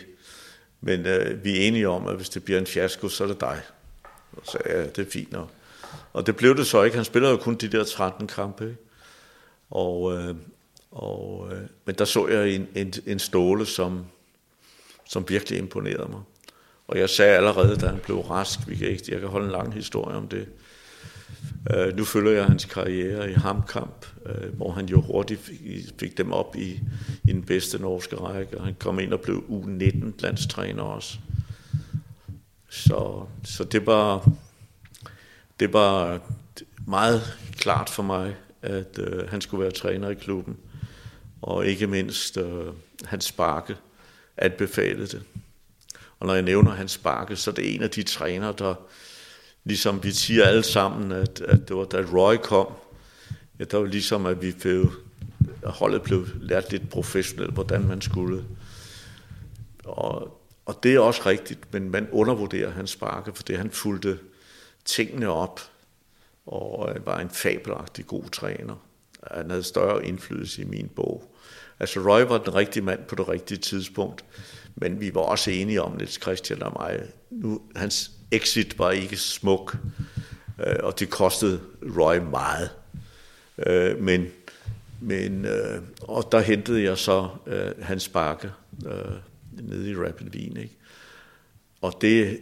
men 0.81 1.07
øh, 1.07 1.45
vi 1.45 1.57
er 1.57 1.69
enige 1.69 1.89
om, 1.89 2.07
at 2.07 2.17
hvis 2.17 2.29
det 2.29 2.45
bliver 2.45 2.61
en 2.61 2.67
fiasko, 2.67 3.09
så 3.09 3.25
er 3.25 3.29
det 3.29 3.41
dig. 3.41 3.61
Og 4.33 4.43
så 4.45 4.59
ja, 4.67 4.87
det 4.87 4.99
er 4.99 5.11
fint 5.11 5.33
nok. 5.33 5.51
Og 6.13 6.27
det 6.27 6.37
blev 6.37 6.57
det 6.57 6.67
så 6.67 6.83
ikke. 6.83 6.97
Han 6.97 7.05
spiller 7.05 7.31
jo 7.31 7.37
kun 7.37 7.55
de 7.55 7.69
der 7.69 7.85
13 7.85 8.27
kampe. 8.27 8.65
Ikke? 8.65 8.79
Og, 9.71 10.13
øh, 10.13 10.35
og, 10.91 11.49
øh, 11.53 11.61
men 11.85 11.95
der 11.95 12.05
så 12.05 12.29
jeg 12.29 12.51
en, 12.51 12.69
en, 12.75 12.95
en 13.07 13.19
ståle, 13.19 13.67
som, 13.67 14.07
som 15.09 15.25
virkelig 15.29 15.59
imponerede 15.59 16.09
mig. 16.11 16.21
Og 16.89 16.99
jeg 16.99 17.11
sagde 17.11 17.37
allerede, 17.37 17.77
da 17.77 17.87
han 17.87 17.99
blev 17.99 18.21
rask, 18.21 18.59
vi 18.67 18.77
kan 18.77 18.89
ikke, 18.89 19.05
jeg 19.09 19.21
kan 19.21 19.29
holde 19.29 19.47
en 19.47 19.53
lang 19.53 19.75
historie 19.75 20.17
om 20.17 20.29
det. 20.29 20.49
Uh, 21.77 21.97
nu 21.97 22.05
følger 22.05 22.33
jeg 22.33 22.45
hans 22.45 22.65
karriere 22.65 23.31
i 23.31 23.35
Hamkamp, 23.35 24.07
uh, 24.27 24.57
hvor 24.57 24.73
han 24.73 24.87
jo 24.87 25.01
hurtigt 25.01 25.41
fik, 25.41 25.59
fik 26.01 26.19
dem 26.19 26.33
op 26.33 26.57
i, 26.57 26.81
i 27.25 27.33
den 27.33 27.43
bedste 27.43 27.79
norske 27.79 28.17
række, 28.17 28.59
og 28.59 28.65
han 28.65 28.77
kom 28.79 28.99
ind 28.99 29.13
og 29.13 29.21
blev 29.21 29.45
U19 29.49 30.13
landstræner 30.19 30.83
også. 30.83 31.19
Så, 32.71 33.27
så 33.45 33.65
det 33.65 33.87
var 33.87 34.31
det 35.61 35.73
var 35.73 36.21
meget 36.87 37.39
klart 37.53 37.91
for 37.91 38.03
mig, 38.03 38.37
at 38.63 38.99
uh, 38.99 39.29
han 39.29 39.41
skulle 39.41 39.63
være 39.63 39.73
træner 39.73 40.09
i 40.09 40.15
klubben, 40.15 40.57
og 41.43 41.67
ikke 41.67 41.87
mindst 41.87 42.37
uh, 42.37 42.75
hans 43.05 43.25
sparke 43.25 43.77
anbefalede 44.39 45.07
det. 45.07 45.23
Og 46.21 46.27
når 46.27 46.35
jeg 46.35 46.43
nævner 46.43 46.71
hans 46.71 46.93
sparke, 46.93 47.37
så 47.37 47.51
er 47.51 47.55
det 47.55 47.75
en 47.75 47.83
af 47.83 47.91
de 47.91 48.03
træner, 48.03 48.53
der 48.53 48.75
ligesom 49.65 50.05
vi 50.05 50.11
siger 50.11 50.45
alle 50.45 50.63
sammen, 50.63 51.13
at, 51.13 51.41
at 51.41 51.69
det 51.69 51.77
var 51.77 51.85
da 51.85 52.05
Roy 52.13 52.37
kom, 52.37 52.73
ja, 53.59 53.65
der 53.65 53.79
var 53.79 53.87
ligesom, 53.87 54.27
at 54.27 54.43
vi 54.43 54.53
blev, 54.53 54.93
holdet 55.65 56.03
blev 56.03 56.27
lært 56.41 56.71
lidt 56.71 56.91
professionelt, 56.91 57.55
hvordan 57.55 57.87
man 57.87 58.01
skulle. 58.01 58.45
Og, 59.85 60.41
og 60.67 60.79
det 60.83 60.95
er 60.95 61.01
også 61.01 61.23
rigtigt, 61.27 61.73
men 61.73 61.91
man 61.91 62.09
undervurderer 62.13 62.71
hans 62.71 62.91
sparke, 62.91 63.33
fordi 63.35 63.55
han 63.55 63.71
fulgte 63.71 64.19
tingene 64.85 65.29
op, 65.29 65.61
og 66.47 66.93
øh, 66.95 67.07
var 67.07 67.21
en 67.21 67.31
fabelagtig 67.31 68.07
god 68.07 68.25
træner. 68.25 68.75
Han 69.33 69.51
havde 69.51 69.63
større 69.63 70.07
indflydelse 70.07 70.63
i 70.63 70.65
min 70.65 70.89
bog. 70.97 71.35
Altså 71.81 72.01
Roy 72.01 72.21
var 72.21 72.39
den 72.39 72.55
rigtige 72.55 72.83
mand 72.83 73.01
på 73.09 73.15
det 73.15 73.29
rigtige 73.29 73.59
tidspunkt, 73.59 74.25
men 74.77 75.01
vi 75.01 75.15
var 75.15 75.21
også 75.21 75.51
enige 75.51 75.83
om, 75.83 75.93
Niels 75.93 76.23
Christian 76.23 76.63
og 76.63 76.73
mig, 76.81 77.01
nu, 77.31 77.61
hans 77.77 78.11
exit 78.31 78.79
var 78.79 78.91
ikke 78.91 79.17
smuk, 79.17 79.77
øh, 80.67 80.77
og 80.83 81.01
det 81.01 81.11
kostede 81.11 81.61
Roy 81.99 82.17
meget. 82.17 82.71
Øh, 83.67 84.03
men, 84.03 84.27
men 85.01 85.45
øh, 85.45 85.83
og 86.01 86.29
der 86.33 86.41
hentede 86.41 86.83
jeg 86.83 86.99
så 86.99 87.29
øh, 87.47 87.71
hans 87.83 88.09
bakke 88.09 88.51
øh, 88.87 88.93
nede 89.63 89.91
i 89.91 89.95
Rapid 89.95 90.35
Wien, 90.35 90.57
ikke? 90.57 90.77
Og 91.81 91.99
det 92.01 92.39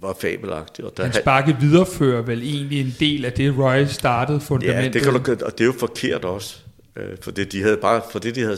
var 0.00 0.16
fabelagtigt. 0.20 0.88
Og 0.88 0.96
der 0.96 1.02
Hans 1.02 1.20
bakke 1.24 1.56
viderefører 1.60 2.22
vel 2.22 2.42
egentlig 2.42 2.80
en 2.80 2.94
del 3.00 3.24
af 3.24 3.32
det, 3.32 3.58
Roy 3.58 3.84
startede 3.84 4.40
fundamentet. 4.40 4.94
Ja, 5.04 5.12
det 5.12 5.24
kan 5.24 5.36
du, 5.38 5.44
og 5.44 5.52
det 5.52 5.60
er 5.60 5.64
jo 5.66 5.74
forkert 5.78 6.24
også. 6.24 6.58
Øh, 6.96 7.18
for 7.20 7.30
det, 7.30 7.52
de 7.52 7.62
havde 7.62 7.76
bare, 7.76 8.02
for 8.12 8.18
det, 8.18 8.34
de 8.34 8.40
havde, 8.40 8.56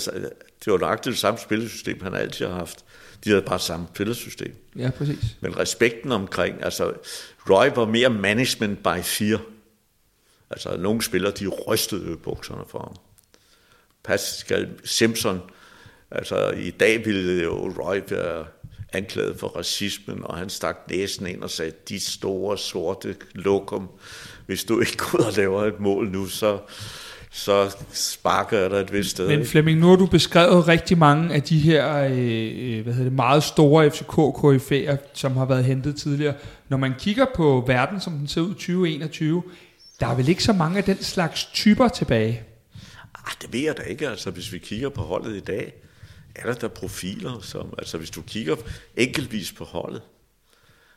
det 0.64 0.72
var 0.72 0.78
nøjagtigt 0.78 1.12
det 1.12 1.20
samme 1.20 1.40
spillesystem, 1.40 2.02
han 2.02 2.14
altid 2.14 2.46
har 2.46 2.54
haft. 2.54 2.84
De 3.24 3.30
havde 3.30 3.42
bare 3.42 3.58
samme 3.58 3.86
spillesystem. 3.94 4.54
Ja, 4.76 4.90
præcis. 4.90 5.36
Men 5.40 5.58
respekten 5.58 6.12
omkring, 6.12 6.64
altså 6.64 6.92
Roy 7.50 7.66
var 7.74 7.84
mere 7.86 8.10
management 8.10 8.78
by 8.78 9.02
fear. 9.02 9.40
Altså 10.50 10.76
nogle 10.76 11.02
spillere, 11.02 11.32
de 11.32 11.46
rystede 11.46 12.16
bukserne 12.16 12.62
for 12.68 12.78
ham. 12.78 12.96
Pascal 14.04 14.68
Simpson, 14.84 15.40
altså 16.10 16.50
i 16.50 16.70
dag 16.70 17.04
ville 17.04 17.42
jo 17.42 17.68
Roy 17.68 18.00
være 18.08 18.46
anklaget 18.92 19.40
for 19.40 19.48
racismen, 19.48 20.24
og 20.24 20.36
han 20.38 20.50
stak 20.50 20.78
næsen 20.90 21.26
ind 21.26 21.42
og 21.42 21.50
sagde, 21.50 21.72
de 21.88 22.00
store 22.00 22.58
sorte 22.58 23.16
lokum, 23.34 23.88
hvis 24.46 24.64
du 24.64 24.80
ikke 24.80 24.96
går 24.96 25.18
ud 25.18 25.24
og 25.24 25.32
laver 25.32 25.64
et 25.64 25.80
mål 25.80 26.08
nu, 26.08 26.26
så, 26.26 26.58
så 27.34 27.76
sparker 27.92 28.58
jeg 28.58 28.70
dig 28.70 28.76
et 28.76 28.92
vist 28.92 29.10
sted. 29.10 29.28
Men 29.28 29.46
Flemming, 29.46 29.78
nu 29.78 29.88
har 29.88 29.96
du 29.96 30.06
beskrevet 30.06 30.68
rigtig 30.68 30.98
mange 30.98 31.34
af 31.34 31.42
de 31.42 31.58
her 31.58 31.96
øh, 31.96 32.78
øh 32.78 32.82
hvad 32.82 32.92
hedder 32.92 33.04
det, 33.04 33.12
meget 33.12 33.42
store 33.42 33.90
FCK 33.90 34.12
KF'er, 34.12 34.96
som 35.14 35.36
har 35.36 35.44
været 35.44 35.64
hentet 35.64 35.96
tidligere. 35.96 36.34
Når 36.68 36.76
man 36.76 36.94
kigger 36.98 37.26
på 37.34 37.64
verden, 37.66 38.00
som 38.00 38.12
den 38.12 38.28
ser 38.28 38.40
ud 38.40 38.54
2021, 38.54 39.42
der 40.00 40.06
er 40.06 40.14
vel 40.14 40.28
ikke 40.28 40.44
så 40.44 40.52
mange 40.52 40.78
af 40.78 40.84
den 40.84 41.02
slags 41.02 41.44
typer 41.44 41.88
tilbage? 41.88 42.42
Ah, 43.14 43.32
det 43.42 43.52
ved 43.52 43.60
jeg 43.60 43.76
da 43.76 43.82
ikke. 43.82 44.08
Altså, 44.08 44.30
hvis 44.30 44.52
vi 44.52 44.58
kigger 44.58 44.88
på 44.88 45.02
holdet 45.02 45.36
i 45.36 45.40
dag, 45.40 45.72
er 46.34 46.46
der 46.46 46.54
der 46.54 46.68
profiler, 46.68 47.40
som, 47.40 47.74
altså 47.78 47.98
hvis 47.98 48.10
du 48.10 48.22
kigger 48.22 48.56
enkeltvis 48.96 49.52
på 49.52 49.64
holdet, 49.64 50.02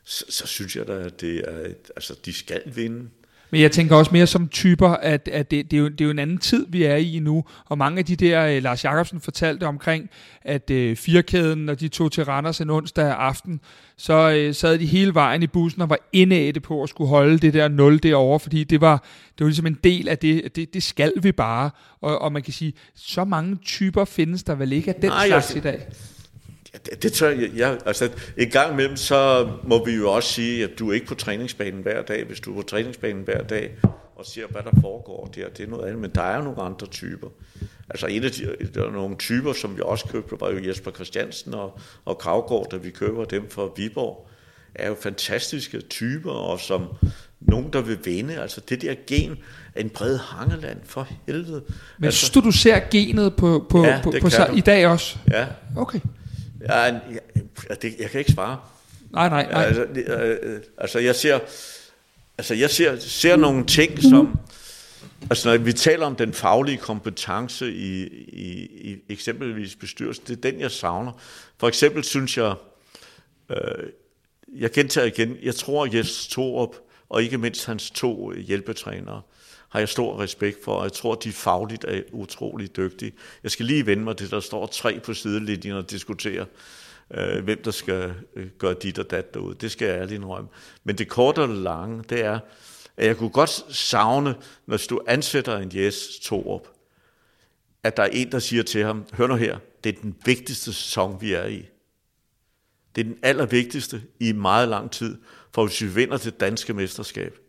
så, 0.03 0.25
så 0.29 0.47
synes 0.47 0.75
jeg 0.75 0.87
da, 0.87 0.93
at 0.93 1.21
det 1.21 1.37
er, 1.37 1.73
altså 1.95 2.15
de 2.25 2.33
skal 2.33 2.61
vinde. 2.65 3.09
Men 3.51 3.61
jeg 3.61 3.71
tænker 3.71 3.95
også 3.95 4.11
mere 4.13 4.27
som 4.27 4.47
typer, 4.47 4.89
at, 4.89 5.27
at 5.27 5.51
det, 5.51 5.71
det, 5.71 5.77
er 5.77 5.81
jo, 5.81 5.87
det 5.87 6.01
er 6.01 6.05
jo 6.05 6.11
en 6.11 6.19
anden 6.19 6.37
tid, 6.37 6.65
vi 6.69 6.83
er 6.83 6.95
i 6.95 7.19
nu. 7.19 7.43
Og 7.65 7.77
mange 7.77 7.99
af 7.99 8.05
de 8.05 8.15
der, 8.15 8.57
uh, 8.57 8.63
Lars 8.63 8.83
Jacobsen 8.83 9.21
fortalte 9.21 9.63
omkring, 9.63 10.09
at 10.41 10.71
uh, 10.71 10.95
firkæden, 10.95 11.65
når 11.65 11.73
de 11.73 11.87
tog 11.87 12.11
til 12.11 12.25
Randers 12.25 12.61
en 12.61 12.69
onsdag 12.69 13.11
aften, 13.11 13.59
så 13.97 14.45
uh, 14.47 14.55
sad 14.55 14.79
de 14.79 14.85
hele 14.85 15.13
vejen 15.13 15.43
i 15.43 15.47
bussen 15.47 15.81
og 15.81 15.89
var 15.89 15.99
indætte 16.13 16.59
på 16.59 16.83
at 16.83 16.89
skulle 16.89 17.09
holde 17.09 17.37
det 17.37 17.53
der 17.53 17.67
0 17.67 18.03
derovre, 18.03 18.39
fordi 18.39 18.63
det 18.63 18.81
var, 18.81 19.03
det 19.37 19.45
var 19.45 19.47
ligesom 19.47 19.65
en 19.65 19.79
del 19.83 20.07
af 20.07 20.17
det, 20.17 20.55
det, 20.55 20.73
det 20.73 20.83
skal 20.83 21.11
vi 21.21 21.31
bare. 21.31 21.69
Og, 22.01 22.21
og 22.21 22.31
man 22.31 22.41
kan 22.41 22.53
sige, 22.53 22.73
så 22.95 23.23
mange 23.23 23.55
typer 23.55 24.05
findes 24.05 24.43
der 24.43 24.55
vel 24.55 24.71
ikke 24.71 24.95
af 24.95 25.01
den 25.01 25.09
Nej, 25.09 25.27
slags 25.27 25.49
jeg, 25.49 25.57
i 25.57 25.61
dag? 25.61 25.85
Det, 26.85 27.03
det 27.03 27.13
tør 27.13 27.29
jeg. 27.29 27.49
jeg 27.55 27.77
altså, 27.85 28.09
en 28.37 28.49
gang 28.49 28.73
imellem, 28.73 28.97
så 28.97 29.49
må 29.63 29.85
vi 29.85 29.91
jo 29.91 30.11
også 30.11 30.29
sige, 30.29 30.63
at 30.63 30.69
du 30.79 30.89
er 30.89 30.93
ikke 30.93 31.05
på 31.05 31.15
træningsbanen 31.15 31.81
hver 31.81 32.01
dag. 32.01 32.23
Hvis 32.25 32.39
du 32.39 32.51
er 32.51 32.55
på 32.55 32.67
træningsbanen 32.67 33.23
hver 33.23 33.43
dag 33.43 33.71
og 34.15 34.25
ser, 34.25 34.47
hvad 34.47 34.61
der 34.63 34.81
foregår 34.81 35.31
der, 35.35 35.49
det 35.49 35.63
er 35.65 35.69
noget 35.69 35.85
andet. 35.85 35.99
Men 35.99 36.11
der 36.15 36.21
er 36.21 36.37
jo 36.37 36.43
nogle 36.43 36.61
andre 36.61 36.87
typer. 36.87 37.27
Altså 37.89 38.07
en 38.07 38.23
af 38.23 38.31
de, 38.31 38.57
der 38.73 38.87
er 38.87 38.91
nogle 38.91 39.15
typer, 39.15 39.53
som 39.53 39.77
vi 39.77 39.81
også 39.85 40.05
købte, 40.05 40.35
var 40.39 40.51
jo 40.51 40.67
Jesper 40.67 40.91
Christiansen 40.91 41.53
og, 41.53 41.79
og 42.05 42.17
Kravgaard, 42.17 42.67
da 42.71 42.77
vi 42.77 42.89
køber 42.89 43.25
dem 43.25 43.49
fra 43.49 43.69
Viborg, 43.77 44.27
er 44.75 44.87
jo 44.87 44.95
fantastiske 45.01 45.81
typer, 45.81 46.31
og 46.31 46.59
som 46.59 46.87
nogen, 47.39 47.73
der 47.73 47.81
vil 47.81 47.99
vinde. 48.05 48.41
Altså 48.41 48.61
det 48.69 48.81
der 48.81 48.95
gen 49.07 49.37
af 49.75 49.81
en 49.81 49.89
bred 49.89 50.17
hangeland, 50.17 50.77
for 50.85 51.07
helvede. 51.27 51.63
Men 51.97 52.05
altså, 52.05 52.17
synes 52.17 52.29
du, 52.29 52.39
du 52.39 52.51
ser 52.51 52.79
genet 52.91 53.35
på, 53.35 53.65
på, 53.69 53.83
Ja, 53.83 53.99
på, 54.03 54.13
på 54.21 54.29
sig 54.29 54.49
i 54.55 54.61
dag 54.61 54.87
også? 54.87 55.17
Ja, 55.31 55.45
Okay. 55.77 55.99
Ja, 56.69 56.75
jeg, 56.75 57.01
jeg, 57.69 57.81
det, 57.81 57.95
jeg 57.99 58.09
kan 58.09 58.19
ikke 58.19 58.31
svare. 58.31 58.59
Nej, 59.11 59.29
nej, 59.29 59.51
nej. 59.51 59.63
Altså, 59.63 59.87
det, 59.95 60.07
øh, 60.07 60.61
altså 60.77 60.99
jeg 60.99 61.15
ser, 61.15 61.39
altså 62.37 62.53
jeg 62.53 62.69
ser, 62.69 62.99
ser 62.99 63.35
nogle 63.35 63.65
ting, 63.65 64.01
som, 64.01 64.39
altså 65.29 65.49
når 65.49 65.57
vi 65.57 65.73
taler 65.73 66.05
om 66.05 66.15
den 66.15 66.33
faglige 66.33 66.77
kompetence 66.77 67.73
i, 67.73 68.03
i, 68.27 68.67
i 68.91 68.97
eksempelvis 69.09 69.75
bestyrelsen, 69.75 70.25
det 70.27 70.37
er 70.37 70.51
den, 70.51 70.59
jeg 70.59 70.71
savner. 70.71 71.11
For 71.57 71.67
eksempel 71.67 72.03
synes 72.03 72.37
jeg, 72.37 72.53
øh, 73.49 73.89
jeg 74.55 74.71
gentager 74.71 75.07
igen, 75.07 75.37
jeg 75.43 75.55
tror, 75.55 75.85
at 75.85 75.93
Jes 75.93 76.27
Torup, 76.27 76.75
og 77.09 77.23
ikke 77.23 77.37
mindst 77.37 77.65
hans 77.65 77.91
to 77.91 78.33
hjælpetrænere, 78.33 79.21
har 79.75 79.79
jeg 79.79 79.89
stor 79.89 80.19
respekt 80.19 80.63
for, 80.63 80.75
og 80.75 80.83
jeg 80.83 80.93
tror, 80.93 81.15
de 81.15 81.31
fagligt 81.31 81.85
er 81.87 82.01
utrolig 82.11 82.75
dygtige. 82.75 83.11
Jeg 83.43 83.51
skal 83.51 83.65
lige 83.65 83.85
vende 83.85 84.03
mig 84.03 84.17
til, 84.17 84.31
der 84.31 84.39
står 84.39 84.65
tre 84.65 84.99
på 84.99 85.13
sidelinjen 85.13 85.73
og 85.75 85.91
diskuterer, 85.91 86.45
øh, 87.13 87.43
hvem 87.43 87.61
der 87.63 87.71
skal 87.71 88.13
øh, 88.35 88.47
gøre 88.57 88.73
dit 88.73 88.99
og 88.99 89.11
dat 89.11 89.33
derude. 89.33 89.55
Det 89.55 89.71
skal 89.71 89.87
jeg 89.87 89.97
ærligt 89.97 90.17
indrømme. 90.17 90.49
Men 90.83 90.97
det 90.97 91.07
korte 91.07 91.39
og 91.39 91.49
lange, 91.49 92.03
det 92.09 92.23
er, 92.23 92.39
at 92.97 93.07
jeg 93.07 93.17
kunne 93.17 93.29
godt 93.29 93.75
savne, 93.75 94.35
når 94.65 94.77
du 94.89 95.01
ansætter 95.07 95.57
en 95.57 95.71
Jes 95.73 96.19
Torup, 96.23 96.67
at 97.83 97.97
der 97.97 98.03
er 98.03 98.09
en, 98.11 98.31
der 98.31 98.39
siger 98.39 98.63
til 98.63 98.83
ham, 98.83 99.05
hør 99.13 99.27
nu 99.27 99.35
her, 99.35 99.57
det 99.83 99.95
er 99.95 100.01
den 100.01 100.15
vigtigste 100.25 100.73
sæson, 100.73 101.21
vi 101.21 101.33
er 101.33 101.45
i. 101.45 101.65
Det 102.95 103.01
er 103.01 103.05
den 103.05 103.17
allervigtigste 103.23 104.03
i 104.19 104.31
meget 104.31 104.69
lang 104.69 104.91
tid, 104.91 105.17
for 105.53 105.65
hvis 105.67 105.81
vi 105.81 105.87
vinder 105.87 106.17
det 106.17 106.39
danske 106.39 106.73
mesterskab, 106.73 107.39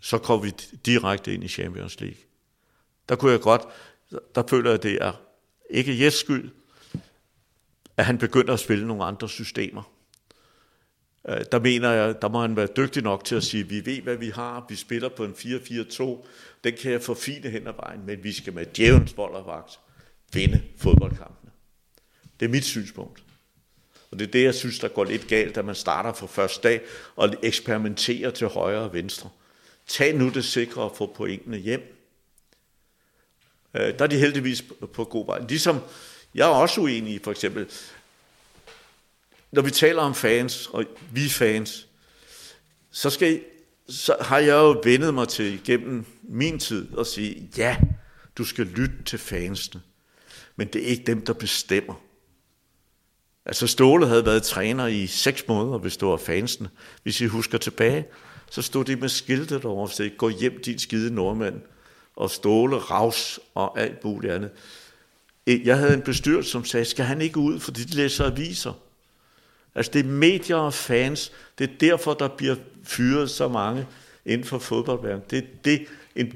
så 0.00 0.18
kommer 0.18 0.44
vi 0.44 0.50
direkte 0.86 1.34
ind 1.34 1.44
i 1.44 1.48
Champions 1.48 2.00
League. 2.00 2.18
Der 3.08 3.16
kunne 3.16 3.32
jeg 3.32 3.40
godt, 3.40 3.62
der 4.34 4.42
føler 4.48 4.70
jeg, 4.70 4.82
det 4.82 4.98
er 5.00 5.12
ikke 5.70 6.04
Jes 6.04 6.14
skyld, 6.14 6.50
at 7.96 8.06
han 8.06 8.18
begynder 8.18 8.52
at 8.52 8.60
spille 8.60 8.86
nogle 8.86 9.04
andre 9.04 9.28
systemer. 9.28 9.92
Øh, 11.28 11.44
der 11.52 11.60
mener 11.60 11.90
jeg, 11.90 12.22
der 12.22 12.28
må 12.28 12.40
han 12.40 12.56
være 12.56 12.68
dygtig 12.76 13.02
nok 13.02 13.24
til 13.24 13.34
at 13.34 13.44
sige, 13.44 13.68
vi 13.68 13.86
ved, 13.86 14.02
hvad 14.02 14.16
vi 14.16 14.28
har, 14.28 14.66
vi 14.68 14.76
spiller 14.76 15.08
på 15.08 15.24
en 15.24 15.32
4-4-2, 15.32 16.26
den 16.64 16.74
kan 16.82 16.92
jeg 16.92 17.02
forfine 17.02 17.50
hen 17.50 17.66
ad 17.66 17.72
vejen, 17.76 18.06
men 18.06 18.24
vi 18.24 18.32
skal 18.32 18.52
med 18.52 18.66
djævens 18.66 19.16
vold 19.16 19.34
og 19.34 19.46
vagt 19.46 19.78
vinde 20.32 20.62
fodboldkampene. 20.76 21.50
Det 22.40 22.46
er 22.46 22.50
mit 22.50 22.64
synspunkt. 22.64 23.22
Og 24.10 24.18
det 24.18 24.26
er 24.26 24.30
det, 24.30 24.44
jeg 24.44 24.54
synes, 24.54 24.78
der 24.78 24.88
går 24.88 25.04
lidt 25.04 25.28
galt, 25.28 25.54
da 25.54 25.62
man 25.62 25.74
starter 25.74 26.12
fra 26.12 26.26
første 26.26 26.68
dag 26.68 26.80
og 27.16 27.34
eksperimenterer 27.42 28.30
til 28.30 28.46
højre 28.46 28.80
og 28.80 28.92
venstre. 28.92 29.30
Tag 29.86 30.14
nu 30.14 30.28
det 30.28 30.44
sikre 30.44 30.82
og 30.82 30.96
få 30.96 31.06
pointene 31.06 31.56
hjem. 31.56 32.10
Øh, 33.74 33.98
Der 33.98 34.04
er 34.04 34.06
de 34.06 34.18
heldigvis 34.18 34.64
på 34.92 35.04
god 35.04 35.26
vej. 35.26 35.46
Ligesom 35.48 35.80
jeg 36.34 36.44
er 36.48 36.54
også 36.54 36.80
uenig 36.80 37.14
i, 37.14 37.18
for 37.18 37.30
eksempel, 37.30 37.66
når 39.52 39.62
vi 39.62 39.70
taler 39.70 40.02
om 40.02 40.14
fans, 40.14 40.66
og 40.66 40.84
vi 41.12 41.28
fans, 41.28 41.88
så, 42.90 43.10
skal, 43.10 43.44
så 43.88 44.16
har 44.20 44.38
jeg 44.38 44.52
jo 44.52 44.80
vendet 44.84 45.14
mig 45.14 45.28
til 45.28 45.54
igennem 45.54 46.04
min 46.22 46.58
tid 46.58 46.88
at 46.98 47.06
sige, 47.06 47.50
ja, 47.56 47.76
du 48.38 48.44
skal 48.44 48.66
lytte 48.66 49.02
til 49.04 49.18
fansene, 49.18 49.82
men 50.56 50.68
det 50.68 50.82
er 50.82 50.86
ikke 50.86 51.04
dem, 51.04 51.24
der 51.24 51.32
bestemmer. 51.32 51.94
Altså 53.46 53.66
Ståle 53.66 54.06
havde 54.06 54.26
været 54.26 54.42
træner 54.42 54.86
i 54.86 55.06
seks 55.06 55.48
måneder, 55.48 55.78
hvis 55.78 55.96
det 55.96 56.08
var 56.08 56.16
fansene. 56.16 56.70
Hvis 57.02 57.20
I 57.20 57.26
husker 57.26 57.58
tilbage, 57.58 58.06
så 58.50 58.62
stod 58.62 58.84
de 58.84 58.96
med 58.96 59.08
skiltet 59.08 59.64
over, 59.64 59.86
sagde, 59.86 60.10
gå 60.10 60.28
hjem, 60.28 60.62
din 60.62 60.78
skide 60.78 61.14
nordmand, 61.14 61.60
og 62.16 62.30
Ståle, 62.30 62.76
Raus 62.76 63.40
og 63.54 63.80
alt 63.80 64.04
muligt 64.04 64.32
andet. 64.32 64.50
E, 65.46 65.60
jeg 65.64 65.78
havde 65.78 65.94
en 65.94 66.02
bestyrelse, 66.02 66.50
som 66.50 66.64
sagde, 66.64 66.84
skal 66.84 67.04
han 67.04 67.20
ikke 67.20 67.38
ud, 67.38 67.60
fordi 67.60 67.84
de 67.84 67.96
læser 67.96 68.24
aviser. 68.24 68.72
Altså 69.74 69.92
det 69.92 70.00
er 70.00 70.08
medier 70.08 70.56
og 70.56 70.74
fans, 70.74 71.32
det 71.58 71.70
er 71.70 71.74
derfor, 71.80 72.14
der 72.14 72.28
bliver 72.28 72.56
fyret 72.84 73.30
så 73.30 73.48
mange 73.48 73.86
inden 74.24 74.46
for 74.46 74.58
fodboldverdenen. 74.58 75.24
Det 75.30 75.38
er 75.38 75.46
det, 75.64 75.86
en, 76.16 76.32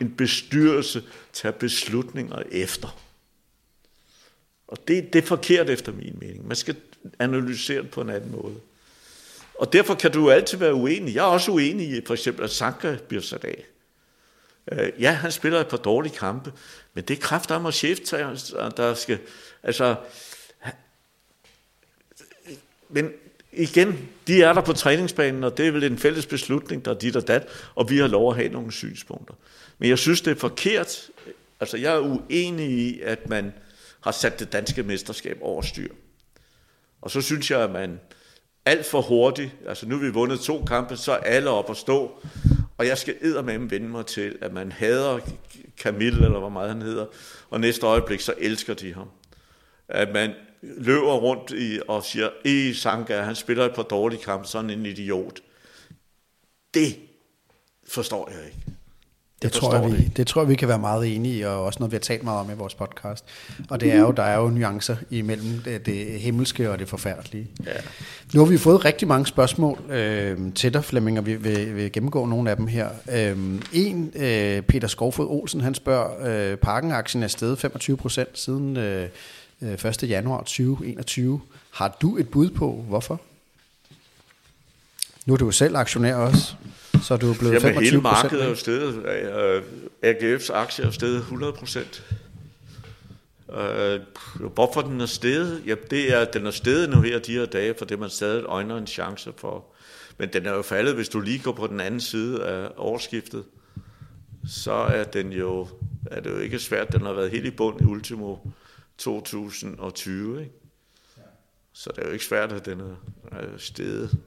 en 0.00 0.16
bestyrelse 0.16 1.02
tager 1.32 1.52
beslutninger 1.52 2.42
efter. 2.50 2.98
Og 4.68 4.78
det, 4.88 5.12
det 5.12 5.22
er 5.22 5.26
forkert 5.26 5.70
efter 5.70 5.92
min 5.92 6.16
mening. 6.20 6.48
Man 6.48 6.56
skal 6.56 6.76
analysere 7.18 7.82
det 7.82 7.90
på 7.90 8.00
en 8.00 8.10
anden 8.10 8.30
måde. 8.30 8.54
Og 9.60 9.72
derfor 9.72 9.94
kan 9.94 10.12
du 10.12 10.30
altid 10.30 10.58
være 10.58 10.74
uenig. 10.74 11.14
Jeg 11.14 11.20
er 11.20 11.28
også 11.28 11.50
uenig 11.50 11.88
i, 11.88 12.00
for 12.06 12.14
eksempel, 12.14 12.44
at 12.44 12.50
Sanka 12.50 12.96
bliver 13.08 13.22
sat 13.22 13.44
af. 13.44 13.64
Øh, 14.72 14.92
Ja, 15.00 15.12
han 15.12 15.32
spiller 15.32 15.60
et 15.60 15.68
par 15.68 15.76
dårlige 15.76 16.16
kampe, 16.16 16.52
men 16.94 17.04
det 17.04 17.16
er 17.16 17.20
kraft 17.20 17.50
om 17.50 17.64
og 17.64 17.74
cheftræner, 17.74 18.70
der 18.76 18.94
skal... 18.94 19.18
Altså, 19.62 19.96
men 22.88 23.12
igen, 23.52 24.08
de 24.26 24.42
er 24.42 24.52
der 24.52 24.60
på 24.60 24.72
træningsbanen, 24.72 25.44
og 25.44 25.56
det 25.56 25.66
er 25.66 25.72
vel 25.72 25.84
en 25.84 25.98
fælles 25.98 26.26
beslutning, 26.26 26.84
der 26.84 26.90
er 26.90 26.98
dit 26.98 27.16
og 27.16 27.28
dat, 27.28 27.48
og 27.74 27.90
vi 27.90 27.98
har 27.98 28.06
lov 28.06 28.30
at 28.30 28.36
have 28.36 28.48
nogle 28.48 28.72
synspunkter. 28.72 29.34
Men 29.78 29.88
jeg 29.88 29.98
synes, 29.98 30.20
det 30.20 30.30
er 30.30 30.40
forkert. 30.40 31.10
Altså, 31.60 31.76
jeg 31.76 31.94
er 31.94 31.98
uenig 31.98 32.70
i, 32.70 33.00
at 33.00 33.28
man 33.28 33.52
har 34.00 34.12
sat 34.12 34.40
det 34.40 34.52
danske 34.52 34.82
mesterskab 34.82 35.38
over 35.40 35.62
styr. 35.62 35.94
Og 37.00 37.10
så 37.10 37.20
synes 37.20 37.50
jeg, 37.50 37.60
at 37.60 37.70
man 37.70 38.00
alt 38.64 38.86
for 38.86 39.00
hurtigt, 39.00 39.50
altså 39.66 39.86
nu 39.86 39.96
har 39.96 40.04
vi 40.04 40.10
vundet 40.10 40.40
to 40.40 40.64
kampe, 40.64 40.96
så 40.96 41.12
er 41.12 41.16
alle 41.16 41.50
op 41.50 41.70
at 41.70 41.76
stå, 41.76 42.20
og 42.78 42.86
jeg 42.86 42.98
skal 42.98 43.16
eddermame 43.20 43.70
vende 43.70 43.88
mig 43.88 44.06
til, 44.06 44.38
at 44.40 44.52
man 44.52 44.72
hader 44.72 45.18
Camille, 45.78 46.24
eller 46.24 46.38
hvor 46.38 46.48
meget 46.48 46.68
han 46.68 46.82
hedder, 46.82 47.06
og 47.50 47.60
næste 47.60 47.86
øjeblik, 47.86 48.20
så 48.20 48.34
elsker 48.38 48.74
de 48.74 48.94
ham. 48.94 49.08
At 49.88 50.12
man 50.12 50.32
løber 50.62 51.14
rundt 51.14 51.50
i, 51.50 51.80
og 51.88 52.04
siger, 52.04 52.28
e, 52.44 52.68
i 52.68 52.74
Sanka, 52.74 53.20
han 53.20 53.34
spiller 53.34 53.64
et 53.64 53.74
par 53.74 53.82
dårlige 53.82 54.22
kampe, 54.22 54.48
sådan 54.48 54.70
en 54.70 54.86
idiot. 54.86 55.40
Det 56.74 56.96
forstår 57.88 58.30
jeg 58.30 58.46
ikke. 58.46 58.79
Det 59.42 59.52
tror, 59.52 59.74
jeg, 59.74 59.92
vi, 59.92 59.96
det 59.96 60.16
det 60.16 60.26
tror 60.26 60.42
jeg, 60.42 60.48
vi 60.48 60.54
kan 60.54 60.68
være 60.68 60.78
meget 60.78 61.16
enige 61.16 61.38
i, 61.38 61.42
og 61.42 61.64
også 61.64 61.78
noget, 61.78 61.92
vi 61.92 61.94
har 61.94 62.00
talt 62.00 62.22
meget 62.22 62.40
om 62.40 62.50
i 62.50 62.54
vores 62.54 62.74
podcast. 62.74 63.24
Og 63.70 63.80
det 63.80 63.92
er 63.92 64.00
jo, 64.00 64.10
der 64.10 64.22
er 64.22 64.38
jo 64.38 64.48
nuancer 64.48 64.96
imellem 65.10 65.60
det, 65.64 65.86
det 65.86 66.20
himmelske 66.20 66.70
og 66.70 66.78
det 66.78 66.88
forfærdelige. 66.88 67.46
Ja. 67.66 67.70
Nu 68.34 68.44
har 68.44 68.50
vi 68.50 68.58
fået 68.58 68.84
rigtig 68.84 69.08
mange 69.08 69.26
spørgsmål 69.26 69.78
øh, 69.90 70.38
til 70.54 70.74
dig, 70.74 70.84
Flemming, 70.84 71.18
og 71.18 71.26
vi 71.26 71.34
vil, 71.34 71.76
vil 71.76 71.92
gennemgå 71.92 72.26
nogle 72.26 72.50
af 72.50 72.56
dem 72.56 72.66
her. 72.66 72.88
Øh, 73.12 73.38
en, 73.72 74.12
øh, 74.14 74.62
Peter 74.62 74.88
Skovfod 74.88 75.26
Olsen, 75.26 75.60
han 75.60 75.74
spørger, 75.74 76.50
øh, 76.52 76.56
parkenaktien 76.56 77.22
er 77.22 77.28
steget 77.28 77.58
25 77.58 77.96
procent 77.96 78.38
siden 78.38 78.76
øh, 78.76 79.08
øh, 79.62 79.72
1. 79.72 80.02
januar 80.02 80.38
2021. 80.38 81.40
Har 81.70 81.96
du 82.02 82.16
et 82.16 82.28
bud 82.28 82.50
på, 82.50 82.84
hvorfor? 82.88 83.20
Nu 85.26 85.32
er 85.32 85.38
du 85.38 85.44
jo 85.44 85.50
selv 85.50 85.76
aktionær 85.76 86.14
også, 86.14 86.54
så 87.02 87.14
er 87.14 87.18
du 87.18 87.34
blevet 87.34 87.54
Jamen, 87.54 87.60
25 87.60 87.84
hele 87.84 88.00
markedet 88.00 88.44
er 88.44 88.48
jo 88.48 88.54
steget. 88.54 88.94
Øh, 89.06 89.62
AGF's 90.04 90.52
aktie 90.52 90.82
er 90.82 90.88
jo 90.88 90.92
steget 90.92 91.16
100 91.16 91.52
procent. 91.52 92.04
Øh, 93.52 94.00
hvorfor 94.54 94.80
den 94.80 95.00
er 95.00 95.06
steget? 95.06 95.62
Ja, 95.66 95.74
det 95.90 96.12
er, 96.14 96.24
den 96.24 96.46
er 96.46 96.50
steget 96.50 96.90
nu 96.90 97.00
her 97.00 97.18
de 97.18 97.32
her 97.32 97.46
dage, 97.46 97.74
for 97.78 97.84
det 97.84 97.98
man 97.98 98.10
stadig 98.10 98.44
øjner 98.44 98.76
en 98.76 98.86
chance 98.86 99.32
for. 99.36 99.64
Men 100.18 100.28
den 100.32 100.46
er 100.46 100.52
jo 100.52 100.62
faldet, 100.62 100.94
hvis 100.94 101.08
du 101.08 101.20
lige 101.20 101.38
går 101.38 101.52
på 101.52 101.66
den 101.66 101.80
anden 101.80 102.00
side 102.00 102.44
af 102.44 102.68
årsskiftet, 102.76 103.44
så 104.48 104.72
er 104.72 105.04
den 105.04 105.32
jo, 105.32 105.68
er 106.06 106.20
det 106.20 106.30
jo 106.30 106.38
ikke 106.38 106.58
svært. 106.58 106.92
Den 106.92 107.00
har 107.00 107.12
været 107.12 107.30
helt 107.30 107.46
i 107.46 107.50
bund 107.50 107.80
i 107.80 107.84
ultimo 107.84 108.36
2020, 108.98 110.40
ikke? 110.40 110.52
Så 111.72 111.90
det 111.96 112.02
er 112.02 112.06
jo 112.06 112.12
ikke 112.12 112.24
svært, 112.24 112.52
at 112.52 112.66
den 112.66 112.80
er 112.80 112.96
er 113.32 113.46
steget. 113.58 114.18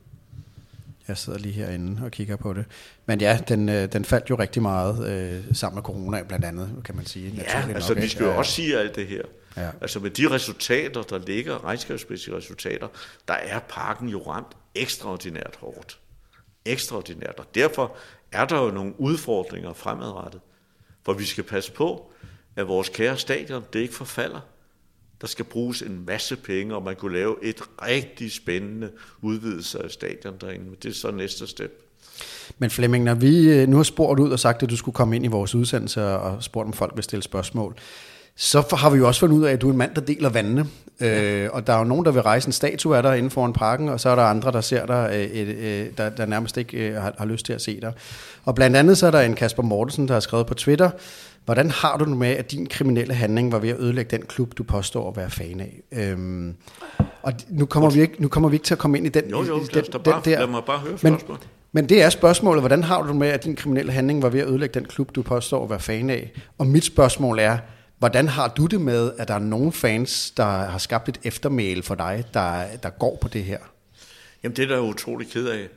Jeg 1.08 1.18
sidder 1.18 1.40
lige 1.40 1.54
herinde 1.54 2.06
og 2.06 2.12
kigger 2.12 2.36
på 2.36 2.54
det. 2.54 2.66
Men 3.06 3.22
ja, 3.22 3.40
den, 3.48 3.70
øh, 3.70 3.94
den 3.94 4.06
faldt 4.06 4.30
jo 4.30 4.36
rigtig 4.36 4.62
meget 4.62 5.10
øh, 5.10 5.56
sammen 5.56 5.76
med 5.76 5.84
corona 5.84 6.24
blandt 6.24 6.46
andet, 6.46 6.82
kan 6.86 6.96
man 6.96 7.06
sige. 7.06 7.34
Ja, 7.38 7.68
altså 7.74 7.94
vi 7.94 8.08
skal 8.08 8.24
jo 8.24 8.38
også 8.38 8.52
sige 8.52 8.80
alt 8.80 8.96
det 8.96 9.08
her. 9.08 9.22
Ja. 9.58 9.70
Altså 9.82 10.00
med 10.00 10.10
de 10.10 10.32
resultater, 10.32 11.02
der 11.02 11.18
ligger, 11.18 11.66
regnskabsmæssige 11.66 12.38
resultater, 12.38 12.88
der 13.28 13.34
er 13.34 13.60
parken 13.60 14.10
jo 14.10 14.22
ramt 14.22 14.58
ekstraordinært 14.76 15.58
hårdt. 15.60 16.00
Ekstraordinært. 16.66 17.36
Og 17.38 17.46
derfor 17.56 17.96
er 18.32 18.46
der 18.46 18.62
jo 18.62 18.72
nogle 18.72 18.94
udfordringer 19.00 19.74
fremadrettet. 19.74 20.42
For 21.06 21.14
vi 21.14 21.26
skal 21.26 21.44
passe 21.44 21.72
på, 21.72 22.12
at 22.56 22.68
vores 22.68 22.90
kære 22.90 23.18
stadion, 23.18 23.64
det 23.74 23.80
ikke 23.80 23.94
forfalder. 23.94 24.40
Der 25.24 25.30
skal 25.30 25.46
bruges 25.46 25.82
en 25.82 26.04
masse 26.08 26.36
penge, 26.36 26.76
og 26.76 26.84
man 26.84 26.96
kunne 26.96 27.14
lave 27.14 27.36
et 27.42 27.62
rigtig 27.82 28.32
spændende 28.32 28.90
udvidelse 29.22 29.84
af 29.84 29.92
stadion 29.92 30.34
derinde. 30.42 30.66
Men 30.66 30.76
det 30.84 30.90
er 30.90 30.94
så 30.94 31.12
næste 31.12 31.48
step. 31.48 31.72
Men 32.58 32.70
Flemming, 32.70 33.04
når 33.04 33.14
vi 33.14 33.50
øh, 33.50 33.68
nu 33.68 33.76
har 33.76 33.84
spurgt 33.84 34.20
ud 34.20 34.32
og 34.32 34.40
sagt, 34.40 34.64
at 34.64 34.70
du 34.70 34.78
skulle 34.78 34.96
komme 34.96 35.16
ind 35.16 35.26
i 35.26 35.28
vores 35.28 35.56
udsendelse 35.56 36.06
og 36.06 36.44
spurgt, 36.44 36.68
om 36.68 36.74
folk 36.74 36.92
vil 36.96 37.04
stille 37.04 37.24
spørgsmål, 37.24 37.76
så 38.36 38.76
har 38.78 38.90
vi 38.90 38.98
jo 38.98 39.08
også 39.08 39.20
fundet 39.20 39.36
ud 39.38 39.44
af, 39.44 39.52
at 39.52 39.62
du 39.62 39.68
er 39.68 39.72
en 39.72 39.78
mand, 39.78 39.96
der 39.96 40.02
deler 40.02 40.30
vandene. 40.30 40.66
Øh, 41.00 41.50
og 41.54 41.68
der 41.68 41.74
er 41.74 41.78
jo 41.78 41.84
nogen, 41.84 42.06
der 42.06 42.12
vil 42.12 42.22
rejse 42.22 42.48
en 42.48 42.54
statue 42.54 42.98
af 42.98 43.04
dig 43.04 43.18
inden 43.18 43.32
foran 43.32 43.54
parken, 43.54 43.90
og 43.90 44.00
så 44.00 44.10
er 44.10 44.16
der 44.16 44.24
andre, 44.24 44.52
der 44.52 44.62
ser 44.62 44.86
dig, 44.86 45.30
øh, 45.34 45.50
øh, 45.50 45.88
der, 45.98 46.10
der 46.10 46.26
nærmest 46.26 46.58
ikke 46.58 46.78
øh, 46.78 46.96
har, 47.02 47.14
har 47.18 47.26
lyst 47.26 47.46
til 47.46 47.54
at 47.54 47.62
se 47.62 47.82
dig. 47.82 47.94
Og 48.46 48.56
blandt 48.56 48.78
andet 48.78 48.98
så 48.98 49.08
er 49.08 49.12
der 49.12 49.22
en 49.22 49.36
Kasper 49.36 49.64
Mortensen, 49.64 50.08
der 50.08 50.14
har 50.14 50.20
skrevet 50.20 50.46
på 50.46 50.54
Twitter, 50.54 50.90
hvordan 51.46 51.72
har 51.72 51.98
du 51.98 52.06
det 52.06 52.18
med, 52.18 52.28
at 52.28 52.52
din 52.52 52.66
kriminelle 52.66 53.14
handling 53.14 53.52
var 53.52 53.60
ved 53.60 53.70
at 53.70 53.80
ødelægge 53.80 54.18
den 54.18 54.26
klub, 54.26 54.58
du 54.58 54.64
påstår 54.64 55.10
at 55.10 55.18
være 55.18 55.30
fan 55.30 55.60
af? 55.60 55.82
Øhm, 55.92 56.56
og 57.24 57.34
nu 57.50 57.66
kommer, 57.66 57.90
vi 57.90 58.02
ikke, 58.02 58.22
nu 58.22 58.28
kommer 58.28 58.50
vi 58.50 58.56
ikke 58.56 58.66
til 58.66 58.74
at 58.74 58.78
komme 58.78 58.98
ind 58.98 59.06
i 59.06 59.10
den, 59.10 59.30
Jo, 59.30 59.44
jo, 59.44 59.58
i 59.58 59.66
lad, 59.74 59.82
os 59.82 59.90
da 59.90 59.98
bare, 59.98 60.22
lad 60.26 60.48
mig 60.48 60.64
bare 60.66 60.80
høre 60.80 60.98
men, 61.04 61.20
men 61.72 61.90
det 61.90 62.02
er 62.02 62.10
spørgsmålet, 62.10 62.62
hvordan 62.62 62.84
har 62.84 63.02
du 63.02 63.08
det 63.08 63.16
med, 63.16 63.28
at 63.28 63.44
din 63.44 63.56
kriminelle 63.56 63.92
handling 63.92 64.22
var 64.22 64.30
ved 64.30 64.40
at 64.40 64.48
ødelægge 64.48 64.80
den 64.80 64.86
klub, 64.86 65.16
du 65.16 65.22
påstår 65.22 65.64
at 65.64 65.70
være 65.70 65.80
fan 65.80 66.10
af? 66.10 66.32
Og 66.58 66.68
mit 66.68 66.86
spørgsmål 66.86 67.40
er, 67.40 67.58
hvordan 68.00 68.28
har 68.28 68.48
du 68.48 68.66
det 68.66 68.82
med, 68.82 69.12
at 69.18 69.28
der 69.28 69.34
er 69.34 69.40
nogle 69.40 69.72
fans, 69.72 70.32
der 70.32 70.46
har 70.46 70.78
skabt 70.78 71.10
et 71.10 71.20
eftermæl 71.24 71.84
for 71.84 71.96
dig, 71.96 72.24
der, 72.34 72.64
der 72.84 72.90
går 72.90 73.18
på 73.22 73.28
det 73.28 73.44
her? 73.44 73.58
Jamen 74.44 74.56
det 74.56 74.64
er 74.64 74.76
der 74.76 74.80
utrolig 74.80 75.28
ked 75.28 75.48
af. 75.48 75.68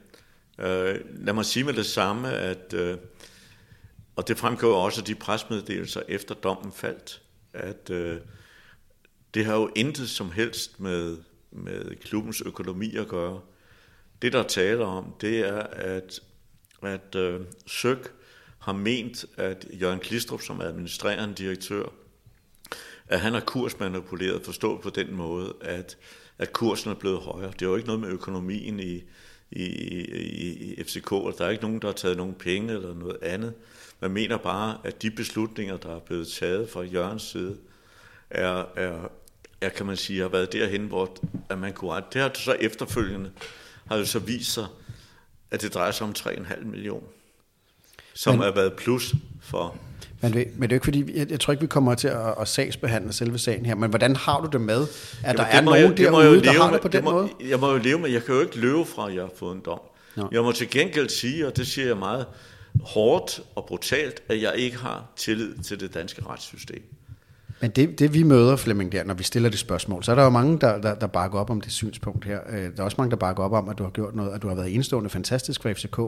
Øh, 0.59 0.95
lad 1.15 1.35
mig 1.35 1.45
sige 1.45 1.65
med 1.65 1.73
det 1.73 1.87
samme, 1.87 2.33
at, 2.33 2.75
øh, 2.75 2.97
og 4.17 4.29
det 4.29 4.39
fremgår 4.39 4.85
også 4.85 5.01
af 5.01 5.05
de 5.05 5.15
presmeddelelser 5.15 6.03
efter 6.09 6.35
dommen 6.35 6.73
faldt, 6.73 7.23
at 7.53 7.91
øh, 7.91 8.21
det 9.35 9.45
har 9.45 9.55
jo 9.55 9.71
intet 9.77 10.09
som 10.09 10.31
helst 10.31 10.81
med, 10.81 11.19
med 11.51 11.97
klubbens 11.97 12.41
økonomi 12.41 12.97
at 12.97 13.09
gøre. 13.09 13.41
Det 14.23 14.33
der 14.33 14.43
taler 14.43 14.87
om, 14.87 15.15
det 15.21 15.39
er, 15.39 15.63
at, 15.63 16.21
at 16.83 17.15
øh, 17.15 17.41
Søk 17.67 18.13
har 18.59 18.73
ment, 18.73 19.25
at 19.37 19.67
Jørgen 19.81 20.01
Klistrup 20.01 20.43
som 20.43 20.61
administrerende 20.61 21.35
direktør, 21.35 21.85
at 23.09 23.21
han 23.21 23.33
har 23.33 23.41
kursmanipuleret, 23.41 24.45
forstået 24.45 24.81
på 24.81 24.91
den 24.91 25.15
måde, 25.15 25.55
at, 25.61 25.99
at 26.39 26.53
kursen 26.53 26.91
er 26.91 26.95
blevet 26.95 27.21
højere. 27.21 27.53
Det 27.53 27.63
er 27.63 27.67
jo 27.67 27.77
ikke 27.77 27.87
noget 27.87 28.01
med 28.01 28.09
økonomien 28.09 28.81
i, 28.81 29.03
i, 29.51 29.65
i, 29.65 30.75
i 30.75 30.83
FCK, 30.85 31.13
og 31.13 31.35
der 31.39 31.45
er 31.45 31.51
ikke 31.51 31.63
nogen, 31.63 31.81
der 31.81 31.89
har 31.89 31.93
taget 31.93 32.17
nogen 32.17 32.35
penge 32.35 32.73
eller 32.73 32.95
noget 32.95 33.19
andet. 33.23 33.55
Man 34.01 34.10
mener 34.10 34.36
bare, 34.36 34.78
at 34.85 35.02
de 35.02 35.10
beslutninger, 35.10 35.77
der 35.77 35.94
er 35.97 35.98
blevet 35.98 36.28
taget 36.28 36.70
fra 36.70 36.81
Jørgens 36.82 37.23
side, 37.23 37.56
er, 38.31 38.64
er, 38.77 39.09
er 39.60 39.68
kan 39.68 39.86
man 39.86 39.97
sige, 39.97 40.20
har 40.20 40.28
været 40.28 40.52
derhen, 40.52 40.86
hvor 40.86 41.16
at 41.48 41.59
man 41.59 41.73
kunne 41.73 41.90
rette. 41.90 42.09
Det 42.12 42.20
har 42.23 42.31
så 42.35 42.52
efterfølgende 42.60 43.31
har 43.86 43.97
jo 43.97 44.05
så 44.05 44.18
vist 44.18 44.52
sig, 44.52 44.66
at 45.51 45.62
det 45.62 45.74
drejer 45.74 45.90
sig 45.90 46.06
om 46.06 46.14
3,5 46.18 46.64
millioner, 46.64 47.06
som 48.14 48.35
Men- 48.35 48.43
har 48.43 48.51
været 48.51 48.73
plus 48.73 49.14
for 49.43 49.77
Men 50.23 50.32
det, 50.32 50.47
men 50.56 50.62
det 50.62 50.64
er 50.64 50.68
jo 50.70 50.77
ikke 50.77 50.85
fordi, 50.85 51.18
jeg, 51.18 51.31
jeg 51.31 51.40
tror 51.40 51.52
ikke, 51.52 51.60
vi 51.60 51.66
kommer 51.66 51.94
til 51.94 52.09
at, 52.09 52.35
at 52.40 52.48
sagsbehandle 52.48 53.12
selve 53.12 53.39
sagen 53.39 53.66
her, 53.66 53.74
men 53.74 53.90
hvordan 53.90 54.16
har 54.16 54.40
du 54.40 54.48
det 54.52 54.60
med, 54.60 54.82
at 55.24 55.36
der 55.39 55.47
Jamen, 55.47 55.52
er 55.52 55.56
det 55.56 55.64
må 55.64 55.70
nogen 55.70 55.89
jeg- 55.90 55.98
derude, 55.98 56.36
der 56.40 56.52
leve 56.52 56.62
har 56.62 56.66
med. 56.70 56.73
det 56.74 56.82
på 56.82 56.89
den 56.89 57.05
må, 57.05 57.10
måde? 57.10 57.28
Jeg 57.48 57.60
må 57.60 57.73
jo 57.73 57.78
leve 57.78 57.98
med, 57.98 58.10
jeg 58.10 58.24
kan 58.24 58.35
jo 58.35 58.40
ikke 58.40 58.59
løbe 58.60 58.85
fra, 58.85 59.09
at 59.09 59.14
jeg 59.14 59.23
har 59.23 59.31
fået 59.36 59.55
en 59.55 59.62
dom. 59.64 59.81
Nå. 60.16 60.28
Jeg 60.32 60.43
må 60.43 60.52
til 60.52 60.70
gengæld 60.70 61.09
sige, 61.09 61.47
og 61.47 61.56
det 61.56 61.66
siger 61.66 61.86
jeg 61.86 61.97
meget 61.97 62.27
hårdt 62.81 63.40
og 63.55 63.66
brutalt, 63.66 64.23
at 64.28 64.43
jeg 64.43 64.57
ikke 64.57 64.77
har 64.77 65.07
tillid 65.16 65.59
til 65.62 65.81
det 65.81 65.94
danske 65.94 66.27
retssystem. 66.27 66.95
Men 67.61 67.70
det, 67.70 67.99
det 67.99 68.15
vi 68.15 68.23
møder, 68.23 68.57
Flemming, 68.57 68.93
der, 68.93 69.05
når 69.05 69.15
vi 69.15 69.23
stiller 69.23 69.49
det 69.49 69.59
spørgsmål, 69.59 70.05
så 70.05 70.11
er 70.11 70.15
der 70.15 70.24
jo 70.24 70.31
mange, 70.31 70.59
der, 70.59 70.81
der, 70.81 70.95
der 70.95 71.07
bakker 71.07 71.39
op 71.39 71.51
om 71.51 71.61
det 71.61 71.73
synspunkt 71.73 72.24
her. 72.24 72.41
Øh, 72.51 72.57
der 72.59 72.70
er 72.78 72.83
også 72.83 72.95
mange, 72.99 73.11
der 73.11 73.16
bakker 73.16 73.43
op 73.43 73.53
om, 73.53 73.69
at 73.69 73.78
du 73.78 73.83
har 73.83 73.91
gjort 73.91 74.15
noget, 74.15 74.35
at 74.35 74.43
du 74.43 74.49
har 74.49 74.55
været 74.55 74.74
enestående 74.74 75.11
fantastisk 75.11 75.62
for 75.62 75.73
FCK. 75.73 76.01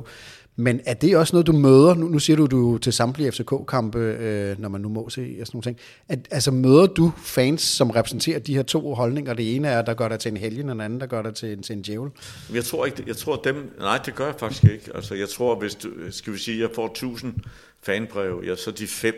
Men 0.56 0.80
er 0.86 0.94
det 0.94 1.16
også 1.16 1.36
noget, 1.36 1.46
du 1.46 1.52
møder? 1.52 1.94
Nu, 1.94 2.08
nu 2.08 2.18
siger 2.18 2.36
du, 2.36 2.46
du 2.46 2.78
til 2.78 2.92
samtlige 2.92 3.32
FCK-kampe, 3.32 3.98
øh, 3.98 4.60
når 4.60 4.68
man 4.68 4.80
nu 4.80 4.88
må 4.88 5.08
se 5.08 5.36
og 5.40 5.46
sådan 5.46 5.56
nogle 5.56 5.62
ting. 5.62 5.78
At, 6.08 6.18
altså 6.30 6.50
møder 6.50 6.86
du 6.86 7.12
fans, 7.16 7.62
som 7.62 7.90
repræsenterer 7.90 8.38
de 8.38 8.54
her 8.54 8.62
to 8.62 8.94
holdninger? 8.94 9.34
Det 9.34 9.56
ene 9.56 9.68
er, 9.68 9.82
der 9.82 9.94
gør 9.94 10.08
dig 10.08 10.18
til 10.18 10.30
en 10.30 10.36
helgen, 10.36 10.68
og 10.68 10.74
den 10.74 10.80
anden, 10.80 11.00
der 11.00 11.06
gør 11.06 11.22
dig 11.22 11.34
til 11.34 11.52
en, 11.52 11.62
til 11.62 11.76
en 11.76 11.82
djævel. 11.82 12.10
Jeg 12.54 12.64
tror 12.64 12.86
ikke, 12.86 13.04
jeg 13.06 13.16
tror 13.16 13.36
dem, 13.36 13.76
nej, 13.78 14.00
det 14.06 14.14
gør 14.14 14.26
jeg 14.26 14.34
faktisk 14.38 14.64
ikke. 14.64 14.90
Altså, 14.94 15.14
jeg 15.14 15.28
tror, 15.28 15.58
hvis 15.58 15.74
du, 15.74 15.88
skal 16.10 16.32
vi 16.32 16.38
sige, 16.38 16.60
jeg 16.60 16.70
får 16.74 16.86
1000 16.86 17.34
fanbreve, 17.82 18.46
ja, 18.46 18.56
så 18.56 18.70
de 18.70 18.86
fem, 18.86 19.14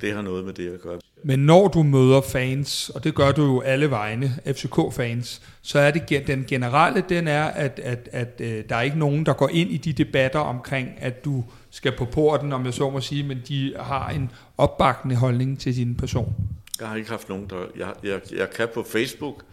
det 0.00 0.14
har 0.14 0.22
noget 0.22 0.44
med 0.44 0.52
det 0.52 0.74
at 0.74 0.80
gøre. 0.80 0.98
Men 1.22 1.38
når 1.38 1.68
du 1.68 1.82
møder 1.82 2.20
fans, 2.20 2.90
og 2.90 3.04
det 3.04 3.14
gør 3.14 3.32
du 3.32 3.44
jo 3.44 3.60
alle 3.60 3.90
vegne, 3.90 4.34
FCK-fans, 4.46 5.42
så 5.62 5.78
er 5.78 5.90
det 5.90 6.26
den 6.26 6.44
generelle, 6.48 7.04
den 7.08 7.28
er, 7.28 7.44
at, 7.44 7.80
at, 7.82 8.08
at 8.12 8.40
øh, 8.40 8.64
der 8.68 8.76
er 8.76 8.82
ikke 8.82 8.98
nogen, 8.98 9.26
der 9.26 9.32
går 9.32 9.48
ind 9.48 9.70
i 9.70 9.76
de 9.76 9.92
debatter 9.92 10.38
omkring, 10.38 10.88
at 10.98 11.24
du 11.24 11.44
skal 11.70 11.92
på 11.96 12.04
porten, 12.04 12.52
om 12.52 12.64
jeg 12.64 12.74
så 12.74 12.90
må 12.90 13.00
sige, 13.00 13.22
men 13.22 13.42
de 13.48 13.74
har 13.80 14.10
en 14.10 14.30
opbakkende 14.58 15.16
holdning 15.16 15.60
til 15.60 15.76
din 15.76 15.94
person. 15.94 16.34
Jeg 16.80 16.88
har 16.88 16.96
ikke 16.96 17.10
haft 17.10 17.28
nogen, 17.28 17.46
der... 17.50 17.56
Jeg, 17.78 17.92
jeg, 18.02 18.20
jeg 18.36 18.50
kan 18.50 18.68
på 18.74 18.82
Facebook, 18.82 19.44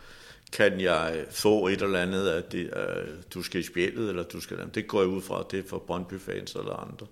kan 0.52 0.82
jeg 0.82 1.26
få 1.30 1.68
et 1.68 1.82
eller 1.82 2.02
andet, 2.02 2.30
at 2.30 2.52
det, 2.52 2.74
uh, 2.76 3.14
du 3.34 3.44
skal 3.44 3.61
i 3.61 3.64
spjældet, 3.64 4.10
eller 4.10 4.24
du 4.24 4.40
skal... 4.40 4.57
Det 4.76 4.88
går 4.88 5.02
jeg 5.02 5.10
ud 5.10 5.22
fra, 5.22 5.40
at 5.40 5.45
det 5.52 5.60
er 5.60 5.64
for 5.69 5.84
Brøndby-fans 5.88 6.56
eller 6.56 6.74
andre. 6.74 7.07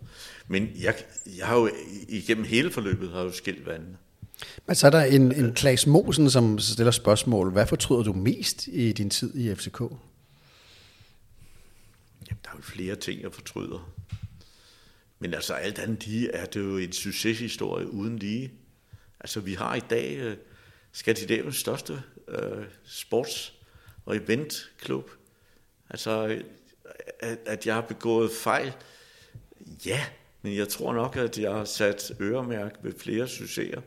Men 0.48 0.72
jeg, 0.82 0.95
jeg 1.38 1.48
har 1.48 1.56
jo 1.56 1.70
igennem 2.10 2.45
hele 2.45 2.72
forløbet 2.72 3.10
har 3.10 3.22
jo 3.22 3.32
skilt 3.32 3.66
vandene. 3.66 3.98
Men 4.68 4.76
så 4.76 4.88
er 4.88 4.91
der 4.91 5.03
en, 5.03 5.32
en 5.32 5.53
Klaas 5.53 5.88
Mosen, 5.88 6.30
som 6.30 6.60
stiller 6.60 6.91
spørgsmål. 6.91 7.52
Hvad 7.52 7.68
fortryder 7.68 8.03
du 8.03 8.14
mest 8.14 8.68
i 8.68 8.91
din 8.91 9.10
tid 9.10 9.36
i 9.36 9.56
FCK? 9.56 9.80
Jamen, 9.80 9.99
der 12.44 12.49
er 12.49 12.56
jo 12.56 12.62
flere 12.62 12.95
ting, 12.95 13.22
jeg 13.22 13.34
fortryder. 13.34 13.91
Men 15.20 15.34
altså 15.34 15.53
alt 15.53 15.80
andet 15.80 16.07
lige 16.07 16.32
er 16.32 16.45
det 16.45 16.60
jo 16.60 16.78
en 16.78 16.94
succeshistorie 16.94 17.91
uden 17.91 18.20
lige. 18.20 18.52
Altså 19.20 19.40
vi 19.40 19.53
har 19.53 19.76
i 19.76 19.82
dag 19.90 20.18
øh, 20.18 20.38
Skandinaviens 20.91 21.56
største 21.56 22.03
øh, 22.27 22.65
sports- 22.85 23.53
og 24.06 24.15
eventklub. 24.15 25.11
Altså 25.89 26.41
at, 27.19 27.38
at 27.45 27.65
jeg 27.65 27.73
har 27.73 27.81
begået 27.81 28.31
fejl, 28.31 28.73
ja, 29.85 30.06
men 30.41 30.56
jeg 30.56 30.69
tror 30.69 30.93
nok, 30.93 31.15
at 31.15 31.39
jeg 31.39 31.52
har 31.52 31.65
sat 31.65 32.11
øremærk 32.22 32.76
ved 32.84 32.93
flere 32.99 33.27
succeser. 33.27 33.81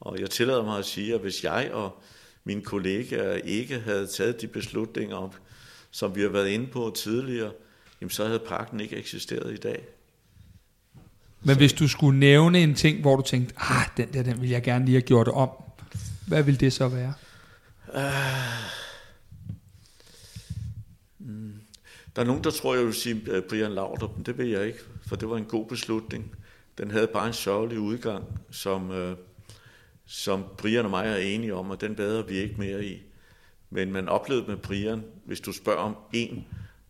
Og 0.00 0.20
jeg 0.20 0.30
tillader 0.30 0.64
mig 0.64 0.78
at 0.78 0.84
sige, 0.84 1.14
at 1.14 1.20
hvis 1.20 1.44
jeg 1.44 1.70
og 1.72 2.02
mine 2.44 2.62
kollegaer 2.62 3.34
ikke 3.34 3.80
havde 3.80 4.06
taget 4.06 4.40
de 4.40 4.46
beslutninger 4.46 5.16
op, 5.16 5.36
som 5.90 6.16
vi 6.16 6.22
har 6.22 6.28
været 6.28 6.48
inde 6.48 6.66
på 6.66 6.92
tidligere, 6.96 7.52
jamen 8.00 8.10
så 8.10 8.26
havde 8.26 8.38
parken 8.38 8.80
ikke 8.80 8.96
eksisteret 8.96 9.52
i 9.52 9.56
dag. 9.56 9.84
Men 11.42 11.56
hvis 11.56 11.72
du 11.72 11.88
skulle 11.88 12.18
nævne 12.18 12.62
en 12.62 12.74
ting, 12.74 13.00
hvor 13.00 13.16
du 13.16 13.22
tænkte, 13.22 13.54
ah, 13.58 13.86
den 13.96 14.12
der, 14.12 14.22
den 14.22 14.40
vil 14.40 14.50
jeg 14.50 14.62
gerne 14.62 14.84
lige 14.84 14.94
have 14.94 15.02
gjort 15.02 15.28
om, 15.28 15.50
hvad 16.26 16.42
vil 16.42 16.60
det 16.60 16.72
så 16.72 16.88
være? 16.88 17.14
Øh. 17.94 18.02
Mm. 21.18 21.60
Der 22.16 22.22
er 22.22 22.26
nogen, 22.26 22.44
der 22.44 22.50
tror, 22.50 22.74
jeg 22.74 22.86
vil 22.86 22.94
sige 22.94 23.42
Brian 23.48 23.72
Laudrup, 23.72 24.16
men 24.16 24.26
det 24.26 24.38
vil 24.38 24.48
jeg 24.48 24.66
ikke, 24.66 24.78
for 25.06 25.16
det 25.16 25.30
var 25.30 25.36
en 25.36 25.44
god 25.44 25.66
beslutning. 25.66 26.36
Den 26.78 26.90
havde 26.90 27.06
bare 27.06 27.26
en 27.26 27.32
sørgelig 27.32 27.78
udgang, 27.78 28.24
som, 28.50 28.90
øh, 28.90 29.16
som 30.06 30.44
Brian 30.58 30.84
og 30.84 30.90
mig 30.90 31.06
er 31.06 31.16
enige 31.16 31.54
om, 31.54 31.70
og 31.70 31.80
den 31.80 31.94
bader 31.94 32.22
vi 32.22 32.34
ikke 32.34 32.54
mere 32.58 32.84
i. 32.84 33.02
Men 33.70 33.92
man 33.92 34.08
oplevede 34.08 34.46
med 34.46 34.56
Brian, 34.56 35.04
hvis 35.24 35.40
du 35.40 35.52
spørger 35.52 35.78
om 35.78 35.96
en, 36.12 36.46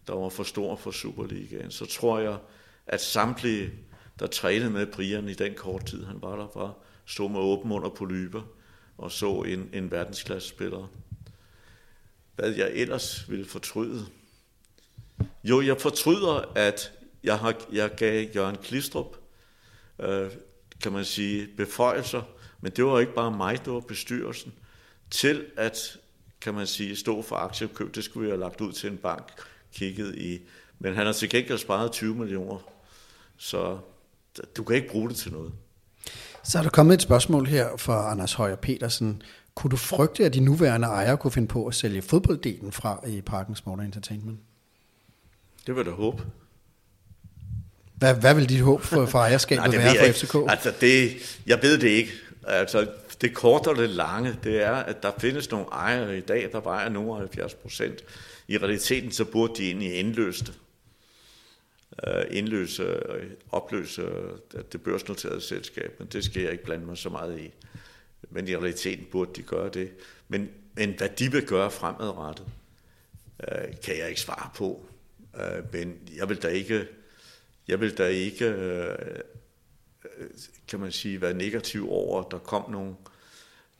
der 0.06 0.14
var 0.14 0.28
for 0.28 0.42
stor 0.42 0.76
for 0.76 0.90
Superligaen, 0.90 1.70
så 1.70 1.86
tror 1.86 2.18
jeg, 2.18 2.38
at 2.86 3.00
samtlige, 3.00 3.70
der 4.18 4.26
trænede 4.26 4.70
med 4.70 4.86
Brian 4.86 5.28
i 5.28 5.34
den 5.34 5.54
kort 5.54 5.86
tid, 5.86 6.04
han 6.04 6.22
var 6.22 6.36
der, 6.36 6.48
var, 6.54 6.74
stod 7.06 7.30
med 7.30 7.40
åben 7.40 7.72
under 7.72 7.88
på 7.88 7.94
polyper 7.94 8.42
og 9.00 9.10
så 9.12 9.42
en, 9.42 9.70
en 9.72 9.90
verdensklasse 9.90 10.48
spiller. 10.48 10.90
Hvad 12.36 12.50
jeg 12.50 12.70
ellers 12.74 13.30
ville 13.30 13.44
fortryde, 13.44 14.06
jo, 15.44 15.60
jeg 15.60 15.80
fortryder, 15.80 16.52
at 16.54 16.92
jeg, 17.24 17.38
har, 17.38 17.54
jeg 17.72 17.90
gav 17.96 18.28
Jørgen 18.34 18.56
Klistrup, 18.56 19.16
øh, 19.98 20.30
kan 20.82 20.92
man 20.92 21.04
sige, 21.04 21.48
beføjelser, 21.56 22.22
men 22.60 22.72
det 22.72 22.84
var 22.84 22.98
ikke 22.98 23.14
bare 23.14 23.30
mig, 23.30 23.64
det 23.64 23.72
var 23.72 23.80
bestyrelsen, 23.80 24.52
til 25.10 25.46
at, 25.56 25.98
kan 26.40 26.54
man 26.54 26.66
sige, 26.66 26.96
stå 26.96 27.22
for 27.22 27.36
aktiekøb. 27.36 27.94
Det 27.94 28.04
skulle 28.04 28.24
vi 28.24 28.30
have 28.30 28.40
lagt 28.40 28.60
ud 28.60 28.72
til 28.72 28.90
en 28.90 28.98
bank, 28.98 29.32
kigget 29.72 30.18
i 30.18 30.40
Men 30.78 30.94
han 30.94 31.06
har 31.06 31.12
til 31.12 31.30
gengæld 31.30 31.58
sparet 31.58 31.92
20 31.92 32.14
millioner, 32.14 32.58
så 33.36 33.78
du 34.56 34.64
kan 34.64 34.76
ikke 34.76 34.88
bruge 34.88 35.08
det 35.08 35.16
til 35.16 35.32
noget. 35.32 35.52
Så 36.44 36.58
er 36.58 36.62
der 36.62 36.70
kommet 36.70 36.94
et 36.94 37.02
spørgsmål 37.02 37.46
her 37.46 37.68
fra 37.76 38.10
Anders 38.10 38.32
Højer 38.32 38.56
Petersen. 38.56 39.22
Kunne 39.54 39.70
du 39.70 39.76
frygte, 39.76 40.24
at 40.24 40.34
de 40.34 40.40
nuværende 40.40 40.86
ejere 40.86 41.16
kunne 41.16 41.30
finde 41.30 41.48
på 41.48 41.66
at 41.66 41.74
sælge 41.74 42.02
fodbolddelen 42.02 42.72
fra 42.72 43.00
i 43.06 43.20
Parken 43.20 43.56
Sport 43.56 43.80
Entertainment? 43.80 44.38
Det 45.66 45.74
vil 45.74 45.76
jeg 45.76 45.86
da 45.86 45.90
håbe. 45.90 46.22
Hvad, 47.94 48.14
hvad 48.14 48.34
vil 48.34 48.48
dit 48.48 48.60
håb 48.60 48.82
for, 48.82 49.06
for 49.06 49.18
ejerskabet 49.18 49.64
Nej, 49.70 49.76
være 49.76 50.12
for 50.12 50.12
FCK? 50.12 50.50
Altså 50.50 50.72
det, 50.80 51.12
jeg 51.46 51.58
ved 51.62 51.78
det 51.78 51.88
ikke. 51.88 52.12
Altså, 52.46 52.86
det 53.20 53.34
korte 53.34 53.68
og 53.68 53.76
det 53.76 53.90
lange, 53.90 54.36
det 54.44 54.62
er, 54.62 54.72
at 54.72 55.02
der 55.02 55.10
findes 55.18 55.50
nogle 55.50 55.66
ejere 55.66 56.18
i 56.18 56.20
dag, 56.20 56.48
der 56.52 56.60
vejer 56.60 56.88
nogle 56.88 57.18
70 57.18 57.54
procent. 57.54 58.04
I 58.48 58.58
realiteten, 58.58 59.12
så 59.12 59.24
burde 59.24 59.52
de 59.56 59.66
egentlig 59.66 59.98
indløse 59.98 60.44
det. 60.44 60.54
Øh, 62.06 62.24
indløse 62.30 62.82
indløse, 62.82 63.36
opløse 63.52 64.02
øh, 64.02 64.62
det 64.72 64.82
børsnoterede 64.82 65.40
selskab, 65.40 65.96
men 65.98 66.08
det 66.08 66.24
skal 66.24 66.42
jeg 66.42 66.52
ikke 66.52 66.64
blande 66.64 66.86
mig 66.86 66.98
så 66.98 67.08
meget 67.08 67.40
i. 67.40 67.50
Men 68.30 68.48
i 68.48 68.56
realiteten 68.56 69.06
burde 69.10 69.30
de 69.36 69.42
gøre 69.42 69.68
det. 69.68 69.92
Men, 70.28 70.50
men 70.74 70.94
hvad 70.98 71.08
de 71.08 71.32
vil 71.32 71.46
gøre 71.46 71.70
fremadrettet, 71.70 72.46
kan 73.84 73.98
jeg 73.98 74.08
ikke 74.08 74.20
svare 74.20 74.50
på. 74.54 74.86
Men 75.72 75.98
jeg 76.16 76.28
vil 76.28 76.42
da 76.42 76.48
ikke, 76.48 76.88
jeg 77.68 77.80
vil 77.80 77.98
da 77.98 78.06
ikke 78.06 78.54
kan 80.68 80.80
man 80.80 80.92
sige, 80.92 81.20
være 81.20 81.34
negativ 81.34 81.90
over, 81.90 82.22
at 82.22 82.30
der 82.30 82.38
kom 82.38 82.70
nogen, 82.70 82.96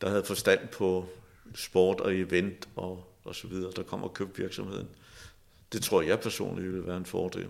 der 0.01 0.09
havde 0.09 0.25
forstand 0.25 0.69
på 0.69 1.09
sport 1.55 2.01
og 2.01 2.17
event 2.17 2.69
og, 2.77 3.15
og 3.25 3.35
så 3.35 3.49
videre, 3.49 3.73
der 3.77 3.83
kom 3.83 4.03
og 4.03 4.15
købte 4.15 4.43
virksomheden. 4.43 4.89
Det 5.73 5.83
tror 5.83 6.03
jeg 6.03 6.21
personligt 6.21 6.73
ville 6.73 6.87
være 6.87 6.97
en 6.97 7.07
fordel. 7.07 7.49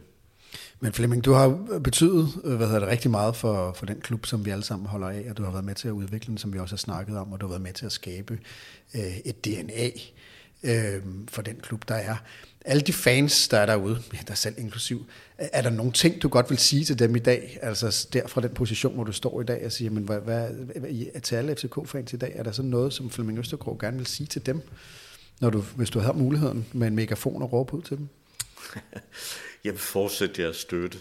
Men 0.81 0.93
Flemming, 0.93 1.25
du 1.25 1.33
har 1.33 1.59
betydet 1.85 2.29
øh, 2.45 2.57
hvad 2.57 2.67
hedder 2.67 2.81
det, 2.81 2.89
rigtig 2.89 3.11
meget 3.11 3.37
for, 3.37 3.73
for 3.73 3.87
den 3.87 4.01
klub, 4.01 4.27
som 4.27 4.45
vi 4.45 4.51
alle 4.51 4.65
sammen 4.65 4.87
holder 4.89 5.09
af, 5.09 5.27
og 5.31 5.37
du 5.37 5.45
har 5.45 5.51
været 5.51 5.65
med 5.65 5.75
til 5.75 5.89
at 5.89 5.93
udvikle 5.93 6.31
den, 6.31 6.39
som 6.39 6.53
vi 6.53 6.59
også 6.59 6.73
har 6.73 6.79
snakket 6.79 7.19
om, 7.19 7.33
og 7.33 7.41
du 7.41 7.47
har 7.47 7.51
været 7.51 7.63
med 7.63 7.73
til 7.73 7.87
at 7.87 7.93
skabe 7.93 8.39
øh, 8.95 9.19
et 9.25 9.45
DNA 9.45 9.91
øh, 10.63 11.03
for 11.29 11.43
den 11.43 11.57
klub, 11.63 11.89
der 11.89 11.95
er 11.95 12.17
alle 12.65 12.83
de 12.83 12.93
fans, 12.93 13.49
der 13.49 13.59
er 13.59 13.67
derude, 13.67 14.03
ja, 14.13 14.19
der 14.27 14.31
er 14.31 14.37
selv 14.37 14.55
inklusiv, 14.59 15.07
er 15.39 15.63
der 15.63 15.71
nogle 15.71 15.93
ting, 15.93 16.23
du 16.23 16.29
godt 16.29 16.51
vil 16.51 16.59
sige 16.59 16.85
til 16.85 16.99
dem 16.99 17.17
i 17.17 17.19
dag, 17.19 17.59
altså 17.63 18.09
der 18.13 18.27
fra 18.27 18.41
den 18.41 18.51
position, 18.51 18.95
hvor 18.95 19.05
du 19.05 19.13
står 19.13 19.41
i 19.41 19.45
dag, 19.45 19.67
og 19.67 19.73
siger, 19.73 19.91
men 19.91 20.05
hvad, 20.05 20.21
hvad, 20.21 20.49
hvad 20.77 21.21
til 21.21 21.37
alle 21.37 21.57
FCK-fans 21.57 22.13
i 22.13 22.17
dag, 22.17 22.33
er 22.35 22.43
der 22.43 22.53
sådan 22.53 22.71
noget, 22.71 22.93
som 22.93 23.11
Flemming 23.11 23.39
Østergaard 23.39 23.79
gerne 23.79 23.97
vil 23.97 24.07
sige 24.07 24.27
til 24.27 24.47
dem, 24.47 24.63
når 25.41 25.51
du, 25.51 25.61
hvis 25.61 25.91
du 25.91 25.99
har 25.99 26.13
muligheden 26.13 26.67
med 26.73 26.87
en 26.87 26.95
megafon 26.95 27.43
og 27.43 27.53
råbe 27.53 27.75
ud 27.75 27.83
til 27.83 27.97
dem? 27.97 28.09
Jeg 29.65 29.79
fortsæt 29.79 30.39
jeres 30.39 30.57
støtte. 30.57 30.99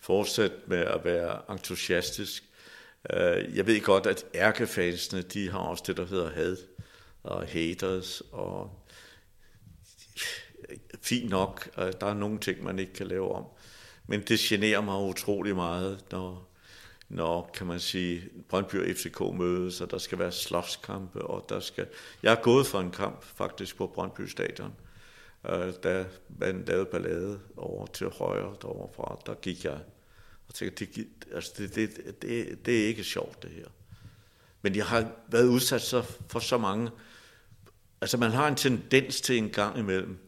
Fortsæt 0.00 0.52
med 0.66 0.78
at 0.78 1.04
være 1.04 1.40
entusiastisk. 1.50 2.44
Øh, 3.12 3.56
jeg 3.56 3.66
ved 3.66 3.80
godt, 3.80 4.06
at 4.06 4.24
ærkefansene, 4.34 5.22
de 5.22 5.50
har 5.50 5.58
også 5.58 5.84
det, 5.86 5.96
der 5.96 6.06
hedder 6.06 6.30
had 6.30 6.56
og 7.22 7.46
haters, 7.46 8.22
og 8.32 8.70
fint 11.02 11.30
nok. 11.30 11.76
Der 11.76 12.06
er 12.06 12.14
nogle 12.14 12.38
ting, 12.38 12.64
man 12.64 12.78
ikke 12.78 12.92
kan 12.92 13.06
lave 13.06 13.32
om. 13.32 13.44
Men 14.06 14.20
det 14.20 14.38
generer 14.38 14.80
mig 14.80 14.98
utrolig 14.98 15.54
meget, 15.54 16.04
når, 16.10 16.48
når 17.08 17.50
kan 17.54 17.66
man 17.66 17.80
sige, 17.80 18.28
Brøndby 18.48 18.74
og 18.74 18.96
FCK 18.96 19.20
mødes, 19.20 19.80
og 19.80 19.90
der 19.90 19.98
skal 19.98 20.18
være 20.18 20.32
slåskampe, 20.32 21.22
og 21.22 21.46
der 21.48 21.60
skal... 21.60 21.86
Jeg 22.22 22.32
er 22.32 22.42
gået 22.42 22.66
for 22.66 22.80
en 22.80 22.90
kamp 22.90 23.24
faktisk 23.24 23.76
på 23.76 23.86
Brøndby 23.86 24.20
Stadion, 24.20 24.72
øh, 25.48 25.72
da 25.82 26.06
man 26.38 26.64
lavede 26.66 26.86
ballade 26.86 27.40
over 27.56 27.86
til 27.86 28.08
højre 28.08 28.56
derovre 28.62 28.94
fra, 28.96 29.18
der 29.26 29.34
gik 29.34 29.64
jeg 29.64 29.78
og 30.48 30.54
tænkte, 30.54 30.86
det, 30.86 31.08
altså 31.32 31.52
det, 31.58 31.74
det, 31.74 32.22
det, 32.22 32.66
det 32.66 32.82
er 32.82 32.86
ikke 32.86 33.04
sjovt 33.04 33.42
det 33.42 33.50
her. 33.50 33.66
Men 34.62 34.76
jeg 34.76 34.86
har 34.86 35.10
været 35.28 35.46
udsat 35.46 36.06
for 36.28 36.38
så 36.38 36.58
mange, 36.58 36.90
altså 38.00 38.16
man 38.16 38.30
har 38.30 38.48
en 38.48 38.54
tendens 38.54 39.20
til 39.20 39.38
en 39.38 39.50
gang 39.50 39.78
imellem, 39.78 40.18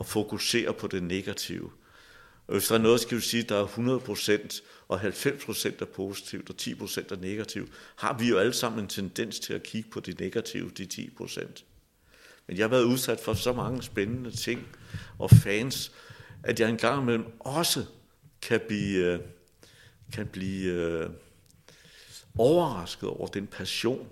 at 0.00 0.06
fokusere 0.06 0.74
på 0.74 0.86
det 0.86 1.02
negative. 1.02 1.70
Og 2.46 2.52
hvis 2.52 2.68
der 2.68 2.74
er 2.74 2.78
noget, 2.78 3.00
skal 3.00 3.16
vi 3.16 3.22
sige, 3.22 3.42
der 3.42 3.56
er 3.56 3.66
100% 3.66 4.62
og 4.88 5.00
90% 5.00 5.72
er 5.80 5.84
positivt 5.84 6.50
og 6.50 6.56
10% 6.60 7.00
er 7.10 7.16
negativt, 7.16 7.72
har 7.96 8.18
vi 8.18 8.28
jo 8.28 8.38
alle 8.38 8.52
sammen 8.52 8.80
en 8.80 8.88
tendens 8.88 9.40
til 9.40 9.52
at 9.54 9.62
kigge 9.62 9.90
på 9.90 10.00
det 10.00 10.20
negative, 10.20 10.70
de 10.70 11.08
10%. 11.20 11.64
Men 12.46 12.56
jeg 12.56 12.64
har 12.64 12.68
været 12.68 12.84
udsat 12.84 13.20
for 13.20 13.34
så 13.34 13.52
mange 13.52 13.82
spændende 13.82 14.30
ting 14.30 14.66
og 15.18 15.30
fans, 15.30 15.92
at 16.42 16.60
jeg 16.60 16.70
engang 16.70 17.02
imellem 17.02 17.40
også 17.40 17.84
kan 18.42 18.60
blive, 18.68 19.12
øh, 19.12 19.20
kan 20.12 20.26
blive 20.26 20.72
øh, 20.72 21.10
overrasket 22.38 23.08
over 23.08 23.26
den 23.26 23.46
passion. 23.46 24.08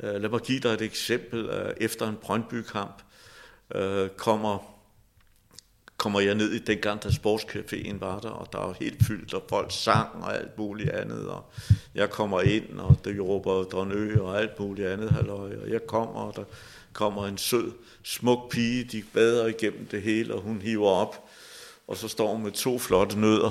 Øh, 0.00 0.20
lad 0.20 0.30
mig 0.30 0.40
give 0.40 0.60
dig 0.60 0.68
et 0.68 0.82
eksempel. 0.82 1.50
Efter 1.76 2.08
en 2.08 2.16
Brøndby-kamp, 2.16 3.02
kommer, 4.16 4.78
kommer 5.96 6.20
jeg 6.20 6.34
ned 6.34 6.52
i 6.52 6.58
den 6.58 6.78
gang, 6.78 7.02
da 7.02 7.08
sportscaféen 7.08 7.98
var 7.98 8.20
der, 8.20 8.28
og 8.28 8.52
der 8.52 8.58
var 8.58 8.72
helt 8.80 9.04
fyldt, 9.06 9.34
og 9.34 9.44
folk 9.48 9.72
sang 9.72 10.24
og 10.24 10.36
alt 10.36 10.58
muligt 10.58 10.90
andet, 10.90 11.28
og 11.28 11.44
jeg 11.94 12.10
kommer 12.10 12.40
ind, 12.40 12.80
og 12.80 12.96
det 13.04 13.20
råber 13.20 13.62
Drønø 13.62 14.20
og 14.20 14.40
alt 14.40 14.60
muligt 14.60 14.88
andet, 14.88 15.10
halløj, 15.10 15.56
og 15.56 15.70
jeg 15.70 15.86
kommer, 15.86 16.20
og 16.20 16.36
der 16.36 16.44
kommer 16.98 17.26
en 17.26 17.38
sød, 17.38 17.72
smuk 18.02 18.50
pige, 18.50 18.84
de 18.84 19.02
bader 19.12 19.46
igennem 19.46 19.86
det 19.86 20.02
hele, 20.02 20.34
og 20.34 20.40
hun 20.40 20.62
hiver 20.62 20.88
op, 20.88 21.28
og 21.88 21.96
så 21.96 22.08
står 22.08 22.32
hun 22.32 22.42
med 22.42 22.52
to 22.52 22.78
flotte 22.78 23.20
nødder, 23.20 23.50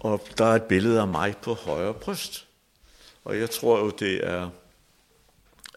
og 0.00 0.26
der 0.38 0.44
er 0.44 0.54
et 0.54 0.62
billede 0.62 1.00
af 1.00 1.08
mig 1.08 1.36
på 1.42 1.54
højre 1.54 1.94
bryst. 1.94 2.46
Og 3.24 3.38
jeg 3.38 3.50
tror 3.50 3.78
jo, 3.78 3.90
det 3.90 4.26
er, 4.26 4.50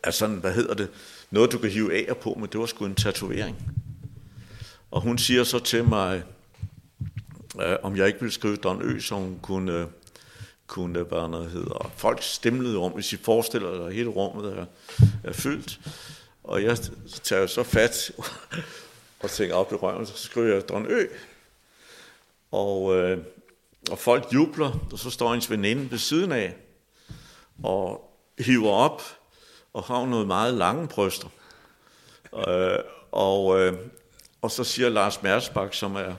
er 0.03 0.11
sådan, 0.11 0.35
hvad 0.35 0.53
hedder 0.53 0.73
det, 0.73 0.89
noget, 1.31 1.51
du 1.51 1.57
kan 1.57 1.69
hive 1.69 2.09
af 2.09 2.17
på, 2.17 2.33
men 2.39 2.49
det 2.51 2.59
var 2.59 2.65
sgu 2.65 2.85
en 2.85 2.95
tatovering. 2.95 3.57
Og 4.91 5.01
hun 5.01 5.17
siger 5.17 5.43
så 5.43 5.59
til 5.59 5.83
mig, 5.83 6.23
øh, 7.61 7.75
om 7.83 7.97
jeg 7.97 8.07
ikke 8.07 8.19
ville 8.19 8.33
skrive 8.33 8.55
Don 8.55 8.81
Ø, 8.81 8.99
så 8.99 9.15
hun 9.15 9.39
kunne, 9.41 9.73
øh, 9.73 9.87
kunne 10.67 11.03
hvad 11.03 11.27
noget 11.27 11.51
hedder. 11.51 11.91
Folk 11.95 12.23
stemlede 12.23 12.77
om, 12.77 12.91
hvis 12.91 13.13
I 13.13 13.17
forestiller 13.17 13.77
dig, 13.77 13.87
at 13.87 13.93
hele 13.93 14.09
rummet 14.09 14.57
er, 14.57 14.65
er 15.23 15.33
fyldt. 15.33 15.79
Og 16.51 16.63
jeg 16.63 16.77
tager 17.23 17.47
så 17.47 17.63
fat 17.63 18.11
og 19.19 19.29
tænker 19.29 19.55
op 19.55 19.71
i 19.71 19.75
røven, 19.75 20.05
så 20.05 20.17
skriver 20.17 20.53
jeg 20.53 20.69
Don 20.69 20.85
Ø. 20.85 21.07
Og, 22.51 22.95
øh, 22.95 23.17
og 23.91 23.99
folk 23.99 24.33
jubler, 24.33 24.79
og 24.91 24.99
så 24.99 25.09
står 25.09 25.33
ens 25.33 25.49
veninde 25.49 25.91
ved 25.91 25.97
siden 25.97 26.31
af, 26.31 26.55
og 27.63 28.11
hiver 28.39 28.71
op, 28.71 29.01
og 29.73 29.83
har 29.83 30.05
noget 30.05 30.27
meget 30.27 30.53
lange 30.53 30.87
bryster. 30.87 31.27
Øh, 32.47 32.79
og, 33.11 33.59
øh, 33.59 33.73
og 34.41 34.51
så 34.51 34.63
siger 34.63 34.89
Lars 34.89 35.23
Mersbach, 35.23 35.79
som 35.79 35.95
er, 35.95 36.15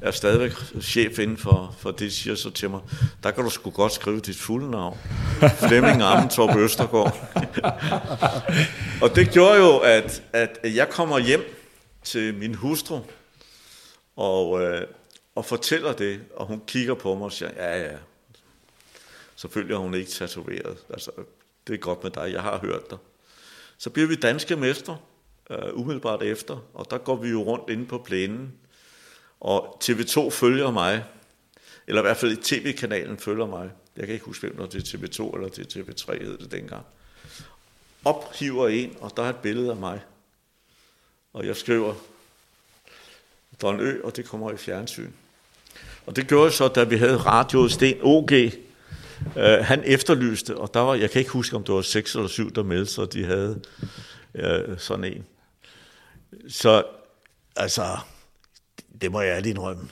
er 0.00 0.10
stadigvæk 0.10 0.52
chef 0.80 1.18
inden 1.18 1.36
for, 1.36 1.76
for 1.78 1.90
det, 1.90 2.12
siger 2.12 2.34
så 2.34 2.50
til 2.50 2.70
mig, 2.70 2.80
der 3.22 3.30
kan 3.30 3.44
du 3.44 3.50
sgu 3.50 3.70
godt 3.70 3.92
skrive 3.92 4.20
dit 4.20 4.36
fulde 4.36 4.70
navn. 4.70 4.98
Flemming 5.68 6.02
Ammentorp 6.02 6.56
Østergaard. 6.56 7.16
og 9.02 9.16
det 9.16 9.32
gjorde 9.32 9.56
jo, 9.56 9.78
at, 9.78 10.22
at 10.32 10.58
jeg 10.74 10.88
kommer 10.88 11.18
hjem 11.18 11.44
til 12.04 12.34
min 12.34 12.54
hustru, 12.54 13.00
og, 14.16 14.62
øh, 14.62 14.86
og 15.34 15.44
fortæller 15.44 15.92
det, 15.92 16.20
og 16.36 16.46
hun 16.46 16.62
kigger 16.66 16.94
på 16.94 17.14
mig 17.14 17.24
og 17.24 17.32
siger, 17.32 17.50
ja, 17.56 17.82
ja, 17.82 17.96
selvfølgelig 19.36 19.76
har 19.76 19.82
hun 19.82 19.94
ikke 19.94 20.10
tatoveret. 20.10 20.76
Altså, 20.90 21.10
det 21.66 21.74
er 21.74 21.78
godt 21.78 22.02
med 22.02 22.10
dig, 22.10 22.32
jeg 22.32 22.42
har 22.42 22.58
hørt 22.58 22.90
dig. 22.90 22.98
Så 23.78 23.90
bliver 23.90 24.08
vi 24.08 24.14
danske 24.14 24.56
mestre 24.56 24.98
uh, 25.50 25.80
umiddelbart 25.80 26.22
efter, 26.22 26.58
og 26.74 26.86
der 26.90 26.98
går 26.98 27.16
vi 27.16 27.28
jo 27.28 27.42
rundt 27.42 27.70
inde 27.70 27.86
på 27.86 27.98
plænen, 27.98 28.52
og 29.40 29.78
TV2 29.84 30.30
følger 30.30 30.70
mig, 30.70 31.04
eller 31.86 32.02
i 32.02 32.06
hvert 32.06 32.16
fald 32.16 32.36
tv-kanalen 32.36 33.18
følger 33.18 33.46
mig. 33.46 33.70
Jeg 33.96 34.06
kan 34.06 34.14
ikke 34.14 34.26
huske, 34.26 34.48
hvem 34.48 34.68
det 34.68 34.94
er 34.94 34.98
TV2 34.98 35.34
eller 35.34 35.48
det 35.48 35.76
er 35.76 35.80
TV3, 35.80 36.22
hed 36.22 36.38
det 36.38 36.52
dengang. 36.52 36.86
Ophiver 38.04 38.68
en, 38.68 38.96
og 39.00 39.12
der 39.16 39.22
er 39.22 39.28
et 39.28 39.36
billede 39.36 39.70
af 39.70 39.76
mig. 39.76 40.00
Og 41.32 41.46
jeg 41.46 41.56
skriver 41.56 41.94
Don 43.62 43.80
Ø, 43.80 44.00
og 44.04 44.16
det 44.16 44.24
kommer 44.24 44.52
i 44.52 44.56
fjernsyn. 44.56 45.10
Og 46.06 46.16
det 46.16 46.28
gjorde 46.28 46.50
så, 46.50 46.68
da 46.68 46.84
vi 46.84 46.96
havde 46.96 47.16
radioet 47.16 47.72
Sten 47.72 47.98
OG, 48.02 48.32
Uh, 49.36 49.42
øh, 49.42 49.58
han 49.64 49.82
efterlyste, 49.84 50.56
og 50.56 50.74
der 50.74 50.80
var, 50.80 50.94
jeg 50.94 51.10
kan 51.10 51.18
ikke 51.18 51.30
huske, 51.30 51.56
om 51.56 51.64
det 51.64 51.74
var 51.74 51.82
seks 51.82 52.14
eller 52.14 52.28
syv, 52.28 52.54
der 52.54 52.62
meldte 52.62 52.92
sig, 52.92 53.12
de 53.12 53.24
havde 53.24 53.60
uh, 54.34 54.78
sådan 54.78 55.04
en. 55.04 55.26
Så, 56.48 56.84
altså, 57.56 57.98
det 59.00 59.12
må 59.12 59.20
jeg 59.20 59.36
ærligt 59.36 59.50
indrømme. 59.50 59.88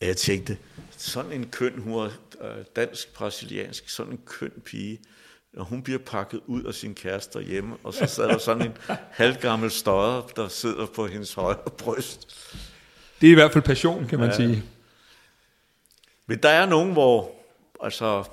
Jeg 0.00 0.16
tænkte, 0.16 0.58
sådan 0.96 1.32
en 1.32 1.48
køn, 1.48 1.78
hun 1.78 1.94
var 1.94 2.12
uh, 2.40 2.64
dansk-brasiliansk, 2.76 3.88
sådan 3.88 4.12
en 4.12 4.20
køn 4.26 4.52
pige, 4.64 4.98
og 5.56 5.64
hun 5.64 5.82
bliver 5.82 5.98
pakket 5.98 6.40
ud 6.46 6.64
af 6.64 6.74
sin 6.74 6.94
kæreste 6.94 7.42
hjemme, 7.42 7.76
og 7.84 7.94
så 7.94 8.06
sad 8.06 8.28
der 8.28 8.38
sådan 8.38 8.66
en 8.66 8.76
halvgammel 9.10 9.70
støder, 9.70 10.32
der 10.36 10.48
sidder 10.48 10.86
på 10.86 11.06
hendes 11.06 11.34
højre 11.34 11.70
bryst. 11.78 12.36
det 13.20 13.26
er 13.26 13.30
i 13.30 13.34
hvert 13.34 13.52
fald 13.52 13.64
passion, 13.64 14.06
kan 14.06 14.18
man 14.18 14.30
ja. 14.30 14.36
sige. 14.36 14.62
Men 16.26 16.42
der 16.42 16.48
er 16.48 16.66
nogen, 16.66 16.92
hvor, 16.92 17.32
altså, 17.82 18.24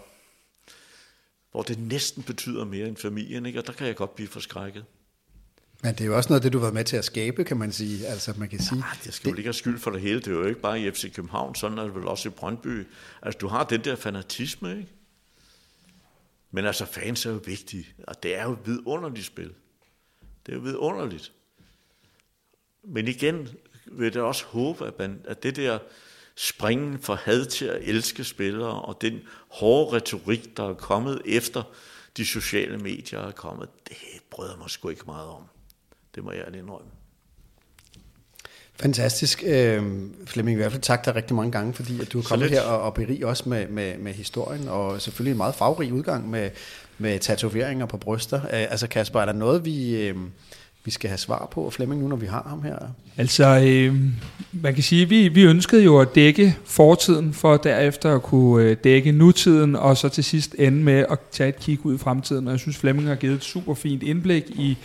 hvor 1.52 1.62
det 1.62 1.80
næsten 1.80 2.24
betyder 2.24 2.66
mere 2.66 2.88
end 2.88 2.98
familien, 2.98 3.46
ikke? 3.46 3.60
og 3.60 3.68
der 3.68 3.74
kan 3.74 3.88
jeg 3.88 3.96
godt 3.96 4.16
blive 4.16 4.28
forskrækket. 4.28 4.86
Men 5.84 5.96
det 5.96 6.02
er 6.02 6.06
jo 6.06 6.18
også 6.18 6.30
noget 6.30 6.40
af 6.40 6.44
det, 6.44 6.54
du 6.54 6.58
har 6.58 6.64
været 6.64 6.74
med 6.74 6.84
til 6.84 6.98
at 6.98 7.06
skabe, 7.06 7.44
kan 7.44 7.58
man 7.58 7.72
sige. 7.72 8.08
Altså, 8.08 8.34
man 8.38 8.50
kan 8.50 8.60
sige 8.60 8.78
ja, 8.78 8.98
det 9.04 9.14
skal 9.14 9.30
jo 9.30 9.36
ikke 9.36 9.48
have 9.48 9.54
skyld 9.54 9.80
for 9.80 9.92
det 9.92 10.02
hele. 10.02 10.20
Det 10.20 10.28
er 10.28 10.32
jo 10.32 10.46
ikke 10.46 10.62
bare 10.62 10.82
i 10.82 10.92
FC 10.92 11.14
København, 11.14 11.56
sådan 11.56 11.78
er 11.78 11.84
det 11.84 11.96
vel 11.96 12.08
også 12.08 12.30
i 12.30 12.32
Brøndby. 12.32 12.88
Altså, 13.22 13.38
du 13.38 13.48
har 13.48 13.64
den 13.64 13.84
der 13.84 13.96
fanatisme, 13.96 14.78
ikke? 14.78 14.90
Men 16.52 16.66
altså, 16.66 16.86
fans 16.86 17.26
er 17.26 17.32
jo 17.32 17.42
vigtige, 17.46 17.88
og 18.08 18.24
det 18.24 18.36
er 18.36 18.44
jo 18.44 18.58
vidunderligt 18.66 19.26
spil. 19.26 19.54
Det 20.46 20.52
er 20.52 20.56
jo 20.56 20.62
vidunderligt. 20.62 21.32
Men 22.84 23.08
igen 23.08 23.50
vil 23.86 24.12
jeg 24.14 24.24
også 24.24 24.46
håbe, 24.46 24.88
at, 24.88 25.00
man, 25.00 25.22
at 25.26 25.44
det 25.44 25.56
der 25.56 25.80
springen 26.36 27.00
fra 27.00 27.16
had 27.16 27.46
til 27.46 27.66
at 27.66 27.80
elske 27.82 28.24
spillere, 28.24 28.82
og 28.82 28.98
den 29.02 29.20
hårde 29.50 29.96
retorik, 29.96 30.58
der 30.58 30.70
er 30.70 30.74
kommet 30.74 31.22
efter 31.26 31.64
de 32.18 32.26
sociale 32.26 32.78
medier 32.78 33.20
er 33.20 33.32
kommet, 33.32 33.70
det 33.90 33.98
bryder 34.30 34.58
mig 34.58 34.70
sgu 34.70 34.90
ikke 34.90 35.04
meget 35.06 35.28
om. 35.28 35.44
Det 36.16 36.24
må 36.24 36.32
jeg 36.32 36.42
ærligt 36.46 36.64
indrømme. 36.64 36.88
Fantastisk. 38.76 39.44
Øh, 39.48 39.84
Flemming, 40.26 40.56
i 40.56 40.62
hvert 40.62 40.72
fald 40.72 40.82
tak 40.82 41.06
dig 41.06 41.16
rigtig 41.16 41.36
mange 41.36 41.52
gange, 41.52 41.74
fordi 41.74 42.02
at 42.02 42.14
du 42.14 42.20
er 42.20 42.24
kommet 42.24 42.50
her 42.50 42.62
og, 42.62 42.82
og 42.82 42.94
berig 42.94 43.26
os 43.26 43.46
med, 43.46 43.68
med, 43.68 43.98
med 43.98 44.14
historien, 44.14 44.68
og 44.68 45.02
selvfølgelig 45.02 45.32
en 45.32 45.38
meget 45.38 45.56
farverig 45.56 45.94
udgang 45.94 46.30
med, 46.30 46.50
med 46.98 47.20
tatoveringer 47.20 47.86
på 47.86 47.98
bryster. 47.98 48.42
Øh, 48.44 48.50
altså 48.52 48.88
Kasper, 48.88 49.20
er 49.20 49.26
der 49.26 49.34
noget, 49.34 49.66
vi, 49.66 50.08
øh, 50.08 50.16
vi 50.86 50.92
skal 50.92 51.10
have 51.10 51.18
svar 51.18 51.48
på, 51.52 51.70
Flemming, 51.70 52.02
nu 52.02 52.08
når 52.08 52.16
vi 52.16 52.26
har 52.26 52.46
ham 52.50 52.64
her? 52.64 52.78
Altså, 53.18 53.62
øh, 53.66 53.96
man 54.52 54.74
kan 54.74 54.84
sige, 54.84 55.02
at 55.04 55.10
vi, 55.10 55.28
vi 55.28 55.44
ønskede 55.44 55.84
jo 55.84 56.00
at 56.00 56.16
dække 56.16 56.58
fortiden, 56.66 57.34
for 57.34 57.58
derefter 57.58 58.16
at 58.16 58.24
kunne 58.24 58.66
øh, 58.66 58.78
dække 58.84 59.12
nutiden, 59.12 59.76
og 59.76 59.98
så 59.98 60.10
til 60.10 60.24
sidst 60.24 60.56
ende 60.60 60.78
med 60.78 61.06
at 61.10 61.20
tage 61.32 61.50
et 61.50 61.60
kig 61.60 61.86
ud 61.86 61.96
i 61.96 61.98
fremtiden. 61.98 62.48
Og 62.48 62.52
jeg 62.52 62.60
synes, 62.60 62.78
Flemming 62.78 63.08
har 63.08 63.16
givet 63.16 63.36
et 63.36 63.44
super 63.44 63.74
fint 63.74 64.04
indblik 64.04 64.44
i 64.50 64.78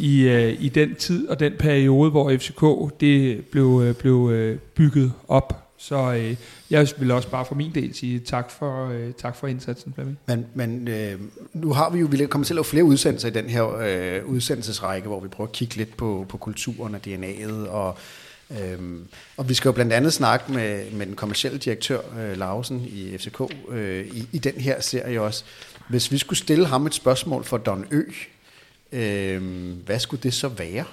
i, 0.00 0.28
øh, 0.28 0.56
i 0.60 0.68
den 0.68 0.94
tid 0.94 1.28
og 1.28 1.40
den 1.40 1.52
periode, 1.58 2.10
hvor 2.10 2.36
FCK 2.38 3.00
det 3.00 3.46
blev, 3.46 3.82
øh, 3.84 3.94
blev 3.94 4.30
øh, 4.32 4.58
bygget 4.58 5.12
op. 5.28 5.66
Så 5.78 6.12
øh, 6.12 6.36
jeg 6.70 6.88
vil 6.98 7.10
også 7.10 7.28
bare 7.28 7.44
for 7.44 7.54
min 7.54 7.74
del 7.74 7.94
sige 7.94 8.18
tak 8.18 8.50
for, 8.50 8.88
øh, 8.88 9.12
tak 9.18 9.36
for 9.36 9.46
indsatsen, 9.46 9.92
Flemming. 9.94 10.18
Men, 10.26 10.46
men 10.54 10.88
øh, 10.88 11.20
nu 11.52 11.72
har 11.72 11.90
vi 11.90 12.00
jo, 12.00 12.08
vi 12.10 12.26
kommer 12.26 12.44
til 12.44 12.54
at 12.54 12.56
lave 12.56 12.64
flere 12.64 12.84
udsendelser 12.84 13.28
i 13.28 13.30
den 13.30 13.50
her 13.50 13.76
øh, 13.76 14.26
udsendelsesrække, 14.26 15.08
hvor 15.08 15.20
vi 15.20 15.28
prøver 15.28 15.48
at 15.48 15.52
kigge 15.52 15.76
lidt 15.76 15.96
på, 15.96 16.26
på 16.28 16.36
kulturen 16.36 16.94
og 16.94 17.00
DNA'et, 17.06 17.68
og, 17.68 17.98
øh, 18.50 18.78
og 19.36 19.48
vi 19.48 19.54
skal 19.54 19.68
jo 19.68 19.72
blandt 19.72 19.92
andet 19.92 20.12
snakke 20.12 20.52
med, 20.52 20.90
med 20.90 21.06
den 21.06 21.16
kommercielle 21.16 21.58
direktør, 21.58 22.00
øh, 22.18 22.38
Lausen 22.38 22.80
i 22.86 23.18
FCK, 23.18 23.40
øh, 23.70 24.06
i, 24.06 24.28
i 24.32 24.38
den 24.38 24.54
her 24.54 24.80
serie 24.80 25.20
også. 25.20 25.44
Hvis 25.88 26.12
vi 26.12 26.18
skulle 26.18 26.38
stille 26.38 26.66
ham 26.66 26.86
et 26.86 26.94
spørgsmål 26.94 27.44
for 27.44 27.56
Don 27.56 27.86
Ø, 27.90 28.02
Øh, 28.92 29.72
hvad 29.84 29.98
skulle 29.98 30.22
det 30.22 30.34
så 30.34 30.48
være? 30.48 30.84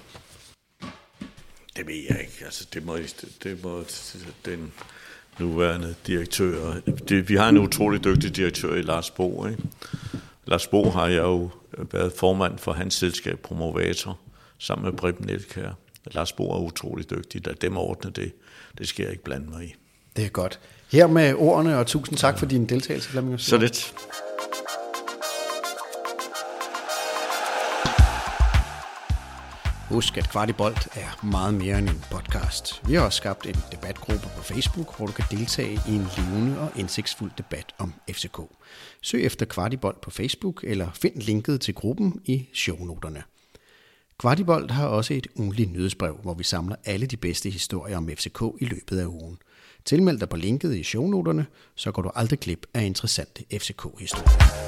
Det 1.78 1.88
ved 1.88 2.04
jeg 2.10 2.20
ikke. 2.22 2.46
Altså, 2.46 2.68
det 2.74 2.86
må, 2.86 2.98
det 3.44 3.64
må 3.64 3.84
den 4.46 4.74
nuværende 5.40 5.96
direktør... 6.08 6.74
Det, 7.10 7.30
vi 7.30 7.36
har 7.36 7.50
en 7.50 7.58
utrolig 7.58 8.04
dygtig 8.04 8.36
direktør 8.36 8.76
i 8.76 8.82
Lars 8.82 9.12
Bo. 9.12 9.46
Ikke? 9.46 9.64
Lars 10.46 10.68
Bo 10.68 10.90
har 10.90 11.08
jeg 11.08 11.24
jo 11.24 11.50
været 11.92 12.14
formand 12.18 12.58
for 12.58 12.74
hans 12.74 12.94
selskab 12.94 13.40
Promovator, 13.40 14.20
sammen 14.58 14.86
med 14.86 14.94
Bribben 14.94 15.30
Elkær. 15.30 15.72
Lars 16.06 16.34
Bo 16.34 16.52
er 16.52 16.60
utrolig 16.60 17.10
dygtig. 17.10 17.48
Lad 17.48 17.56
dem 17.56 17.78
ordne 17.78 18.12
det. 18.12 18.32
Det 18.78 18.88
skal 18.88 19.04
jeg 19.04 19.12
ikke 19.12 19.24
blande 19.24 19.50
mig 19.50 19.66
i. 19.66 19.76
Det 20.16 20.26
er 20.26 20.30
godt. 20.30 20.60
Her 20.92 21.08
med 21.08 21.34
ordene, 21.34 21.78
og 21.78 21.88
tusind 21.88 22.18
tak 22.18 22.40
for 22.40 22.46
din 22.46 22.66
deltagelse, 22.66 23.10
Flemming. 23.10 23.40
Så 23.40 23.58
lidt. 23.58 23.94
Husk, 29.90 30.18
at 30.18 30.30
Kvartibolt 30.30 30.88
er 30.96 31.26
meget 31.26 31.54
mere 31.54 31.80
end 31.80 31.90
en 31.90 32.04
podcast. 32.12 32.88
Vi 32.88 32.94
har 32.94 33.02
også 33.02 33.18
skabt 33.18 33.46
en 33.46 33.56
debatgruppe 33.72 34.28
på 34.38 34.44
Facebook, 34.44 34.98
hvor 34.98 35.06
du 35.06 35.12
kan 35.12 35.26
deltage 35.32 35.80
i 35.88 35.92
en 35.96 36.08
levende 36.18 36.60
og 36.60 36.72
indsigtsfuld 36.76 37.32
debat 37.38 37.74
om 37.78 37.94
FCK. 38.12 38.40
Søg 39.02 39.26
efter 39.26 39.46
Kvartibolt 39.46 40.02
på 40.02 40.12
Facebook, 40.12 40.64
eller 40.64 40.88
find 40.94 41.16
linket 41.16 41.62
til 41.62 41.74
gruppen 41.74 42.22
i 42.26 42.46
shownoterne. 42.54 43.24
Kvartibolt 44.20 44.72
har 44.72 44.88
også 44.88 45.14
et 45.14 45.28
ugenligt 45.36 45.72
nyhedsbrev, 45.72 46.18
hvor 46.24 46.34
vi 46.34 46.44
samler 46.44 46.76
alle 46.86 47.06
de 47.06 47.18
bedste 47.18 47.50
historier 47.50 47.98
om 47.98 48.10
FCK 48.10 48.42
i 48.60 48.66
løbet 48.66 49.00
af 49.00 49.06
ugen. 49.06 49.38
Tilmeld 49.86 50.20
dig 50.20 50.30
på 50.30 50.38
linket 50.38 50.76
i 50.76 50.84
shownoterne, 50.84 51.46
så 51.76 51.92
går 51.92 52.02
du 52.02 52.12
aldrig 52.16 52.40
glip 52.40 52.66
af 52.74 52.86
interessante 52.86 53.44
FCK-historier. 53.60 54.68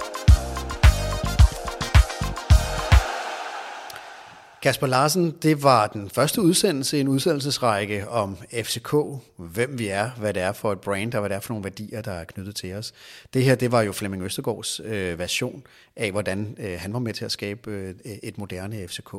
Kasper 4.61 4.87
Larsen, 4.87 5.31
det 5.31 5.63
var 5.63 5.87
den 5.87 6.09
første 6.09 6.41
udsendelse 6.41 6.97
i 6.97 7.01
en 7.01 7.07
udsendelsesrække 7.07 8.09
om 8.09 8.37
FCK, 8.63 8.95
hvem 9.37 9.79
vi 9.79 9.87
er, 9.87 10.09
hvad 10.09 10.33
det 10.33 10.41
er 10.41 10.51
for 10.51 10.71
et 10.71 10.79
brand, 10.79 11.13
og 11.13 11.19
hvad 11.19 11.29
det 11.29 11.35
er 11.35 11.39
for 11.39 11.53
nogle 11.53 11.63
værdier, 11.63 12.01
der 12.01 12.11
er 12.11 12.23
knyttet 12.23 12.55
til 12.55 12.73
os. 12.73 12.93
Det 13.33 13.43
her, 13.43 13.55
det 13.55 13.71
var 13.71 13.81
jo 13.81 13.91
Flemming 13.91 14.23
Østergaards 14.23 14.81
øh, 14.83 15.19
version 15.19 15.63
af, 15.95 16.11
hvordan 16.11 16.55
øh, 16.59 16.77
han 16.79 16.93
var 16.93 16.99
med 16.99 17.13
til 17.13 17.25
at 17.25 17.31
skabe 17.31 17.71
øh, 17.71 17.95
et 18.23 18.37
moderne 18.37 18.87
FCK. 18.87 19.13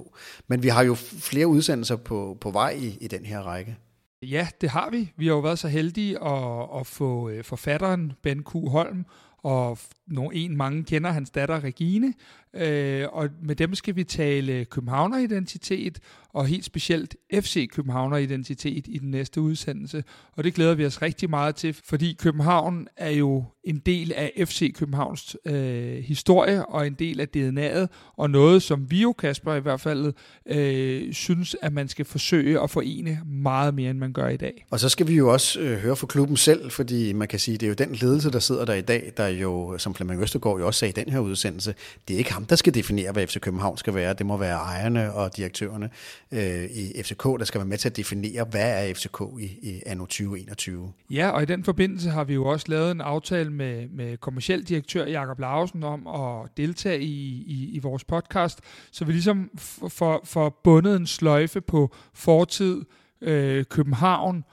Men 0.49 0.63
vi 0.63 0.69
har 0.69 0.83
jo 0.83 0.95
flere 0.95 1.47
udsendelser 1.47 1.97
på, 1.97 2.39
på 2.41 2.51
vej 2.51 2.71
i, 2.71 2.99
i 3.01 3.09
den 3.09 3.25
her 3.25 3.41
række. 3.41 3.77
Ja, 4.23 4.49
det 4.61 4.71
har 4.71 4.91
vi. 4.91 5.13
Vi 5.17 5.27
har 5.27 5.35
jo 5.35 5.41
været 5.41 5.59
så 5.59 5.69
heldige 5.69 6.25
at, 6.25 6.69
at 6.81 6.87
få 6.87 7.29
øh, 7.29 7.45
forfatteren 7.45 8.13
Ben 8.23 8.43
Q. 8.43 8.53
Holm 8.53 9.05
og 9.43 9.79
nogen, 10.07 10.33
en 10.33 10.57
mange 10.57 10.85
kender 10.85 11.11
hans 11.11 11.31
datter 11.31 11.65
Regine, 11.65 12.15
øh, 12.55 13.07
og 13.13 13.29
med 13.43 13.57
dem 13.57 13.75
skal 13.75 13.97
vi 13.97 14.05
tale 14.05 14.65
Københavner-identitet, 14.65 15.99
og 16.33 16.47
helt 16.47 16.65
specielt 16.65 17.17
FC 17.35 17.69
Københavner-identitet 17.71 18.85
i 18.89 18.99
den 18.99 19.11
næste 19.11 19.41
udsendelse. 19.41 20.05
Og 20.37 20.45
det 20.45 20.55
glæder 20.55 20.75
vi 20.75 20.87
os 20.87 21.03
rigtig 21.03 21.31
meget 21.31 21.57
til, 21.57 21.77
fordi 21.85 22.17
København 22.21 22.89
er 22.97 23.11
jo 23.11 23.45
en 23.65 23.79
del 23.79 24.13
af 24.13 24.33
FC 24.47 24.75
Københavns 24.75 25.37
øh, 25.47 25.97
historie 25.97 26.67
og 26.67 26.87
en 26.87 26.95
del 26.95 27.21
af 27.21 27.27
DNA'et, 27.37 27.87
og 28.17 28.31
noget, 28.31 28.63
som 28.63 28.91
vi 28.91 29.03
jo, 29.03 29.13
Kasper, 29.13 29.55
i 29.55 29.61
hvert 29.61 29.81
fald 29.81 30.13
øh, 30.47 31.13
synes, 31.13 31.57
at 31.63 31.73
man 31.73 31.89
skal 31.89 32.05
forsøge 32.05 32.61
at 32.61 32.71
forene 32.71 33.21
meget 33.27 33.75
mere, 33.75 33.91
end 33.91 33.99
man 33.99 34.13
gør 34.13 34.29
i 34.29 34.37
dag. 34.37 34.67
Og 34.71 34.81
så 34.81 34.89
skal 34.89 35.09
vi 35.09 35.15
jo 35.15 35.33
også 35.33 35.61
øh, 35.61 35.79
høre 35.79 35.97
fra 35.97 36.07
klubben 36.07 36.37
selv, 36.37 36.71
fordi 36.71 37.13
man 37.13 37.29
kan 37.29 37.39
sige, 37.39 37.59
det 37.59 37.67
er 37.67 37.69
jo 37.69 37.75
den 37.75 37.95
ledelse, 37.95 38.31
der 38.31 38.39
sidder 38.39 38.65
der 38.65 38.75
i 38.75 38.81
dag, 38.81 39.13
der 39.17 39.29
jo, 39.29 39.79
som 39.79 39.95
Flemming 39.95 40.23
Østergaard 40.23 40.59
jo 40.59 40.67
også 40.67 40.79
sagde 40.79 41.01
i 41.01 41.05
den 41.05 41.13
her 41.13 41.21
udsendelse, 41.21 41.75
det 42.09 42.15
er 42.15 42.19
ikke 42.19 42.33
ham, 42.33 42.40
der 42.49 42.57
skal 42.57 42.75
definere, 42.75 43.13
hvad 43.13 43.27
FC 43.27 43.41
København 43.41 43.77
skal 43.77 43.95
være. 43.95 44.13
Det 44.13 44.27
må 44.27 44.37
være 44.37 44.57
ejerne 44.57 45.13
og 45.13 45.37
direktørerne 45.37 45.91
øh, 46.33 46.65
i 46.65 47.03
FCK, 47.03 47.25
der 47.25 47.45
skal 47.45 47.59
være 47.59 47.69
med 47.69 47.79
til 47.79 47.89
at 47.89 47.97
definere, 47.97 48.45
hvad 48.45 48.89
er 48.89 48.95
FCK 48.95 49.21
i, 49.41 49.45
i 49.45 49.83
anno 49.87 50.05
2021. 50.05 50.93
Ja, 51.11 51.31
og 51.31 51.43
i 51.43 51.47
den 51.47 51.65
forbindelse 51.65 52.11
har 52.11 52.25
vi 52.25 52.35
jo 52.35 52.45
også 52.47 52.67
lavet 52.69 52.91
en 52.91 53.01
aftale 53.01 53.51
med, 53.53 53.89
med 53.89 54.17
kommersiel 54.17 54.63
direktør 54.63 55.07
Jakob 55.07 55.39
Larsen 55.39 55.85
om 55.85 56.07
at 56.07 56.57
deltage 56.57 57.01
i, 57.01 57.45
i, 57.47 57.71
i 57.73 57.79
vores 57.79 58.05
podcast, 58.05 58.61
så 58.93 59.05
vi 59.05 59.13
ligesom 59.13 59.51
får, 59.89 60.21
får 60.25 60.61
bundet 60.65 60.97
en 60.97 61.07
sløjfe 61.07 61.61
på 61.61 61.95
fortid, 62.15 62.83
øh, 63.21 63.65
København 63.65 64.45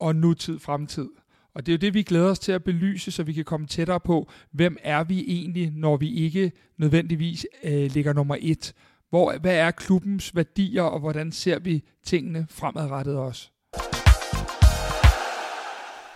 og 0.00 0.16
nutid, 0.16 0.58
fremtid. 0.58 1.08
Og 1.54 1.66
det 1.66 1.72
er 1.72 1.76
jo 1.76 1.78
det, 1.78 1.94
vi 1.94 2.02
glæder 2.02 2.30
os 2.30 2.38
til 2.38 2.52
at 2.52 2.64
belyse, 2.64 3.10
så 3.10 3.22
vi 3.22 3.32
kan 3.32 3.44
komme 3.44 3.66
tættere 3.66 4.00
på, 4.00 4.30
hvem 4.50 4.76
er 4.82 5.04
vi 5.04 5.24
egentlig, 5.28 5.70
når 5.70 5.96
vi 5.96 6.14
ikke 6.14 6.52
nødvendigvis 6.78 7.46
øh, 7.64 7.90
ligger 7.92 8.12
nummer 8.12 8.36
et. 8.40 8.74
Hvor, 9.10 9.38
hvad 9.38 9.56
er 9.56 9.70
klubbens 9.70 10.36
værdier, 10.36 10.82
og 10.82 11.00
hvordan 11.00 11.32
ser 11.32 11.58
vi 11.58 11.82
tingene 12.04 12.46
fremadrettet 12.50 13.16
også? 13.16 13.48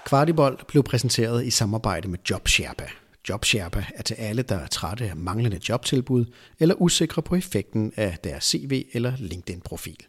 Kvartibold 0.06 0.58
blev 0.68 0.82
præsenteret 0.82 1.46
i 1.46 1.50
samarbejde 1.50 2.08
med 2.08 2.18
JobSherpa. 2.30 2.86
JobSherpa 3.28 3.84
er 3.94 4.02
til 4.02 4.14
alle, 4.14 4.42
der 4.42 4.56
er 4.56 4.66
trætte 4.66 5.04
af 5.04 5.16
manglende 5.16 5.60
jobtilbud 5.68 6.24
eller 6.60 6.74
usikre 6.74 7.22
på 7.22 7.34
effekten 7.34 7.92
af 7.96 8.18
deres 8.24 8.44
CV 8.44 8.86
eller 8.92 9.12
LinkedIn-profil. 9.18 10.06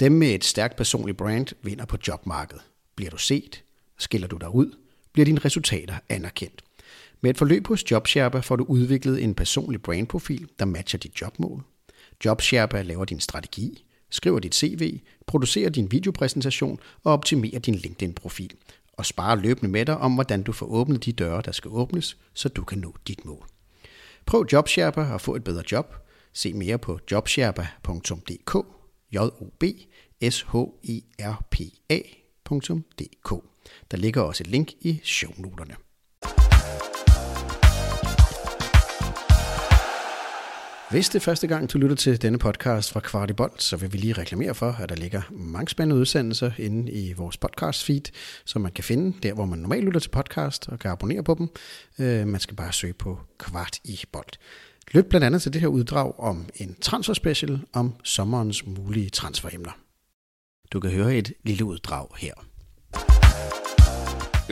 Dem 0.00 0.12
med 0.12 0.28
et 0.28 0.44
stærkt 0.44 0.76
personligt 0.76 1.18
brand 1.18 1.46
vinder 1.62 1.84
på 1.84 1.96
jobmarkedet. 2.08 2.62
Bliver 2.96 3.10
du 3.10 3.16
set, 3.16 3.64
Skiller 3.98 4.28
du 4.28 4.36
dig 4.36 4.54
ud, 4.54 4.76
bliver 5.12 5.24
dine 5.24 5.40
resultater 5.44 5.94
anerkendt. 6.08 6.62
Med 7.20 7.30
et 7.30 7.38
forløb 7.38 7.66
hos 7.66 7.90
JobSherpa 7.90 8.40
får 8.40 8.56
du 8.56 8.64
udviklet 8.64 9.22
en 9.22 9.34
personlig 9.34 9.82
brandprofil, 9.82 10.48
der 10.58 10.64
matcher 10.64 10.98
dit 10.98 11.20
jobmål. 11.20 11.62
JobSherpa 12.24 12.82
laver 12.82 13.04
din 13.04 13.20
strategi, 13.20 13.84
skriver 14.10 14.38
dit 14.38 14.54
CV, 14.54 15.00
producerer 15.26 15.70
din 15.70 15.92
videopræsentation 15.92 16.80
og 17.04 17.12
optimerer 17.12 17.58
din 17.58 17.74
LinkedIn-profil 17.74 18.54
og 18.92 19.06
sparer 19.06 19.34
løbende 19.34 19.70
med 19.70 19.86
dig 19.86 19.98
om, 19.98 20.14
hvordan 20.14 20.42
du 20.42 20.52
får 20.52 20.66
åbnet 20.66 21.04
de 21.04 21.12
døre, 21.12 21.42
der 21.44 21.52
skal 21.52 21.70
åbnes, 21.70 22.16
så 22.34 22.48
du 22.48 22.64
kan 22.64 22.78
nå 22.78 22.94
dit 23.06 23.24
mål. 23.24 23.46
Prøv 24.26 24.46
JobSherpa 24.52 25.00
og 25.00 25.20
få 25.20 25.34
et 25.36 25.44
bedre 25.44 25.62
job. 25.72 25.94
Se 26.32 26.52
mere 26.52 26.78
på 26.78 26.98
jobsherpa.dk 27.10 28.56
j 29.12 29.18
o 29.18 29.44
b 29.58 29.64
s 30.30 30.42
h 30.42 30.56
e 30.82 31.00
r 31.18 31.44
p 31.50 31.60
a.dk 31.90 33.32
der 33.90 33.96
ligger 33.96 34.22
også 34.22 34.42
et 34.42 34.46
link 34.46 34.72
i 34.80 35.00
shownoterne. 35.04 35.74
Hvis 40.90 41.08
det 41.08 41.14
er 41.14 41.20
første 41.20 41.46
gang, 41.46 41.72
du 41.72 41.78
lytter 41.78 41.96
til 41.96 42.22
denne 42.22 42.38
podcast 42.38 42.92
fra 42.92 43.00
Kvartibolt, 43.00 43.62
så 43.62 43.76
vil 43.76 43.92
vi 43.92 43.98
lige 43.98 44.12
reklamere 44.12 44.54
for, 44.54 44.70
at 44.70 44.88
der 44.88 44.94
ligger 44.94 45.22
mange 45.30 45.68
spændende 45.68 46.00
udsendelser 46.00 46.50
inde 46.58 46.92
i 46.92 47.12
vores 47.12 47.36
podcast 47.36 47.84
feed, 47.84 48.02
som 48.44 48.62
man 48.62 48.72
kan 48.72 48.84
finde 48.84 49.16
der, 49.22 49.34
hvor 49.34 49.44
man 49.44 49.58
normalt 49.58 49.84
lytter 49.84 50.00
til 50.00 50.08
podcast 50.08 50.68
og 50.68 50.78
kan 50.78 50.90
abonnere 50.90 51.22
på 51.22 51.34
dem. 51.34 51.48
Øh, 51.98 52.26
man 52.26 52.40
skal 52.40 52.56
bare 52.56 52.72
søge 52.72 52.92
på 52.92 53.18
Kvart 53.38 53.78
i 53.84 54.00
Bolt. 54.12 54.38
Lyt 54.92 55.06
blandt 55.06 55.24
andet 55.24 55.42
til 55.42 55.52
det 55.52 55.60
her 55.60 55.68
uddrag 55.68 56.20
om 56.20 56.48
en 56.54 56.76
transfer 56.80 57.14
special 57.14 57.60
om 57.72 57.94
sommerens 58.04 58.66
mulige 58.66 59.10
transferemner. 59.10 59.78
Du 60.72 60.80
kan 60.80 60.90
høre 60.90 61.16
et 61.16 61.32
lille 61.44 61.64
uddrag 61.64 62.06
her. 62.18 62.32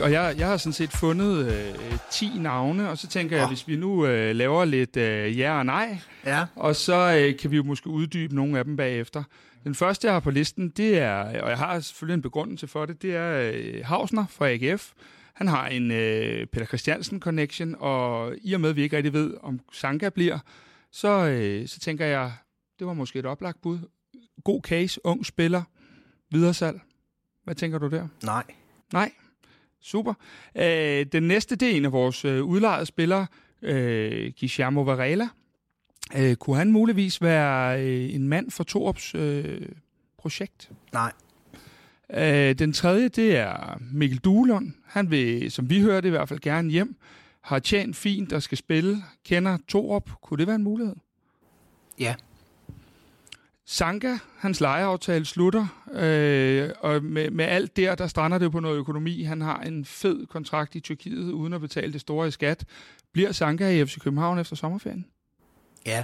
Og 0.01 0.11
jeg, 0.11 0.35
jeg 0.37 0.47
har 0.47 0.57
sådan 0.57 0.73
set 0.73 0.91
fundet 0.91 1.45
øh, 1.53 1.97
10 2.11 2.29
navne, 2.39 2.89
og 2.89 2.97
så 2.97 3.07
tænker 3.07 3.37
jeg, 3.37 3.47
hvis 3.47 3.67
vi 3.67 3.75
nu 3.75 4.05
øh, 4.05 4.35
laver 4.35 4.65
lidt 4.65 4.97
øh, 4.97 5.37
ja 5.39 5.57
og 5.57 5.65
nej, 5.65 5.99
Ja. 6.25 6.45
og 6.55 6.75
så 6.75 7.17
øh, 7.19 7.39
kan 7.39 7.51
vi 7.51 7.55
jo 7.55 7.63
måske 7.63 7.87
uddybe 7.89 8.35
nogle 8.35 8.59
af 8.59 8.65
dem 8.65 8.75
bagefter. 8.77 9.23
Den 9.63 9.75
første, 9.75 10.07
jeg 10.07 10.15
har 10.15 10.19
på 10.19 10.31
listen, 10.31 10.69
det 10.69 10.97
er, 10.99 11.41
og 11.41 11.49
jeg 11.49 11.57
har 11.57 11.79
selvfølgelig 11.79 12.13
en 12.13 12.21
begrundelse 12.21 12.67
for 12.67 12.85
det, 12.85 13.01
det 13.01 13.15
er 13.15 13.51
øh, 13.53 13.85
Hausner 13.85 14.25
fra 14.29 14.49
AGF. 14.49 14.91
Han 15.33 15.47
har 15.47 15.67
en 15.67 15.91
øh, 15.91 16.45
Peter 16.45 16.65
Christiansen 16.65 17.19
connection, 17.19 17.75
og 17.79 18.33
i 18.41 18.53
og 18.53 18.61
med, 18.61 18.69
at 18.69 18.75
vi 18.75 18.81
ikke 18.81 18.97
rigtig 18.97 19.13
ved, 19.13 19.33
om 19.43 19.59
Sanka 19.73 20.09
bliver, 20.09 20.39
så, 20.91 21.09
øh, 21.27 21.67
så 21.67 21.79
tænker 21.79 22.05
jeg, 22.05 22.31
det 22.79 22.87
var 22.87 22.93
måske 22.93 23.19
et 23.19 23.25
oplagt 23.25 23.61
bud. 23.61 23.79
God 24.43 24.61
case, 24.61 24.99
ung 25.05 25.25
spiller, 25.25 25.63
videresalg. 26.31 26.79
Hvad 27.43 27.55
tænker 27.55 27.77
du 27.77 27.87
der? 27.87 28.07
Nej. 28.23 28.43
Nej. 28.93 29.11
Super. 29.81 30.13
Øh, 30.55 31.05
den 31.11 31.23
næste, 31.23 31.55
det 31.55 31.71
er 31.71 31.75
en 31.75 31.85
af 31.85 31.91
vores 31.91 32.25
øh, 32.25 32.43
udlejede 32.43 32.85
spillere, 32.85 33.27
øh, 33.61 34.31
Guillermo 34.39 34.81
Varela. 34.81 35.27
Øh, 36.17 36.35
kunne 36.35 36.57
han 36.57 36.71
muligvis 36.71 37.21
være 37.21 37.83
øh, 37.83 38.15
en 38.15 38.27
mand 38.27 38.51
for 38.51 38.63
Torps 38.63 39.15
øh, 39.15 39.61
projekt? 40.17 40.71
Nej. 40.93 41.11
Øh, 42.13 42.55
den 42.55 42.73
tredje, 42.73 43.07
det 43.07 43.37
er 43.37 43.77
Mikkel 43.91 44.19
Duelund. 44.19 44.73
Han 44.85 45.11
vil, 45.11 45.51
som 45.51 45.69
vi 45.69 45.81
hørte, 45.81 46.07
i 46.07 46.11
hvert 46.11 46.29
fald 46.29 46.39
gerne 46.39 46.69
hjem. 46.69 46.95
Har 47.41 47.59
tjent 47.59 47.95
fint 47.95 48.33
og 48.33 48.43
skal 48.43 48.57
spille. 48.57 48.97
Kender 49.25 49.57
Torp. 49.67 50.09
Kunne 50.21 50.37
det 50.37 50.47
være 50.47 50.55
en 50.55 50.63
mulighed? 50.63 50.95
Ja. 51.99 52.15
Sanka, 53.69 54.17
hans 54.37 54.61
lejeaftale 54.61 55.25
slutter, 55.25 55.67
øh, 55.93 56.69
og 56.79 57.03
med, 57.03 57.31
med 57.31 57.45
alt 57.45 57.77
der, 57.77 57.95
der 57.95 58.07
strander 58.07 58.37
det 58.37 58.51
på 58.51 58.59
noget 58.59 58.77
økonomi. 58.77 59.23
Han 59.23 59.41
har 59.41 59.61
en 59.61 59.85
fed 59.85 60.25
kontrakt 60.25 60.75
i 60.75 60.79
Tyrkiet, 60.79 61.31
uden 61.31 61.53
at 61.53 61.61
betale 61.61 61.93
det 61.93 62.01
store 62.01 62.27
i 62.27 62.31
skat. 62.31 62.65
Bliver 63.13 63.31
Sanka 63.31 63.69
i 63.69 63.85
FC 63.85 63.99
København 63.99 64.39
efter 64.39 64.55
sommerferien? 64.55 65.05
Ja. 65.85 66.03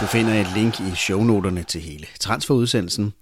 Du 0.00 0.06
finder 0.06 0.40
et 0.40 0.46
link 0.54 0.80
i 0.80 0.94
shownoterne 0.96 1.62
til 1.62 1.80
hele 1.80 2.06
transferudsendelsen. 2.20 3.12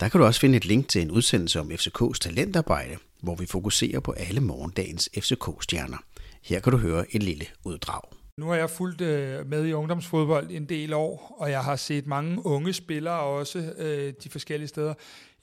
Der 0.00 0.08
kan 0.08 0.20
du 0.20 0.26
også 0.26 0.40
finde 0.40 0.56
et 0.56 0.64
link 0.64 0.88
til 0.88 1.02
en 1.02 1.10
udsendelse 1.10 1.60
om 1.60 1.70
FCK's 1.70 2.18
talentarbejde, 2.20 2.96
hvor 3.22 3.34
vi 3.34 3.46
fokuserer 3.46 4.00
på 4.00 4.12
alle 4.12 4.40
morgendagens 4.40 5.10
FCK-stjerner. 5.18 5.98
Her 6.42 6.60
kan 6.60 6.72
du 6.72 6.78
høre 6.78 7.14
et 7.14 7.22
lille 7.22 7.46
uddrag. 7.64 8.21
Nu 8.36 8.46
har 8.46 8.54
jeg 8.54 8.70
fulgt 8.70 9.00
øh, 9.00 9.46
med 9.46 9.66
i 9.66 9.72
ungdomsfodbold 9.72 10.50
en 10.50 10.64
del 10.64 10.92
år, 10.92 11.36
og 11.38 11.50
jeg 11.50 11.64
har 11.64 11.76
set 11.76 12.06
mange 12.06 12.46
unge 12.46 12.72
spillere 12.72 13.20
også 13.20 13.74
øh, 13.78 14.12
de 14.24 14.30
forskellige 14.30 14.68
steder. 14.68 14.94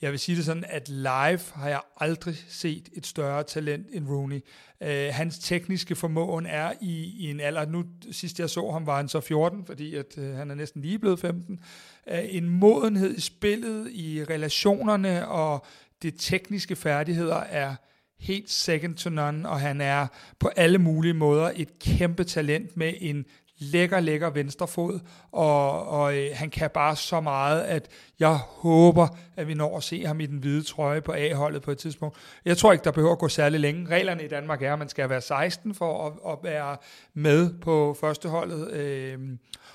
Jeg 0.02 0.12
vil 0.12 0.20
sige 0.20 0.36
det 0.36 0.46
sådan, 0.46 0.66
at 0.68 0.90
live 0.90 1.40
har 1.54 1.70
jeg 1.70 1.82
aldrig 1.98 2.36
set 2.48 2.90
et 2.94 3.08
større 3.08 3.44
talent 3.44 3.88
end 3.92 4.08
Rooney. 4.08 4.40
Øh, 4.82 5.10
hans 5.14 5.40
tekniske 5.40 5.96
formåen 5.96 6.46
er 6.46 6.74
i, 6.82 7.16
i 7.18 7.30
en 7.30 7.40
alder, 7.40 7.66
nu 7.66 7.86
sidst 8.12 8.40
jeg 8.40 8.50
så 8.50 8.72
ham 8.72 8.86
var 8.86 8.96
han 8.96 9.10
så 9.10 9.20
14, 9.20 9.66
fordi 9.66 9.96
at, 9.96 10.18
øh, 10.18 10.36
han 10.36 10.52
er 10.52 10.56
næsten 10.56 10.82
lige 10.82 11.00
blevet 11.00 11.20
15. 11.20 11.60
Øh, 12.08 12.20
en 12.30 12.50
modenhed 12.50 13.18
i 13.18 13.22
spillet, 13.22 13.92
i 13.92 14.24
relationerne 14.30 15.28
og 15.28 15.66
det 16.02 16.14
tekniske 16.18 16.76
færdigheder 16.76 17.38
er 17.38 17.76
helt 18.20 18.52
second 18.52 18.96
to 18.96 19.10
none, 19.10 19.50
og 19.50 19.60
han 19.60 19.82
er 19.82 20.08
på 20.40 20.50
alle 20.56 20.78
mulige 20.78 21.14
måder 21.14 21.52
et 21.56 21.80
kæmpe 21.80 22.24
talent 22.24 22.78
med 22.78 22.94
en 23.00 23.26
lækker, 23.60 24.00
lækker 24.00 24.30
venstrefod, 24.30 25.00
og, 25.32 25.88
og 25.88 26.18
øh, 26.18 26.30
han 26.34 26.50
kan 26.50 26.70
bare 26.70 26.96
så 26.96 27.22
meget, 27.22 27.62
at 27.62 27.88
jeg 28.20 28.36
håber, 28.36 29.08
at 29.36 29.48
vi 29.48 29.54
når 29.54 29.78
at 29.78 29.84
se 29.84 30.06
ham 30.06 30.20
i 30.20 30.26
den 30.26 30.38
hvide 30.38 30.64
trøje 30.64 31.02
på 31.02 31.14
A-holdet 31.18 31.62
på 31.62 31.72
et 31.72 31.78
tidspunkt. 31.78 32.18
Jeg 32.46 32.58
tror 32.58 32.72
ikke, 32.72 32.84
der 32.84 32.92
behøver 32.92 33.12
at 33.12 33.20
gå 33.20 33.28
særlig 33.28 33.60
længe. 33.60 33.90
Reglerne 33.90 34.26
i 34.26 34.28
Danmark 34.28 34.62
er, 34.62 34.74
at 34.74 34.80
man 34.80 34.90
skal 34.90 35.10
være 35.10 35.22
16 35.22 35.76
for 35.76 36.08
at, 36.08 36.34
at 36.34 36.38
være 36.44 36.78
med 37.14 37.60
på 37.62 37.98
førsteholdet, 38.00 38.72
øh, 38.72 39.20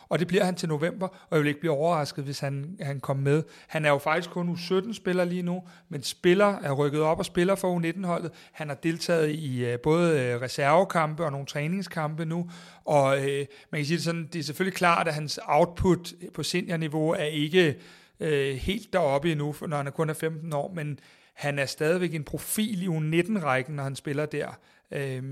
og 0.08 0.18
det 0.18 0.28
bliver 0.28 0.44
han 0.44 0.54
til 0.54 0.68
november, 0.68 1.08
og 1.08 1.28
jeg 1.30 1.40
vil 1.40 1.48
ikke 1.48 1.60
blive 1.60 1.72
overrasket, 1.72 2.24
hvis 2.24 2.40
han, 2.40 2.76
han 2.80 3.00
kommer 3.00 3.22
med. 3.22 3.42
Han 3.68 3.84
er 3.84 3.88
jo 3.90 3.98
faktisk 3.98 4.30
kun 4.30 4.48
U17-spiller 4.48 5.24
lige 5.24 5.42
nu, 5.42 5.62
men 5.88 6.02
spiller 6.02 6.58
er 6.58 6.72
rykket 6.72 7.00
op 7.00 7.18
og 7.18 7.24
spiller 7.24 7.54
for 7.54 7.78
U19-holdet. 7.78 8.30
Han 8.52 8.68
har 8.68 8.74
deltaget 8.74 9.30
i 9.30 9.64
øh, 9.64 9.78
både 9.78 10.20
øh, 10.20 10.40
reservekampe 10.40 11.24
og 11.24 11.32
nogle 11.32 11.46
træningskampe 11.46 12.24
nu, 12.24 12.50
og 12.84 13.18
øh, 13.18 13.46
man 13.70 13.78
kan 13.78 13.84
sige 13.84 13.96
det 13.96 14.04
sådan, 14.04 14.28
det 14.32 14.38
er 14.38 14.42
selvfølgelig 14.42 14.76
klart, 14.76 15.08
at 15.08 15.14
hans 15.14 15.40
output 15.44 16.12
på 16.34 16.42
seniorniveau 16.42 17.10
er 17.10 17.24
ikke 17.24 17.76
øh, 18.20 18.54
helt 18.54 18.92
deroppe 18.92 19.32
endnu, 19.32 19.54
når 19.68 19.76
han 19.76 19.92
kun 19.92 20.10
er 20.10 20.14
15 20.14 20.52
år, 20.52 20.72
men 20.74 20.98
han 21.34 21.58
er 21.58 21.66
stadigvæk 21.66 22.14
en 22.14 22.24
profil 22.24 22.82
i 22.82 22.86
U19-rækken, 22.86 23.76
når 23.76 23.82
han 23.82 23.96
spiller 23.96 24.26
der. 24.26 24.58
Øh, 24.92 25.22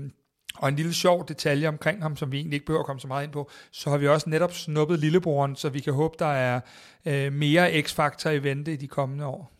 og 0.57 0.69
en 0.69 0.75
lille 0.75 0.93
sjov 0.93 1.27
detalje 1.27 1.67
omkring 1.67 2.01
ham, 2.01 2.17
som 2.17 2.31
vi 2.31 2.37
egentlig 2.37 2.55
ikke 2.55 2.65
behøver 2.65 2.81
at 2.81 2.85
komme 2.85 2.99
så 2.99 3.07
meget 3.07 3.23
ind 3.23 3.31
på, 3.31 3.49
så 3.71 3.89
har 3.89 3.97
vi 3.97 4.07
også 4.07 4.29
netop 4.29 4.53
snuppet 4.53 4.99
lillebroren, 4.99 5.55
så 5.55 5.69
vi 5.69 5.79
kan 5.79 5.93
håbe, 5.93 6.15
der 6.19 6.25
er 6.25 6.61
øh, 7.05 7.33
mere 7.33 7.81
x-faktor 7.81 8.29
i 8.29 8.43
vente 8.43 8.73
i 8.73 8.75
de 8.75 8.87
kommende 8.87 9.25
år. 9.25 9.51